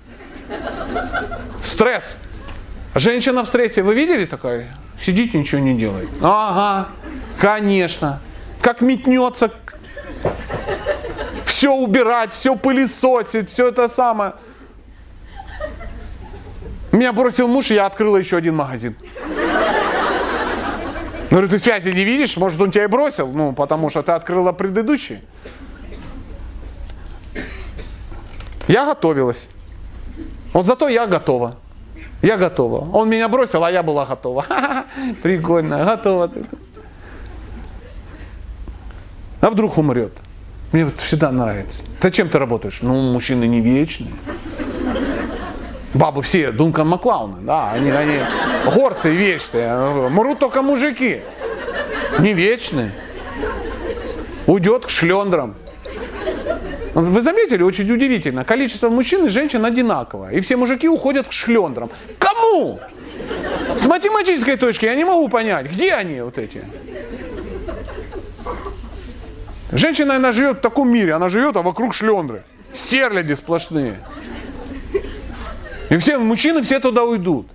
Стресс. 1.62 2.18
Женщина 2.96 3.44
в 3.44 3.48
стрессе, 3.48 3.84
вы 3.84 3.96
видели 3.96 4.26
такое? 4.26 4.68
Сидит, 5.00 5.34
ничего 5.34 5.62
не 5.62 5.74
делает. 5.76 6.10
Ага, 6.22 6.90
конечно. 7.40 8.20
Как 8.62 8.82
метнется, 8.82 9.52
все 11.46 11.74
убирать, 11.74 12.32
все 12.32 12.56
пылесосить, 12.56 13.50
все 13.50 13.70
это 13.70 13.88
самое. 13.88 14.34
Меня 16.92 17.14
бросил 17.14 17.48
муж, 17.48 17.72
и 17.72 17.76
я 17.76 17.86
открыла 17.86 18.18
еще 18.18 18.36
один 18.38 18.56
магазин. 18.56 18.96
Говорю, 21.30 21.48
ты 21.48 21.60
связи 21.60 21.90
не 21.90 22.04
видишь? 22.04 22.36
Может, 22.36 22.60
он 22.60 22.72
тебя 22.72 22.84
и 22.84 22.88
бросил? 22.88 23.32
Ну, 23.32 23.54
потому 23.54 23.90
что 23.90 24.04
ты 24.04 24.12
открыла 24.12 24.52
предыдущий. 24.52 25.22
Я 28.68 28.86
готовилась. 28.86 29.48
Вот 30.52 30.66
зато 30.66 30.90
я 30.90 31.08
готова. 31.08 31.58
Я 32.22 32.38
готова. 32.38 32.88
Он 32.94 33.10
меня 33.10 33.28
бросил, 33.28 33.64
а 33.64 33.72
я 33.72 33.82
была 33.84 34.06
готова. 34.06 34.46
Прикольно, 35.24 35.86
готова 35.86 36.28
ты. 36.28 36.46
А 39.42 39.50
вдруг 39.50 39.78
умрет? 39.78 40.14
Мне 40.72 40.86
вот 40.86 40.98
всегда 41.00 41.32
нравится. 41.32 41.84
Зачем 42.00 42.30
ты 42.30 42.38
работаешь? 42.38 42.80
Ну, 42.82 43.12
мужчины 43.12 43.46
не 43.46 43.60
вечные. 43.60 44.14
Бабы 45.94 46.22
все, 46.22 46.52
Дункан 46.52 46.88
Маклауны, 46.88 47.42
да, 47.42 47.72
они, 47.72 47.92
они 47.92 48.20
горцы 48.74 49.10
вечные, 49.10 50.10
мрут 50.10 50.40
только 50.40 50.62
мужики. 50.62 51.22
Не 52.20 52.34
вечные. 52.34 52.94
Уйдет 54.48 54.86
к 54.86 54.90
шлендрам. 54.90 55.56
Вы 56.94 57.22
заметили, 57.22 57.64
очень 57.64 57.90
удивительно, 57.90 58.44
количество 58.44 58.90
мужчин 58.90 59.26
и 59.26 59.30
женщин 59.30 59.64
одинаковое. 59.66 60.32
И 60.32 60.42
все 60.42 60.58
мужики 60.58 60.90
уходят 60.90 61.28
к 61.28 61.32
шлендрам. 61.32 61.90
Кому? 62.20 62.80
С 63.78 63.86
математической 63.86 64.58
точки 64.58 64.86
я 64.86 64.96
не 64.96 65.06
могу 65.06 65.30
понять, 65.30 65.72
где 65.72 65.94
они 65.94 66.22
вот 66.22 66.38
эти? 66.38 66.66
Женщина, 69.72 70.18
она 70.18 70.34
живет 70.34 70.58
в 70.58 70.62
таком 70.62 70.92
мире, 70.92 71.14
она 71.14 71.30
живет, 71.30 71.56
а 71.56 71.62
вокруг 71.62 71.94
шлендры. 71.94 72.44
Стерляди 72.74 73.34
сплошные. 73.34 74.00
И 75.90 75.98
все 75.98 76.18
мужчины 76.18 76.62
все 76.62 76.80
туда 76.80 77.04
уйдут. 77.04 77.48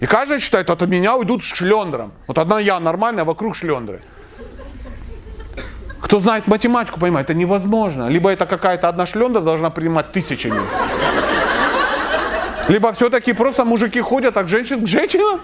И 0.00 0.06
каждый 0.06 0.40
считает, 0.40 0.68
от 0.68 0.82
меня 0.82 1.16
уйдут 1.16 1.42
шлендром. 1.42 2.12
Вот 2.26 2.36
одна 2.36 2.60
я 2.60 2.78
нормальная, 2.80 3.22
а 3.22 3.24
вокруг 3.24 3.56
шлендры. 3.56 4.02
Кто 6.12 6.20
знает 6.20 6.46
математику, 6.46 7.00
понимает, 7.00 7.30
это 7.30 7.38
невозможно. 7.38 8.08
Либо 8.08 8.30
это 8.30 8.44
какая-то 8.44 8.86
одна 8.86 9.06
шлендра 9.06 9.40
должна 9.40 9.70
принимать 9.70 10.12
тысячами. 10.12 10.60
Либо 12.68 12.92
все-таки 12.92 13.32
просто 13.32 13.64
мужики 13.64 13.98
ходят 14.02 14.36
от 14.36 14.46
женщин 14.46 14.84
к 14.84 14.86
женщинам, 14.86 15.40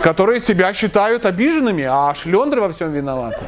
которые 0.00 0.40
себя 0.40 0.72
считают 0.72 1.26
обиженными, 1.26 1.82
а 1.82 2.14
шлендры 2.14 2.60
во 2.60 2.68
всем 2.68 2.92
виноваты. 2.92 3.42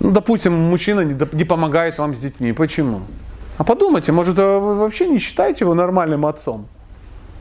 Ну, 0.00 0.10
допустим, 0.10 0.52
мужчина 0.52 1.00
не, 1.00 1.16
не 1.32 1.44
помогает 1.44 1.96
вам 1.96 2.14
с 2.14 2.18
детьми. 2.18 2.52
Почему? 2.52 3.00
А 3.56 3.64
подумайте, 3.64 4.12
может, 4.12 4.36
вы 4.36 4.76
вообще 4.76 5.08
не 5.08 5.18
считаете 5.18 5.64
его 5.64 5.72
нормальным 5.72 6.26
отцом? 6.26 6.66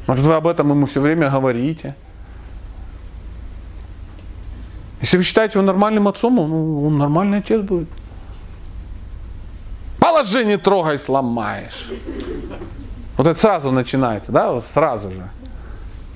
Может, 0.07 0.23
вы 0.23 0.35
об 0.35 0.47
этом 0.47 0.69
ему 0.69 0.85
все 0.85 1.01
время 1.01 1.29
говорите? 1.29 1.95
Если 5.01 5.17
вы 5.17 5.23
считаете 5.23 5.59
его 5.59 5.65
нормальным 5.65 6.07
отцом, 6.07 6.39
он, 6.39 6.85
он 6.85 6.97
нормальный 6.97 7.39
отец 7.39 7.61
будет. 7.61 7.89
Положи, 9.99 10.45
не 10.45 10.57
трогай, 10.57 10.97
сломаешь. 10.97 11.89
Вот 13.17 13.27
это 13.27 13.39
сразу 13.39 13.71
начинается, 13.71 14.31
да, 14.31 14.51
вот 14.51 14.63
сразу 14.63 15.11
же. 15.11 15.29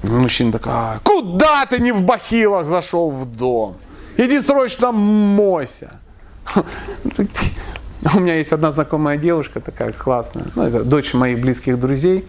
Мужчина 0.03 0.51
такой, 0.51 0.71
«А, 0.73 0.99
куда 1.03 1.65
ты 1.65 1.79
не 1.79 1.91
в 1.91 2.03
бахилах 2.03 2.65
зашел 2.65 3.09
в 3.09 3.25
дом? 3.25 3.77
Иди 4.17 4.39
срочно 4.39 4.91
мойся. 4.91 5.91
У 8.13 8.19
меня 8.19 8.35
есть 8.35 8.51
одна 8.51 8.71
знакомая 8.71 9.17
девушка 9.17 9.59
такая 9.59 9.91
классная, 9.93 10.45
ну, 10.55 10.63
это 10.63 10.83
дочь 10.83 11.13
моих 11.13 11.41
близких 11.41 11.79
друзей. 11.79 12.27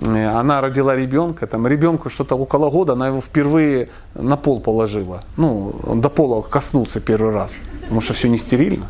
Э, 0.00 0.28
она 0.28 0.60
родила 0.60 0.96
ребенка, 0.96 1.46
там 1.46 1.66
ребенку 1.66 2.08
что-то 2.08 2.36
около 2.36 2.70
года, 2.70 2.92
она 2.92 3.08
его 3.08 3.20
впервые 3.20 3.88
на 4.14 4.36
пол 4.36 4.60
положила. 4.60 5.24
Ну, 5.36 5.74
он 5.86 6.00
до 6.00 6.08
пола 6.08 6.42
коснулся 6.42 7.00
первый 7.00 7.32
раз, 7.32 7.50
потому 7.82 8.00
что 8.00 8.14
все 8.14 8.28
не 8.28 8.38
стерильно. 8.38 8.86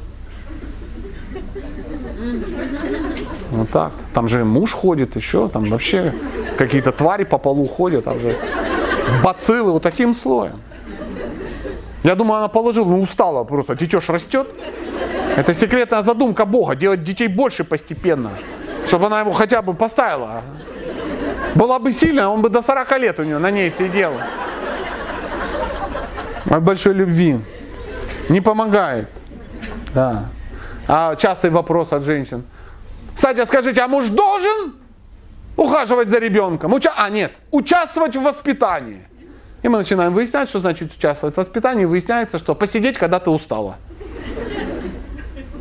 Вот 3.50 3.70
так. 3.70 3.92
Там 4.14 4.28
же 4.28 4.44
муж 4.44 4.72
ходит 4.72 5.16
еще, 5.16 5.48
там 5.48 5.64
вообще 5.64 6.14
какие-то 6.56 6.92
твари 6.92 7.24
по 7.24 7.38
полу 7.38 7.66
ходят, 7.66 8.04
там 8.04 8.20
же 8.20 8.36
бациллы 9.24 9.72
вот 9.72 9.82
таким 9.82 10.14
слоем. 10.14 10.60
Я 12.04 12.14
думаю, 12.14 12.38
она 12.38 12.48
положила, 12.48 12.86
ну 12.86 13.02
устала 13.02 13.44
просто, 13.44 13.74
детеж 13.74 14.08
растет. 14.08 14.48
Это 15.36 15.54
секретная 15.54 16.02
задумка 16.02 16.44
Бога, 16.44 16.74
делать 16.74 17.02
детей 17.02 17.28
больше 17.28 17.64
постепенно, 17.64 18.30
чтобы 18.86 19.06
она 19.06 19.20
его 19.20 19.32
хотя 19.32 19.62
бы 19.62 19.74
поставила. 19.74 20.42
Была 21.54 21.78
бы 21.78 21.92
сильная, 21.92 22.28
он 22.28 22.42
бы 22.42 22.48
до 22.48 22.62
40 22.62 22.98
лет 22.98 23.18
у 23.18 23.24
нее 23.24 23.38
на 23.38 23.50
ней 23.50 23.70
сидел. 23.70 24.14
От 26.48 26.62
большой 26.62 26.94
любви. 26.94 27.40
Не 28.28 28.40
помогает. 28.40 29.08
Да. 29.94 30.26
А 30.86 31.14
частый 31.16 31.50
вопрос 31.50 31.92
от 31.92 32.04
женщин. 32.04 32.44
Кстати, 33.14 33.44
скажите, 33.46 33.80
а 33.80 33.88
муж 33.88 34.06
должен 34.08 34.74
ухаживать 35.56 36.08
за 36.08 36.18
ребенком? 36.18 36.72
Уча... 36.72 36.92
А, 36.96 37.10
нет, 37.10 37.32
участвовать 37.50 38.16
в 38.16 38.22
воспитании. 38.22 39.02
И 39.62 39.68
мы 39.68 39.78
начинаем 39.78 40.14
выяснять, 40.14 40.48
что 40.48 40.60
значит 40.60 40.92
участвовать 40.96 41.34
в 41.34 41.38
воспитании. 41.38 41.82
И 41.82 41.86
выясняется, 41.86 42.38
что 42.38 42.54
посидеть, 42.54 42.96
когда 42.96 43.18
ты 43.18 43.30
устала. 43.30 43.76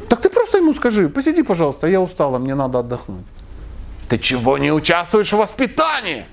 Так 0.07 0.21
ты 0.21 0.29
просто 0.29 0.57
ему 0.57 0.73
скажи, 0.73 1.09
посиди, 1.09 1.43
пожалуйста, 1.43 1.87
я 1.87 2.01
устала, 2.01 2.39
мне 2.39 2.55
надо 2.55 2.79
отдохнуть. 2.79 3.25
Ты 4.09 4.17
чего 4.17 4.57
не 4.57 4.71
участвуешь 4.71 5.31
в 5.31 5.37
воспитании? 5.37 6.25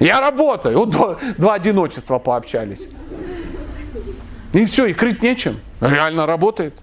Я 0.00 0.20
работаю. 0.20 0.78
Вот 0.78 0.90
два, 0.90 1.18
два 1.36 1.54
одиночества 1.54 2.18
пообщались. 2.18 2.80
И 4.54 4.64
все, 4.64 4.86
и 4.86 4.94
крыть 4.94 5.22
нечем. 5.22 5.60
Реально 5.80 6.26
работает. 6.26 6.74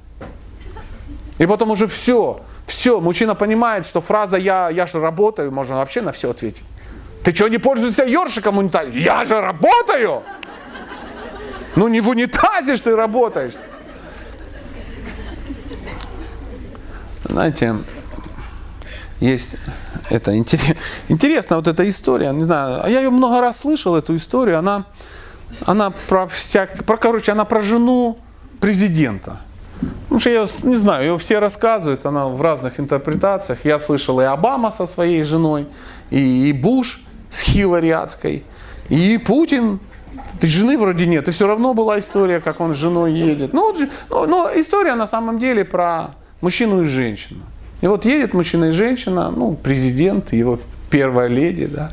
И 1.39 1.45
потом 1.45 1.71
уже 1.71 1.87
все, 1.87 2.41
все, 2.67 2.99
мужчина 2.99 3.33
понимает, 3.33 3.85
что 3.85 4.01
фраза 4.01 4.37
«я, 4.37 4.69
я 4.69 4.87
же 4.87 4.99
работаю» 4.99 5.51
можно 5.51 5.77
вообще 5.77 6.01
на 6.01 6.11
все 6.11 6.31
ответить. 6.31 6.63
Ты 7.23 7.33
что, 7.33 7.47
не 7.47 7.57
пользуешься 7.57 8.03
ёршиком 8.03 8.55
в 8.55 8.59
унитазе? 8.59 8.91
Я 8.91 9.25
же 9.25 9.39
работаю! 9.39 10.23
Ну 11.75 11.87
не 11.87 12.01
в 12.01 12.09
унитазе 12.09 12.75
ж 12.75 12.79
ты 12.81 12.95
работаешь. 12.95 13.53
Знаете, 17.23 17.75
есть 19.19 19.49
это 20.09 20.35
интересно 21.07 21.57
вот 21.57 21.67
эта 21.67 21.87
история, 21.87 22.31
не 22.31 22.43
знаю, 22.43 22.83
а 22.83 22.89
я 22.89 22.99
ее 22.99 23.09
много 23.09 23.41
раз 23.41 23.59
слышал 23.59 23.95
эту 23.95 24.15
историю, 24.15 24.57
она, 24.57 24.85
она 25.65 25.91
про 25.91 26.27
всяк, 26.27 26.83
про 26.85 26.97
короче, 26.97 27.31
она 27.31 27.45
про 27.45 27.61
жену 27.61 28.17
президента. 28.59 29.41
Потому 30.03 30.19
что 30.19 30.29
я 30.29 30.47
не 30.63 30.75
знаю, 30.75 31.05
ее 31.05 31.17
все 31.17 31.39
рассказывают, 31.39 32.05
она 32.05 32.27
в 32.27 32.41
разных 32.41 32.79
интерпретациях. 32.79 33.63
Я 33.63 33.79
слышал 33.79 34.19
и 34.19 34.25
Обама 34.25 34.71
со 34.71 34.85
своей 34.85 35.23
женой, 35.23 35.67
и, 36.09 36.49
и 36.49 36.53
Буш 36.53 37.01
с 37.31 37.41
Хиллари 37.41 37.89
адской, 37.89 38.43
и 38.89 39.17
Путин 39.17 39.79
Ты 40.41 40.47
жены 40.47 40.77
вроде 40.77 41.05
нет, 41.05 41.27
и 41.27 41.31
все 41.31 41.47
равно 41.47 41.73
была 41.73 41.99
история, 41.99 42.41
как 42.41 42.59
он 42.59 42.73
с 42.73 42.77
женой 42.77 43.13
едет. 43.13 43.53
Ну, 43.53 43.71
вот, 43.71 43.89
ну, 44.09 44.25
но 44.25 44.49
история 44.53 44.95
на 44.95 45.07
самом 45.07 45.39
деле 45.39 45.63
про 45.63 46.15
мужчину 46.41 46.81
и 46.81 46.85
женщину. 46.85 47.43
И 47.81 47.87
вот 47.87 48.05
едет 48.05 48.33
мужчина 48.33 48.65
и 48.65 48.71
женщина, 48.71 49.31
ну, 49.31 49.57
президент, 49.61 50.33
его 50.33 50.59
первая 50.89 51.27
леди, 51.27 51.65
да. 51.65 51.91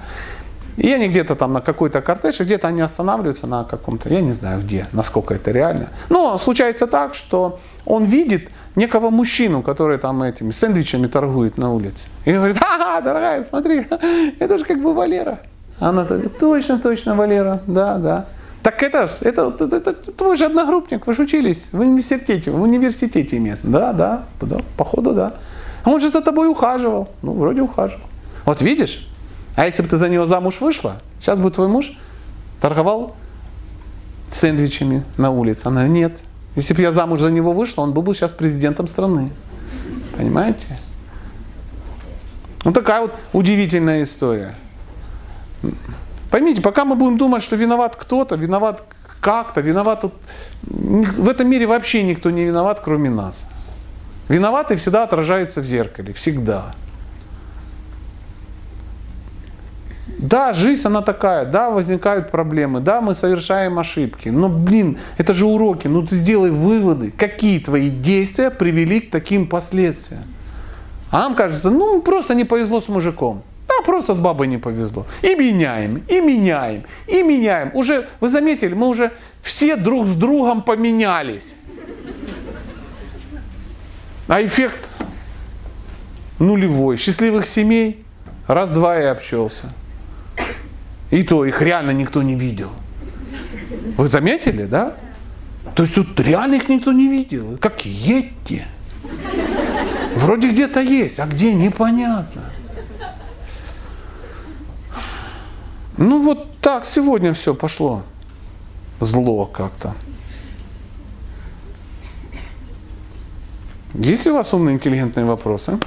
И 0.77 0.93
они 0.93 1.09
где-то 1.09 1.37
там 1.37 1.53
на 1.53 1.61
какой-то 1.61 2.03
кортеж, 2.03 2.41
где-то 2.41 2.69
они 2.69 2.83
останавливаются 2.83 3.47
на 3.47 3.65
каком-то, 3.65 4.09
я 4.11 4.21
не 4.21 4.33
знаю 4.33 4.61
где, 4.61 4.87
насколько 4.93 5.35
это 5.35 5.51
реально. 5.51 5.89
Но 6.11 6.39
случается 6.39 6.87
так, 6.87 7.15
что 7.15 7.61
он 7.87 8.05
видит 8.05 8.51
некого 8.75 9.11
мужчину, 9.11 9.63
который 9.63 9.97
там 9.97 10.23
этими 10.23 10.51
сэндвичами 10.51 11.07
торгует 11.07 11.57
на 11.57 11.73
улице. 11.73 11.97
И 12.27 12.33
говорит, 12.33 12.59
ага, 12.61 13.01
дорогая, 13.01 13.45
смотри, 13.45 13.87
это 14.39 14.59
же 14.59 14.65
как 14.65 14.83
бы 14.83 14.93
Валера. 14.93 15.39
Она 15.79 16.05
говорит, 16.05 16.39
точно, 16.39 16.79
точно, 16.79 17.15
Валера, 17.15 17.61
да, 17.67 17.99
да. 17.99 18.27
Так 18.63 18.83
это 18.83 19.07
ж, 19.07 19.11
это, 19.21 19.55
это, 19.61 19.77
это, 19.77 20.13
твой 20.13 20.37
же 20.37 20.45
одногруппник, 20.45 21.07
вы 21.07 21.15
же 21.15 21.23
учились 21.23 21.67
в 21.73 21.81
университете, 21.81 22.51
в 22.51 22.61
университете. 22.61 23.57
Да, 23.63 23.93
да, 23.93 24.25
да, 24.41 24.59
походу, 24.77 25.13
да. 25.13 25.35
Он 25.87 26.01
же 26.01 26.11
за 26.11 26.21
тобой 26.21 26.49
ухаживал. 26.49 27.09
Ну, 27.23 27.33
вроде 27.33 27.63
ухаживал. 27.63 28.07
Вот 28.45 28.61
видишь? 28.61 29.09
А 29.55 29.65
если 29.65 29.83
бы 29.83 29.89
ты 29.89 29.97
за 29.97 30.09
него 30.09 30.27
замуж 30.27 30.61
вышла, 30.61 31.01
сейчас 31.21 31.39
бы 31.39 31.51
твой 31.51 31.69
муж 31.69 31.97
торговал 32.61 33.15
сэндвичами 34.33 35.05
на 35.17 35.31
улице. 35.31 35.67
Она 35.67 35.87
нет. 35.87 36.19
Если 36.57 36.75
бы 36.75 36.83
я 36.83 36.93
замуж 36.93 37.21
за 37.21 37.31
него 37.31 37.53
вышла, 37.53 37.83
он 37.83 37.93
был 37.93 38.03
бы 38.03 38.15
сейчас 38.15 38.33
президентом 38.33 38.89
страны. 38.89 39.31
Понимаете? 40.17 40.81
Вот 42.65 42.75
такая 42.75 43.03
вот 43.03 43.13
удивительная 43.33 44.03
история. 44.03 44.57
Поймите, 46.33 46.61
пока 46.63 46.85
мы 46.85 46.97
будем 46.97 47.17
думать, 47.17 47.45
что 47.45 47.55
виноват 47.55 47.95
кто-то, 47.95 48.35
виноват 48.35 48.83
как-то, 49.21 49.61
виноват... 49.61 50.05
В 50.63 51.29
этом 51.29 51.49
мире 51.49 51.67
вообще 51.67 52.03
никто 52.03 52.31
не 52.31 52.45
виноват, 52.45 52.81
кроме 52.81 53.09
нас. 53.09 53.45
Виноватый 54.28 54.77
всегда 54.77 55.05
отражается 55.05 55.61
в 55.61 55.65
зеркале, 55.65 56.12
всегда. 56.12 56.74
Да, 60.19 60.53
жизнь 60.53 60.86
она 60.86 61.03
такая, 61.03 61.44
да, 61.44 61.70
возникают 61.70 62.31
проблемы, 62.31 62.81
да, 62.81 63.01
мы 63.01 63.15
совершаем 63.15 63.78
ошибки, 63.78 64.28
но, 64.28 64.48
блин, 64.48 64.98
это 65.19 65.35
же 65.35 65.44
уроки, 65.44 65.89
ну 65.89 66.07
ты 66.07 66.16
сделай 66.16 66.51
выводы, 66.51 67.11
какие 67.11 67.59
твои 67.59 67.90
действия 67.90 68.51
привели 68.51 69.01
к 69.01 69.11
таким 69.11 69.47
последствиям. 69.47 70.23
А 71.11 71.20
нам 71.20 71.35
кажется, 71.35 71.70
ну 71.70 72.01
просто 72.03 72.35
не 72.35 72.44
повезло 72.44 72.81
с 72.81 72.89
мужиком. 72.89 73.43
Да, 73.69 73.74
просто 73.85 74.15
с 74.15 74.19
бабой 74.19 74.47
не 74.47 74.59
повезло. 74.59 75.07
И 75.23 75.35
меняем, 75.35 76.03
и 76.09 76.20
меняем, 76.20 76.85
и 77.07 77.23
меняем. 77.23 77.70
Уже, 77.74 78.09
вы 78.20 78.28
заметили, 78.28 78.74
мы 78.74 78.89
уже 78.89 79.12
все 79.43 79.77
друг 79.77 80.07
с 80.07 80.15
другом 80.15 80.62
поменялись. 80.62 81.55
А 84.28 84.43
эффект 84.43 85.03
нулевой. 86.39 86.97
Счастливых 86.97 87.47
семей 87.47 88.05
раз-два 88.47 89.01
и 89.01 89.05
общался. 89.05 89.73
И 91.11 91.23
то 91.23 91.44
их 91.44 91.62
реально 91.62 91.93
никто 91.93 92.23
не 92.23 92.35
видел. 92.35 92.70
Вы 93.97 94.09
заметили, 94.09 94.65
да? 94.65 94.94
То 95.74 95.85
есть 95.85 95.94
тут 95.94 96.19
реально 96.20 96.57
их 96.57 96.69
никто 96.69 96.93
не 96.93 97.09
видел. 97.09 97.59
Как 97.61 97.85
едьте. 97.85 98.66
Вроде 100.16 100.51
где-то 100.51 100.81
есть, 100.81 101.19
а 101.19 101.27
где 101.27 101.53
непонятно. 101.53 102.43
Ну 105.98 106.23
вот 106.23 106.59
так 106.61 106.85
сегодня 106.85 107.32
все 107.35 107.55
пошло. 107.55 108.03
Зло 109.01 109.47
как-то. 109.47 109.94
Есть 113.98 114.27
ли 114.27 114.31
у 114.31 114.35
вас 114.35 114.52
умные, 114.52 114.74
интеллигентные 114.74 115.24
вопросы? 115.24 115.78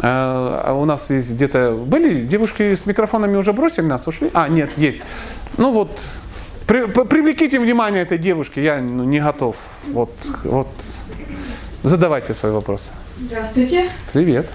А, 0.00 0.62
а 0.66 0.74
у 0.74 0.84
нас 0.84 1.08
есть 1.08 1.30
где-то... 1.30 1.72
Были 1.72 2.26
девушки 2.26 2.74
с 2.74 2.84
микрофонами 2.84 3.36
уже 3.36 3.52
бросили 3.52 3.86
нас, 3.86 4.06
ушли? 4.06 4.30
А, 4.34 4.48
нет, 4.48 4.70
есть. 4.76 4.98
Ну 5.56 5.72
вот, 5.72 6.04
при, 6.66 6.86
привлеките 6.86 7.58
внимание 7.58 8.02
этой 8.02 8.18
девушки, 8.18 8.60
я 8.60 8.80
ну, 8.80 9.04
не 9.04 9.20
готов. 9.20 9.56
Вот, 9.88 10.12
вот. 10.44 10.68
Задавайте 11.82 12.34
свои 12.34 12.52
вопросы. 12.52 12.90
Здравствуйте. 13.18 13.88
Привет. 14.12 14.50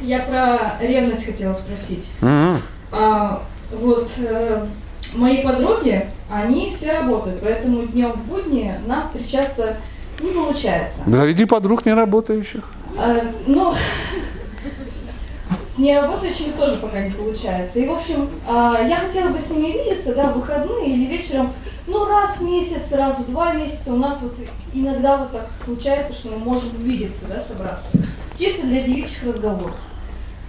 Я 0.00 0.20
про 0.20 0.78
ревность 0.80 1.26
хотела 1.26 1.54
спросить. 1.54 2.06
Mm-hmm. 2.20 2.58
А, 2.92 3.42
вот 3.72 4.12
э, 4.18 4.66
мои 5.14 5.42
подруги, 5.42 6.06
они 6.30 6.70
все 6.70 6.92
работают, 6.92 7.40
поэтому 7.42 7.86
днем 7.86 8.12
в 8.12 8.24
будни 8.26 8.74
нам 8.86 9.04
встречаться 9.04 9.78
не 10.20 10.30
получается. 10.30 11.00
Заведи 11.06 11.44
подруг 11.44 11.86
неработающих. 11.86 12.64
А, 12.98 13.20
ну, 13.46 13.74
с 15.74 15.78
неработающими 15.78 16.52
тоже 16.52 16.76
пока 16.76 17.00
не 17.00 17.10
получается. 17.10 17.78
И, 17.78 17.86
в 17.86 17.92
общем, 17.92 18.30
а, 18.48 18.80
я 18.82 18.96
хотела 18.96 19.28
бы 19.28 19.38
с 19.38 19.50
ними 19.50 19.72
видеться, 19.72 20.14
да, 20.14 20.32
в 20.32 20.38
выходные 20.38 20.88
или 20.88 21.06
вечером, 21.06 21.52
ну, 21.86 22.06
раз 22.06 22.38
в 22.38 22.42
месяц, 22.42 22.90
раз 22.92 23.18
в 23.18 23.30
два 23.30 23.52
месяца. 23.52 23.92
У 23.92 23.96
нас 23.96 24.18
вот 24.20 24.34
иногда 24.72 25.18
вот 25.18 25.32
так 25.32 25.48
случается, 25.64 26.12
что 26.12 26.30
мы 26.30 26.38
можем 26.38 26.70
увидеться, 26.76 27.26
да, 27.28 27.42
собраться. 27.42 27.90
Чисто 28.38 28.66
для 28.66 28.82
девичьих 28.82 29.24
разговоров. 29.24 29.76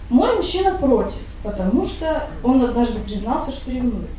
Мой 0.09 0.35
мужчина 0.35 0.75
против, 0.75 1.19
потому 1.43 1.85
что 1.85 2.23
он 2.43 2.63
однажды 2.63 2.99
признался, 3.01 3.51
что 3.51 3.71
ревнует. 3.71 4.09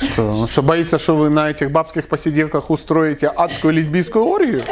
Что, 0.00 0.30
он 0.30 0.48
что, 0.48 0.62
боится, 0.62 0.98
что 0.98 1.16
вы 1.16 1.30
на 1.30 1.50
этих 1.50 1.70
бабских 1.70 2.08
посиделках 2.08 2.70
устроите 2.70 3.28
адскую 3.28 3.72
лесбийскую 3.74 4.24
оргию? 4.24 4.64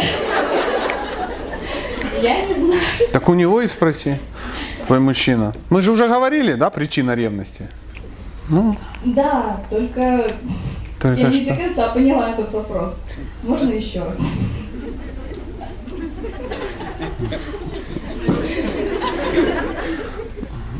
Я 2.23 2.47
не 2.47 2.55
знаю. 2.55 2.81
Так 3.13 3.29
у 3.29 3.35
него 3.35 3.61
и 3.61 3.67
спроси, 3.67 4.19
твой 4.87 5.01
мужчина. 5.01 5.55
Мы 5.71 5.83
же 5.83 5.93
уже 5.93 6.09
говорили, 6.09 6.55
да, 6.55 6.71
причина 6.71 7.15
ревности? 7.15 7.69
Ну, 8.49 8.77
Да, 9.05 9.61
только, 9.71 10.31
только 11.01 11.21
я 11.21 11.29
не 11.29 11.43
что. 11.45 11.55
до 11.55 11.63
конца 11.63 11.89
поняла 11.89 12.31
этот 12.31 12.53
вопрос. 12.53 13.01
Можно 13.43 13.71
еще 13.71 14.05
раз? 14.05 14.17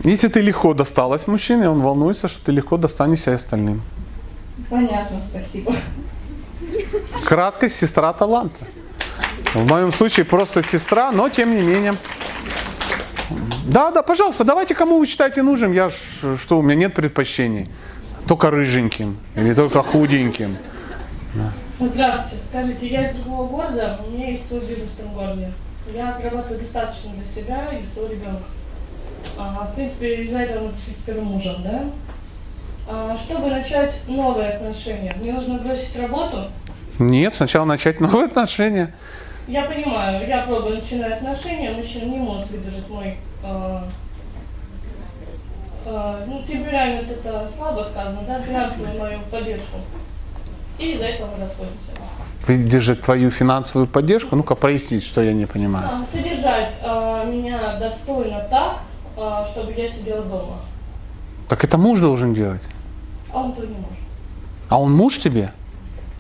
Если 0.05 0.29
ты 0.29 0.41
легко 0.43 0.75
досталась 0.75 1.27
мужчине, 1.27 1.69
он 1.71 1.81
волнуется, 1.81 2.29
что 2.29 2.45
ты 2.45 2.53
легко 2.53 2.77
достанешься 2.77 3.31
и 3.31 3.35
остальным. 3.35 3.81
Понятно, 4.75 5.21
спасибо. 5.31 5.73
Краткость 7.25 7.77
сестра 7.77 8.13
таланта. 8.13 8.59
В 9.55 9.65
моем 9.69 9.93
случае 9.93 10.27
просто 10.27 10.65
сестра, 10.65 11.13
но 11.13 11.29
тем 11.29 11.55
не 11.55 11.63
менее. 11.63 11.95
Да, 13.67 13.93
да, 13.93 14.03
пожалуйста, 14.03 14.43
давайте 14.43 14.75
кому 14.75 14.99
вы 14.99 15.07
считаете 15.07 15.43
нужным. 15.43 15.73
Я 15.73 15.91
ж, 15.91 15.95
что, 16.41 16.59
у 16.59 16.63
меня 16.63 16.75
нет 16.75 16.95
предпочтений. 16.95 17.71
Только 18.27 18.51
рыженьким 18.51 19.17
или 19.37 19.55
только 19.55 19.81
худеньким. 19.81 20.59
Здравствуйте. 21.79 22.45
Скажите, 22.45 22.89
я 22.89 23.09
из 23.09 23.17
другого 23.19 23.49
города, 23.49 24.01
у 24.05 24.11
меня 24.11 24.31
есть 24.31 24.49
свой 24.49 24.63
бизнес 24.63 24.91
в 24.91 24.99
этом 24.99 25.13
городе. 25.13 25.53
Я 25.95 26.19
зарабатываю 26.21 26.59
достаточно 26.59 27.13
для 27.13 27.25
себя 27.25 27.69
и 27.81 27.85
своего 27.87 28.13
ребенка. 28.13 28.45
А, 29.39 29.69
в 29.71 29.77
принципе, 29.77 30.25
из-за 30.25 30.39
этого 30.41 30.67
мы 30.67 30.73
сошлись 30.73 30.97
с 30.97 31.03
первым 31.03 31.27
мужем, 31.27 31.63
да? 31.63 31.85
А, 32.87 33.17
чтобы 33.17 33.49
начать 33.49 33.95
новые 34.07 34.51
отношения, 34.51 35.15
мне 35.21 35.33
нужно 35.33 35.59
бросить 35.59 35.97
работу. 35.97 36.45
Нет, 36.99 37.35
сначала 37.35 37.65
начать 37.65 38.01
новые 38.01 38.27
отношения. 38.27 38.95
Я 39.49 39.63
понимаю, 39.63 40.27
я 40.27 40.43
пробую 40.43 40.77
начинать 40.77 41.15
отношения, 41.15 41.73
мужчина 41.73 42.05
не 42.05 42.19
может 42.19 42.51
выдержать 42.51 42.89
мой... 42.89 43.17
а, 43.43 43.87
а, 45.87 46.25
ну, 46.27 46.43
темперамент 46.43 47.11
это 47.11 47.47
слабо 47.47 47.83
сказано, 47.83 48.21
да, 48.27 48.41
финансовую 48.41 48.99
мою 48.99 49.19
поддержку. 49.31 49.79
И 50.79 50.93
из-за 50.93 51.05
этого 51.05 51.31
мы 51.31 51.45
расходимся. 51.45 51.93
Выдержать 52.47 53.01
твою 53.03 53.31
финансовую 53.31 53.87
поддержку. 53.87 54.35
Ну-ка, 54.35 54.55
прояснить, 54.55 55.05
что 55.05 55.23
я 55.23 55.33
не 55.33 55.47
понимаю. 55.47 55.89
А, 55.91 56.05
Содержать 56.05 56.73
а, 56.83 57.25
меня 57.25 57.79
достойно 57.79 58.41
так, 58.51 58.79
а, 59.17 59.45
чтобы 59.45 59.73
я 59.73 59.87
сидела 59.87 60.23
дома. 60.23 60.57
Так 61.49 61.65
это 61.65 61.79
муж 61.79 62.01
должен 62.01 62.35
делать. 62.35 62.63
А 63.35 63.41
он 63.41 63.51
этого 63.51 63.67
не 63.67 63.75
может. 63.75 63.99
А 64.69 64.81
он 64.81 64.93
муж 64.93 65.19
тебе? 65.19 65.53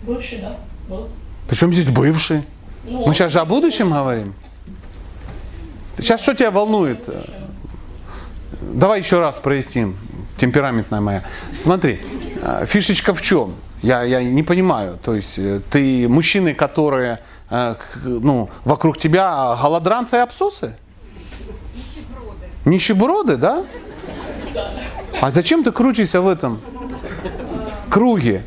Бывший, 0.02 0.38
да, 0.38 0.56
был. 0.88 1.08
Причем 1.48 1.72
здесь 1.72 1.86
бывший? 1.86 2.42
Ну, 2.84 3.06
Мы 3.06 3.14
сейчас 3.14 3.32
же 3.32 3.40
о 3.40 3.44
будущем 3.44 3.92
говорим. 3.92 4.34
Сейчас 5.96 6.22
что 6.22 6.34
тебя 6.34 6.50
волнует? 6.50 7.08
Давай 8.60 9.00
еще 9.00 9.20
раз 9.20 9.36
проясним, 9.36 9.96
темпераментная 10.36 11.00
моя. 11.00 11.22
Смотри, 11.56 12.00
э, 12.42 12.66
фишечка 12.66 13.14
в 13.14 13.22
чем? 13.22 13.54
Я, 13.80 14.02
я 14.02 14.22
не 14.22 14.42
понимаю. 14.42 14.98
То 15.02 15.14
есть 15.14 15.38
э, 15.38 15.60
ты 15.70 16.08
мужчины, 16.08 16.52
которые 16.52 17.20
э, 17.48 17.76
ну, 18.02 18.50
вокруг 18.64 18.98
тебя 18.98 19.56
голодранцы 19.60 20.16
и 20.16 20.18
абсосы? 20.18 20.74
Нищеброды. 21.76 22.46
Нищеброды, 22.64 23.36
да? 23.36 23.64
А 25.20 25.30
зачем 25.30 25.62
ты 25.62 25.70
крутишься 25.70 26.20
в 26.20 26.28
этом 26.28 26.60
круге? 27.88 28.42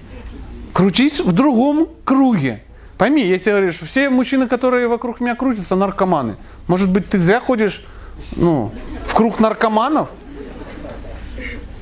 Крутись 0.73 1.19
в 1.19 1.31
другом 1.31 1.89
круге. 2.03 2.63
Пойми, 2.97 3.25
если 3.25 3.51
говоришь, 3.51 3.79
все 3.79 4.09
мужчины, 4.09 4.47
которые 4.47 4.87
вокруг 4.87 5.19
меня 5.19 5.35
крутятся, 5.35 5.75
наркоманы. 5.75 6.35
Может 6.67 6.89
быть, 6.89 7.09
ты 7.09 7.19
зря 7.19 7.39
ходишь 7.39 7.85
ну, 8.35 8.71
в 9.05 9.13
круг 9.13 9.39
наркоманов? 9.39 10.09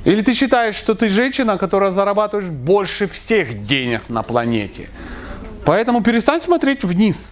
Или 0.03 0.21
ты 0.21 0.33
считаешь, 0.33 0.75
что 0.75 0.93
ты 0.93 1.09
женщина, 1.09 1.57
которая 1.57 1.91
зарабатываешь 1.91 2.49
больше 2.49 3.07
всех 3.07 3.65
денег 3.65 4.07
на 4.09 4.23
планете? 4.23 4.89
Поэтому 5.65 6.03
перестань 6.03 6.41
смотреть 6.41 6.83
вниз. 6.83 7.31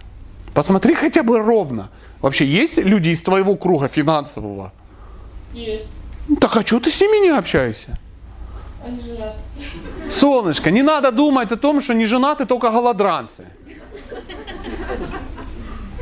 Посмотри 0.53 0.95
хотя 0.95 1.23
бы 1.23 1.39
ровно. 1.39 1.89
Вообще 2.21 2.45
есть 2.45 2.77
люди 2.77 3.09
из 3.09 3.21
твоего 3.21 3.55
круга 3.55 3.89
финансового? 3.89 4.71
Есть. 5.53 5.87
Ну, 6.27 6.37
так 6.37 6.55
а 6.55 6.65
что 6.65 6.79
ты 6.79 6.89
с 6.89 6.99
ними 7.01 7.25
не 7.25 7.37
общаешься? 7.37 7.99
Солнышко, 10.10 10.72
не 10.72 10.84
надо 10.84 11.11
думать 11.11 11.51
о 11.51 11.57
том, 11.57 11.81
что 11.81 11.93
не 11.93 12.05
женаты 12.05 12.45
только 12.45 12.69
голодранцы. 12.69 13.45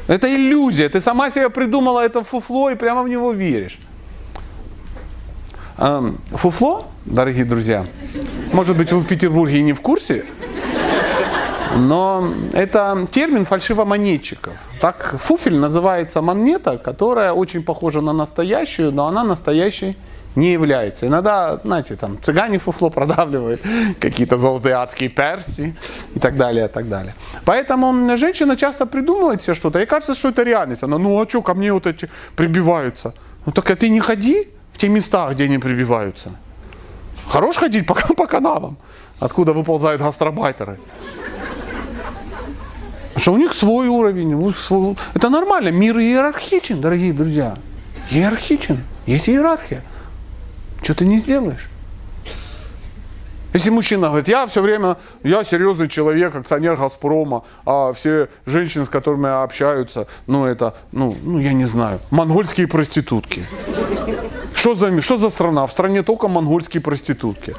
Это 0.08 0.28
иллюзия. 0.28 0.90
Ты 0.90 1.00
сама 1.00 1.30
себе 1.30 1.50
придумала 1.50 2.02
это 2.02 2.24
фуфло 2.24 2.72
и 2.72 2.76
прямо 2.76 3.04
в 3.04 3.10
него 3.10 3.32
веришь. 3.32 3.80
Эм, 5.78 6.20
Фуфло, 6.32 6.86
дорогие 7.06 7.46
друзья, 7.46 7.86
может 8.54 8.78
быть, 8.78 8.92
вы 8.92 9.00
в 9.00 9.08
Петербурге 9.08 9.58
и 9.58 9.64
не 9.64 9.74
в 9.74 9.82
курсе, 9.82 10.26
но 11.76 12.34
это 12.54 13.08
термин 13.12 13.46
фальшивомонетчиков. 13.46 14.54
Так 14.80 15.16
фуфель 15.20 15.58
называется 15.58 16.22
монета, 16.22 16.78
которая 16.78 17.34
очень 17.34 17.64
похожа 17.64 18.02
на 18.02 18.14
настоящую, 18.14 18.92
но 18.92 19.08
она 19.08 19.24
настоящей 19.24 19.98
не 20.36 20.52
является. 20.52 21.08
Иногда, 21.08 21.60
знаете, 21.64 21.96
там 21.96 22.18
цыгане 22.22 22.60
фуфло 22.60 22.90
продавливают, 22.90 23.62
какие-то 24.00 24.38
золотые 24.38 24.76
адские 24.76 25.10
перси 25.10 25.76
и 26.16 26.20
так 26.20 26.38
далее, 26.38 26.66
и 26.66 26.70
так 26.70 26.88
далее. 26.90 27.14
Поэтому 27.46 28.18
женщина 28.18 28.56
часто 28.56 28.86
придумывает 28.86 29.42
себе 29.42 29.56
что-то, 29.56 29.80
и 29.80 29.86
кажется, 29.86 30.14
что 30.14 30.30
это 30.30 30.44
реальность. 30.44 30.84
Она, 30.84 30.98
ну 30.98 31.22
а 31.22 31.28
что, 31.28 31.42
ко 31.42 31.54
мне 31.54 31.74
вот 31.74 31.88
эти 31.88 32.10
прибиваются? 32.36 33.14
Ну 33.46 33.52
так 33.52 33.70
а 33.70 33.76
ты 33.76 33.90
не 33.90 34.00
ходи 34.00 34.48
в 34.74 34.78
те 34.78 34.90
места, 34.90 35.30
где 35.34 35.46
они 35.46 35.58
прибиваются. 35.58 36.32
Хорош 37.28 37.58
ходить 37.58 37.86
по, 37.86 37.94
по 38.16 38.28
каналам, 38.28 38.78
откуда 39.20 39.54
выползают 39.54 40.02
гастробайтеры. 40.02 40.80
Что 43.18 43.34
у 43.34 43.38
них 43.38 43.54
свой 43.54 43.88
уровень, 43.88 44.34
у 44.34 44.48
них 44.48 44.58
свой... 44.58 44.96
это 45.14 45.30
нормально. 45.30 45.70
Мир 45.70 45.98
иерархичен, 45.98 46.80
дорогие 46.80 47.12
друзья. 47.12 47.58
Иерархичен. 48.10 48.84
Есть 49.06 49.28
иерархия. 49.30 49.84
Что 50.82 50.96
ты 50.96 51.06
не 51.06 51.20
сделаешь? 51.20 51.70
Если 53.54 53.70
мужчина 53.70 54.08
говорит, 54.08 54.30
я 54.30 54.48
все 54.48 54.62
время, 54.62 54.96
я 55.24 55.44
серьезный 55.44 55.90
человек, 55.90 56.34
акционер 56.36 56.78
Газпрома, 56.78 57.44
а 57.66 57.92
все 57.92 58.30
женщины, 58.46 58.86
с 58.86 58.90
которыми 58.90 59.44
общаются, 59.44 60.08
ну 60.26 60.46
это, 60.46 60.74
ну, 60.94 61.18
ну 61.22 61.38
я 61.38 61.52
не 61.52 61.66
знаю, 61.66 62.00
монгольские 62.12 62.68
проститутки. 62.68 63.46
Что 64.56 64.76
за, 64.76 65.02
что 65.02 65.18
за 65.18 65.30
страна? 65.30 65.68
В 65.68 65.72
стране 65.72 66.02
только 66.02 66.30
монгольские 66.30 66.82
проститутки. 66.82 67.54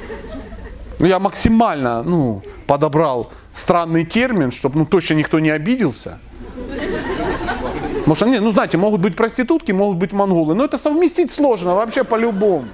Ну, 0.98 1.06
я 1.06 1.18
максимально 1.18 2.02
ну, 2.02 2.42
подобрал 2.66 3.30
странный 3.54 4.04
термин, 4.04 4.50
чтобы 4.50 4.78
ну, 4.78 4.86
точно 4.86 5.14
никто 5.14 5.40
не 5.40 5.50
обиделся. 5.50 6.18
Может, 8.06 8.22
они, 8.22 8.38
ну 8.38 8.52
знаете, 8.52 8.78
могут 8.78 9.00
быть 9.00 9.14
проститутки, 9.14 9.72
могут 9.72 9.98
быть 9.98 10.12
монголы, 10.12 10.54
но 10.54 10.64
это 10.64 10.78
совместить 10.78 11.32
сложно 11.32 11.74
вообще 11.74 12.02
по-любому. 12.02 12.68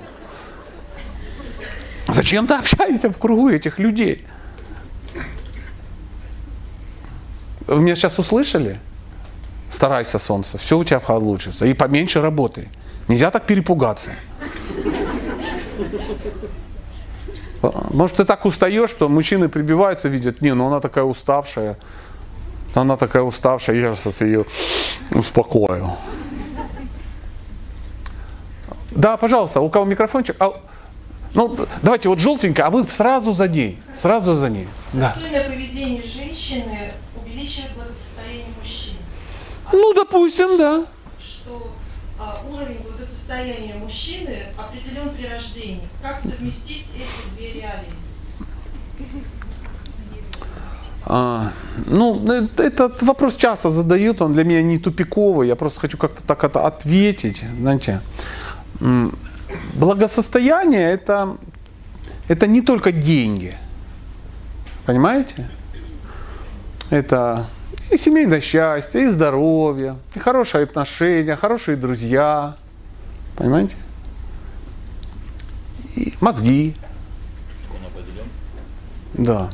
Зачем 2.08 2.46
ты 2.46 2.54
общаешься 2.54 3.10
в 3.10 3.18
кругу 3.18 3.50
этих 3.50 3.78
людей? 3.78 4.26
Вы 7.66 7.80
меня 7.80 7.96
сейчас 7.96 8.18
услышали? 8.18 8.78
Старайся, 9.70 10.18
солнце, 10.18 10.56
все 10.56 10.78
у 10.78 10.84
тебя 10.84 11.00
получится. 11.00 11.66
И 11.66 11.74
поменьше 11.74 12.22
работай. 12.22 12.68
Нельзя 13.08 13.30
так 13.30 13.44
перепугаться. 13.44 14.10
Может, 17.90 18.16
ты 18.16 18.24
так 18.24 18.46
устаешь, 18.46 18.90
что 18.90 19.08
мужчины 19.08 19.48
прибиваются, 19.48 20.08
видят, 20.08 20.40
не, 20.40 20.54
ну 20.54 20.66
она 20.66 20.80
такая 20.80 21.04
уставшая. 21.04 21.76
Она 22.74 22.96
такая 22.96 23.22
уставшая, 23.22 23.76
я 23.76 23.94
сейчас 23.94 24.20
ее 24.20 24.46
успокою. 25.10 25.96
Да, 28.90 29.16
пожалуйста, 29.16 29.60
у 29.60 29.68
кого 29.68 29.84
микрофончик? 29.84 30.36
А, 30.40 30.60
ну, 31.34 31.56
давайте 31.82 32.08
вот 32.08 32.18
желтенькая, 32.18 32.66
а 32.66 32.70
вы 32.70 32.84
сразу 32.84 33.32
за 33.32 33.48
ней. 33.48 33.78
Сразу 33.94 34.34
за 34.34 34.48
ней. 34.48 34.68
Да. 34.92 35.16
Поведение 35.46 36.02
женщины 36.02 36.92
увеличивает 37.20 37.72
благосостояние 37.74 38.46
мужчины. 38.58 38.98
Ну, 39.72 39.94
допустим, 39.94 40.56
да. 40.56 40.86
Что 41.20 41.70
а, 42.18 42.40
уровень 42.50 42.78
благосостояния 42.82 43.74
мужчины 43.74 44.38
определен 44.56 45.10
при 45.10 45.26
рождении. 45.26 45.88
Как 46.02 46.20
совместить 46.20 46.86
эти 46.94 47.36
две 47.36 47.60
реалии? 47.60 47.92
А, 51.10 51.52
ну, 51.86 52.22
э, 52.30 52.48
этот 52.58 53.02
вопрос 53.02 53.36
часто 53.36 53.70
задают, 53.70 54.20
он 54.20 54.34
для 54.34 54.44
меня 54.44 54.62
не 54.62 54.78
тупиковый, 54.78 55.48
я 55.48 55.56
просто 55.56 55.80
хочу 55.80 55.96
как-то 55.96 56.22
так 56.22 56.44
это 56.44 56.66
ответить. 56.66 57.44
Знаете, 57.58 58.00
благосостояние 59.74 60.90
это, 60.92 61.36
это 62.28 62.46
не 62.46 62.62
только 62.62 62.92
деньги. 62.92 63.56
Понимаете? 64.86 65.48
Это 66.90 67.46
и 67.90 67.96
семейное 67.96 68.40
счастье, 68.40 69.04
и 69.04 69.06
здоровье, 69.08 69.96
и 70.14 70.18
хорошие 70.18 70.64
отношения, 70.64 71.36
хорошие 71.36 71.76
друзья. 71.76 72.56
Понимаете? 73.36 73.76
И 75.94 76.14
мозги. 76.20 76.74
Он 77.70 77.86
определен? 77.86 78.26
Да. 79.14 79.50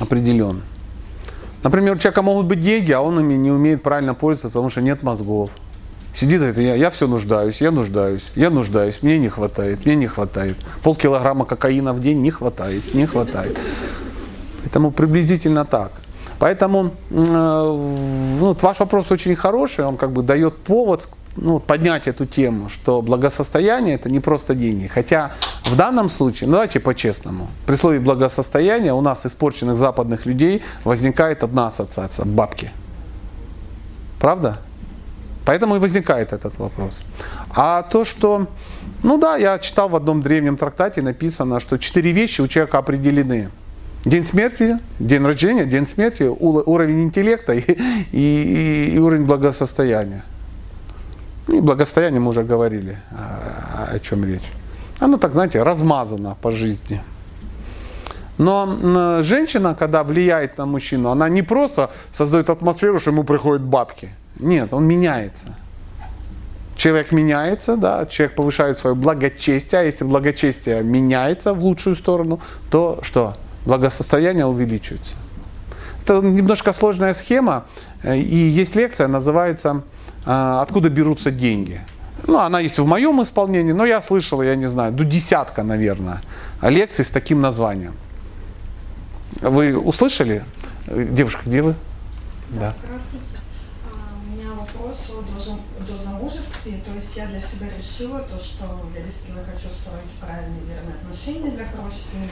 Определен. 0.00 0.62
Например, 1.62 1.94
у 1.94 1.98
человека 1.98 2.22
могут 2.22 2.46
быть 2.46 2.60
деньги, 2.60 2.92
а 2.92 3.00
он 3.00 3.20
ими 3.20 3.34
не 3.34 3.50
умеет 3.50 3.82
правильно 3.82 4.14
пользоваться, 4.14 4.48
потому 4.48 4.70
что 4.70 4.80
нет 4.80 5.02
мозгов. 5.02 5.50
Сидит, 6.14 6.40
говорит, 6.40 6.58
я, 6.58 6.74
я 6.74 6.90
все 6.90 7.08
нуждаюсь, 7.08 7.60
я 7.60 7.70
нуждаюсь, 7.70 8.24
я 8.34 8.50
нуждаюсь, 8.50 8.98
мне 9.02 9.18
не 9.18 9.30
хватает, 9.30 9.86
мне 9.86 9.94
не 9.94 10.06
хватает. 10.06 10.56
Полкилограмма 10.82 11.46
кокаина 11.46 11.94
в 11.94 12.00
день 12.00 12.20
не 12.20 12.30
хватает, 12.30 12.94
не 12.94 13.06
хватает. 13.06 13.58
Поэтому 14.62 14.90
приблизительно 14.90 15.64
так. 15.64 15.92
Поэтому 16.38 16.92
э, 17.10 17.14
ну, 17.14 18.56
ваш 18.60 18.80
вопрос 18.80 19.10
очень 19.10 19.36
хороший, 19.36 19.84
он 19.84 19.96
как 19.96 20.12
бы 20.12 20.22
дает 20.22 20.58
повод 20.58 21.08
ну, 21.36 21.60
поднять 21.60 22.06
эту 22.06 22.26
тему, 22.26 22.68
что 22.68 23.00
благосостояние 23.00 23.94
это 23.94 24.10
не 24.10 24.20
просто 24.20 24.54
деньги. 24.54 24.86
Хотя 24.86 25.32
в 25.64 25.76
данном 25.76 26.10
случае, 26.10 26.48
ну 26.48 26.54
давайте 26.54 26.80
по-честному, 26.80 27.48
при 27.64 27.76
слове 27.76 28.00
благосостояние 28.00 28.92
у 28.92 29.00
нас 29.00 29.24
испорченных 29.24 29.76
западных 29.76 30.26
людей 30.26 30.62
возникает 30.84 31.42
одна 31.42 31.68
ассоциация– 31.68 32.24
бабки. 32.26 32.70
Правда? 34.18 34.58
Поэтому 35.44 35.76
и 35.76 35.78
возникает 35.78 36.32
этот 36.32 36.58
вопрос. 36.58 37.02
А 37.54 37.82
то, 37.82 38.04
что, 38.04 38.46
ну 39.02 39.18
да, 39.18 39.36
я 39.36 39.58
читал 39.58 39.88
в 39.88 39.96
одном 39.96 40.22
древнем 40.22 40.56
трактате, 40.56 41.02
написано, 41.02 41.60
что 41.60 41.78
четыре 41.78 42.12
вещи 42.12 42.40
у 42.40 42.48
человека 42.48 42.78
определены. 42.78 43.50
День 44.04 44.24
смерти, 44.24 44.78
день 44.98 45.24
рождения, 45.24 45.64
день 45.64 45.86
смерти, 45.86 46.22
уровень 46.22 47.02
интеллекта 47.02 47.52
и, 47.52 47.60
и, 48.12 48.94
и 48.94 48.98
уровень 48.98 49.24
благосостояния. 49.24 50.24
И 51.48 51.60
благосостояние 51.60 52.20
мы 52.20 52.30
уже 52.30 52.44
говорили, 52.44 52.98
о, 53.10 53.94
о 53.94 53.98
чем 53.98 54.24
речь. 54.24 54.52
Оно 55.00 55.18
так, 55.18 55.32
знаете, 55.32 55.62
размазано 55.62 56.36
по 56.40 56.52
жизни. 56.52 57.02
Но 58.38 59.22
женщина, 59.22 59.74
когда 59.74 60.04
влияет 60.04 60.58
на 60.58 60.66
мужчину, 60.66 61.10
она 61.10 61.28
не 61.28 61.42
просто 61.42 61.90
создает 62.12 62.48
атмосферу, 62.50 63.00
что 63.00 63.10
ему 63.10 63.24
приходят 63.24 63.62
бабки– 63.62 64.08
нет, 64.42 64.72
он 64.72 64.84
меняется. 64.84 65.54
Человек 66.76 67.12
меняется, 67.12 67.76
да, 67.76 68.06
человек 68.06 68.34
повышает 68.34 68.78
свое 68.78 68.96
благочестие, 68.96 69.82
а 69.82 69.84
если 69.84 70.04
благочестие 70.04 70.82
меняется 70.82 71.54
в 71.54 71.62
лучшую 71.64 71.96
сторону, 71.96 72.40
то 72.70 72.98
что? 73.02 73.36
Благосостояние 73.66 74.46
увеличивается. 74.46 75.14
Это 76.02 76.20
немножко 76.20 76.72
сложная 76.72 77.14
схема, 77.14 77.66
э, 78.02 78.18
и 78.18 78.36
есть 78.36 78.74
лекция, 78.74 79.06
называется 79.06 79.82
э, 80.26 80.58
«Откуда 80.60 80.88
берутся 80.88 81.30
деньги?». 81.30 81.80
Ну, 82.26 82.38
она 82.38 82.60
есть 82.60 82.78
в 82.78 82.86
моем 82.86 83.22
исполнении, 83.22 83.72
но 83.72 83.84
я 83.84 84.00
слышал, 84.00 84.42
я 84.42 84.56
не 84.56 84.66
знаю, 84.66 84.92
до 84.92 85.04
десятка, 85.04 85.62
наверное, 85.62 86.22
лекций 86.62 87.04
с 87.04 87.08
таким 87.08 87.40
названием. 87.40 87.94
Вы 89.40 89.76
услышали? 89.76 90.44
Девушка, 90.86 91.42
где 91.46 91.62
вы? 91.62 91.74
Да. 92.50 92.74
Здравствуйте 92.84 93.32
о 95.92 96.04
замужестве, 96.04 96.80
то 96.84 96.94
есть 96.94 97.16
я 97.16 97.20
для 97.32 97.40
себя 97.40 97.66
решила 97.74 98.20
то, 98.20 98.36
что 98.36 98.64
я 98.94 99.02
действительно 99.02 99.42
хочу 99.42 99.68
строить 99.80 100.12
правильные 100.20 100.60
верные 100.68 100.96
отношения 101.00 101.50
для 101.52 101.64
хорошей 101.64 101.98
семьи. 102.12 102.28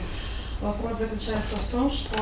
Вопрос 0.61 0.99
заключается 0.99 1.57
в 1.57 1.73
том, 1.73 1.91
что 1.91 2.19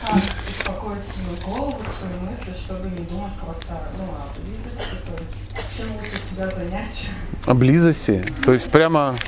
как 0.00 0.22
успокоить 0.48 1.02
свою 1.04 1.36
голову, 1.44 1.82
свои 1.98 2.30
мысли, 2.30 2.54
чтобы 2.58 2.88
не 2.88 3.04
думать 3.04 3.34
просто 3.44 3.78
ну, 3.98 4.04
о 4.04 4.24
близости, 4.40 4.96
то 5.04 5.20
есть 5.20 5.76
чем 5.76 5.92
лучше 5.96 6.16
себя 6.16 6.48
занять. 6.48 7.10
О 7.44 7.52
близости? 7.52 8.24
То 8.42 8.54
есть 8.54 8.70
прямо 8.70 9.18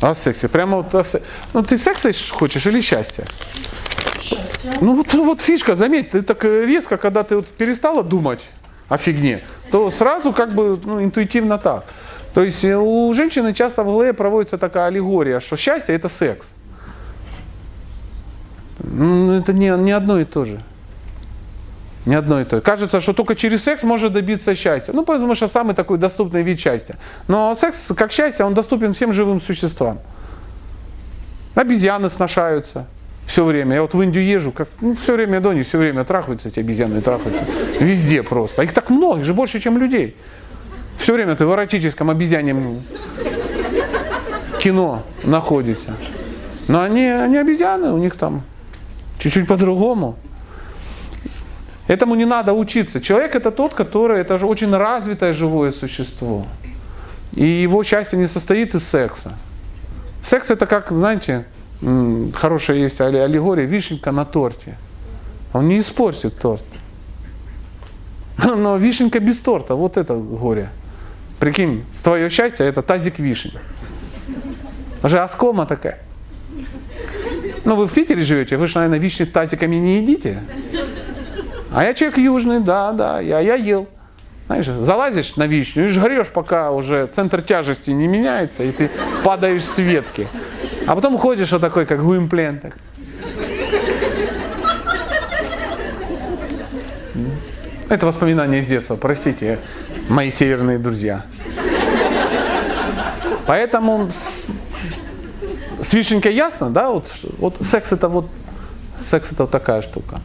о 0.00 0.14
сексе? 0.14 0.48
Прямо 0.48 0.76
вот 0.76 0.94
о 0.94 1.02
сексе. 1.02 1.26
Ну 1.52 1.64
ты 1.64 1.78
секса 1.78 2.12
хочешь 2.30 2.64
или 2.66 2.80
счастья? 2.80 3.24
Счастье. 4.22 4.74
Ну 4.80 4.94
вот, 4.94 5.12
вот 5.14 5.40
фишка, 5.40 5.74
заметь, 5.74 6.12
ты 6.12 6.22
так 6.22 6.44
резко, 6.44 6.96
когда 6.96 7.24
ты 7.24 7.34
вот 7.34 7.48
перестала 7.48 8.04
думать 8.04 8.42
о 8.88 8.98
фигне, 8.98 9.42
то 9.74 9.90
сразу 9.90 10.32
как 10.32 10.54
бы 10.54 10.78
ну, 10.84 11.02
интуитивно 11.02 11.58
так. 11.58 11.82
То 12.32 12.42
есть 12.42 12.64
э, 12.64 12.76
у 12.76 13.12
женщины 13.12 13.52
часто 13.52 13.82
в 13.82 13.86
голове 13.86 14.12
проводится 14.12 14.56
такая 14.56 14.86
аллегория, 14.86 15.40
что 15.40 15.56
счастье 15.56 15.96
это 15.96 16.08
секс. 16.08 16.46
Ну, 18.78 19.32
это 19.32 19.52
не, 19.52 19.76
не 19.78 19.90
одно 19.90 20.20
и 20.20 20.24
то 20.24 20.44
же. 20.44 20.62
Не 22.06 22.14
одно 22.14 22.40
и 22.40 22.44
то 22.44 22.58
же. 22.58 22.62
Кажется, 22.62 23.00
что 23.00 23.14
только 23.14 23.34
через 23.34 23.64
секс 23.64 23.82
можно 23.82 24.10
добиться 24.10 24.54
счастья. 24.54 24.92
Ну, 24.92 25.04
потому 25.04 25.34
что 25.34 25.48
самый 25.48 25.74
такой 25.74 25.98
доступный 25.98 26.44
вид 26.44 26.60
счастья. 26.60 26.96
Но 27.26 27.56
секс, 27.56 27.90
как 27.96 28.12
счастье, 28.12 28.44
он 28.44 28.54
доступен 28.54 28.94
всем 28.94 29.12
живым 29.12 29.40
существам. 29.40 29.98
Обезьяны 31.56 32.10
сношаются 32.10 32.86
все 33.26 33.44
время. 33.44 33.74
Я 33.74 33.82
вот 33.82 33.94
в 33.94 34.02
Индию 34.02 34.24
езжу, 34.24 34.52
как, 34.52 34.68
ну, 34.80 34.94
все 34.94 35.14
время 35.14 35.40
до 35.40 35.52
них, 35.52 35.66
все 35.66 35.78
время 35.78 36.04
трахаются 36.04 36.48
эти 36.48 36.60
обезьяны, 36.60 37.00
трахаются. 37.00 37.44
Везде 37.80 38.22
просто. 38.22 38.62
Их 38.62 38.72
так 38.72 38.90
много, 38.90 39.20
их 39.20 39.24
же 39.24 39.34
больше, 39.34 39.60
чем 39.60 39.78
людей. 39.78 40.16
Все 40.96 41.14
время 41.14 41.34
ты 41.34 41.46
в 41.46 41.52
эротическом 41.52 42.10
обезьяньем 42.10 42.82
кино 44.60 45.02
находишься. 45.22 45.96
Но 46.68 46.82
они, 46.82 47.06
они 47.06 47.36
обезьяны, 47.36 47.92
у 47.92 47.98
них 47.98 48.16
там 48.16 48.42
чуть-чуть 49.18 49.46
по-другому. 49.46 50.16
Этому 51.86 52.14
не 52.14 52.24
надо 52.24 52.54
учиться. 52.54 53.00
Человек 53.00 53.34
это 53.34 53.50
тот, 53.50 53.74
который, 53.74 54.20
это 54.20 54.38
же 54.38 54.46
очень 54.46 54.74
развитое 54.74 55.34
живое 55.34 55.72
существо. 55.72 56.46
И 57.34 57.44
его 57.44 57.82
счастье 57.84 58.18
не 58.18 58.26
состоит 58.26 58.74
из 58.74 58.84
секса. 58.84 59.32
Секс 60.24 60.50
это 60.50 60.64
как, 60.66 60.90
знаете, 60.90 61.44
хорошая 62.34 62.78
есть 62.78 63.00
аллегория, 63.00 63.64
вишенка 63.64 64.12
на 64.12 64.24
торте. 64.24 64.76
Он 65.52 65.68
не 65.68 65.78
испортит 65.78 66.38
торт. 66.38 66.64
Но 68.44 68.76
вишенка 68.76 69.20
без 69.20 69.38
торта, 69.38 69.74
вот 69.74 69.96
это 69.96 70.14
горе. 70.14 70.70
Прикинь, 71.38 71.84
твое 72.02 72.30
счастье 72.30 72.66
это 72.66 72.82
тазик 72.82 73.18
вишен. 73.18 73.52
Уже 75.02 75.18
оскома 75.18 75.66
такая. 75.66 75.98
Ну, 77.64 77.76
вы 77.76 77.86
в 77.86 77.92
Питере 77.92 78.22
живете, 78.22 78.56
вы 78.56 78.66
же, 78.66 78.76
наверное, 78.76 78.98
вишни 78.98 79.24
тазиками 79.24 79.76
не 79.76 79.98
едите. 79.98 80.42
А 81.72 81.84
я 81.84 81.94
человек 81.94 82.18
южный, 82.18 82.60
да, 82.60 82.92
да, 82.92 83.20
я, 83.20 83.40
я 83.40 83.54
ел. 83.54 83.88
Знаешь, 84.46 84.66
залазишь 84.66 85.36
на 85.36 85.46
вишню 85.46 85.86
и 85.86 85.88
жрешь, 85.88 86.28
пока 86.28 86.70
уже 86.70 87.06
центр 87.06 87.40
тяжести 87.40 87.90
не 87.90 88.06
меняется, 88.06 88.62
и 88.62 88.72
ты 88.72 88.90
падаешь 89.22 89.64
с 89.64 89.78
ветки. 89.78 90.28
А 90.86 90.94
потом 90.94 91.16
ходишь 91.18 91.50
вот 91.52 91.60
такой, 91.60 91.86
как 91.86 92.02
Гуимплен. 92.02 92.58
Так. 92.60 92.76
Это 97.88 98.06
воспоминания 98.06 98.58
из 98.58 98.66
детства, 98.66 98.96
простите, 98.96 99.58
мои 100.08 100.30
северные 100.30 100.78
друзья. 100.78 101.24
Поэтому 103.46 104.10
с, 104.10 105.86
с 105.86 105.92
вишенькой 105.92 106.34
ясно, 106.34 106.70
да, 106.70 106.90
вот, 106.90 107.10
вот 107.38 107.56
секс 107.60 107.92
это 107.92 108.08
вот, 108.08 108.28
секс 109.08 109.30
это 109.32 109.44
вот 109.44 109.50
такая 109.50 109.82
штука. 109.82 110.20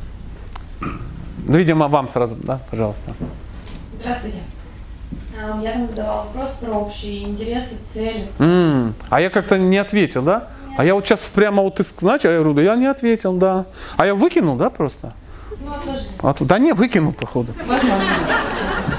Ну, 0.79 1.57
видимо, 1.57 1.89
вам 1.89 2.07
сразу, 2.07 2.35
да, 2.35 2.59
пожалуйста. 2.71 3.13
Здравствуйте. 3.99 4.39
Я 5.61 5.73
вам 5.73 5.87
задавала 5.87 6.23
вопрос 6.23 6.51
про 6.61 6.71
общие 6.71 7.23
интересы, 7.23 7.75
цели. 7.85 8.29
Mm. 8.39 8.93
А 9.09 9.21
я 9.21 9.29
как-то 9.29 9.57
не 9.57 9.77
ответил, 9.77 10.21
да? 10.21 10.49
Нет. 10.69 10.79
А 10.79 10.85
я 10.85 10.95
вот 10.95 11.05
сейчас 11.05 11.21
прямо 11.21 11.63
вот, 11.63 11.79
знаете, 11.99 12.27
я 12.27 12.35
говорю, 12.35 12.53
да 12.53 12.61
я 12.61 12.75
не 12.75 12.87
ответил, 12.87 13.33
да. 13.33 13.65
А 13.95 14.05
я 14.05 14.15
выкинул, 14.15 14.57
да, 14.57 14.69
просто? 14.69 15.13
Ну, 15.61 15.73
отложи. 15.73 16.05
А, 16.21 16.35
да 16.39 16.59
не, 16.59 16.73
выкинул, 16.73 17.13
походу. 17.13 17.53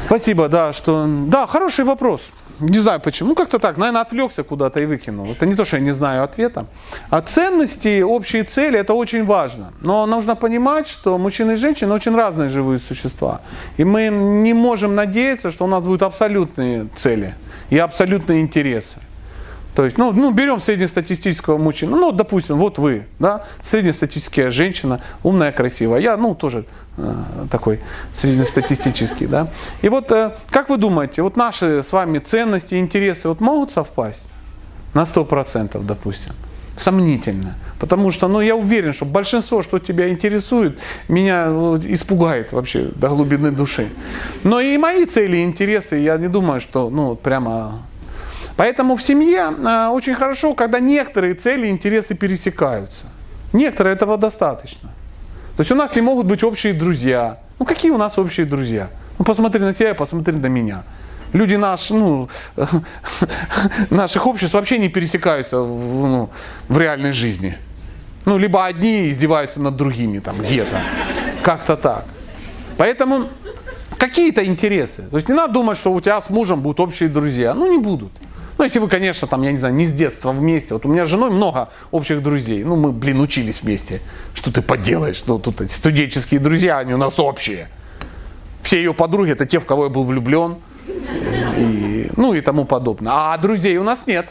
Спасибо, 0.04 0.48
да, 0.48 0.72
что... 0.72 1.06
Да, 1.26 1.46
хороший 1.46 1.84
вопрос. 1.84 2.22
Не 2.60 2.78
знаю 2.78 3.00
почему. 3.00 3.30
Ну, 3.30 3.34
как-то 3.34 3.58
так, 3.58 3.78
наверное, 3.78 4.02
отвлекся 4.02 4.42
куда-то 4.42 4.80
и 4.80 4.86
выкинул. 4.86 5.30
Это 5.30 5.46
не 5.46 5.54
то, 5.54 5.64
что 5.64 5.76
я 5.76 5.82
не 5.82 5.92
знаю 5.92 6.22
ответа. 6.22 6.66
А 7.08 7.20
ценности, 7.20 8.02
общие 8.02 8.44
цели, 8.44 8.78
это 8.78 8.94
очень 8.94 9.24
важно. 9.24 9.72
Но 9.80 10.06
нужно 10.06 10.36
понимать, 10.36 10.86
что 10.86 11.18
мужчины 11.18 11.52
и 11.52 11.56
женщины 11.56 11.94
очень 11.94 12.14
разные 12.14 12.50
живые 12.50 12.78
существа. 12.78 13.40
И 13.78 13.84
мы 13.84 14.08
не 14.08 14.54
можем 14.54 14.94
надеяться, 14.94 15.50
что 15.50 15.64
у 15.64 15.68
нас 15.68 15.82
будут 15.82 16.02
абсолютные 16.02 16.88
цели 16.96 17.34
и 17.70 17.78
абсолютные 17.78 18.42
интересы. 18.42 18.98
То 19.74 19.84
есть, 19.84 19.98
ну, 19.98 20.12
ну, 20.12 20.32
берем 20.32 20.60
среднестатистического 20.60 21.56
мужчину, 21.56 21.96
ну, 21.96 22.12
допустим, 22.12 22.56
вот 22.56 22.78
вы, 22.78 23.06
да, 23.18 23.46
среднестатистическая 23.62 24.50
женщина, 24.50 25.00
умная, 25.22 25.52
красивая. 25.52 26.00
Я, 26.00 26.16
ну, 26.16 26.34
тоже 26.34 26.64
такой 27.50 27.80
среднестатистический, 28.14 29.26
да. 29.26 29.48
И 29.82 29.88
вот, 29.88 30.12
э, 30.12 30.32
как 30.50 30.68
вы 30.68 30.76
думаете, 30.76 31.22
вот 31.22 31.36
наши 31.36 31.82
с 31.82 31.92
вами 31.92 32.18
ценности, 32.18 32.74
интересы 32.74 33.28
вот 33.28 33.40
могут 33.40 33.72
совпасть? 33.72 34.24
На 34.94 35.04
100%, 35.04 35.84
допустим. 35.84 36.32
Сомнительно. 36.76 37.54
Потому 37.78 38.10
что, 38.10 38.28
ну, 38.28 38.40
я 38.40 38.56
уверен, 38.56 38.92
что 38.92 39.04
большинство, 39.04 39.62
что 39.62 39.78
тебя 39.78 40.08
интересует, 40.08 40.78
меня 41.08 41.50
вот, 41.50 41.84
испугает 41.84 42.52
вообще 42.52 42.90
до 42.94 43.08
глубины 43.08 43.50
души. 43.50 43.88
Но 44.44 44.60
и 44.60 44.76
мои 44.78 45.04
цели 45.04 45.38
и 45.38 45.44
интересы, 45.44 45.96
я 45.96 46.16
не 46.18 46.28
думаю, 46.28 46.60
что, 46.60 46.90
ну, 46.90 47.16
прямо 47.16 47.82
Поэтому 48.56 48.96
в 48.96 49.02
семье 49.02 49.54
э, 49.56 49.88
очень 49.88 50.14
хорошо, 50.14 50.52
когда 50.52 50.80
некоторые 50.80 51.32
цели 51.32 51.68
и 51.68 51.70
интересы 51.70 52.14
пересекаются. 52.14 53.06
Некоторые 53.54 53.94
этого 53.94 54.18
достаточно. 54.18 54.90
То 55.60 55.62
есть 55.62 55.72
у 55.72 55.74
нас 55.74 55.94
не 55.94 56.00
могут 56.00 56.24
быть 56.24 56.42
общие 56.42 56.72
друзья. 56.72 57.38
Ну 57.58 57.66
какие 57.66 57.90
у 57.90 57.98
нас 57.98 58.16
общие 58.16 58.46
друзья? 58.46 58.88
Ну 59.18 59.26
посмотри 59.26 59.60
на 59.60 59.74
тебя, 59.74 59.92
посмотри 59.92 60.34
на 60.34 60.46
меня. 60.46 60.84
Люди 61.34 61.54
наш, 61.56 61.90
ну, 61.90 62.30
наших 63.90 64.26
обществ 64.26 64.54
вообще 64.54 64.78
не 64.78 64.88
пересекаются 64.88 65.58
в, 65.58 66.06
ну, 66.08 66.30
в 66.66 66.78
реальной 66.78 67.12
жизни. 67.12 67.58
Ну, 68.24 68.38
либо 68.38 68.64
одни 68.64 69.10
издеваются 69.10 69.60
над 69.60 69.76
другими 69.76 70.18
там 70.20 70.38
где-то. 70.38 70.80
Как-то 71.42 71.76
так. 71.76 72.06
Поэтому 72.78 73.28
какие-то 73.98 74.42
интересы. 74.42 75.02
То 75.10 75.18
есть 75.18 75.28
не 75.28 75.34
надо 75.34 75.52
думать, 75.52 75.76
что 75.76 75.92
у 75.92 76.00
тебя 76.00 76.22
с 76.22 76.30
мужем 76.30 76.62
будут 76.62 76.80
общие 76.80 77.10
друзья. 77.10 77.52
Ну, 77.52 77.70
не 77.70 77.76
будут. 77.76 78.12
Ну, 78.60 78.64
если 78.64 78.78
вы, 78.78 78.88
конечно, 78.88 79.26
там, 79.26 79.40
я 79.40 79.52
не 79.52 79.58
знаю, 79.58 79.72
не 79.72 79.86
с 79.86 79.90
детства 79.90 80.32
вместе. 80.32 80.74
Вот 80.74 80.84
у 80.84 80.88
меня 80.90 81.06
с 81.06 81.08
женой 81.08 81.30
много 81.30 81.70
общих 81.92 82.22
друзей. 82.22 82.62
Ну, 82.62 82.76
мы, 82.76 82.92
блин, 82.92 83.18
учились 83.22 83.62
вместе. 83.62 84.02
Что 84.34 84.52
ты 84.52 84.60
поделаешь? 84.60 85.22
Ну, 85.26 85.38
тут 85.38 85.62
эти 85.62 85.72
студенческие 85.72 86.40
друзья, 86.40 86.76
они 86.76 86.92
у 86.92 86.98
нас 86.98 87.18
общие. 87.18 87.68
Все 88.62 88.76
ее 88.76 88.92
подруги 88.92 89.32
это 89.32 89.46
те, 89.46 89.60
в 89.60 89.64
кого 89.64 89.84
я 89.84 89.88
был 89.88 90.02
влюблен. 90.02 90.56
И, 91.56 92.10
ну 92.18 92.34
и 92.34 92.42
тому 92.42 92.66
подобное. 92.66 93.10
А 93.14 93.38
друзей 93.38 93.78
у 93.78 93.82
нас 93.82 94.00
нет. 94.06 94.28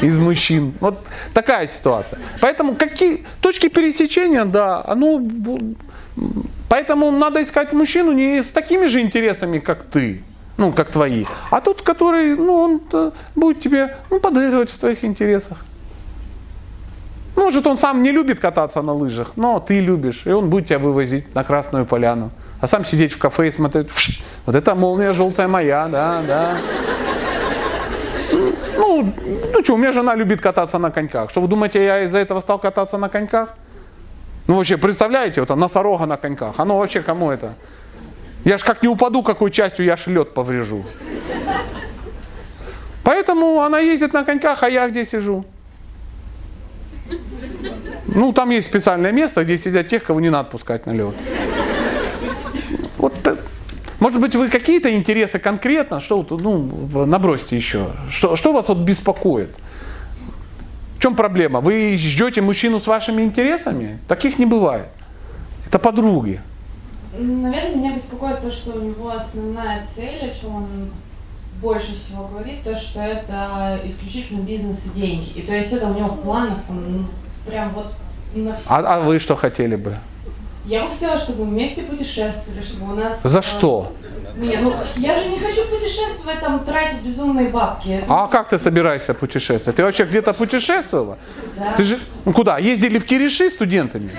Из 0.00 0.18
мужчин. 0.18 0.74
Вот 0.80 0.98
такая 1.34 1.68
ситуация. 1.68 2.18
Поэтому 2.40 2.74
какие 2.74 3.24
точки 3.40 3.68
пересечения, 3.68 4.44
да, 4.44 4.84
оно... 4.84 5.22
Поэтому 6.68 7.12
надо 7.12 7.40
искать 7.40 7.72
мужчину 7.72 8.10
не 8.10 8.42
с 8.42 8.46
такими 8.46 8.86
же 8.86 9.00
интересами, 9.00 9.60
как 9.60 9.84
ты 9.84 10.24
ну, 10.56 10.72
как 10.72 10.90
твои. 10.90 11.24
А 11.50 11.60
тот, 11.60 11.82
который, 11.82 12.36
ну, 12.36 12.54
он 12.54 13.12
будет 13.34 13.60
тебе 13.60 13.96
ну, 14.10 14.20
подыгрывать 14.20 14.70
в 14.70 14.78
твоих 14.78 15.04
интересах. 15.04 15.58
Может, 17.36 17.66
он 17.66 17.78
сам 17.78 18.02
не 18.02 18.12
любит 18.12 18.40
кататься 18.40 18.82
на 18.82 18.92
лыжах, 18.92 19.32
но 19.36 19.58
ты 19.58 19.80
любишь, 19.80 20.22
и 20.26 20.30
он 20.30 20.50
будет 20.50 20.68
тебя 20.68 20.78
вывозить 20.78 21.34
на 21.34 21.44
Красную 21.44 21.86
Поляну. 21.86 22.30
А 22.60 22.68
сам 22.68 22.84
сидеть 22.84 23.12
в 23.12 23.18
кафе 23.18 23.48
и 23.48 23.50
смотреть, 23.50 23.88
вот 24.46 24.54
эта 24.54 24.74
молния 24.74 25.12
желтая 25.12 25.48
моя, 25.48 25.88
да, 25.88 26.22
да. 26.26 26.56
Ну, 28.76 29.12
ну 29.52 29.64
что, 29.64 29.74
у 29.74 29.76
меня 29.76 29.92
жена 29.92 30.14
любит 30.14 30.40
кататься 30.40 30.78
на 30.78 30.90
коньках. 30.90 31.30
Что 31.30 31.40
вы 31.40 31.48
думаете, 31.48 31.84
я 31.84 32.04
из-за 32.04 32.18
этого 32.18 32.40
стал 32.40 32.58
кататься 32.58 32.98
на 32.98 33.08
коньках? 33.08 33.56
Ну 34.46 34.56
вообще, 34.56 34.76
представляете, 34.76 35.40
вот 35.40 35.56
носорога 35.56 36.06
на 36.06 36.16
коньках. 36.16 36.54
Оно 36.58 36.78
вообще 36.78 37.00
кому 37.00 37.30
это? 37.30 37.54
Я 38.44 38.58
ж 38.58 38.64
как 38.64 38.82
не 38.82 38.88
упаду, 38.88 39.22
какой 39.22 39.50
частью 39.50 39.84
я 39.84 39.96
ж 39.96 40.24
поврежу. 40.24 40.84
Поэтому 43.04 43.60
она 43.60 43.80
ездит 43.80 44.12
на 44.12 44.24
коньках, 44.24 44.62
а 44.62 44.68
я 44.68 44.88
где 44.88 45.04
сижу? 45.04 45.44
Ну, 48.06 48.32
там 48.32 48.50
есть 48.50 48.68
специальное 48.68 49.12
место, 49.12 49.44
где 49.44 49.56
сидят 49.56 49.88
тех, 49.88 50.04
кого 50.04 50.20
не 50.20 50.30
надо 50.30 50.50
пускать 50.50 50.86
на 50.86 50.92
лед. 50.92 51.14
Вот, 52.98 53.14
Может 54.00 54.20
быть, 54.20 54.34
вы 54.36 54.48
какие-то 54.48 54.94
интересы 54.94 55.38
конкретно, 55.38 56.00
что 56.00 56.26
ну, 56.30 57.06
набросьте 57.06 57.56
еще. 57.56 57.90
Что, 58.10 58.36
что 58.36 58.52
вас 58.52 58.68
вот 58.68 58.78
беспокоит? 58.78 59.56
В 60.96 61.02
чем 61.02 61.14
проблема? 61.14 61.60
Вы 61.60 61.96
ждете 61.96 62.40
мужчину 62.40 62.80
с 62.80 62.86
вашими 62.86 63.22
интересами? 63.22 63.98
Таких 64.06 64.38
не 64.38 64.46
бывает. 64.46 64.86
Это 65.66 65.78
подруги. 65.78 66.40
Наверное, 67.18 67.76
меня 67.76 67.94
беспокоит 67.94 68.40
то, 68.40 68.50
что 68.50 68.72
у 68.72 68.80
него 68.80 69.10
основная 69.10 69.86
цель, 69.94 70.30
о 70.30 70.34
чем 70.34 70.56
он 70.56 70.66
больше 71.60 71.94
всего 71.94 72.26
говорит, 72.26 72.64
то, 72.64 72.74
что 72.74 73.00
это 73.00 73.80
исключительно 73.84 74.40
бизнес 74.40 74.86
и 74.86 74.98
деньги. 74.98 75.30
И 75.36 75.42
то 75.42 75.54
есть 75.54 75.72
это 75.72 75.86
у 75.86 75.94
него 75.94 76.08
в 76.08 76.22
планах 76.22 76.58
там, 76.66 76.92
ну, 76.92 77.04
прям 77.46 77.70
вот 77.70 77.92
на 78.34 78.56
все. 78.56 78.66
А, 78.68 78.78
а 78.78 79.00
вы 79.00 79.18
что 79.18 79.36
хотели 79.36 79.76
бы? 79.76 79.96
Я 80.64 80.84
бы 80.84 80.90
хотела, 80.90 81.18
чтобы 81.18 81.44
мы 81.44 81.50
вместе 81.50 81.82
путешествовали, 81.82 82.62
чтобы 82.62 82.92
у 82.92 82.94
нас... 82.96 83.22
За 83.22 83.40
э, 83.40 83.42
что? 83.42 83.92
Не, 84.36 84.56
ну 84.56 84.74
я 84.96 85.18
же 85.18 85.28
не 85.28 85.38
хочу 85.38 85.64
путешествовать, 85.68 86.40
там, 86.40 86.64
тратить 86.64 87.02
безумные 87.02 87.48
бабки. 87.48 88.02
А 88.08 88.28
как 88.28 88.48
ты 88.48 88.58
собираешься 88.58 89.12
путешествовать? 89.12 89.76
Ты 89.76 89.82
вообще 89.82 90.04
где-то 90.04 90.32
путешествовала? 90.32 91.18
Да. 91.58 91.74
Ты 91.76 91.84
же 91.84 91.98
ну, 92.24 92.32
куда? 92.32 92.58
Ездили 92.58 92.98
в 92.98 93.04
Кириши 93.04 93.50
студентами? 93.50 94.12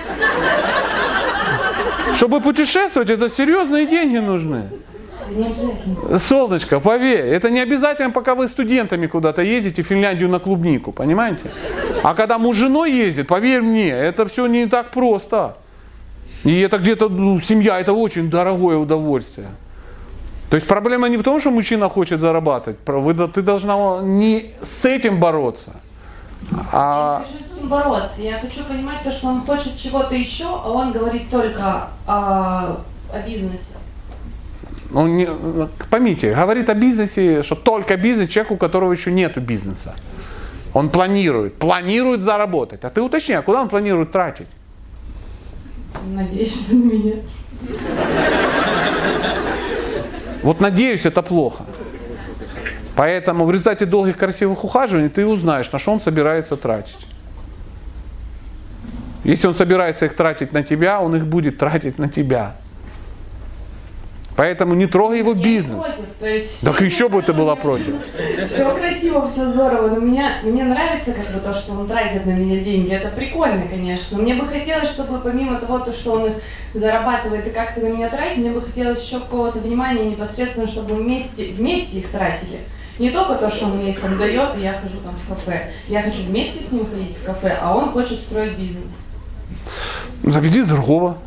Чтобы 2.14 2.40
путешествовать, 2.40 3.10
это 3.10 3.28
серьезные 3.28 3.86
деньги 3.86 4.18
нужны. 4.18 4.68
Солнышко, 6.18 6.80
поверь, 6.80 7.26
это 7.26 7.50
не 7.50 7.60
обязательно, 7.60 8.10
пока 8.10 8.34
вы 8.34 8.46
студентами 8.46 9.06
куда-то 9.06 9.42
ездите 9.42 9.82
в 9.82 9.86
Финляндию 9.86 10.28
на 10.28 10.38
клубнику, 10.38 10.92
понимаете? 10.92 11.50
А 12.02 12.14
когда 12.14 12.38
муж 12.38 12.56
с 12.56 12.60
женой 12.60 12.92
ездит, 12.92 13.26
поверь 13.26 13.62
мне, 13.62 13.88
это 13.88 14.26
все 14.26 14.46
не 14.46 14.66
так 14.66 14.90
просто. 14.90 15.56
И 16.44 16.60
это 16.60 16.78
где-то, 16.78 17.08
ну, 17.08 17.40
семья, 17.40 17.80
это 17.80 17.94
очень 17.94 18.30
дорогое 18.30 18.76
удовольствие. 18.76 19.48
То 20.50 20.56
есть 20.56 20.68
проблема 20.68 21.08
не 21.08 21.16
в 21.16 21.22
том, 21.22 21.40
что 21.40 21.50
мужчина 21.50 21.88
хочет 21.88 22.20
зарабатывать, 22.20 22.78
ты 23.34 23.42
должна 23.42 24.02
не 24.02 24.52
с 24.62 24.84
этим 24.84 25.18
бороться, 25.18 25.72
а 26.70 27.24
ним 27.64 27.68
бороться. 27.68 28.20
Я 28.22 28.38
хочу 28.38 28.64
понимать 28.64 29.02
то, 29.02 29.10
что 29.10 29.28
он 29.28 29.40
хочет 29.42 29.76
чего-то 29.76 30.14
еще, 30.14 30.44
а 30.46 30.70
он 30.70 30.92
говорит 30.92 31.30
только 31.30 31.88
о, 32.06 32.80
о 33.12 33.18
бизнесе. 33.26 33.64
ну, 34.90 35.06
не- 35.06 35.28
поймите, 35.90 36.34
говорит 36.34 36.68
о 36.68 36.74
бизнесе, 36.74 37.42
что 37.42 37.54
только 37.54 37.96
бизнес 37.96 38.30
человек, 38.30 38.52
у 38.52 38.56
которого 38.56 38.92
еще 38.92 39.10
нету 39.12 39.40
бизнеса. 39.40 39.94
Он 40.72 40.88
планирует, 40.90 41.54
планирует 41.54 42.22
заработать. 42.22 42.84
А 42.84 42.90
ты 42.90 43.00
уточни, 43.00 43.34
а 43.34 43.42
куда 43.42 43.62
он 43.62 43.68
планирует 43.68 44.10
тратить? 44.12 44.48
Надеюсь, 46.06 46.64
что 46.64 46.74
на 46.74 46.82
меня. 46.82 47.14
Вот 50.42 50.60
надеюсь, 50.60 51.06
это 51.06 51.22
плохо. 51.22 51.64
Поэтому 52.96 53.44
в 53.44 53.50
результате 53.50 53.86
долгих 53.86 54.16
красивых 54.18 54.62
ухаживаний 54.64 55.08
ты 55.08 55.26
узнаешь, 55.26 55.70
на 55.72 55.78
что 55.78 55.92
он 55.92 56.00
собирается 56.00 56.56
тратить. 56.56 57.06
Если 59.24 59.46
он 59.46 59.54
собирается 59.54 60.04
их 60.04 60.14
тратить 60.14 60.52
на 60.52 60.62
тебя, 60.62 61.00
он 61.00 61.16
их 61.16 61.26
будет 61.26 61.58
тратить 61.58 61.98
на 61.98 62.08
тебя. 62.08 62.56
Поэтому 64.36 64.74
не 64.74 64.86
трогай 64.86 65.18
его 65.18 65.32
бизнес. 65.32 65.78
против, 65.78 66.06
то 66.18 66.26
есть 66.26 66.60
Так 66.62 66.80
еще 66.80 67.08
бы 67.08 67.22
ты 67.22 67.32
была 67.32 67.54
против. 67.54 67.94
Все 68.48 68.74
красиво, 68.74 69.28
все 69.28 69.48
здорово, 69.48 69.88
но 69.90 70.00
меня, 70.00 70.38
мне 70.42 70.64
нравится 70.64 71.12
как 71.12 71.28
бы 71.32 71.38
то, 71.38 71.54
что 71.54 71.72
он 71.72 71.86
тратит 71.86 72.26
на 72.26 72.32
меня 72.32 72.60
деньги. 72.62 72.90
Это 72.90 73.10
прикольно, 73.10 73.68
конечно. 73.68 74.16
Но 74.16 74.24
мне 74.24 74.34
бы 74.34 74.46
хотелось, 74.46 74.90
чтобы 74.90 75.20
помимо 75.20 75.58
того, 75.60 75.78
то, 75.78 75.92
что 75.92 76.14
он 76.14 76.26
их 76.26 76.32
зарабатывает 76.74 77.46
и 77.46 77.50
как-то 77.50 77.80
на 77.80 77.86
меня 77.86 78.08
тратит, 78.08 78.38
мне 78.38 78.50
бы 78.50 78.60
хотелось 78.60 79.04
еще 79.04 79.20
какого-то 79.20 79.60
внимания 79.60 80.10
непосредственно, 80.10 80.66
чтобы 80.66 80.96
вместе, 80.96 81.52
вместе 81.52 81.98
их 81.98 82.08
тратили. 82.08 82.60
Не 82.98 83.10
только 83.10 83.36
то, 83.36 83.50
что 83.50 83.66
он 83.66 83.76
мне 83.78 83.90
их 83.90 84.00
там 84.00 84.18
дает, 84.18 84.56
и 84.56 84.62
я 84.62 84.72
хожу 84.72 84.98
там 85.04 85.14
в 85.14 85.28
кафе. 85.28 85.70
Я 85.86 86.02
хочу 86.02 86.22
вместе 86.24 86.62
с 86.62 86.72
ним 86.72 86.86
ходить 86.90 87.16
в 87.16 87.24
кафе, 87.24 87.56
а 87.60 87.76
он 87.76 87.90
хочет 87.90 88.18
строить 88.18 88.58
бизнес. 88.58 89.03
Заведи 90.24 90.62
другого. 90.62 91.18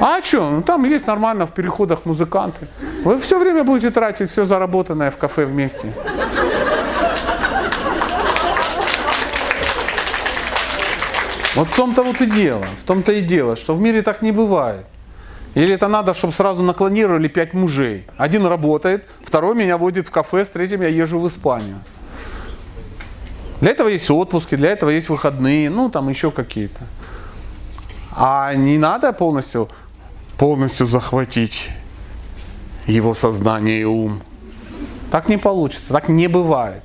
А 0.00 0.20
что? 0.22 0.50
Ну, 0.50 0.62
там 0.62 0.84
есть 0.84 1.06
нормально 1.06 1.46
в 1.46 1.52
переходах 1.52 2.04
музыканты. 2.04 2.66
Вы 3.04 3.18
все 3.20 3.38
время 3.38 3.62
будете 3.62 3.90
тратить 3.90 4.30
все 4.30 4.44
заработанное 4.44 5.10
в 5.10 5.16
кафе 5.16 5.44
вместе. 5.44 5.92
Вот 11.54 11.68
в 11.68 11.76
том-то 11.76 12.02
вот 12.02 12.20
и 12.20 12.26
дело, 12.26 12.64
в 12.80 12.84
том-то 12.84 13.12
и 13.12 13.20
дело, 13.20 13.56
что 13.56 13.74
в 13.74 13.80
мире 13.80 14.02
так 14.02 14.22
не 14.22 14.32
бывает. 14.32 14.86
Или 15.54 15.74
это 15.74 15.88
надо, 15.88 16.14
чтобы 16.14 16.32
сразу 16.32 16.62
наклонировали 16.62 17.26
пять 17.28 17.54
мужей. 17.54 18.06
Один 18.16 18.46
работает, 18.46 19.04
второй 19.24 19.56
меня 19.56 19.76
водит 19.76 20.06
в 20.06 20.10
кафе, 20.10 20.44
с 20.44 20.48
третьим 20.48 20.82
я 20.82 20.88
езжу 20.88 21.18
в 21.18 21.26
Испанию. 21.26 21.78
Для 23.60 23.70
этого 23.70 23.88
есть 23.88 24.10
отпуски, 24.10 24.54
для 24.54 24.70
этого 24.70 24.90
есть 24.90 25.08
выходные, 25.08 25.68
ну 25.70 25.90
там 25.90 26.08
еще 26.08 26.30
какие-то. 26.30 26.82
А 28.12 28.54
не 28.54 28.78
надо 28.78 29.12
полностью, 29.12 29.68
полностью 30.36 30.86
захватить 30.86 31.68
его 32.86 33.14
сознание 33.14 33.80
и 33.80 33.84
ум. 33.84 34.22
Так 35.10 35.28
не 35.28 35.38
получится, 35.38 35.92
так 35.92 36.08
не 36.08 36.28
бывает. 36.28 36.82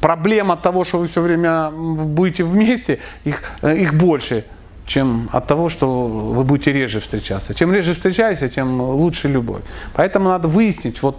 Проблема 0.00 0.56
того, 0.56 0.84
что 0.84 0.98
вы 0.98 1.06
все 1.06 1.22
время 1.22 1.70
будете 1.70 2.44
вместе, 2.44 3.00
их, 3.24 3.42
э, 3.62 3.76
их 3.76 3.94
больше, 3.94 4.44
чем 4.86 5.30
от 5.32 5.46
того, 5.46 5.70
что 5.70 6.06
вы 6.06 6.44
будете 6.44 6.72
реже 6.72 7.00
встречаться. 7.00 7.54
Чем 7.54 7.72
реже 7.72 7.94
встречаетесь, 7.94 8.52
тем 8.52 8.80
лучше 8.80 9.28
любовь. 9.28 9.62
Поэтому 9.94 10.28
надо 10.28 10.46
выяснить, 10.46 11.00
вот 11.02 11.16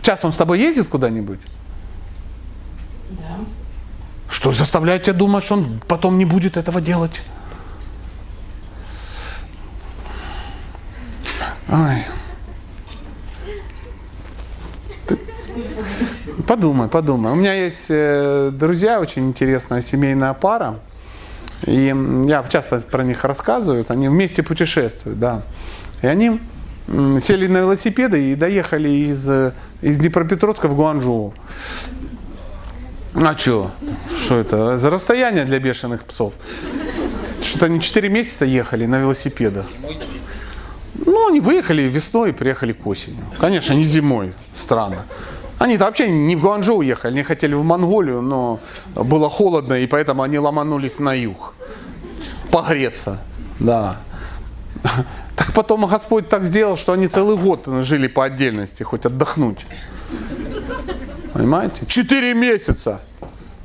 сейчас 0.00 0.24
он 0.24 0.32
с 0.32 0.36
тобой 0.36 0.60
ездит 0.60 0.88
куда-нибудь, 0.88 1.40
Да. 1.40 1.63
Что 4.34 4.50
заставляет 4.50 5.04
тебя 5.04 5.12
думать, 5.12 5.44
что 5.44 5.54
он 5.54 5.80
потом 5.86 6.18
не 6.18 6.24
будет 6.24 6.56
этого 6.56 6.80
делать. 6.80 7.22
Ты- 15.06 15.18
Подумай, 16.48 16.88
подумай. 16.88 17.30
У 17.32 17.36
меня 17.36 17.54
есть 17.54 17.86
э, 17.90 18.50
друзья, 18.52 19.00
очень 19.00 19.28
интересная 19.28 19.80
семейная 19.80 20.34
пара. 20.34 20.80
И 21.64 21.94
я 22.26 22.44
часто 22.48 22.80
про 22.80 23.04
них 23.04 23.24
рассказываю. 23.24 23.86
Они 23.88 24.08
вместе 24.08 24.42
путешествуют, 24.42 25.20
да. 25.20 25.42
И 26.02 26.08
они 26.08 26.40
сели 27.22 27.46
на 27.46 27.58
велосипеды 27.58 28.32
и 28.32 28.34
доехали 28.34 28.88
из, 28.88 29.28
э, 29.28 29.52
из 29.80 29.98
Днепропетровска 29.98 30.66
в 30.66 30.74
Гуанчжоу. 30.74 31.32
А 33.14 33.36
что? 33.36 33.70
Что 34.24 34.38
это? 34.38 34.78
За 34.78 34.90
расстояние 34.90 35.44
для 35.44 35.58
бешеных 35.58 36.04
псов. 36.04 36.34
Что-то 37.42 37.66
они 37.66 37.80
4 37.80 38.08
месяца 38.08 38.44
ехали 38.44 38.86
на 38.86 38.98
велосипедах. 38.98 39.66
Ну, 41.06 41.28
они 41.28 41.40
выехали 41.40 41.82
весной 41.82 42.30
и 42.30 42.32
приехали 42.32 42.72
к 42.72 42.86
осени. 42.86 43.18
Конечно, 43.38 43.74
не 43.74 43.84
зимой. 43.84 44.32
Странно. 44.52 45.04
Они-то 45.58 45.84
вообще 45.84 46.10
не 46.10 46.36
в 46.36 46.40
Гуанчжоу 46.40 46.82
ехали, 46.82 47.12
они 47.12 47.22
хотели 47.22 47.54
в 47.54 47.62
Монголию, 47.62 48.20
но 48.22 48.58
было 48.94 49.30
холодно, 49.30 49.74
и 49.74 49.86
поэтому 49.86 50.22
они 50.22 50.38
ломанулись 50.38 50.98
на 50.98 51.14
юг. 51.14 51.54
Погреться, 52.50 53.20
да. 53.60 54.00
Так 55.36 55.52
потом 55.52 55.86
Господь 55.86 56.28
так 56.28 56.44
сделал, 56.44 56.76
что 56.76 56.92
они 56.92 57.08
целый 57.08 57.36
год 57.36 57.66
жили 57.82 58.06
по 58.06 58.24
отдельности, 58.24 58.84
хоть 58.84 59.04
отдохнуть. 59.04 59.66
Понимаете? 61.34 61.84
Четыре 61.86 62.32
месяца. 62.32 63.02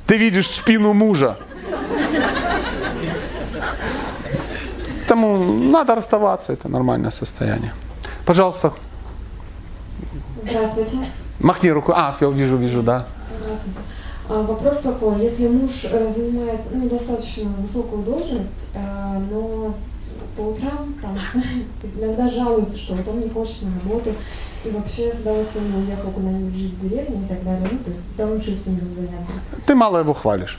Ты 0.06 0.18
видишь 0.18 0.50
спину 0.50 0.92
мужа. 0.92 1.38
Поэтому 5.10 5.44
надо 5.70 5.94
расставаться, 5.94 6.52
это 6.52 6.68
нормальное 6.68 7.10
состояние. 7.10 7.72
Пожалуйста, 8.24 8.72
Здравствуйте. 10.42 10.98
махни 11.40 11.70
рукой. 11.70 11.94
А, 11.96 12.16
я 12.20 12.30
вижу, 12.30 12.56
вижу, 12.56 12.82
да. 12.82 13.06
Здравствуйте. 13.42 13.80
А, 14.28 14.42
Вопрос 14.42 14.78
такой, 14.78 15.20
если 15.20 15.48
муж 15.48 15.70
э, 15.90 16.12
занимает 16.12 16.60
ну, 16.72 16.88
достаточно 16.88 17.50
высокую 17.58 18.02
должность, 18.04 18.68
э, 18.74 19.18
но 19.30 19.74
по 20.36 20.40
утрам 20.40 20.94
там, 21.00 21.18
иногда 21.98 22.28
жалуется, 22.28 22.78
что 22.78 22.94
вот 22.94 23.08
он 23.08 23.20
не 23.20 23.28
хочет 23.28 23.62
на 23.62 23.80
работу, 23.82 24.14
и 24.64 24.70
вообще 24.70 25.12
с 25.12 25.20
удовольствием 25.20 25.74
уехал 25.76 26.10
куда-нибудь 26.10 26.54
жить 26.54 26.74
в 26.74 26.88
деревню 26.88 27.24
и 27.24 27.28
так 27.28 27.42
далее, 27.42 27.68
ну 27.70 27.78
то 27.78 27.90
есть 27.90 28.16
дауншифтингом 28.16 28.94
заняться. 28.94 29.32
Ты 29.66 29.74
мало 29.74 29.98
его 29.98 30.14
хвалишь. 30.14 30.58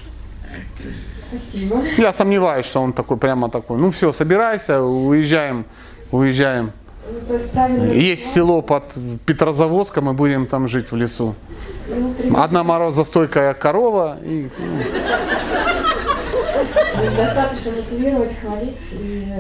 Спасибо. 1.30 1.82
Я 1.98 2.12
сомневаюсь, 2.12 2.66
что 2.66 2.82
он 2.82 2.94
такой, 2.94 3.18
прямо 3.18 3.50
такой. 3.50 3.78
Ну 3.78 3.92
все, 3.92 4.12
собирайся, 4.12 4.82
уезжаем, 4.82 5.66
уезжаем. 6.12 6.72
Ну, 7.10 7.20
то 7.28 7.34
есть 7.34 7.52
правильно... 7.52 7.92
Есть 7.94 8.32
село 8.32 8.62
под 8.62 8.94
Петрозаводском, 9.26 10.06
мы 10.06 10.14
будем 10.14 10.46
там 10.46 10.68
жить 10.68 10.92
в 10.92 10.96
лесу. 10.96 11.36
Ну, 11.88 12.38
Одна 12.38 12.64
морозостойкая 12.64 13.54
корова 13.54 14.18
и 14.24 14.50
ну, 14.60 15.61
достаточно 17.16 17.72
мотивировать, 17.78 18.38
хвалить 18.40 18.94
и... 18.94 19.34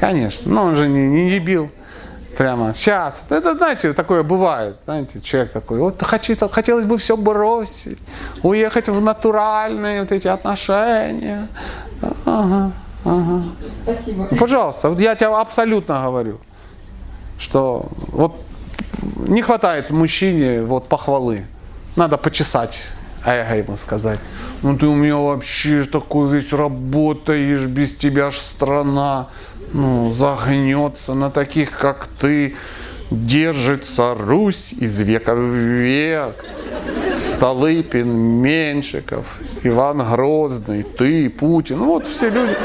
Конечно. 0.00 0.50
Но 0.50 0.64
он 0.64 0.76
же 0.76 0.88
не, 0.88 1.08
не 1.08 1.30
дебил. 1.30 1.70
Прямо 2.36 2.72
сейчас. 2.74 3.26
Это, 3.28 3.54
знаете, 3.54 3.92
такое 3.92 4.22
бывает. 4.22 4.76
Знаете, 4.84 5.20
человек 5.20 5.52
такой, 5.52 5.78
вот 5.78 6.02
хотел, 6.02 6.48
хотелось 6.48 6.86
бы 6.86 6.96
все 6.96 7.16
бросить, 7.16 7.98
уехать 8.42 8.88
в 8.88 9.00
натуральные 9.02 10.00
вот 10.00 10.12
эти 10.12 10.28
отношения. 10.28 11.48
Ага, 12.24 12.72
ага. 13.04 13.42
Спасибо. 13.82 14.28
Ну, 14.30 14.36
Пожалуйста, 14.38 14.88
вот 14.88 14.98
я 14.98 15.14
тебе 15.14 15.28
абсолютно 15.28 16.02
говорю, 16.02 16.40
что 17.38 17.86
вот 18.08 18.34
не 19.16 19.42
хватает 19.42 19.90
мужчине 19.90 20.62
вот 20.62 20.88
похвалы. 20.88 21.46
Надо 21.96 22.16
почесать 22.16 22.78
эго 23.24 23.56
ему 23.56 23.76
сказать. 23.76 24.18
Ну 24.62 24.76
ты 24.76 24.86
у 24.86 24.94
меня 24.94 25.16
вообще 25.16 25.84
такой 25.84 26.30
весь 26.36 26.52
работаешь, 26.52 27.66
без 27.66 27.94
тебя 27.94 28.30
ж 28.30 28.36
страна 28.36 29.28
ну, 29.72 30.12
загнется 30.12 31.14
на 31.14 31.30
таких, 31.30 31.76
как 31.76 32.08
ты. 32.20 32.54
Держится 33.10 34.14
Русь 34.14 34.72
из 34.72 34.98
века 35.00 35.34
в 35.34 35.54
век. 35.54 36.44
Столыпин, 37.14 38.08
Меньшиков, 38.08 39.38
Иван 39.62 39.98
Грозный, 39.98 40.82
ты, 40.82 41.28
Путин. 41.28 41.78
Ну 41.78 41.86
вот 41.86 42.06
все 42.06 42.30
люди. 42.30 42.56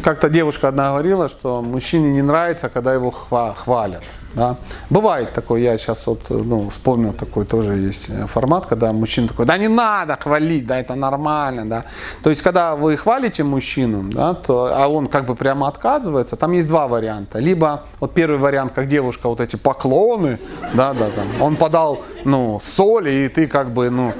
Как-то 0.00 0.28
девушка 0.28 0.68
одна 0.68 0.90
говорила, 0.90 1.28
что 1.28 1.62
мужчине 1.62 2.10
не 2.12 2.22
нравится, 2.22 2.68
когда 2.68 2.92
его 2.94 3.10
хва- 3.10 3.54
хвалят. 3.54 4.02
Да? 4.34 4.56
Бывает 4.90 5.32
такое, 5.32 5.60
я 5.60 5.78
сейчас 5.78 6.06
вот 6.06 6.26
ну, 6.28 6.68
вспомнил 6.70 7.12
такой 7.12 7.46
тоже 7.46 7.76
есть 7.76 8.06
э, 8.08 8.26
формат, 8.26 8.66
когда 8.66 8.92
мужчина 8.92 9.28
такой, 9.28 9.46
да 9.46 9.56
не 9.56 9.68
надо 9.68 10.16
хвалить, 10.16 10.66
да 10.66 10.78
это 10.78 10.94
нормально, 10.94 11.64
да. 11.64 11.84
То 12.22 12.30
есть, 12.30 12.42
когда 12.42 12.76
вы 12.76 12.96
хвалите 12.96 13.42
мужчину, 13.42 14.10
да, 14.10 14.34
то, 14.34 14.70
а 14.74 14.88
он 14.88 15.06
как 15.06 15.26
бы 15.26 15.34
прямо 15.34 15.68
отказывается, 15.68 16.36
там 16.36 16.52
есть 16.52 16.68
два 16.68 16.88
варианта. 16.88 17.38
Либо 17.38 17.84
вот 18.00 18.14
первый 18.14 18.38
вариант, 18.38 18.72
как 18.74 18.88
девушка, 18.88 19.28
вот 19.28 19.40
эти 19.40 19.56
поклоны, 19.56 20.38
да, 20.74 20.92
да, 20.92 21.08
да. 21.08 21.44
Он 21.44 21.56
подал, 21.56 22.02
ну, 22.24 22.60
соль, 22.62 23.08
и 23.08 23.28
ты 23.28 23.46
как 23.46 23.70
бы, 23.70 23.90
ну, 23.90 24.12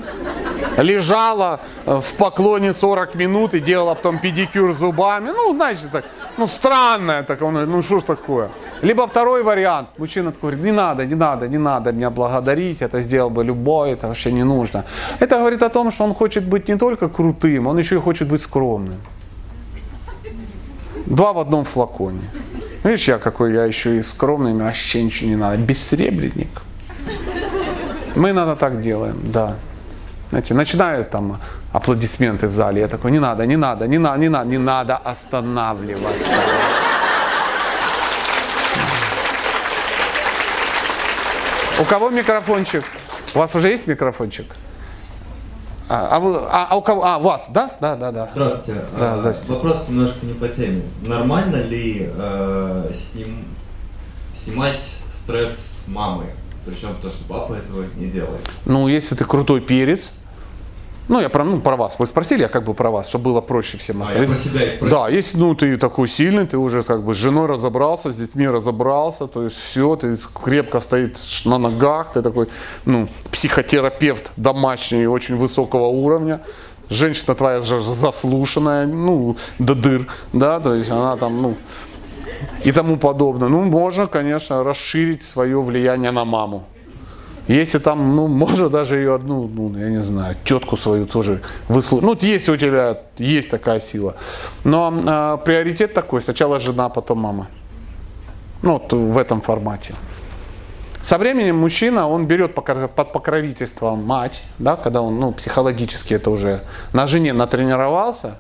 лежала 0.83 1.61
э, 1.87 2.01
в 2.01 2.15
поклоне 2.15 2.73
40 2.73 3.15
минут 3.15 3.55
и 3.55 3.61
делала 3.61 3.95
потом 3.95 4.19
педикюр 4.19 4.73
зубами. 4.73 5.31
Ну, 5.31 5.55
значит, 5.55 5.91
так, 5.91 6.05
ну, 6.39 6.47
странное 6.47 7.23
такое. 7.23 7.49
Он 7.49 7.55
говорит, 7.55 7.75
ну, 7.75 7.83
что 7.83 7.99
ж 7.99 8.03
такое? 8.05 8.49
Либо 8.83 9.07
второй 9.07 9.43
вариант. 9.43 9.89
Мужчина 9.99 10.31
такой 10.31 10.51
говорит, 10.51 10.65
не 10.65 10.73
надо, 10.73 11.07
не 11.07 11.15
надо, 11.15 11.49
не 11.49 11.59
надо 11.59 11.93
меня 11.93 12.11
благодарить, 12.11 12.83
это 12.83 13.03
сделал 13.03 13.31
бы 13.31 13.45
любой, 13.45 13.91
это 13.91 14.07
вообще 14.07 14.33
не 14.33 14.45
нужно. 14.45 14.85
Это 15.21 15.39
говорит 15.39 15.63
о 15.63 15.69
том, 15.69 15.91
что 15.91 16.05
он 16.05 16.15
хочет 16.15 16.45
быть 16.45 16.69
не 16.69 16.79
только 16.79 17.09
крутым, 17.09 17.67
он 17.67 17.79
еще 17.79 17.97
и 17.97 17.99
хочет 17.99 18.29
быть 18.29 18.43
скромным. 18.43 19.01
Два 21.07 21.33
в 21.33 21.39
одном 21.39 21.65
флаконе. 21.65 22.21
Видишь, 22.85 23.09
я 23.09 23.19
какой, 23.19 23.53
я 23.53 23.65
еще 23.65 23.97
и 23.97 24.03
скромный, 24.03 24.53
мне 24.53 24.63
вообще 24.63 25.03
ничего 25.03 25.31
не 25.31 25.37
надо. 25.37 25.59
Бессребренник. 25.59 26.63
Мы 28.15 28.31
иногда 28.31 28.55
так 28.55 28.81
делаем, 28.83 29.17
да. 29.33 29.55
Знаете, 30.31 30.55
начинают 30.55 31.11
там 31.11 31.41
аплодисменты 31.73 32.49
в 32.49 32.53
зале. 32.53 32.81
Я 32.83 32.89
такой, 32.89 33.11
не 33.11 33.19
надо, 33.19 33.47
не 33.47 33.57
надо, 33.57 33.87
не 33.87 33.99
надо, 33.99 34.19
не 34.21 34.29
надо, 34.29 34.51
не 34.51 34.59
надо 34.59 34.97
останавливаться. 34.97 36.25
У 41.81 41.85
кого 41.85 42.11
микрофончик? 42.11 42.85
У 43.35 43.39
вас 43.39 43.55
уже 43.55 43.69
есть 43.69 43.87
микрофончик? 43.87 44.47
А, 45.89 46.17
а, 46.17 46.49
а, 46.51 46.67
а 46.71 46.77
у 46.77 46.83
кого? 46.83 47.05
А, 47.05 47.17
у 47.19 47.23
вас, 47.23 47.47
да? 47.51 47.71
Да, 47.81 47.97
да, 47.97 48.11
да. 48.13 48.29
Здравствуйте. 48.35 48.81
Да, 48.99 49.15
А, 49.15 49.19
здрасте. 49.19 49.53
Вопрос 49.53 49.85
немножко 49.89 50.27
не 50.27 50.35
по 50.35 50.49
теме. 50.49 50.83
Нормально 51.07 51.57
ли 51.63 52.11
э, 52.15 52.91
сним- 52.93 53.45
снимать 54.37 54.81
стресс 55.11 55.85
мамы? 55.87 56.27
Причем 56.67 56.95
то, 57.01 57.11
что 57.11 57.25
папа 57.27 57.55
этого 57.55 57.85
не 57.97 58.07
делает. 58.07 58.41
Ну, 58.67 58.89
если 58.89 59.15
ты 59.15 59.25
крутой 59.25 59.63
перец, 59.63 60.11
ну, 61.09 61.21
я 61.21 61.29
про, 61.31 61.45
ну, 61.45 61.61
про 61.61 61.77
вас. 61.77 61.99
Вы 61.99 62.07
спросили, 62.07 62.43
я 62.43 62.49
как 62.49 62.65
бы 62.65 62.75
про 62.75 62.91
вас, 62.91 63.09
чтобы 63.09 63.25
было 63.25 63.41
проще 63.41 63.79
всем. 63.79 64.03
А, 64.03 64.13
я 64.13 64.27
про 64.27 64.37
себя 64.37 64.67
и 64.67 64.71
спросил. 64.71 64.89
Да, 64.89 65.09
если 65.09 65.39
ну, 65.39 65.55
ты 65.55 65.77
такой 65.79 66.07
сильный, 66.09 66.47
ты 66.47 66.59
уже 66.59 66.83
как 66.83 67.03
бы 67.03 67.15
с 67.15 67.19
женой 67.19 67.47
разобрался, 67.47 68.13
с 68.13 68.17
детьми 68.17 68.47
разобрался, 68.47 69.27
то 69.27 69.45
есть 69.45 69.57
все, 69.57 69.97
ты 69.97 70.19
крепко 70.45 70.81
стоишь 70.81 71.45
на 71.45 71.59
ногах, 71.59 72.13
ты 72.13 72.21
такой, 72.21 72.49
ну, 72.85 73.09
психотерапевт 73.33 74.33
домашний, 74.37 75.07
очень 75.07 75.37
высокого 75.37 75.87
уровня. 75.87 76.41
Женщина 76.91 77.35
твоя 77.35 77.61
же 77.61 77.81
заслушанная, 77.81 78.87
ну, 78.87 79.37
до 79.59 79.75
дыр, 79.75 80.07
да, 80.33 80.61
то 80.61 80.75
есть 80.75 80.91
она 80.91 81.17
там, 81.17 81.43
ну, 81.43 81.57
и 82.65 82.73
тому 82.73 82.99
подобное. 82.99 83.49
Ну, 83.49 83.63
можно, 83.63 84.07
конечно, 84.07 84.63
расширить 84.63 85.23
свое 85.23 85.63
влияние 85.63 86.11
на 86.11 86.25
маму. 86.25 86.65
Если 87.49 87.79
там, 87.79 88.15
ну, 88.15 88.29
можно 88.29 88.69
даже 88.69 88.97
ее 88.97 89.15
одну, 89.15 89.49
ну, 89.49 89.75
я 89.77 89.89
не 89.89 90.03
знаю, 90.03 90.37
тетку 90.45 90.77
свою 90.77 91.07
тоже 91.07 91.41
выслушать. 91.69 92.05
Ну, 92.05 92.17
если 92.21 92.53
у 92.53 92.57
тебя 92.57 92.99
есть 93.17 93.49
такая 93.49 93.81
сила. 93.81 94.17
Но 94.65 94.93
э, 94.93 95.45
приоритет 95.45 95.95
такой, 95.95 96.21
сначала 96.21 96.61
жена, 96.61 96.91
потом 96.91 97.21
мама. 97.21 97.49
Ну, 98.61 98.73
вот 98.73 98.93
в 98.93 99.17
этом 99.17 99.41
формате. 99.41 99.95
Со 101.03 101.17
временем 101.17 101.57
мужчина, 101.57 102.07
он 102.07 102.27
берет 102.27 102.55
под 102.55 103.13
покровительством 103.13 104.05
мать, 104.05 104.43
да, 104.59 104.77
когда 104.77 105.01
он, 105.01 105.19
ну, 105.19 105.33
психологически 105.33 106.13
это 106.13 106.29
уже 106.31 106.65
на 106.93 107.07
жене 107.07 107.33
натренировался, 107.33 108.37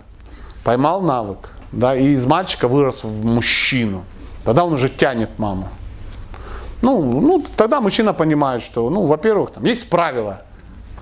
поймал 0.64 1.01
навык, 1.01 1.48
да, 1.72 1.97
и 1.97 2.09
из 2.09 2.26
мальчика 2.26 2.68
вырос 2.68 3.05
в 3.05 3.24
мужчину. 3.24 4.05
Тогда 4.44 4.64
он 4.64 4.74
уже 4.74 4.90
тянет 4.90 5.39
маму. 5.39 5.70
Ну, 6.81 7.03
ну, 7.03 7.45
тогда 7.57 7.81
мужчина 7.81 8.13
понимает, 8.13 8.63
что, 8.63 8.89
ну, 8.91 9.07
во-первых, 9.07 9.51
там 9.51 9.65
есть 9.65 9.89
правила. 9.89 10.43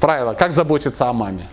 Правила, 0.00 0.34
как 0.34 0.54
заботиться 0.54 1.08
о 1.08 1.12
маме. 1.12 1.48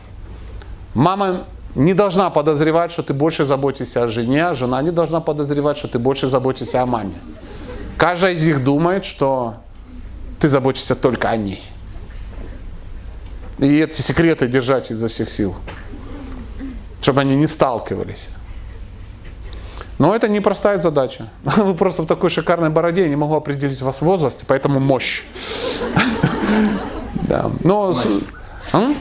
Мама 0.93 1.45
не 1.75 1.93
должна 1.93 2.29
подозревать, 2.29 2.91
что 2.91 3.03
ты 3.03 3.13
больше 3.13 3.45
заботишься 3.45 4.03
о 4.03 4.07
жене, 4.07 4.47
а 4.47 4.53
жена 4.53 4.81
не 4.81 4.91
должна 4.91 5.21
подозревать, 5.21 5.77
что 5.77 5.87
ты 5.87 5.99
больше 5.99 6.29
заботишься 6.29 6.81
о 6.81 6.85
маме. 6.85 7.15
Каждая 7.97 8.33
из 8.33 8.45
них 8.45 8.63
думает, 8.63 9.05
что 9.05 9.55
ты 10.39 10.49
заботишься 10.49 10.95
только 10.95 11.29
о 11.29 11.37
ней. 11.37 11.63
И 13.59 13.79
эти 13.79 14.01
секреты 14.01 14.47
держать 14.47 14.91
изо 14.91 15.07
всех 15.07 15.29
сил, 15.29 15.55
чтобы 17.01 17.21
они 17.21 17.35
не 17.35 17.47
сталкивались. 17.47 18.29
Но 19.99 20.15
это 20.15 20.27
непростая 20.27 20.79
задача. 20.79 21.29
Вы 21.43 21.75
просто 21.75 22.03
в 22.03 22.07
такой 22.07 22.29
шикарной 22.29 22.69
бороде, 22.69 23.03
я 23.03 23.09
не 23.09 23.15
могу 23.15 23.35
определить 23.35 23.81
вас 23.81 24.01
возраст, 24.01 24.43
поэтому 24.47 24.79
мощь. 24.79 25.23
Да. 27.27 27.49
Но 27.63 27.95
М? 28.73 28.95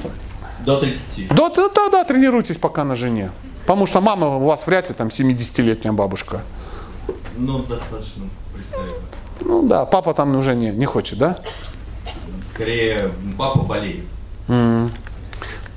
До 0.64 0.78
30. 0.78 1.34
Да, 1.34 1.50
да, 1.50 1.88
да, 1.90 2.04
тренируйтесь 2.04 2.56
пока 2.56 2.84
на 2.84 2.94
жене. 2.96 3.30
Потому 3.62 3.86
что 3.86 4.00
мама 4.00 4.36
у 4.36 4.44
вас 4.44 4.66
вряд 4.66 4.88
ли 4.88 4.94
там 4.94 5.08
70-летняя 5.08 5.92
бабушка. 5.92 6.42
Ну, 7.36 7.58
достаточно 7.60 8.24
представить. 8.54 8.94
Ну 9.40 9.66
да, 9.66 9.84
папа 9.86 10.14
там 10.14 10.36
уже 10.36 10.54
не, 10.54 10.70
не 10.70 10.84
хочет, 10.84 11.18
да? 11.18 11.38
Скорее, 12.48 13.12
папа 13.36 13.60
болеет. 13.60 14.04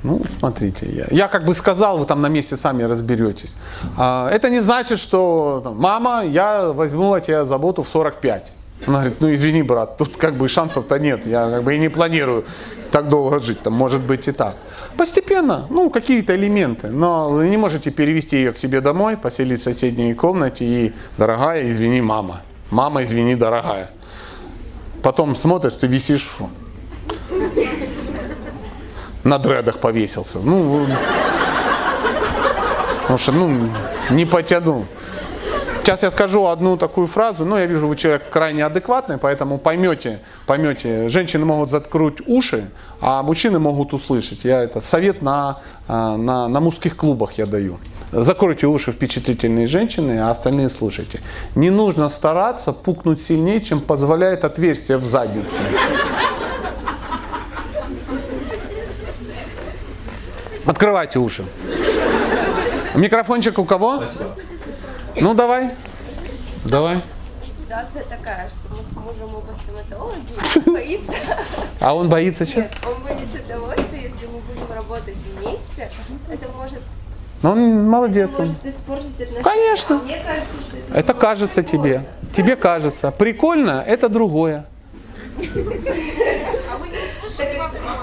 Ну, 0.06 0.22
смотрите, 0.40 0.86
я, 0.86 1.08
я 1.10 1.28
как 1.28 1.46
бы 1.46 1.56
сказал, 1.56 1.98
вы 1.98 2.06
там 2.06 2.22
на 2.22 2.30
месте 2.30 2.58
сами 2.58 2.84
разберетесь. 2.84 3.56
А, 3.98 4.30
это 4.30 4.52
не 4.52 4.62
значит, 4.62 5.00
что 5.00 5.74
мама, 5.76 6.24
я 6.24 6.72
возьму 6.74 7.14
от 7.14 7.26
тебя 7.26 7.44
заботу 7.46 7.82
в 7.82 7.88
45. 7.88 8.52
Она 8.86 9.00
говорит, 9.00 9.22
ну 9.22 9.34
извини, 9.34 9.64
брат, 9.64 9.98
тут 9.98 10.16
как 10.18 10.36
бы 10.36 10.48
шансов-то 10.48 11.00
нет, 11.00 11.26
я 11.26 11.50
как 11.50 11.64
бы 11.64 11.74
и 11.74 11.80
не 11.80 11.90
планирую 11.90 12.46
так 12.92 13.10
долго 13.10 13.40
жить, 13.40 13.64
там 13.64 13.74
может 13.74 14.02
быть 14.02 14.28
и 14.28 14.32
так. 14.32 14.56
Постепенно, 14.96 15.66
ну 15.72 15.90
какие-то 15.90 16.36
элементы, 16.36 16.90
но 16.90 17.32
вы 17.32 17.50
не 17.50 17.58
можете 17.58 17.90
перевести 17.90 18.36
ее 18.36 18.54
к 18.54 18.58
себе 18.58 18.82
домой, 18.82 19.18
поселить 19.18 19.62
в 19.62 19.64
соседней 19.64 20.14
комнате 20.14 20.66
и, 20.66 20.94
дорогая, 21.18 21.68
извини, 21.68 22.02
мама. 22.02 22.42
Мама, 22.70 23.02
извини, 23.02 23.36
дорогая. 23.36 23.90
Потом 25.02 25.36
смотришь, 25.36 25.74
ты 25.74 25.88
висишь 25.88 26.38
на 29.26 29.40
дредах 29.40 29.80
повесился. 29.80 30.40
Ну, 30.40 30.88
потому 33.02 33.18
что, 33.18 33.32
ну, 33.34 33.70
не 34.10 34.26
потяну. 34.26 34.86
Сейчас 35.84 36.04
я 36.04 36.12
скажу 36.12 36.48
одну 36.48 36.78
такую 36.78 37.08
фразу, 37.08 37.46
но 37.46 37.60
я 37.60 37.66
вижу, 37.66 37.88
вы 37.88 37.96
человек 37.96 38.30
крайне 38.32 38.66
адекватный, 38.66 39.20
поэтому 39.20 39.60
поймете, 39.60 40.20
поймете, 40.48 41.10
женщины 41.10 41.46
могут 41.46 41.70
заткнуть 41.70 42.22
уши, 42.26 42.72
а 43.02 43.22
мужчины 43.22 43.60
могут 43.60 43.94
услышать. 43.94 44.46
Я 44.46 44.64
это 44.64 44.82
совет 44.82 45.22
на, 45.22 45.60
а, 45.88 46.18
на, 46.18 46.48
на 46.48 46.60
мужских 46.60 46.96
клубах 46.96 47.34
я 47.38 47.46
даю. 47.46 47.78
Закройте 48.12 48.66
уши 48.66 48.92
впечатлительные 48.94 49.68
женщины, 49.68 50.20
а 50.20 50.32
остальные 50.32 50.70
слушайте. 50.70 51.20
Не 51.54 51.70
нужно 51.70 52.10
стараться 52.10 52.72
пукнуть 52.72 53.22
сильнее, 53.22 53.62
чем 53.62 53.82
позволяет 53.82 54.44
отверстие 54.44 54.98
в 54.98 55.06
заднице. 55.06 55.62
Открывайте 60.66 61.20
уши. 61.20 61.46
Микрофончик 62.96 63.60
у 63.60 63.66
кого? 63.66 63.98
Спасибо. 63.98 64.36
Ну 65.22 65.34
давай. 65.34 65.72
Давай. 66.66 67.02
Ситуация 67.46 68.04
такая, 68.04 68.50
что 68.50 68.74
мы 68.74 68.78
с 68.84 68.96
мужем 68.96 69.36
оба 69.36 69.54
стоматологи, 69.54 70.34
и 70.34 70.60
он 70.70 70.74
боится. 70.74 71.14
А 71.80 71.96
он 71.96 72.10
боится 72.10 72.46
чего? 72.46 72.62
Нет, 72.62 72.72
он 72.86 73.04
боится 73.04 73.38
того, 73.48 73.72
что 73.74 73.96
если 73.96 74.26
мы 74.28 74.40
будем 74.40 74.74
работать 74.76 75.16
вместе, 75.36 75.90
это 76.30 76.48
может, 76.56 76.80
Ну, 77.42 77.52
он 77.52 77.90
молодец. 77.90 78.30
это 78.30 78.42
он. 78.44 78.48
может 78.48 78.66
испортить 78.66 79.14
отношения. 79.22 79.44
Конечно. 79.44 79.96
А 79.98 80.04
мне 80.04 80.18
кажется, 80.18 80.62
что 80.62 80.78
это, 80.78 80.98
Это 81.00 81.14
кажется 81.14 81.64
тебе. 81.64 82.06
Тебе 82.36 82.56
кажется. 82.56 83.12
Прикольно, 83.12 83.84
это 83.86 84.10
другое. 84.10 84.66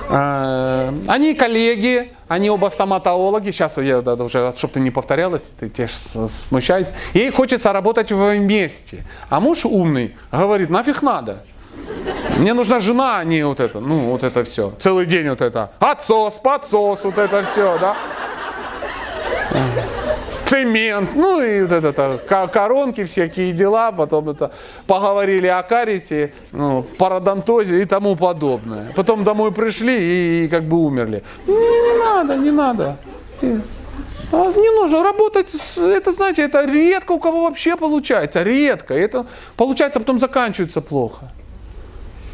А, 0.08 0.92
Они 1.08 1.34
коллеги, 1.34 2.12
они 2.28 2.50
оба 2.50 2.70
стоматологи. 2.70 3.50
Сейчас 3.50 3.76
я 3.78 3.98
уже, 4.00 4.52
чтобы 4.56 4.74
ты 4.74 4.80
не 4.80 4.90
повторялась, 4.90 5.42
ты 5.58 5.68
тебя 5.68 5.88
смущает. 5.88 6.92
Ей 7.14 7.30
хочется 7.30 7.72
работать 7.72 8.10
вместе. 8.12 9.04
А 9.28 9.40
муж 9.40 9.64
умный 9.64 10.16
говорит, 10.30 10.70
нафиг 10.70 11.02
надо. 11.02 11.42
Мне 12.38 12.54
нужна 12.54 12.80
жена, 12.80 13.18
а 13.18 13.24
не 13.24 13.44
вот 13.44 13.60
это, 13.60 13.80
ну 13.80 14.10
вот 14.10 14.22
это 14.22 14.44
все. 14.44 14.72
Целый 14.78 15.06
день 15.06 15.28
вот 15.28 15.40
это. 15.40 15.72
Отсос, 15.78 16.34
подсос, 16.34 17.04
вот 17.04 17.18
это 17.18 17.44
все, 17.52 17.78
да. 17.78 17.96
Цемент, 20.46 21.14
ну 21.14 21.40
и 21.40 21.62
вот 21.62 21.72
это, 21.72 21.92
то, 21.92 22.20
ко- 22.28 22.46
коронки, 22.48 23.04
всякие 23.04 23.52
дела, 23.52 23.92
потом 23.92 24.28
это 24.28 24.50
поговорили 24.86 25.46
о 25.46 25.62
кариесе, 25.62 26.32
ну, 26.52 26.82
пародонтозе 26.98 27.80
и 27.82 27.84
тому 27.84 28.16
подобное. 28.16 28.92
Потом 28.96 29.24
домой 29.24 29.52
пришли 29.52 29.96
и, 29.98 30.44
и 30.44 30.48
как 30.48 30.64
бы 30.64 30.76
умерли. 30.76 31.22
Не, 31.46 31.54
не 31.54 31.98
надо, 31.98 32.36
не 32.36 32.50
надо. 32.50 32.96
А 33.40 34.50
Не 34.52 34.70
нужно 34.80 35.02
работать, 35.02 35.48
это, 35.76 36.12
знаете, 36.12 36.42
это 36.42 36.64
редко 36.64 37.12
у 37.12 37.18
кого 37.18 37.42
вообще 37.42 37.76
получается, 37.76 38.42
редко. 38.42 38.94
Это 38.94 39.26
получается, 39.56 40.00
потом 40.00 40.18
заканчивается 40.18 40.80
плохо. 40.80 41.30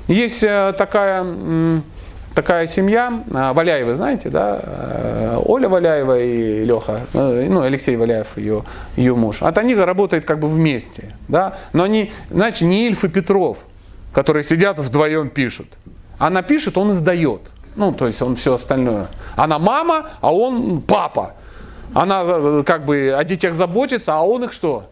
Есть 0.06 0.42
э, 0.42 0.72
такая, 0.78 1.24
такая 2.38 2.68
семья, 2.68 3.24
а, 3.34 3.52
Валяевы, 3.52 3.96
знаете, 3.96 4.28
да? 4.28 4.60
Э, 4.62 5.42
Оля 5.44 5.68
Валяева 5.68 6.20
и 6.20 6.64
Леха, 6.64 7.00
э, 7.12 7.48
ну, 7.48 7.62
Алексей 7.62 7.96
Валяев, 7.96 8.36
ее, 8.36 8.62
ее 8.94 9.16
муж. 9.16 9.40
Вот 9.40 9.58
они 9.58 9.74
работают 9.74 10.24
как 10.24 10.38
бы 10.38 10.48
вместе, 10.48 11.16
да? 11.26 11.58
Но 11.72 11.82
они, 11.82 12.12
знаете, 12.30 12.64
не 12.64 12.86
Ильф 12.86 13.02
и 13.02 13.08
Петров, 13.08 13.58
которые 14.12 14.44
сидят 14.44 14.78
вдвоем 14.78 15.30
пишут. 15.30 15.66
Она 16.16 16.42
пишет, 16.42 16.78
он 16.78 16.92
издает. 16.92 17.40
Ну, 17.74 17.90
то 17.92 18.06
есть 18.06 18.22
он 18.22 18.36
все 18.36 18.54
остальное. 18.54 19.08
Она 19.34 19.58
мама, 19.58 20.10
а 20.20 20.32
он 20.32 20.80
папа. 20.80 21.34
Она 21.92 22.22
э, 22.24 22.62
как 22.64 22.84
бы 22.84 23.16
о 23.18 23.24
детях 23.24 23.54
заботится, 23.54 24.14
а 24.14 24.22
он 24.22 24.44
их 24.44 24.52
что? 24.52 24.88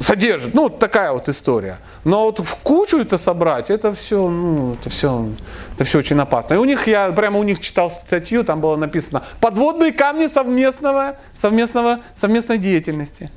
Содержит. 0.00 0.54
Ну, 0.54 0.68
такая 0.68 1.12
вот 1.12 1.28
история. 1.28 1.78
Но 2.04 2.24
вот 2.24 2.40
в 2.40 2.56
кучу 2.56 2.98
это 2.98 3.18
собрать, 3.18 3.70
это 3.70 3.92
все, 3.92 4.28
ну, 4.28 4.74
это 4.74 4.90
все, 4.90 5.28
это 5.74 5.84
все 5.84 5.98
очень 5.98 6.18
опасно. 6.18 6.54
И 6.54 6.56
у 6.56 6.64
них, 6.64 6.86
я 6.86 7.10
прямо 7.10 7.38
у 7.38 7.42
них 7.42 7.60
читал 7.60 7.90
статью, 7.90 8.44
там 8.44 8.60
было 8.60 8.76
написано 8.76 9.24
«Подводные 9.40 9.92
камни 9.92 10.28
совместного, 10.28 11.16
совместного, 11.36 12.00
совместной 12.16 12.58
деятельности». 12.58 13.30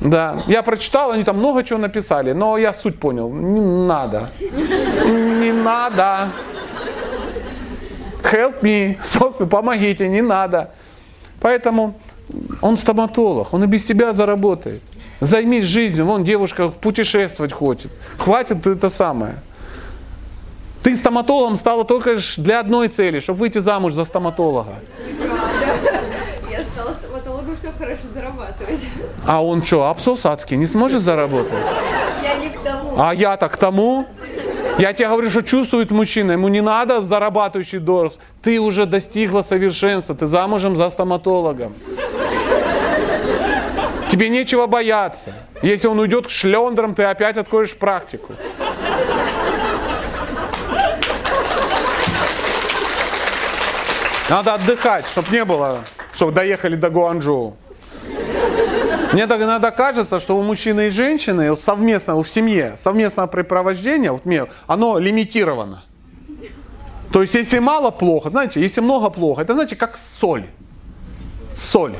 Да, 0.00 0.38
я 0.46 0.62
прочитал, 0.62 1.12
они 1.12 1.24
там 1.24 1.38
много 1.38 1.64
чего 1.64 1.78
написали, 1.78 2.32
но 2.32 2.58
я 2.58 2.74
суть 2.74 3.00
понял. 3.00 3.30
Не 3.30 3.60
надо. 3.60 4.28
Не 4.40 5.52
надо. 5.52 6.32
Help 8.22 8.60
me, 8.60 8.98
Господи, 9.14 9.48
помогите, 9.48 10.08
не 10.08 10.20
надо. 10.20 10.72
Поэтому 11.40 11.94
он 12.60 12.76
стоматолог, 12.76 13.54
он 13.54 13.64
и 13.64 13.66
без 13.66 13.84
тебя 13.84 14.12
заработает. 14.12 14.82
Займись 15.20 15.64
жизнью, 15.64 16.04
вон 16.04 16.24
девушка 16.24 16.68
путешествовать 16.68 17.52
хочет. 17.52 17.90
Хватит 18.18 18.66
это 18.66 18.90
самое. 18.90 19.36
Ты 20.82 20.94
стоматологом 20.94 21.56
стала 21.56 21.84
только 21.84 22.12
лишь 22.12 22.36
для 22.36 22.60
одной 22.60 22.88
цели, 22.88 23.20
чтобы 23.20 23.40
выйти 23.40 23.58
замуж 23.58 23.94
за 23.94 24.04
стоматолога. 24.04 24.74
я 26.50 26.60
стала 26.64 26.94
стоматологом, 26.94 27.56
чтобы 27.56 27.78
хорошо 27.78 28.02
зарабатывать. 28.14 28.80
А 29.26 29.44
он 29.44 29.64
что, 29.64 29.88
абсос 29.88 30.26
адский, 30.26 30.56
не 30.56 30.66
сможет 30.66 31.02
заработать? 31.02 31.58
Я 32.22 32.36
не 32.36 32.50
к 32.50 32.60
тому. 32.60 32.94
А 32.96 33.14
я-то 33.14 33.48
к 33.48 33.56
тому. 33.56 34.06
Я 34.78 34.92
тебе 34.92 35.08
говорю, 35.08 35.30
что 35.30 35.42
чувствует 35.42 35.90
мужчина, 35.90 36.32
ему 36.32 36.48
не 36.48 36.60
надо 36.60 37.00
зарабатывающий 37.00 37.78
должность. 37.78 38.20
Ты 38.42 38.60
уже 38.60 38.84
достигла 38.84 39.40
совершенства, 39.40 40.14
ты 40.14 40.26
замужем 40.26 40.76
за 40.76 40.90
стоматологом. 40.90 41.72
Тебе 44.10 44.28
нечего 44.28 44.66
бояться. 44.66 45.32
Если 45.62 45.88
он 45.88 45.98
уйдет 45.98 46.26
к 46.26 46.30
шлендрам, 46.30 46.94
ты 46.94 47.04
опять 47.04 47.36
откроешь 47.36 47.74
практику. 47.74 48.34
Надо 54.28 54.54
отдыхать, 54.54 55.06
чтобы 55.06 55.30
не 55.30 55.44
было, 55.44 55.84
чтобы 56.12 56.32
доехали 56.32 56.74
до 56.74 56.90
Гуанчжоу. 56.90 57.56
Мне 59.12 59.26
так 59.28 59.40
иногда 59.40 59.70
кажется, 59.70 60.18
что 60.18 60.36
у 60.36 60.42
мужчины 60.42 60.88
и 60.88 60.90
женщины 60.90 61.56
совместно, 61.56 62.20
в 62.20 62.28
семье, 62.28 62.76
совместное 62.82 63.28
препровождение, 63.28 64.10
вот 64.10 64.24
мне, 64.24 64.46
оно 64.66 64.98
лимитировано. 64.98 65.84
То 67.12 67.22
есть, 67.22 67.34
если 67.34 67.60
мало 67.60 67.90
плохо, 67.90 68.30
знаете, 68.30 68.60
если 68.60 68.80
много 68.80 69.10
плохо, 69.10 69.42
это 69.42 69.54
значит 69.54 69.78
как 69.78 69.96
соль. 70.20 70.46
Соль. 71.56 71.94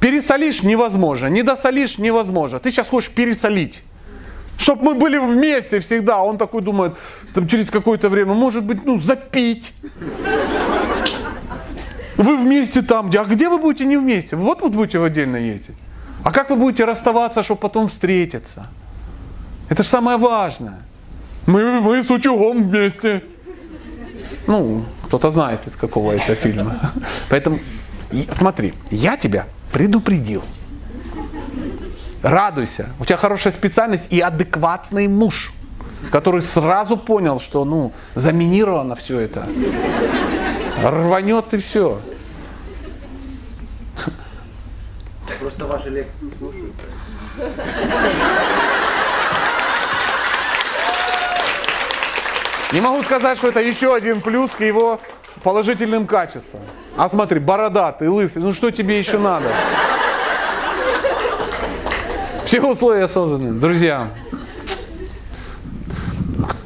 Пересолишь 0.00 0.62
невозможно, 0.62 1.26
не 1.26 1.42
досолишь 1.42 1.98
невозможно. 1.98 2.58
Ты 2.58 2.70
сейчас 2.70 2.88
хочешь 2.88 3.10
пересолить. 3.10 3.82
Чтоб 4.56 4.82
мы 4.82 4.94
были 4.94 5.18
вместе 5.18 5.80
всегда. 5.80 6.22
Он 6.22 6.36
такой 6.36 6.62
думает, 6.62 6.94
там 7.34 7.46
через 7.48 7.70
какое-то 7.70 8.08
время, 8.08 8.34
может 8.34 8.64
быть, 8.64 8.84
ну, 8.84 9.00
запить. 9.00 9.72
Вы 12.16 12.36
вместе 12.36 12.82
там, 12.82 13.10
а 13.16 13.24
где 13.24 13.48
вы 13.48 13.58
будете 13.58 13.84
не 13.84 13.96
вместе? 13.96 14.34
Вот 14.36 14.60
вот 14.60 14.72
будете 14.72 15.02
отдельно 15.02 15.36
ездить. 15.36 15.76
А 16.24 16.32
как 16.32 16.50
вы 16.50 16.56
будете 16.56 16.84
расставаться, 16.84 17.42
чтобы 17.44 17.60
потом 17.60 17.88
встретиться? 17.88 18.66
Это 19.68 19.82
же 19.84 19.88
самое 19.88 20.18
важное. 20.18 20.80
Мы, 21.46 21.80
мы 21.80 22.02
с 22.02 22.10
утюгом 22.10 22.68
вместе. 22.68 23.22
Ну, 24.48 24.84
кто-то 25.06 25.30
знает, 25.30 25.66
из 25.66 25.76
какого 25.76 26.12
это 26.12 26.34
фильма. 26.34 26.92
Поэтому, 27.28 27.60
смотри, 28.32 28.74
я 28.90 29.16
тебя 29.16 29.46
предупредил. 29.72 30.42
Радуйся. 32.22 32.90
У 32.98 33.04
тебя 33.04 33.16
хорошая 33.16 33.52
специальность 33.52 34.06
и 34.10 34.20
адекватный 34.20 35.06
муж, 35.06 35.52
который 36.10 36.42
сразу 36.42 36.96
понял, 36.96 37.40
что 37.40 37.64
ну, 37.64 37.92
заминировано 38.14 38.96
все 38.96 39.20
это. 39.20 39.48
Рванет 40.82 41.54
и 41.54 41.58
все. 41.58 42.00
Просто 45.40 45.66
ваши 45.66 45.90
лекции 45.90 46.26
слушаю. 46.38 46.72
Не 52.72 52.80
могу 52.80 53.02
сказать, 53.02 53.38
что 53.38 53.48
это 53.48 53.60
еще 53.60 53.94
один 53.94 54.20
плюс 54.20 54.50
к 54.50 54.60
его 54.60 55.00
положительным 55.42 56.06
качествам. 56.06 56.60
А 56.96 57.08
смотри, 57.08 57.38
бородатый, 57.38 58.08
лысый, 58.08 58.42
ну 58.42 58.52
что 58.52 58.70
тебе 58.70 58.98
еще 58.98 59.18
надо? 59.18 59.48
Все 62.44 62.62
условия 62.62 63.08
созданы. 63.08 63.52
Друзья, 63.60 64.08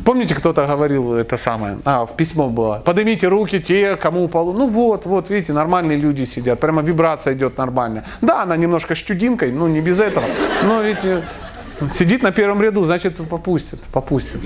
помните, 0.05 0.35
кто-то 0.35 0.65
говорил 0.66 1.15
это 1.15 1.36
самое? 1.36 1.78
А, 1.85 2.07
в 2.07 2.16
письмо 2.16 2.49
было. 2.49 2.81
Поднимите 2.85 3.27
руки 3.27 3.61
те, 3.61 3.97
кому 3.97 4.28
полу. 4.28 4.53
Ну 4.53 4.69
вот, 4.69 5.07
вот, 5.07 5.28
видите, 5.28 5.53
нормальные 5.53 5.99
люди 5.99 6.24
сидят. 6.24 6.61
Прямо 6.61 6.82
вибрация 6.82 7.35
идет 7.35 7.59
нормально. 7.59 8.05
Да, 8.20 8.43
она 8.43 8.57
немножко 8.57 8.94
щудинкой, 8.94 9.51
ну 9.51 9.66
не 9.66 9.81
без 9.81 9.99
этого. 9.99 10.27
Но 10.62 10.82
ведь 10.82 11.05
э, 11.05 11.23
сидит 11.93 12.23
на 12.23 12.31
первом 12.31 12.62
ряду, 12.62 12.85
значит 12.85 13.16
попустит, 13.28 13.81
попустит. 13.93 14.40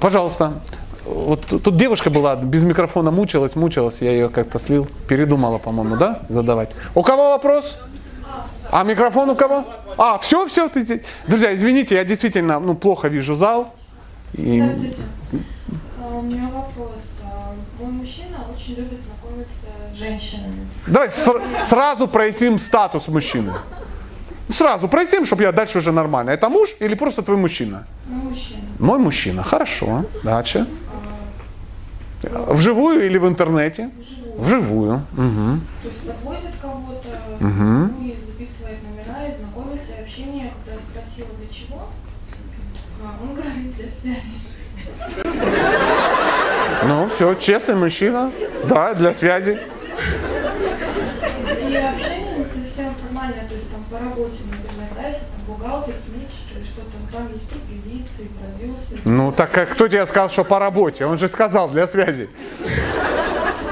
Пожалуйста. 0.00 0.62
Вот 1.04 1.44
тут 1.46 1.76
девушка 1.76 2.08
была, 2.10 2.34
без 2.36 2.62
микрофона 2.62 3.10
мучилась, 3.10 3.56
мучилась, 3.56 3.96
я 4.00 4.10
ее 4.10 4.28
как-то 4.28 4.58
слил. 4.58 4.88
Передумала, 5.06 5.58
по-моему, 5.58 5.96
да, 5.96 6.22
задавать. 6.28 6.70
У 6.94 7.02
кого 7.02 7.30
вопрос? 7.30 7.76
А 8.70 8.82
микрофон 8.84 9.30
у 9.30 9.34
кого? 9.36 9.64
А, 9.98 10.18
все, 10.18 10.46
все. 10.48 10.68
Ты... 10.68 11.02
Друзья, 11.28 11.54
извините, 11.54 11.94
я 11.94 12.04
действительно 12.04 12.58
ну, 12.58 12.74
плохо 12.74 13.08
вижу 13.08 13.36
зал. 13.36 13.74
И... 14.32 14.60
А, 16.02 16.16
У 16.18 16.22
меня 16.22 16.48
вопрос. 16.52 17.02
А, 17.22 17.52
Мой 17.82 17.92
мужчина 17.92 18.38
очень 18.56 18.74
любит 18.76 18.98
знакомиться 19.00 19.66
с 19.92 19.96
женщинами. 19.96 20.66
Давай 20.86 21.08
ср- 21.08 21.42
сразу 21.62 22.08
проясним 22.08 22.58
статус 22.58 23.08
мужчины. 23.08 23.52
Сразу 24.48 24.88
проясним, 24.88 25.24
чтобы 25.26 25.42
я 25.42 25.52
дальше 25.52 25.78
уже 25.78 25.92
нормально. 25.92 26.30
Это 26.30 26.48
муж 26.48 26.74
или 26.80 26.94
просто 26.94 27.22
твой 27.22 27.36
мужчина? 27.36 27.86
Мой 28.08 28.22
мужчина. 28.30 28.60
Мой 28.78 28.98
мужчина. 28.98 29.42
Хорошо. 29.42 30.04
Дальше. 30.22 30.66
Вживую 32.30 33.06
или 33.06 33.18
в 33.18 33.26
интернете? 33.26 33.90
Вживую. 34.36 34.36
Вживую. 34.38 34.94
Угу. 35.12 35.60
То 35.82 35.88
есть 35.88 36.06
подвозит 36.06 36.54
кого-то, 36.60 37.08
ну 37.40 37.88
и 38.02 38.16
записывает 38.26 38.78
номера, 38.82 39.26
и 39.28 39.32
знакомится, 39.38 39.92
и 39.92 40.02
общение. 40.02 40.52
Когда 40.64 40.80
спросила, 40.80 41.28
для 41.38 41.48
чего, 41.48 41.88
а, 43.02 43.22
он 43.22 43.34
говорит, 43.34 43.76
для 43.76 43.88
связи. 43.90 44.40
Ну, 46.86 47.08
все, 47.08 47.34
честный 47.34 47.74
мужчина. 47.76 48.30
Да, 48.68 48.94
для 48.94 49.12
связи. 49.14 49.58
И 51.46 51.76
общение 51.76 52.38
не 52.38 52.44
совсем 52.44 52.94
формальное, 52.94 53.46
то 53.48 53.54
есть 53.54 53.70
там 53.70 53.84
по 53.90 53.98
работе, 53.98 54.38
например, 54.50 54.88
да, 54.94 55.08
если 55.08 55.20
там 55.26 55.40
бухгалтер, 55.46 55.94
сметчик 55.94 56.56
или 56.56 56.64
что-то, 56.64 56.96
ну, 57.00 57.06
там 57.12 57.28
есть 57.32 57.50
и 57.52 57.58
певицы, 57.68 58.22
и 58.24 58.28
продюсеры. 58.28 58.93
Ну, 59.04 59.32
так 59.32 59.56
а 59.58 59.66
кто 59.66 59.86
тебе 59.88 60.06
сказал, 60.06 60.30
что 60.30 60.44
по 60.44 60.58
работе? 60.58 61.04
Он 61.04 61.18
же 61.18 61.28
сказал 61.28 61.68
для 61.68 61.86
связи. 61.86 62.28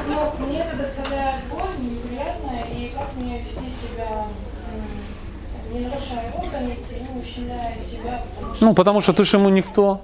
Но 0.09 0.35
мне 0.47 0.61
это 0.61 0.77
доставляет 0.77 1.43
боль, 1.51 1.63
неприятно, 1.81 2.51
и 2.71 2.93
как 2.95 3.17
мне 3.17 3.39
вести 3.39 3.55
себя, 3.61 4.27
м, 4.75 5.73
не 5.75 5.87
нарушая 5.87 6.29
его 6.29 6.45
границы, 6.51 7.01
не 7.01 7.21
ущемляя 7.21 7.77
себя, 7.79 8.23
потому 8.37 8.55
что 8.55 8.65
Ну, 8.65 8.75
потому 8.75 9.01
что 9.01 9.13
ты 9.15 9.25
же 9.25 9.37
ему 9.39 9.49
никто. 9.49 10.03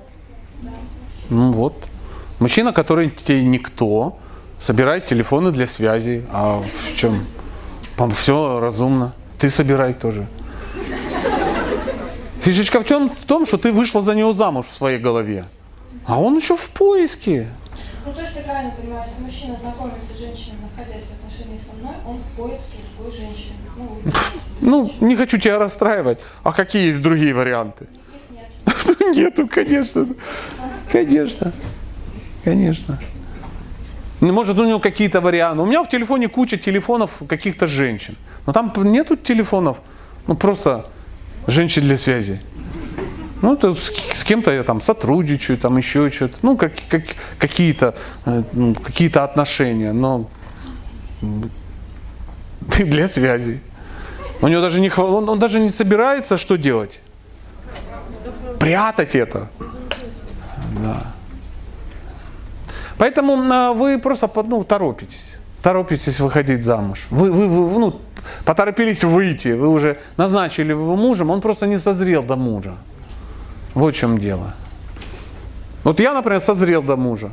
Ну 1.29 1.53
вот. 1.53 1.75
Мужчина, 2.39 2.73
который 2.73 3.11
тебе 3.11 3.43
никто, 3.45 4.17
собирает 4.61 5.07
телефоны 5.07 5.51
для 5.51 5.67
связи. 5.67 6.25
А 6.33 6.63
в 6.63 6.97
чем? 6.97 7.27
Все 8.17 8.61
разумно. 8.61 9.13
Ты 9.39 9.51
собирай 9.51 9.93
тоже. 9.93 10.27
Фишечка 12.49 12.81
в 12.81 12.87
чем? 12.87 13.11
В 13.11 13.25
том, 13.27 13.45
что 13.45 13.59
ты 13.59 13.73
вышла 13.73 14.01
за 14.01 14.15
него 14.15 14.33
замуж 14.33 14.65
в 14.73 14.75
своей 14.75 14.99
голове. 14.99 15.45
А 16.07 16.19
он 16.19 16.39
еще 16.39 16.57
в 16.57 16.71
поиске. 16.71 17.47
Ну, 18.07 18.13
то 18.15 18.23
есть 18.23 18.37
я 18.37 18.41
правильно 18.41 18.73
понимаю, 18.73 19.05
если 19.07 19.23
мужчина 19.23 19.59
знакомится 19.61 20.15
с 20.17 20.19
женщиной, 20.19 20.57
находясь 20.63 21.03
в 21.03 21.13
отношениях 21.13 21.61
со 21.61 21.77
мной, 21.77 21.95
он 22.07 22.17
в 22.17 22.37
поиске 22.39 22.79
другой 22.97 23.15
женщины. 23.15 23.53
Ну, 23.77 24.91
Ну, 24.99 25.07
не 25.07 25.15
хочу 25.15 25.37
тебя 25.37 25.59
расстраивать. 25.59 26.21
А 26.43 26.55
какие 26.55 26.87
есть 26.87 27.03
другие 27.03 27.35
варианты? 27.35 27.87
Нету, 29.15 29.47
конечно. 29.47 30.09
Конечно. 30.91 31.53
Конечно. 32.45 32.99
Ну, 34.23 34.33
Может, 34.33 34.59
у 34.59 34.65
него 34.65 34.81
какие-то 34.81 35.21
варианты. 35.21 35.63
У 35.63 35.67
меня 35.67 35.85
в 35.85 35.91
телефоне 35.91 36.29
куча 36.29 36.57
телефонов 36.57 37.11
каких-то 37.29 37.67
женщин. 37.67 38.17
Но 38.47 38.55
там 38.55 38.73
нету 38.91 39.19
телефонов, 39.19 39.77
ну 40.27 40.35
просто 40.35 40.87
женщин 41.49 41.83
для 41.83 41.97
связи. 41.97 42.41
Ну, 43.43 43.55
это 43.55 43.75
с, 43.75 43.91
с 44.13 44.25
кем-то 44.25 44.53
я 44.53 44.63
там 44.63 44.81
сотрудничаю, 44.81 45.59
там 45.59 45.77
еще 45.77 46.11
что-то. 46.11 46.37
Ну, 46.43 46.57
как, 46.57 46.73
как, 46.89 47.03
какие-то, 47.39 47.95
э, 48.27 48.43
ну, 48.53 48.75
какие-то 48.75 49.25
отношения, 49.25 49.93
но 49.93 50.29
м, 51.23 51.51
для 52.79 53.09
связи. 53.09 53.61
У 54.41 54.49
него 54.49 54.61
даже 54.61 54.81
не, 54.81 54.89
хва- 54.89 55.11
он, 55.11 55.29
он 55.29 55.39
даже 55.39 55.59
не 55.61 55.71
собирается 55.71 56.37
что 56.37 56.57
делать. 56.57 57.01
Прятать 58.59 59.15
это. 59.15 59.49
Да. 60.83 61.15
Поэтому 62.99 63.35
а, 63.53 63.73
вы 63.73 63.99
просто 63.99 64.31
ну, 64.45 64.65
торопитесь. 64.65 65.25
Торопитесь 65.63 66.21
выходить 66.21 66.65
замуж. 66.65 67.07
Вы, 67.11 67.33
вы, 67.33 67.49
вы 67.49 67.81
ну, 67.81 68.01
поторопились 68.45 69.05
выйти. 69.05 69.49
Вы 69.49 69.69
уже 69.69 69.99
назначили 70.17 70.71
его 70.71 70.97
мужем, 70.97 71.31
он 71.31 71.41
просто 71.41 71.67
не 71.67 71.79
созрел 71.79 72.23
до 72.23 72.37
мужа. 72.37 72.75
Вот 73.75 73.95
в 73.95 73.99
чем 73.99 74.19
дело. 74.19 74.55
Вот 75.85 76.01
я, 76.01 76.15
например, 76.15 76.41
созрел 76.41 76.83
до 76.83 76.97
мужа. 76.97 77.31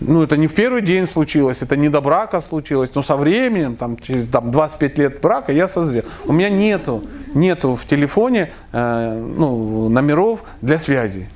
Ну, 0.00 0.22
это 0.22 0.36
не 0.36 0.48
в 0.48 0.54
первый 0.54 0.82
день 0.82 1.06
случилось, 1.06 1.62
это 1.62 1.76
не 1.76 1.88
до 1.88 2.00
брака 2.00 2.40
случилось, 2.40 2.90
но 2.94 3.02
со 3.02 3.16
временем, 3.16 3.76
там, 3.76 3.96
через 3.96 4.28
там, 4.28 4.50
25 4.50 4.98
лет 4.98 5.20
брака 5.20 5.52
я 5.52 5.68
созрел. 5.68 6.02
У 6.26 6.32
меня 6.32 6.50
нету, 6.50 7.04
нету 7.34 7.76
в 7.76 7.86
телефоне 7.86 8.52
э, 8.72 9.34
ну, 9.36 9.88
номеров 9.88 10.40
для 10.62 10.78
связи. 10.78 11.28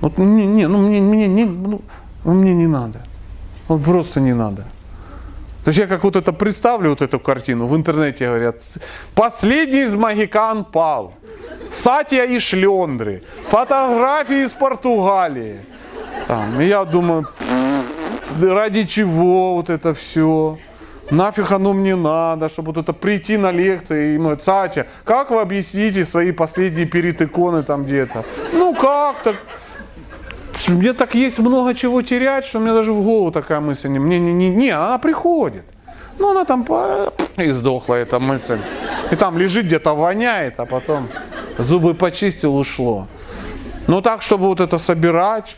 Вот 0.00 0.18
мне, 0.18 0.46
не, 0.46 0.68
ну, 0.68 0.78
мне, 0.78 1.00
мне, 1.00 1.26
не, 1.26 1.44
ну, 1.44 1.80
мне 2.24 2.54
не 2.54 2.66
надо. 2.66 3.00
Вот 3.68 3.82
просто 3.82 4.20
не 4.20 4.34
надо. 4.34 4.64
То 5.66 5.70
есть 5.70 5.80
я 5.80 5.88
как 5.88 6.04
вот 6.04 6.14
это 6.14 6.32
представлю, 6.32 6.90
вот 6.90 7.02
эту 7.02 7.18
картину, 7.18 7.66
в 7.66 7.74
интернете 7.74 8.28
говорят, 8.28 8.62
последний 9.16 9.80
из 9.80 9.94
магикан 9.94 10.64
пал. 10.64 11.14
Сатья 11.72 12.24
и 12.24 12.38
Шлендры, 12.38 13.24
фотографии 13.48 14.44
из 14.44 14.52
Португалии. 14.52 15.56
Там, 16.28 16.60
и 16.60 16.66
я 16.66 16.84
думаю, 16.84 17.24
«Пф, 17.24 18.42
ради 18.44 18.84
чего 18.84 19.56
вот 19.56 19.68
это 19.68 19.92
все? 19.92 20.56
Нафиг 21.10 21.50
оно 21.50 21.72
мне 21.72 21.96
надо, 21.96 22.48
чтобы 22.48 22.72
вот 22.72 22.84
это 22.84 22.92
прийти 22.92 23.36
на 23.36 23.50
лекции 23.50 24.10
и 24.10 24.14
ему, 24.14 24.36
Сатя, 24.38 24.86
как 25.02 25.32
вы 25.32 25.40
объясните 25.40 26.04
свои 26.04 26.30
последние 26.30 26.86
перитыконы 26.86 27.64
там 27.64 27.84
где-то? 27.84 28.24
Ну 28.52 28.72
как 28.72 29.20
так? 29.24 29.36
Мне 30.68 30.92
так 30.92 31.14
есть 31.14 31.38
много 31.38 31.74
чего 31.74 32.02
терять, 32.02 32.44
что 32.44 32.60
мне 32.60 32.72
даже 32.72 32.92
в 32.92 33.02
голову 33.02 33.30
такая 33.30 33.60
мысль 33.60 33.88
не, 33.88 33.98
мне 33.98 34.18
не, 34.18 34.32
не, 34.32 34.48
не, 34.48 34.70
она 34.70 34.98
приходит. 34.98 35.64
Ну 36.18 36.30
она 36.30 36.44
там 36.44 36.66
и 37.36 37.50
сдохла 37.50 37.94
эта 37.94 38.18
мысль. 38.18 38.58
И 39.10 39.16
там 39.16 39.38
лежит 39.38 39.66
где-то 39.66 39.94
воняет, 39.94 40.58
а 40.60 40.66
потом 40.66 41.08
зубы 41.58 41.94
почистил, 41.94 42.56
ушло. 42.56 43.06
Но 43.86 44.00
так, 44.00 44.22
чтобы 44.22 44.46
вот 44.46 44.60
это 44.60 44.78
собирать, 44.78 45.56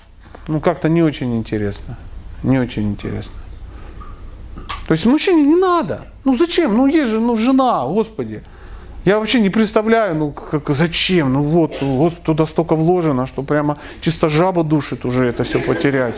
ну 0.48 0.60
как-то 0.60 0.88
не 0.88 1.02
очень 1.02 1.36
интересно. 1.36 1.96
Не 2.42 2.58
очень 2.58 2.88
интересно. 2.90 3.32
То 4.86 4.94
есть 4.94 5.06
мужчине 5.06 5.42
не 5.42 5.56
надо. 5.56 6.06
Ну 6.24 6.36
зачем? 6.36 6.76
Ну 6.76 6.86
есть 6.86 7.10
же, 7.10 7.20
ну 7.20 7.36
жена, 7.36 7.86
господи. 7.86 8.42
Я 9.08 9.18
вообще 9.18 9.40
не 9.40 9.48
представляю, 9.48 10.14
ну 10.16 10.32
как, 10.32 10.68
зачем? 10.68 11.32
Ну 11.32 11.42
вот, 11.42 11.80
вот 11.80 12.22
туда 12.22 12.44
столько 12.44 12.76
вложено, 12.76 13.26
что 13.26 13.42
прямо 13.42 13.78
чисто 14.02 14.28
жаба 14.28 14.62
душит 14.62 15.06
уже 15.06 15.24
это 15.24 15.44
все 15.44 15.60
потерять. 15.60 16.16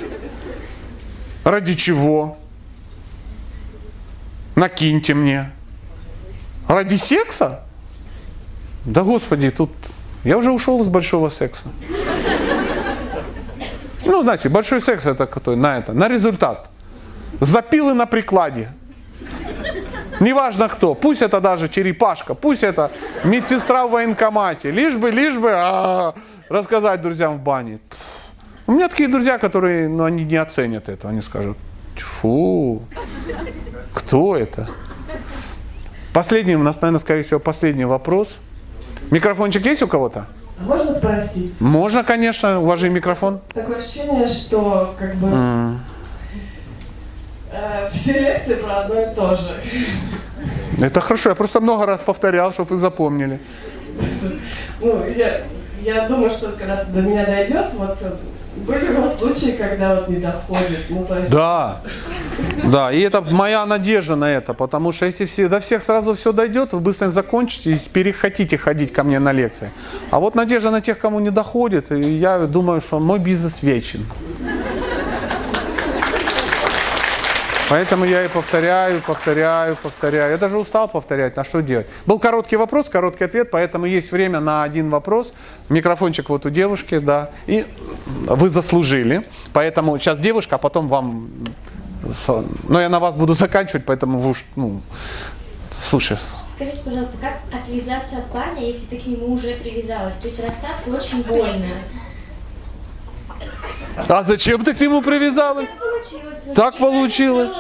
Ради 1.45 1.77
чего? 1.77 2.37
Накиньте 4.57 5.15
мне. 5.15 5.53
Ради 6.67 6.97
секса? 6.97 7.61
Да 8.85 9.05
господи, 9.05 9.51
тут 9.51 9.71
я 10.25 10.37
уже 10.37 10.51
ушел 10.51 10.83
из 10.83 10.89
большого 10.89 11.29
секса. 11.29 11.69
Ну, 14.05 14.23
знаете, 14.23 14.49
большой 14.49 14.83
секс 14.83 15.07
это 15.07 15.29
какой? 15.29 15.55
На 15.55 15.79
это, 15.79 15.93
на 15.93 16.09
результат. 16.09 16.69
Запилы 17.39 17.95
на 17.95 18.07
прикладе. 18.07 18.73
Неважно 20.21 20.69
кто, 20.69 20.95
пусть 20.95 21.23
это 21.23 21.41
даже 21.41 21.69
черепашка, 21.69 22.35
пусть 22.35 22.63
это 22.63 22.91
медсестра 23.25 23.87
в 23.87 23.91
военкомате, 23.93 24.71
лишь 24.71 24.95
бы, 24.97 25.11
лишь 25.11 25.37
бы 25.37 25.51
а, 25.55 26.15
рассказать 26.51 27.01
друзьям 27.01 27.39
в 27.39 27.41
бане. 27.41 27.81
У 28.67 28.73
меня 28.73 28.89
такие 28.89 29.09
друзья, 29.09 29.39
которые, 29.39 29.89
ну, 29.89 30.05
они 30.05 30.25
не 30.25 30.37
оценят 30.37 30.91
это, 30.91 31.09
они 31.09 31.23
скажут, 31.23 31.57
фу, 31.97 32.83
кто 33.95 34.37
это? 34.37 34.69
Последний, 36.13 36.55
у 36.55 36.63
нас, 36.63 36.77
наверное, 36.81 37.01
скорее 37.01 37.23
всего, 37.23 37.41
последний 37.41 37.87
вопрос. 37.87 38.29
Микрофончик 39.11 39.65
есть 39.65 39.83
у 39.83 39.89
кого-то? 39.89 40.27
Можно 40.59 40.93
спросить? 40.93 41.59
Можно, 41.61 42.05
конечно, 42.05 42.61
уважи 42.61 42.91
микрофон. 42.91 43.41
Такое 43.55 43.79
ощущение, 43.79 44.29
что 44.29 44.95
как 44.99 45.15
бы 45.15 45.29
М. 45.29 45.81
э, 47.53 47.89
все 47.93 48.13
лекции 48.13 48.55
про 48.55 48.81
одно 48.81 49.01
и 49.01 49.15
то 49.15 49.37
же. 49.37 49.61
Это 50.81 51.01
хорошо, 51.01 51.31
я 51.31 51.35
просто 51.35 51.61
много 51.61 51.87
раз 51.87 52.03
повторял, 52.03 52.53
чтобы 52.53 52.71
вы 52.71 52.77
запомнили. 52.77 53.41
Ну, 54.81 55.05
я, 55.17 55.43
я 55.83 56.09
думаю, 56.09 56.31
что 56.31 56.53
когда 56.53 56.85
до 56.85 57.03
меня 57.03 57.27
дойдет, 57.27 57.67
вот 57.75 57.99
были 58.57 58.93
у 58.97 59.03
вас 59.03 59.19
случаи, 59.19 59.53
когда 59.53 59.95
вот 59.95 60.09
не 60.09 60.17
доходит. 60.17 60.87
Ну, 60.89 61.05
то 61.05 61.19
есть... 61.19 61.31
Да, 61.31 61.81
да, 62.65 62.93
и 62.93 63.01
это 63.01 63.23
моя 63.23 63.65
надежда 63.67 64.17
на 64.17 64.31
это, 64.31 64.55
потому 64.55 64.93
что 64.93 65.07
если 65.07 65.25
все, 65.25 65.49
до 65.49 65.61
всех 65.61 65.83
сразу 65.85 66.15
все 66.15 66.33
дойдет, 66.33 66.73
вы 66.73 66.81
быстро 66.81 67.11
закончите 67.11 67.73
и 67.73 67.79
перехотите 67.79 68.59
ходить 68.59 68.93
ко 68.93 69.05
мне 69.05 69.19
на 69.19 69.33
лекции. 69.33 69.71
А 70.11 70.19
вот 70.19 70.35
надежда 70.35 70.71
на 70.71 70.81
тех, 70.81 70.99
кому 70.99 71.21
не 71.21 71.31
доходит, 71.31 71.93
и 71.93 72.19
я 72.19 72.39
думаю, 72.47 72.81
что 72.81 72.99
мой 72.99 73.19
бизнес 73.19 73.63
вечен. 73.63 74.05
Поэтому 77.71 78.05
я 78.05 78.25
и 78.25 78.29
повторяю, 78.29 79.01
повторяю, 79.01 79.77
повторяю. 79.77 80.33
Я 80.33 80.39
даже 80.39 80.59
устал 80.59 80.89
повторять, 80.89 81.37
на 81.37 81.45
что 81.45 81.63
делать. 81.63 81.87
Был 82.05 82.19
короткий 82.19 82.57
вопрос, 82.57 82.89
короткий 82.89 83.23
ответ, 83.23 83.53
поэтому 83.53 83.87
есть 83.87 84.11
время 84.11 84.41
на 84.41 84.65
один 84.65 84.91
вопрос. 84.91 85.33
Микрофончик 85.69 86.31
вот 86.31 86.45
у 86.47 86.51
девушки, 86.51 86.99
да. 86.99 87.31
И 87.47 87.65
вы 88.27 88.49
заслужили. 88.49 89.25
Поэтому 89.53 89.97
сейчас 90.01 90.19
девушка, 90.19 90.57
а 90.57 90.59
потом 90.59 90.89
вам... 90.89 91.31
Но 92.69 92.81
я 92.81 92.89
на 92.89 92.99
вас 92.99 93.15
буду 93.15 93.35
заканчивать, 93.45 93.85
поэтому 93.85 94.19
вы 94.19 94.31
уж, 94.31 94.45
ну, 94.57 94.81
слушай. 95.71 96.19
Скажите, 96.57 96.79
пожалуйста, 96.85 97.17
как 97.21 97.39
отвязаться 97.55 98.17
от 98.17 98.33
парня, 98.33 98.67
если 98.67 98.87
ты 98.87 98.97
к 98.99 99.07
нему 99.07 99.33
уже 99.35 99.55
привязалась? 99.55 100.15
То 100.21 100.27
есть 100.27 100.41
расстаться 100.41 100.91
очень 100.91 101.23
больно. 101.23 101.77
А 104.09 104.23
зачем 104.23 104.65
ты 104.65 104.75
к 104.75 104.81
нему 104.81 105.03
привязалась? 105.03 105.69
Получилось. 105.79 106.45
Так 106.55 106.79
получилось. 106.79 107.51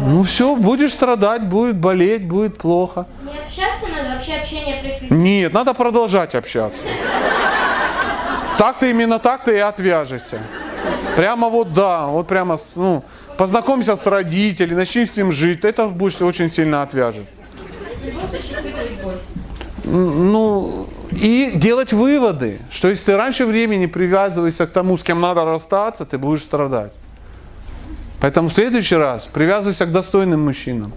Ну 0.00 0.22
все, 0.22 0.54
будешь 0.56 0.92
страдать, 0.92 1.42
будет 1.48 1.76
болеть, 1.76 2.26
будет 2.26 2.58
плохо. 2.58 3.06
Не 3.22 3.38
общаться 3.38 3.86
надо, 3.88 4.14
вообще 4.14 4.34
общение 4.34 4.80
прекратить. 4.80 5.10
Нет, 5.10 5.52
надо 5.52 5.74
продолжать 5.74 6.34
общаться. 6.34 6.84
Так 8.58 8.78
ты 8.78 8.90
именно 8.90 9.18
так 9.18 9.44
ты 9.44 9.56
и 9.56 9.58
отвяжешься. 9.58 10.40
Прямо 11.16 11.48
вот 11.48 11.72
да, 11.72 12.06
вот 12.06 12.26
прямо, 12.26 12.58
ну, 12.74 13.04
познакомься 13.36 13.96
с 13.96 14.06
родителями, 14.06 14.74
начни 14.74 15.06
с 15.06 15.16
ним 15.16 15.32
жить, 15.32 15.64
это 15.64 15.88
будешь 15.88 16.20
очень 16.20 16.50
сильно 16.50 16.82
отвяжет. 16.82 17.26
В 18.00 18.06
любом 18.06 18.28
случае 18.28 18.52
испытывать 18.52 19.02
боль. 19.02 19.18
Ну, 19.84 20.88
и 21.14 21.52
делать 21.54 21.92
выводы, 21.92 22.60
что 22.70 22.88
если 22.88 23.04
ты 23.04 23.16
раньше 23.16 23.46
времени 23.46 23.86
привязываешься 23.86 24.66
к 24.66 24.72
тому, 24.72 24.96
с 24.96 25.02
кем 25.02 25.20
надо 25.20 25.44
расстаться, 25.44 26.04
ты 26.04 26.18
будешь 26.18 26.42
страдать. 26.42 26.92
Поэтому 28.20 28.48
в 28.48 28.52
следующий 28.52 28.96
раз 28.96 29.28
привязывайся 29.32 29.86
к 29.86 29.92
достойным 29.92 30.44
мужчинам. 30.44 30.92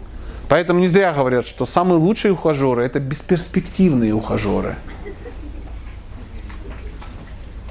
Поэтому 0.48 0.80
не 0.80 0.88
зря 0.88 1.12
говорят, 1.12 1.48
что 1.48 1.66
самые 1.66 1.98
лучшие 1.98 2.34
ухажеры– 2.34 2.84
это 2.86 3.00
бесперспективные 3.00 4.14
ухажеры. 4.14 4.76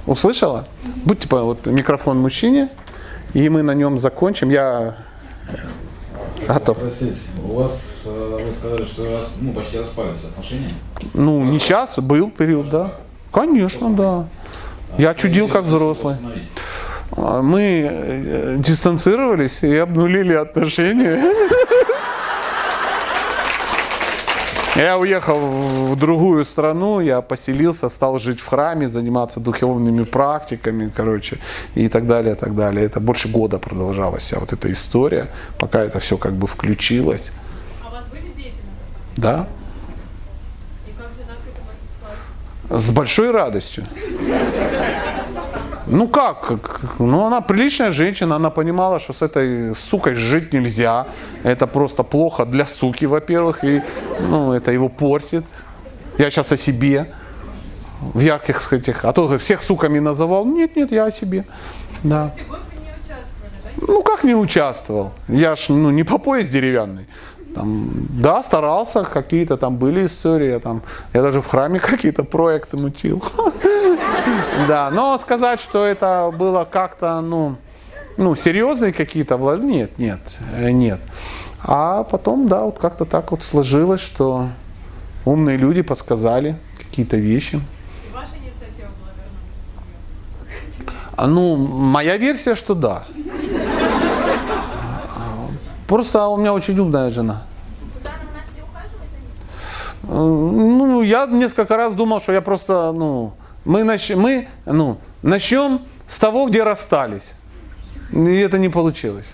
Услышала? 0.07 0.67
Будьте 1.05 1.29
вот 1.31 1.67
микрофон 1.67 2.19
мужчине, 2.19 2.69
и 3.33 3.49
мы 3.49 3.63
на 3.63 3.75
нем 3.75 3.99
закончим. 3.99 4.51
Я 4.51 4.97
готов. 6.47 6.79
Спросить, 6.79 7.23
у 7.43 7.55
вас, 7.55 8.03
э, 8.07 8.39
вы 8.45 8.53
сказали, 8.53 8.85
что 8.85 9.05
раз, 9.11 9.31
ну, 9.41 9.53
почти 9.53 9.79
распались 9.79 10.25
отношения? 10.25 10.75
Ну, 11.13 11.45
не 11.45 11.59
сейчас, 11.59 11.99
был 11.99 12.31
период, 12.31 12.71
да. 12.71 12.95
Конечно, 13.33 13.91
да. 13.91 14.27
Я 14.99 15.15
чудил 15.15 15.49
как 15.49 15.65
взрослый. 15.65 16.17
А, 17.17 17.43
Мы 17.43 17.89
э, 17.91 18.57
дистанцировались 18.59 19.63
и 19.63 19.77
обнулили 19.77 20.35
отношения. 20.35 21.23
Я 24.77 24.99
уехал 24.99 25.39
в 25.39 25.97
другую 25.97 26.45
страну, 26.45 26.99
я 27.01 27.21
поселился, 27.21 27.89
стал 27.89 28.19
жить 28.19 28.41
в 28.41 28.47
храме, 28.49 28.89
заниматься 28.89 29.39
духовными 29.39 30.03
практиками, 30.03 30.91
короче, 30.95 31.39
и 31.77 31.89
так 31.89 32.09
далее, 32.09 32.35
и 32.35 32.37
так 32.39 32.57
далее. 32.57 32.85
Это 32.85 32.99
больше 32.99 33.29
года 33.29 33.61
продолжалась 33.61 34.25
вся 34.25 34.41
вот 34.41 34.53
эта 34.53 34.73
история, 34.73 35.29
пока 35.61 35.81
это 35.85 36.01
все 36.01 36.17
как 36.19 36.33
бы 36.33 36.49
включилось. 36.49 37.23
А 37.85 37.89
у 37.89 37.93
вас 37.93 38.05
были 38.07 38.33
дети? 38.37 38.57
Да, 39.17 39.47
И 40.89 40.91
как 40.99 41.07
жена 41.15 41.35
к 41.37 41.47
этому 41.49 41.71
отнеслась? 41.71 42.83
с 42.83 42.91
большой 42.91 43.31
радостью. 43.31 43.87
Ну 45.87 46.09
как? 46.09 46.81
Ну 46.99 47.27
она 47.27 47.41
приличная 47.41 47.91
женщина, 47.91 48.37
она 48.37 48.51
понимала, 48.51 49.01
что 49.01 49.13
с 49.13 49.23
этой 49.23 49.75
сукой 49.75 50.15
жить 50.15 50.53
нельзя. 50.53 51.07
Это 51.43 51.67
просто 51.67 52.03
плохо 52.03 52.45
для 52.45 52.67
суки, 52.67 53.07
во-первых, 53.07 53.65
и 53.65 53.83
ну, 54.21 54.53
это 54.53 54.73
его 54.73 54.89
портит. 54.89 55.45
Я 56.19 56.31
сейчас 56.31 56.53
о 56.53 56.57
себе. 56.57 57.13
В 58.15 58.21
ярких 58.21 58.73
этих. 58.73 59.05
А 59.05 59.13
то 59.13 59.39
всех 59.39 59.63
суками 59.63 59.99
называл. 59.99 60.45
Нет, 60.45 60.77
нет, 60.77 60.93
я 60.93 61.07
о 61.07 61.13
себе. 61.13 61.45
Да. 62.03 62.35
Ну 63.77 64.03
как 64.03 64.25
не 64.25 64.35
участвовал? 64.35 65.13
Я 65.29 65.57
ж 65.57 65.69
ну, 65.69 65.91
не 65.91 66.05
по 66.05 66.19
пояс 66.19 66.49
деревянный. 66.49 67.07
Там, 67.55 67.91
да, 68.11 68.43
старался, 68.43 69.05
какие-то 69.05 69.57
там 69.57 69.77
были 69.77 70.07
истории, 70.07 70.51
я, 70.51 70.59
там, 70.59 70.83
я 71.13 71.23
даже 71.23 71.41
в 71.41 71.47
храме 71.47 71.79
какие-то 71.91 72.25
проекты 72.25 72.77
мутил. 72.77 73.23
Да, 74.69 74.91
но 74.91 75.19
сказать, 75.19 75.61
что 75.61 75.85
это 75.85 76.33
было 76.37 76.65
как-то, 76.65 77.21
ну, 77.21 77.57
ну, 78.17 78.35
серьезные 78.37 78.93
какие-то, 78.93 79.35
вла- 79.37 79.61
нет, 79.61 79.99
нет, 79.99 80.21
э, 80.57 80.71
нет. 80.71 81.01
А 81.63 82.05
потом, 82.05 82.49
да, 82.49 82.63
вот 82.63 82.79
как-то 82.79 83.05
так 83.05 83.31
вот 83.31 83.43
сложилось, 83.43 84.01
что 84.01 84.49
умные 85.25 85.57
люди 85.57 85.83
подсказали 85.83 86.57
какие-то 86.79 87.17
вещи. 87.17 87.61
А, 91.17 91.27
Ну, 91.27 91.57
моя 91.57 92.17
версия, 92.17 92.55
что 92.55 92.75
да. 92.75 93.05
Просто 95.87 96.27
у 96.29 96.37
меня 96.39 96.53
очень 96.55 96.79
умная 96.79 97.11
жена. 97.11 97.43
Э, 100.03 100.07
Ну, 100.09 101.03
я 101.03 101.27
несколько 101.27 101.77
раз 101.77 101.95
думал, 101.95 102.21
что 102.21 102.33
я 102.33 102.41
просто, 102.41 102.93
ну, 102.93 103.33
мы, 103.65 103.83
нач- 103.83 104.17
мы 104.17 104.49
ну, 104.67 104.99
начнем 105.23 105.83
с 106.07 106.19
того, 106.19 106.47
где 106.47 106.63
расстались. 106.63 107.33
И 108.13 108.37
это 108.39 108.59
не 108.59 108.69
получилось. 108.69 109.27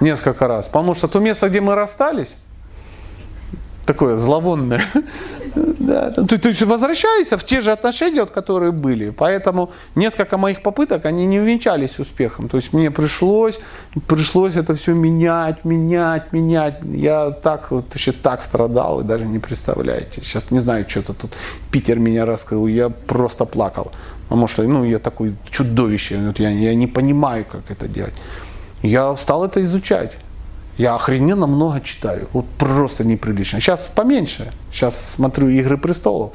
Несколько 0.00 0.48
раз. 0.48 0.66
Потому 0.66 0.94
что 0.94 1.08
то 1.08 1.20
место, 1.20 1.48
где 1.48 1.60
мы 1.60 1.74
расстались, 1.74 2.34
такое 3.86 4.16
зловонное. 4.16 4.84
Да, 5.54 6.10
то, 6.10 6.38
то 6.38 6.48
есть 6.48 6.62
возвращайся 6.62 7.36
в 7.36 7.44
те 7.44 7.60
же 7.60 7.72
отношения, 7.72 8.20
вот, 8.20 8.30
которые 8.30 8.72
были. 8.72 9.10
Поэтому 9.10 9.70
несколько 9.94 10.38
моих 10.38 10.62
попыток, 10.62 11.04
они 11.04 11.26
не 11.26 11.40
увенчались 11.40 11.98
успехом. 11.98 12.48
То 12.48 12.56
есть 12.56 12.72
мне 12.72 12.90
пришлось, 12.90 13.60
пришлось 14.06 14.56
это 14.56 14.74
все 14.74 14.94
менять, 14.94 15.64
менять, 15.64 16.32
менять. 16.32 16.78
Я 16.84 17.30
так 17.30 17.70
вот 17.70 17.94
еще 17.94 18.12
так 18.12 18.42
страдал, 18.42 18.96
вы 18.96 19.02
даже 19.02 19.26
не 19.26 19.40
представляете. 19.40 20.22
Сейчас 20.22 20.50
не 20.50 20.60
знаю, 20.60 20.86
что-то 20.88 21.12
тут 21.12 21.32
Питер 21.70 21.98
меня 21.98 22.24
рассказал, 22.24 22.66
я 22.68 22.88
просто 22.88 23.44
плакал. 23.44 23.92
Потому 24.28 24.48
что 24.48 24.62
ну, 24.62 24.84
я 24.84 24.98
такой 24.98 25.34
чудовище, 25.50 26.16
вот 26.16 26.38
я, 26.38 26.48
я 26.48 26.74
не 26.74 26.86
понимаю, 26.86 27.44
как 27.44 27.70
это 27.70 27.88
делать. 27.88 28.14
Я 28.82 29.14
стал 29.16 29.44
это 29.44 29.60
изучать. 29.60 30.12
Я 30.78 30.94
охрененно 30.94 31.46
много 31.46 31.80
читаю. 31.80 32.28
Вот 32.32 32.46
просто 32.58 33.04
неприлично. 33.04 33.60
Сейчас 33.60 33.88
поменьше. 33.94 34.52
Сейчас 34.70 34.98
смотрю 34.98 35.48
«Игры 35.48 35.76
престолов». 35.76 36.32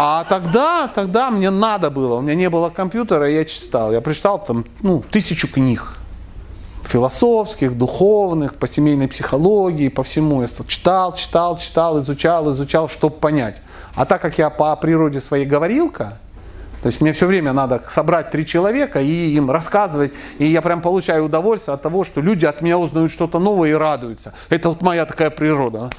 А 0.00 0.24
тогда, 0.28 0.86
тогда 0.86 1.30
мне 1.30 1.50
надо 1.50 1.90
было. 1.90 2.14
У 2.16 2.20
меня 2.20 2.36
не 2.36 2.48
было 2.48 2.70
компьютера, 2.70 3.28
я 3.28 3.44
читал. 3.44 3.92
Я 3.92 4.00
прочитал 4.00 4.44
там 4.44 4.64
ну, 4.80 5.02
тысячу 5.10 5.48
книг. 5.48 5.96
Философских, 6.84 7.76
духовных, 7.76 8.54
по 8.54 8.68
семейной 8.68 9.08
психологии, 9.08 9.88
по 9.88 10.04
всему. 10.04 10.42
Я 10.42 10.48
читал, 10.68 11.14
читал, 11.16 11.58
читал, 11.58 12.00
изучал, 12.00 12.52
изучал, 12.52 12.88
чтобы 12.88 13.16
понять. 13.16 13.56
А 13.94 14.04
так 14.04 14.22
как 14.22 14.38
я 14.38 14.50
по 14.50 14.74
природе 14.76 15.20
своей 15.20 15.44
говорилка, 15.44 16.18
то 16.82 16.86
есть 16.86 17.00
мне 17.00 17.12
все 17.12 17.26
время 17.26 17.52
надо 17.52 17.82
собрать 17.88 18.30
три 18.30 18.46
человека 18.46 19.00
и 19.00 19.30
им 19.32 19.50
рассказывать, 19.50 20.12
и 20.38 20.46
я 20.46 20.62
прям 20.62 20.80
получаю 20.80 21.24
удовольствие 21.24 21.74
от 21.74 21.82
того, 21.82 22.04
что 22.04 22.20
люди 22.20 22.44
от 22.46 22.62
меня 22.62 22.78
узнают 22.78 23.10
что-то 23.10 23.38
новое 23.38 23.70
и 23.70 23.74
радуются. 23.74 24.32
Это 24.48 24.68
вот 24.68 24.82
моя 24.82 25.04
такая 25.04 25.30
природа. 25.30 25.90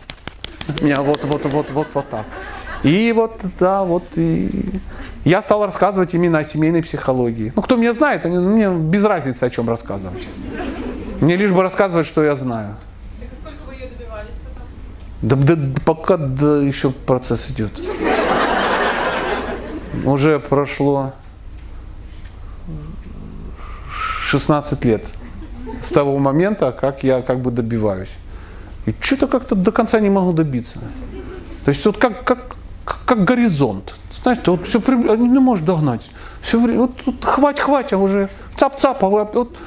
У 0.81 0.85
меня 0.85 1.01
вот, 1.01 1.23
вот, 1.25 1.45
вот, 1.51 1.71
вот, 1.71 1.87
вот 1.93 2.09
так. 2.09 2.25
И 2.83 3.11
вот, 3.13 3.41
да, 3.59 3.83
вот 3.83 4.03
и 4.15 4.79
я 5.25 5.41
стал 5.41 5.65
рассказывать 5.65 6.13
именно 6.13 6.39
о 6.39 6.43
семейной 6.45 6.81
психологии. 6.81 7.51
Ну, 7.55 7.61
кто 7.61 7.75
меня 7.75 7.91
знает, 7.91 8.25
они- 8.25 8.37
мне 8.37 8.69
без 8.69 9.03
разницы, 9.03 9.43
о 9.43 9.49
чем 9.49 9.67
рассказывать. 9.67 10.27
Мне 11.19 11.35
лишь 11.35 11.51
бы 11.51 11.61
рассказывать, 11.61 12.07
что 12.07 12.23
я 12.23 12.35
знаю. 12.35 12.77
Так 13.19 13.27
и 13.33 13.35
сколько 13.35 13.57
вы 13.67 13.73
ее 13.73 13.89
добивались 13.89 14.31
потом? 15.21 15.45
Да, 15.45 15.55
да, 15.55 15.81
пока 15.85 16.15
да, 16.15 16.61
еще 16.61 16.91
процесс 16.91 17.49
идет. 17.49 17.71
Уже 20.05 20.39
прошло 20.39 21.13
16 24.23 24.85
лет 24.85 25.05
с 25.81 25.89
того 25.89 26.17
момента, 26.19 26.71
как 26.71 27.03
я 27.03 27.21
как 27.21 27.39
бы 27.39 27.51
добиваюсь. 27.51 28.09
И 28.85 28.93
что-то 28.99 29.27
как-то 29.27 29.55
до 29.55 29.71
конца 29.71 29.99
не 29.99 30.09
могу 30.09 30.33
добиться. 30.33 30.79
То 31.65 31.71
есть 31.71 31.85
вот 31.85 31.97
как, 31.97 32.23
как, 32.23 32.55
как 33.05 33.23
горизонт. 33.23 33.95
Знаешь, 34.23 34.39
ты 34.43 34.51
вот 34.51 34.67
все 34.67 34.79
не 34.79 35.39
можешь 35.39 35.65
догнать. 35.65 36.01
Все 36.41 36.59
время, 36.59 36.81
вот, 36.81 36.91
вот 37.05 37.25
хвать, 37.25 37.59
хвать, 37.59 37.93
а 37.93 37.97
уже 37.97 38.29
цап-цап, 38.57 39.03
а 39.03 39.09
вы- 39.09 39.27
вот 39.33 39.57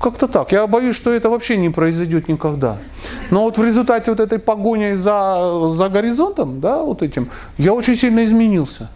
как-то 0.00 0.28
так. 0.28 0.52
Я 0.52 0.66
боюсь, 0.66 0.96
что 0.96 1.12
это 1.12 1.30
вообще 1.30 1.56
не 1.56 1.70
произойдет 1.70 2.28
никогда. 2.28 2.78
Но 3.30 3.42
вот 3.42 3.58
в 3.58 3.64
результате 3.64 4.10
вот 4.10 4.20
этой 4.20 4.38
погони 4.38 4.94
за, 4.94 5.72
за 5.76 5.88
горизонтом, 5.88 6.60
да, 6.60 6.82
вот 6.82 7.02
этим, 7.02 7.30
я 7.58 7.72
очень 7.72 7.96
сильно 7.96 8.24
изменился. 8.24 8.88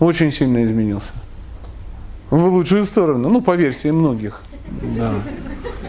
Очень 0.00 0.32
сильно 0.32 0.64
изменился. 0.64 1.08
В 2.30 2.44
лучшую 2.48 2.84
сторону, 2.84 3.28
ну, 3.30 3.40
по 3.40 3.54
версии 3.56 3.90
многих. 3.90 4.42
Да. 4.96 5.14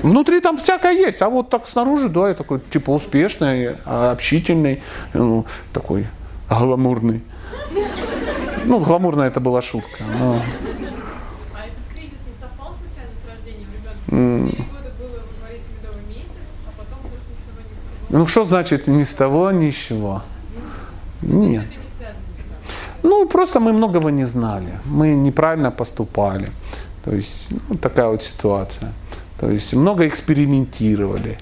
Внутри 0.04 0.40
там 0.40 0.58
всякое 0.58 0.94
есть, 0.94 1.22
а 1.22 1.30
вот 1.30 1.50
так 1.50 1.68
снаружи, 1.68 2.10
да, 2.10 2.30
я 2.30 2.36
такой, 2.36 2.60
типа, 2.60 2.92
успешный, 2.92 3.76
а, 3.86 4.12
общительный, 4.12 4.82
ну, 5.14 5.46
такой 5.74 6.06
гламурный. 6.50 7.22
Ну, 8.66 8.80
гламурная 8.80 9.28
это 9.28 9.40
была 9.40 9.62
шутка. 9.62 10.04
но- 10.20 10.36
А 10.36 11.66
этот 11.66 11.78
кризис 11.94 12.12
не 12.28 12.40
совпал 12.40 12.76
случайно 12.78 13.12
с 13.24 13.30
рождением 13.30 13.68
ребенка? 13.74 14.62
А. 14.62 14.64
Ну, 18.10 18.26
что 18.26 18.46
значит 18.46 18.88
ни 18.88 19.04
с 19.04 19.10
того, 19.10 19.52
ни 19.52 19.72
с 19.72 19.76
чего? 19.76 20.22
Нет. 21.22 21.66
Ну, 23.08 23.26
просто 23.26 23.60
мы 23.60 23.72
многого 23.74 24.10
не 24.12 24.26
знали. 24.26 24.68
Мы 24.86 25.14
неправильно 25.16 25.72
поступали. 25.72 26.50
То 27.06 27.16
есть, 27.16 27.48
ну, 27.70 27.78
такая 27.78 28.08
вот 28.10 28.22
ситуация. 28.24 28.92
То 29.40 29.50
есть, 29.50 29.74
много 29.74 30.04
экспериментировали. 30.08 31.38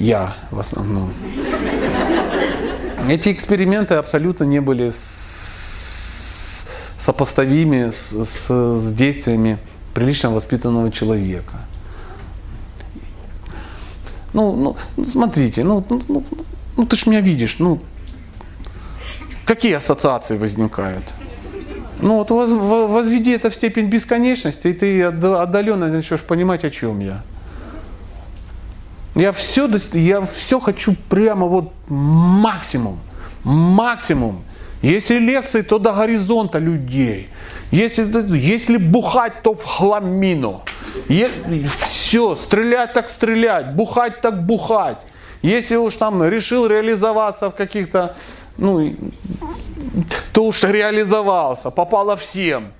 Я 0.00 0.34
в 0.50 0.58
основном. 0.58 1.12
Эти 3.08 3.30
эксперименты 3.32 3.94
абсолютно 3.94 4.44
не 4.44 4.60
были 4.60 4.90
с- 4.90 6.64
сопоставимы 6.98 7.90
с, 7.92 8.12
с- 8.28 8.78
с 8.80 8.92
действиями 8.92 9.56
прилично 9.94 10.30
воспитанного 10.30 10.90
человека. 10.90 11.54
Ну, 14.34 14.52
ну, 14.56 14.76
ну, 14.96 15.04
смотрите, 15.06 15.64
ну, 15.64 15.82
ну, 15.88 16.02
ну, 16.08 16.22
ну, 16.76 16.84
ты 16.84 16.96
ж 16.96 17.06
меня 17.06 17.20
видишь, 17.22 17.56
ну, 17.60 17.78
какие 19.46 19.74
ассоциации 19.76 20.36
возникают? 20.38 21.04
Ну 22.00 22.16
вот 22.16 22.30
воз- 22.30 22.50
во- 22.50 22.86
возведи 22.86 23.30
это 23.30 23.48
в 23.48 23.54
степень 23.54 23.86
бесконечности, 23.86 24.68
и 24.68 24.72
ты 24.74 25.02
отда- 25.04 25.42
отдаленно 25.42 25.86
начнешь 25.86 26.20
понимать, 26.22 26.64
о 26.64 26.70
чем 26.70 27.00
я. 27.00 27.22
Я 29.14 29.32
все, 29.32 29.70
я 29.94 30.20
все 30.20 30.60
хочу 30.60 30.94
прямо 31.08 31.46
вот 31.46 31.72
максимум, 31.88 32.98
максимум. 33.44 34.42
Если 34.82 35.18
лекции, 35.18 35.62
то 35.62 35.78
до 35.78 35.92
горизонта 35.92 36.58
людей. 36.58 37.28
Если, 37.72 38.04
если 38.36 38.76
бухать, 38.76 39.42
то 39.42 39.54
в 39.54 39.64
хламину. 39.64 40.60
все, 41.78 42.36
стрелять 42.36 42.92
так 42.92 43.08
стрелять, 43.08 43.74
бухать 43.74 44.20
так 44.20 44.46
бухать. 44.46 44.98
Если 45.42 45.76
уж 45.76 45.94
там 45.96 46.22
решил 46.22 46.66
реализоваться 46.66 47.48
в 47.48 47.54
каких-то, 47.54 48.16
ну, 48.58 48.94
то 50.32 50.44
уж 50.44 50.62
реализовался, 50.62 51.70
попало 51.70 52.16
всем. 52.16 52.72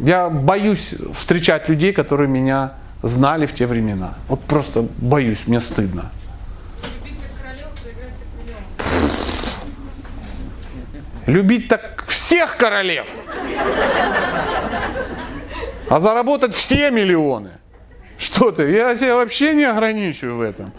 Я 0.00 0.28
боюсь 0.30 0.94
встречать 1.14 1.68
людей, 1.68 1.92
которые 1.92 2.28
меня 2.28 2.74
знали 3.02 3.46
в 3.46 3.54
те 3.54 3.66
времена. 3.66 4.14
Вот 4.28 4.40
просто 4.40 4.86
боюсь, 4.98 5.46
мне 5.46 5.60
стыдно. 5.60 6.10
Любить 11.26 11.68
так 11.68 12.04
всех 12.08 12.56
королев. 12.56 13.06
А 15.88 16.00
заработать 16.00 16.54
все 16.54 16.90
миллионы. 16.90 17.50
Что 18.18 18.50
ты? 18.50 18.70
Я 18.70 18.96
себя 18.96 19.16
вообще 19.16 19.54
не 19.54 19.64
ограничиваю 19.64 20.36
в 20.36 20.40
этом. 20.40 20.72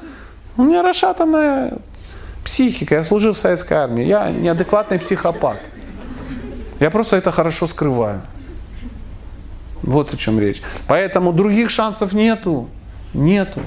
У 0.58 0.64
меня 0.64 0.82
расшатанная 0.82 1.78
психика. 2.44 2.96
Я 2.96 3.04
служил 3.04 3.34
в 3.34 3.38
советской 3.38 3.74
армии. 3.74 4.04
Я 4.04 4.30
неадекватный 4.30 5.00
психопат. 5.00 5.60
Я 6.80 6.90
просто 6.90 7.16
это 7.16 7.32
хорошо 7.32 7.68
скрываю. 7.68 8.22
Вот 9.82 10.14
о 10.14 10.18
чем 10.18 10.40
речь. 10.40 10.62
Поэтому 10.88 11.34
других 11.34 11.70
шансов 11.70 12.14
нету. 12.14 12.70
Нету. 13.14 13.62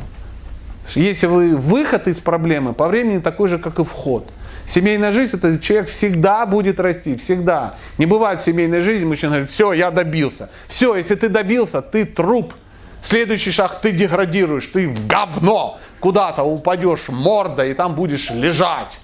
Если 0.95 1.27
вы 1.27 1.57
выход 1.57 2.09
из 2.09 2.17
проблемы, 2.17 2.73
по 2.73 2.89
времени 2.89 3.21
такой 3.21 3.49
же, 3.49 3.59
как 3.59 3.79
и 3.79 3.85
вход. 3.85 4.29
Семейная 4.67 5.13
жизнь, 5.13 5.37
это 5.37 5.59
человек 5.59 5.89
всегда 5.89 6.45
будет 6.45 6.81
расти, 6.81 7.17
всегда. 7.17 7.77
Не 7.99 8.07
бывает 8.07 8.41
в 8.41 8.45
семейной 8.45 8.81
жизни, 8.81 9.05
мужчина 9.05 9.33
говорит, 9.33 9.51
все, 9.51 9.73
я 9.73 9.91
добился. 9.91 10.51
Все, 10.67 10.97
если 10.97 11.15
ты 11.15 11.29
добился, 11.29 11.83
ты 11.83 12.05
труп. 12.05 12.55
Следующий 13.07 13.53
шаг, 13.53 13.81
ты 13.81 13.93
деградируешь, 13.93 14.67
ты 14.67 14.89
в 14.89 15.07
говно. 15.07 15.79
Куда-то 16.01 16.43
упадешь 16.43 17.07
мордой 17.07 17.71
и 17.71 17.75
там 17.75 17.95
будешь 17.95 18.31
лежать. 18.31 18.99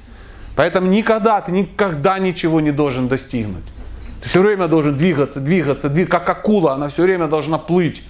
Поэтому 0.56 0.88
никогда, 0.88 1.40
ты 1.40 1.52
никогда 1.52 2.18
ничего 2.18 2.60
не 2.60 2.72
должен 2.72 3.06
достигнуть. 3.06 3.62
Ты 4.20 4.28
все 4.28 4.42
время 4.42 4.66
должен 4.66 4.96
двигаться, 4.96 5.38
двигаться, 5.38 5.88
двигаться, 5.88 6.18
как 6.18 6.28
акула, 6.28 6.72
она 6.72 6.88
все 6.88 7.04
время 7.04 7.28
должна 7.28 7.58
плыть. 7.58 8.02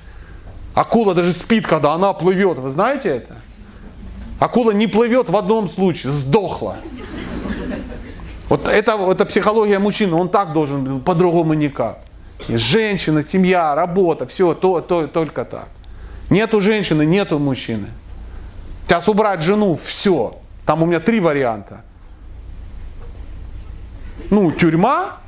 Акула 0.74 1.12
даже 1.12 1.32
спит, 1.32 1.66
когда 1.66 1.92
она 1.92 2.14
плывет, 2.14 2.58
вы 2.58 2.70
знаете 2.70 3.10
это? 3.10 3.36
Акула 4.40 4.70
не 4.70 4.86
плывет 4.86 5.28
в 5.28 5.36
одном 5.36 5.68
случае, 5.68 6.10
сдохла. 6.12 6.76
Вот 8.48 8.66
это, 8.66 8.92
это 8.92 9.26
психология 9.26 9.78
мужчины, 9.78 10.14
он 10.14 10.30
так 10.30 10.54
должен, 10.54 11.02
по-другому 11.02 11.52
никак. 11.52 11.98
И 12.48 12.56
женщина, 12.56 13.22
семья, 13.22 13.74
работа, 13.74 14.26
все, 14.26 14.54
то, 14.54 14.80
то, 14.80 15.06
только 15.06 15.44
так. 15.44 15.68
Нету 16.32 16.62
женщины, 16.62 17.04
нету 17.04 17.38
мужчины. 17.38 17.88
Сейчас 18.86 19.06
убрать 19.06 19.42
жену, 19.42 19.78
все. 19.84 20.38
Там 20.64 20.82
у 20.82 20.86
меня 20.86 20.98
три 20.98 21.20
варианта. 21.20 21.84
Ну, 24.30 24.50
тюрьма, 24.50 25.18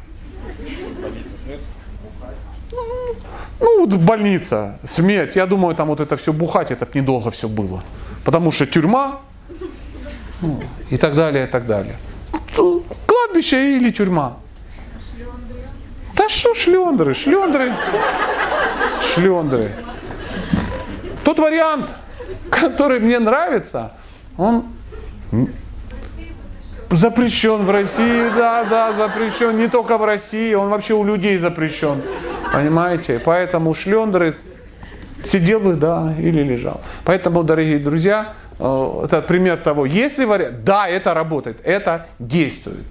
ну, 3.61 3.87
больница, 3.87 4.79
смерть. 4.87 5.37
Я 5.37 5.45
думаю, 5.45 5.75
там 5.75 5.89
вот 5.89 6.01
это 6.01 6.17
все 6.17 6.33
бухать, 6.33 6.71
это 6.71 6.87
б 6.87 6.93
недолго 6.95 7.31
все 7.31 7.49
было. 7.51 7.83
Потому 8.25 8.51
что 8.51 8.67
тюрьма, 8.67 9.21
ну, 10.41 10.63
и 10.89 10.97
так 10.97 11.15
далее, 11.15 11.45
и 11.45 11.47
так 11.47 11.67
далее. 11.67 11.97
Кладбище 13.07 13.77
или 13.77 13.91
тюрьма. 13.91 14.39
Да 16.17 16.31
что 16.31 16.55
шлендры, 16.55 17.15
шлендры, 17.15 17.75
шлендры. 19.03 19.71
Тот 21.25 21.39
вариант, 21.39 21.91
который 22.51 23.01
мне 23.01 23.19
нравится, 23.19 23.93
он 24.37 24.67
запрещен 26.91 27.65
в 27.65 27.71
России, 27.71 28.31
да, 28.37 28.65
да, 28.65 28.93
запрещен. 28.93 29.57
Не 29.57 29.69
только 29.69 29.99
в 29.99 30.05
России, 30.05 30.55
он 30.55 30.69
вообще 30.69 30.95
у 30.95 31.05
людей 31.05 31.39
запрещен. 31.39 32.03
Понимаете? 32.53 33.21
Поэтому 33.25 33.75
шлендры 33.75 34.37
сидел 35.23 35.61
бы, 35.61 35.75
да, 35.75 36.15
или 36.19 36.43
лежал. 36.43 36.81
Поэтому, 37.05 37.43
дорогие 37.43 37.79
друзья, 37.79 38.35
э, 38.59 39.01
это 39.05 39.23
пример 39.23 39.57
того, 39.59 39.87
если 39.87 40.25
вариант, 40.25 40.65
да, 40.65 40.87
это 40.87 41.15
работает, 41.15 41.59
это 41.65 42.07
действует. 42.19 42.85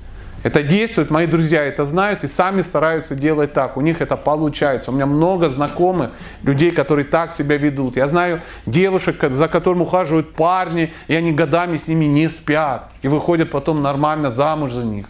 Это 0.43 0.61
действует, 0.61 1.09
мои 1.09 1.25
друзья 1.25 1.63
это 1.63 1.85
знают 1.85 2.25
и 2.25 2.27
сами 2.27 2.61
стараются 2.61 3.15
делать 3.15 3.53
так. 3.53 3.77
У 3.77 3.81
них 3.81 4.01
это 4.01 4.17
получается. 4.17 4.91
У 4.91 4.93
меня 4.93 5.05
много 5.05 5.49
знакомых 5.49 6.11
людей, 6.43 6.71
которые 6.71 7.05
так 7.05 7.31
себя 7.31 7.55
ведут. 7.55 7.95
Я 7.95 8.07
знаю 8.07 8.41
девушек, 8.65 9.23
за 9.31 9.47
которым 9.47 9.83
ухаживают 9.83 10.33
парни, 10.33 10.93
и 11.07 11.15
они 11.15 11.31
годами 11.31 11.77
с 11.77 11.87
ними 11.87 12.05
не 12.05 12.29
спят. 12.29 12.89
И 13.01 13.07
выходят 13.07 13.51
потом 13.51 13.81
нормально 13.81 14.31
замуж 14.31 14.73
за 14.73 14.83
них. 14.83 15.05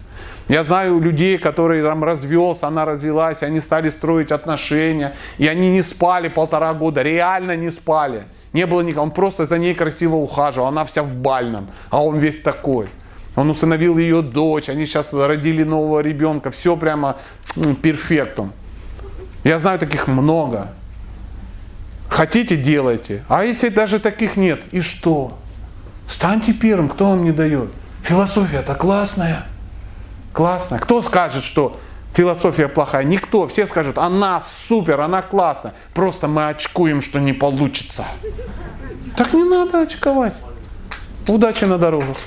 Я 0.50 0.64
знаю 0.66 1.00
людей, 1.00 1.40
которые 1.40 1.84
там 1.84 2.04
развелся, 2.04 2.68
она 2.68 2.86
развелась, 2.86 3.42
они 3.42 3.60
стали 3.60 3.90
строить 3.90 4.32
отношения, 4.32 5.16
и 5.38 5.48
они 5.48 5.72
не 5.72 5.82
спали 5.82 6.28
полтора 6.28 6.74
года, 6.74 7.02
реально 7.02 7.56
не 7.56 7.72
спали. 7.72 8.24
Не 8.52 8.68
было 8.68 8.82
никого, 8.82 9.04
он 9.04 9.12
просто 9.12 9.48
за 9.48 9.58
ней 9.58 9.74
красиво 9.74 10.16
ухаживал, 10.16 10.68
она 10.68 10.86
вся 10.86 11.02
в 11.02 11.16
бальном, 11.16 11.70
а 11.90 12.04
он 12.04 12.18
весь 12.18 12.42
такой. 12.42 12.88
Он 13.36 13.50
усыновил 13.50 13.98
ее 13.98 14.22
дочь, 14.22 14.70
они 14.70 14.86
сейчас 14.86 15.12
родили 15.12 15.64
нового 15.64 16.02
ребенка, 16.02 16.52
все 16.52 16.78
прямо 16.78 17.18
м, 17.56 17.76
перфектум. 17.76 18.52
Я 19.44 19.60
знаю 19.60 19.80
таких 19.80 20.08
много. 20.08 20.70
Хотите, 22.10 22.56
делайте. 22.56 23.24
А 23.28 23.44
если 23.44 23.70
даже 23.70 24.00
таких 24.00 24.36
нет, 24.36 24.62
и 24.72 24.82
что? 24.82 25.38
Станьте 26.08 26.54
первым, 26.54 26.90
кто 26.90 27.10
вам 27.10 27.24
не 27.24 27.32
дает? 27.32 27.72
Философия-то 28.04 28.76
классная. 28.76 29.46
Классная. 30.32 30.80
Кто 30.80 31.02
скажет, 31.02 31.44
что 31.44 31.80
философия 32.14 32.68
плохая? 32.68 33.04
Никто. 33.04 33.48
Все 33.48 33.66
скажут, 33.66 33.98
она 33.98 34.44
супер, 34.68 35.02
она 35.02 35.22
классная. 35.24 35.74
Просто 35.94 36.28
мы 36.28 36.50
очкуем, 36.50 37.02
что 37.02 37.20
не 37.20 37.34
получится. 37.34 38.06
Так 39.18 39.34
не 39.34 39.44
надо 39.44 39.82
очковать. 39.82 40.34
Удачи 41.28 41.64
на 41.64 41.78
дорогах. 41.78 42.18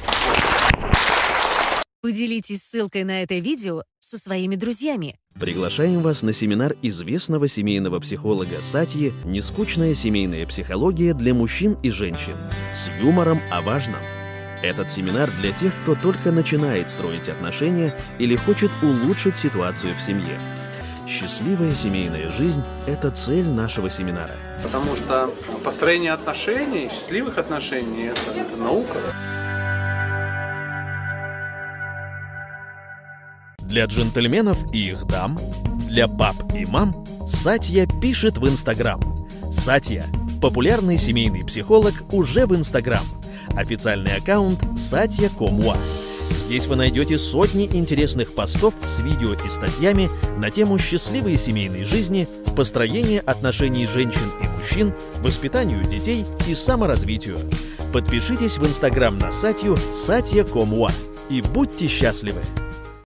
Поделитесь 2.07 2.62
ссылкой 2.62 3.03
на 3.03 3.24
это 3.24 3.35
видео 3.41 3.83
со 3.99 4.16
своими 4.16 4.55
друзьями. 4.55 5.16
Приглашаем 5.41 6.03
вас 6.03 6.23
на 6.23 6.33
семинар 6.33 6.77
известного 6.81 7.49
семейного 7.49 7.99
психолога 7.99 8.62
Сатьи 8.62 9.12
«Нескучная 9.24 9.93
семейная 9.93 10.47
психология 10.47 11.15
для 11.15 11.35
мужчин 11.35 11.77
и 11.83 11.91
женщин» 11.91 12.37
с 12.73 12.93
юмором 13.03 13.41
о 13.51 13.61
важном. 13.61 13.99
Этот 14.62 14.89
семинар 14.89 15.33
для 15.41 15.51
тех, 15.51 15.73
кто 15.83 15.97
только 15.97 16.31
начинает 16.31 16.93
строить 16.93 17.28
отношения 17.28 17.99
или 18.20 18.37
хочет 18.37 18.70
улучшить 18.85 19.37
ситуацию 19.37 19.97
в 19.97 20.01
семье. 20.01 20.41
Счастливая 21.09 21.74
семейная 21.74 22.31
жизнь– 22.31 22.62
это 22.87 23.11
цель 23.11 23.49
нашего 23.49 23.91
семинара. 23.91 24.39
Потому 24.62 24.95
что 24.95 25.35
построение 25.65 26.12
отношений, 26.12 26.89
счастливых 26.89 27.37
отношений, 27.39 28.05
это, 28.05 28.31
это 28.31 28.57
наука. 28.57 29.01
Для 33.68 33.86
джентльменов 33.86 34.72
и 34.72 34.90
их 34.90 35.06
дам, 35.06 35.38
для 35.88 36.06
пап 36.09 36.36
и 36.55 36.64
мам 36.64 37.05
Сатья 37.26 37.86
пишет 38.01 38.38
в 38.38 38.48
Инстаграм. 38.48 39.01
Сатья– 39.51 40.05
популярный 40.40 40.98
семейный 40.98 41.44
психолог 41.44 41.94
уже 42.12 42.47
в 42.47 42.55
Инстаграм. 42.55 43.05
Официальный 43.56 44.16
аккаунт 44.16 44.60
Комуа. 45.36 45.76
Здесь 46.30 46.66
вы 46.66 46.76
найдете 46.76 47.18
сотни 47.18 47.66
интересных 47.66 48.34
постов 48.34 48.74
с 48.84 49.01
видео 49.01 49.34
и 49.34 49.48
статьями 49.48 50.09
на 50.38 50.51
тему 50.51 50.78
счастливой 50.78 51.36
семейной 51.36 51.84
жизни, 51.84 52.28
построения 52.55 53.20
отношений 53.20 53.86
женщин 53.86 54.32
и 54.40 54.47
мужчин, 54.47 54.94
воспитанию 55.22 55.82
детей 55.82 56.24
и 56.48 56.55
саморазвитию. 56.55 57.38
Подпишитесь 57.93 58.59
в 58.59 58.66
Инстаграм 58.66 59.18
на 59.18 59.32
Сатью 59.32 59.74
Satya.com.ua 59.74 60.93
и 61.30 61.40
будьте 61.43 61.88
счастливы! 61.88 62.43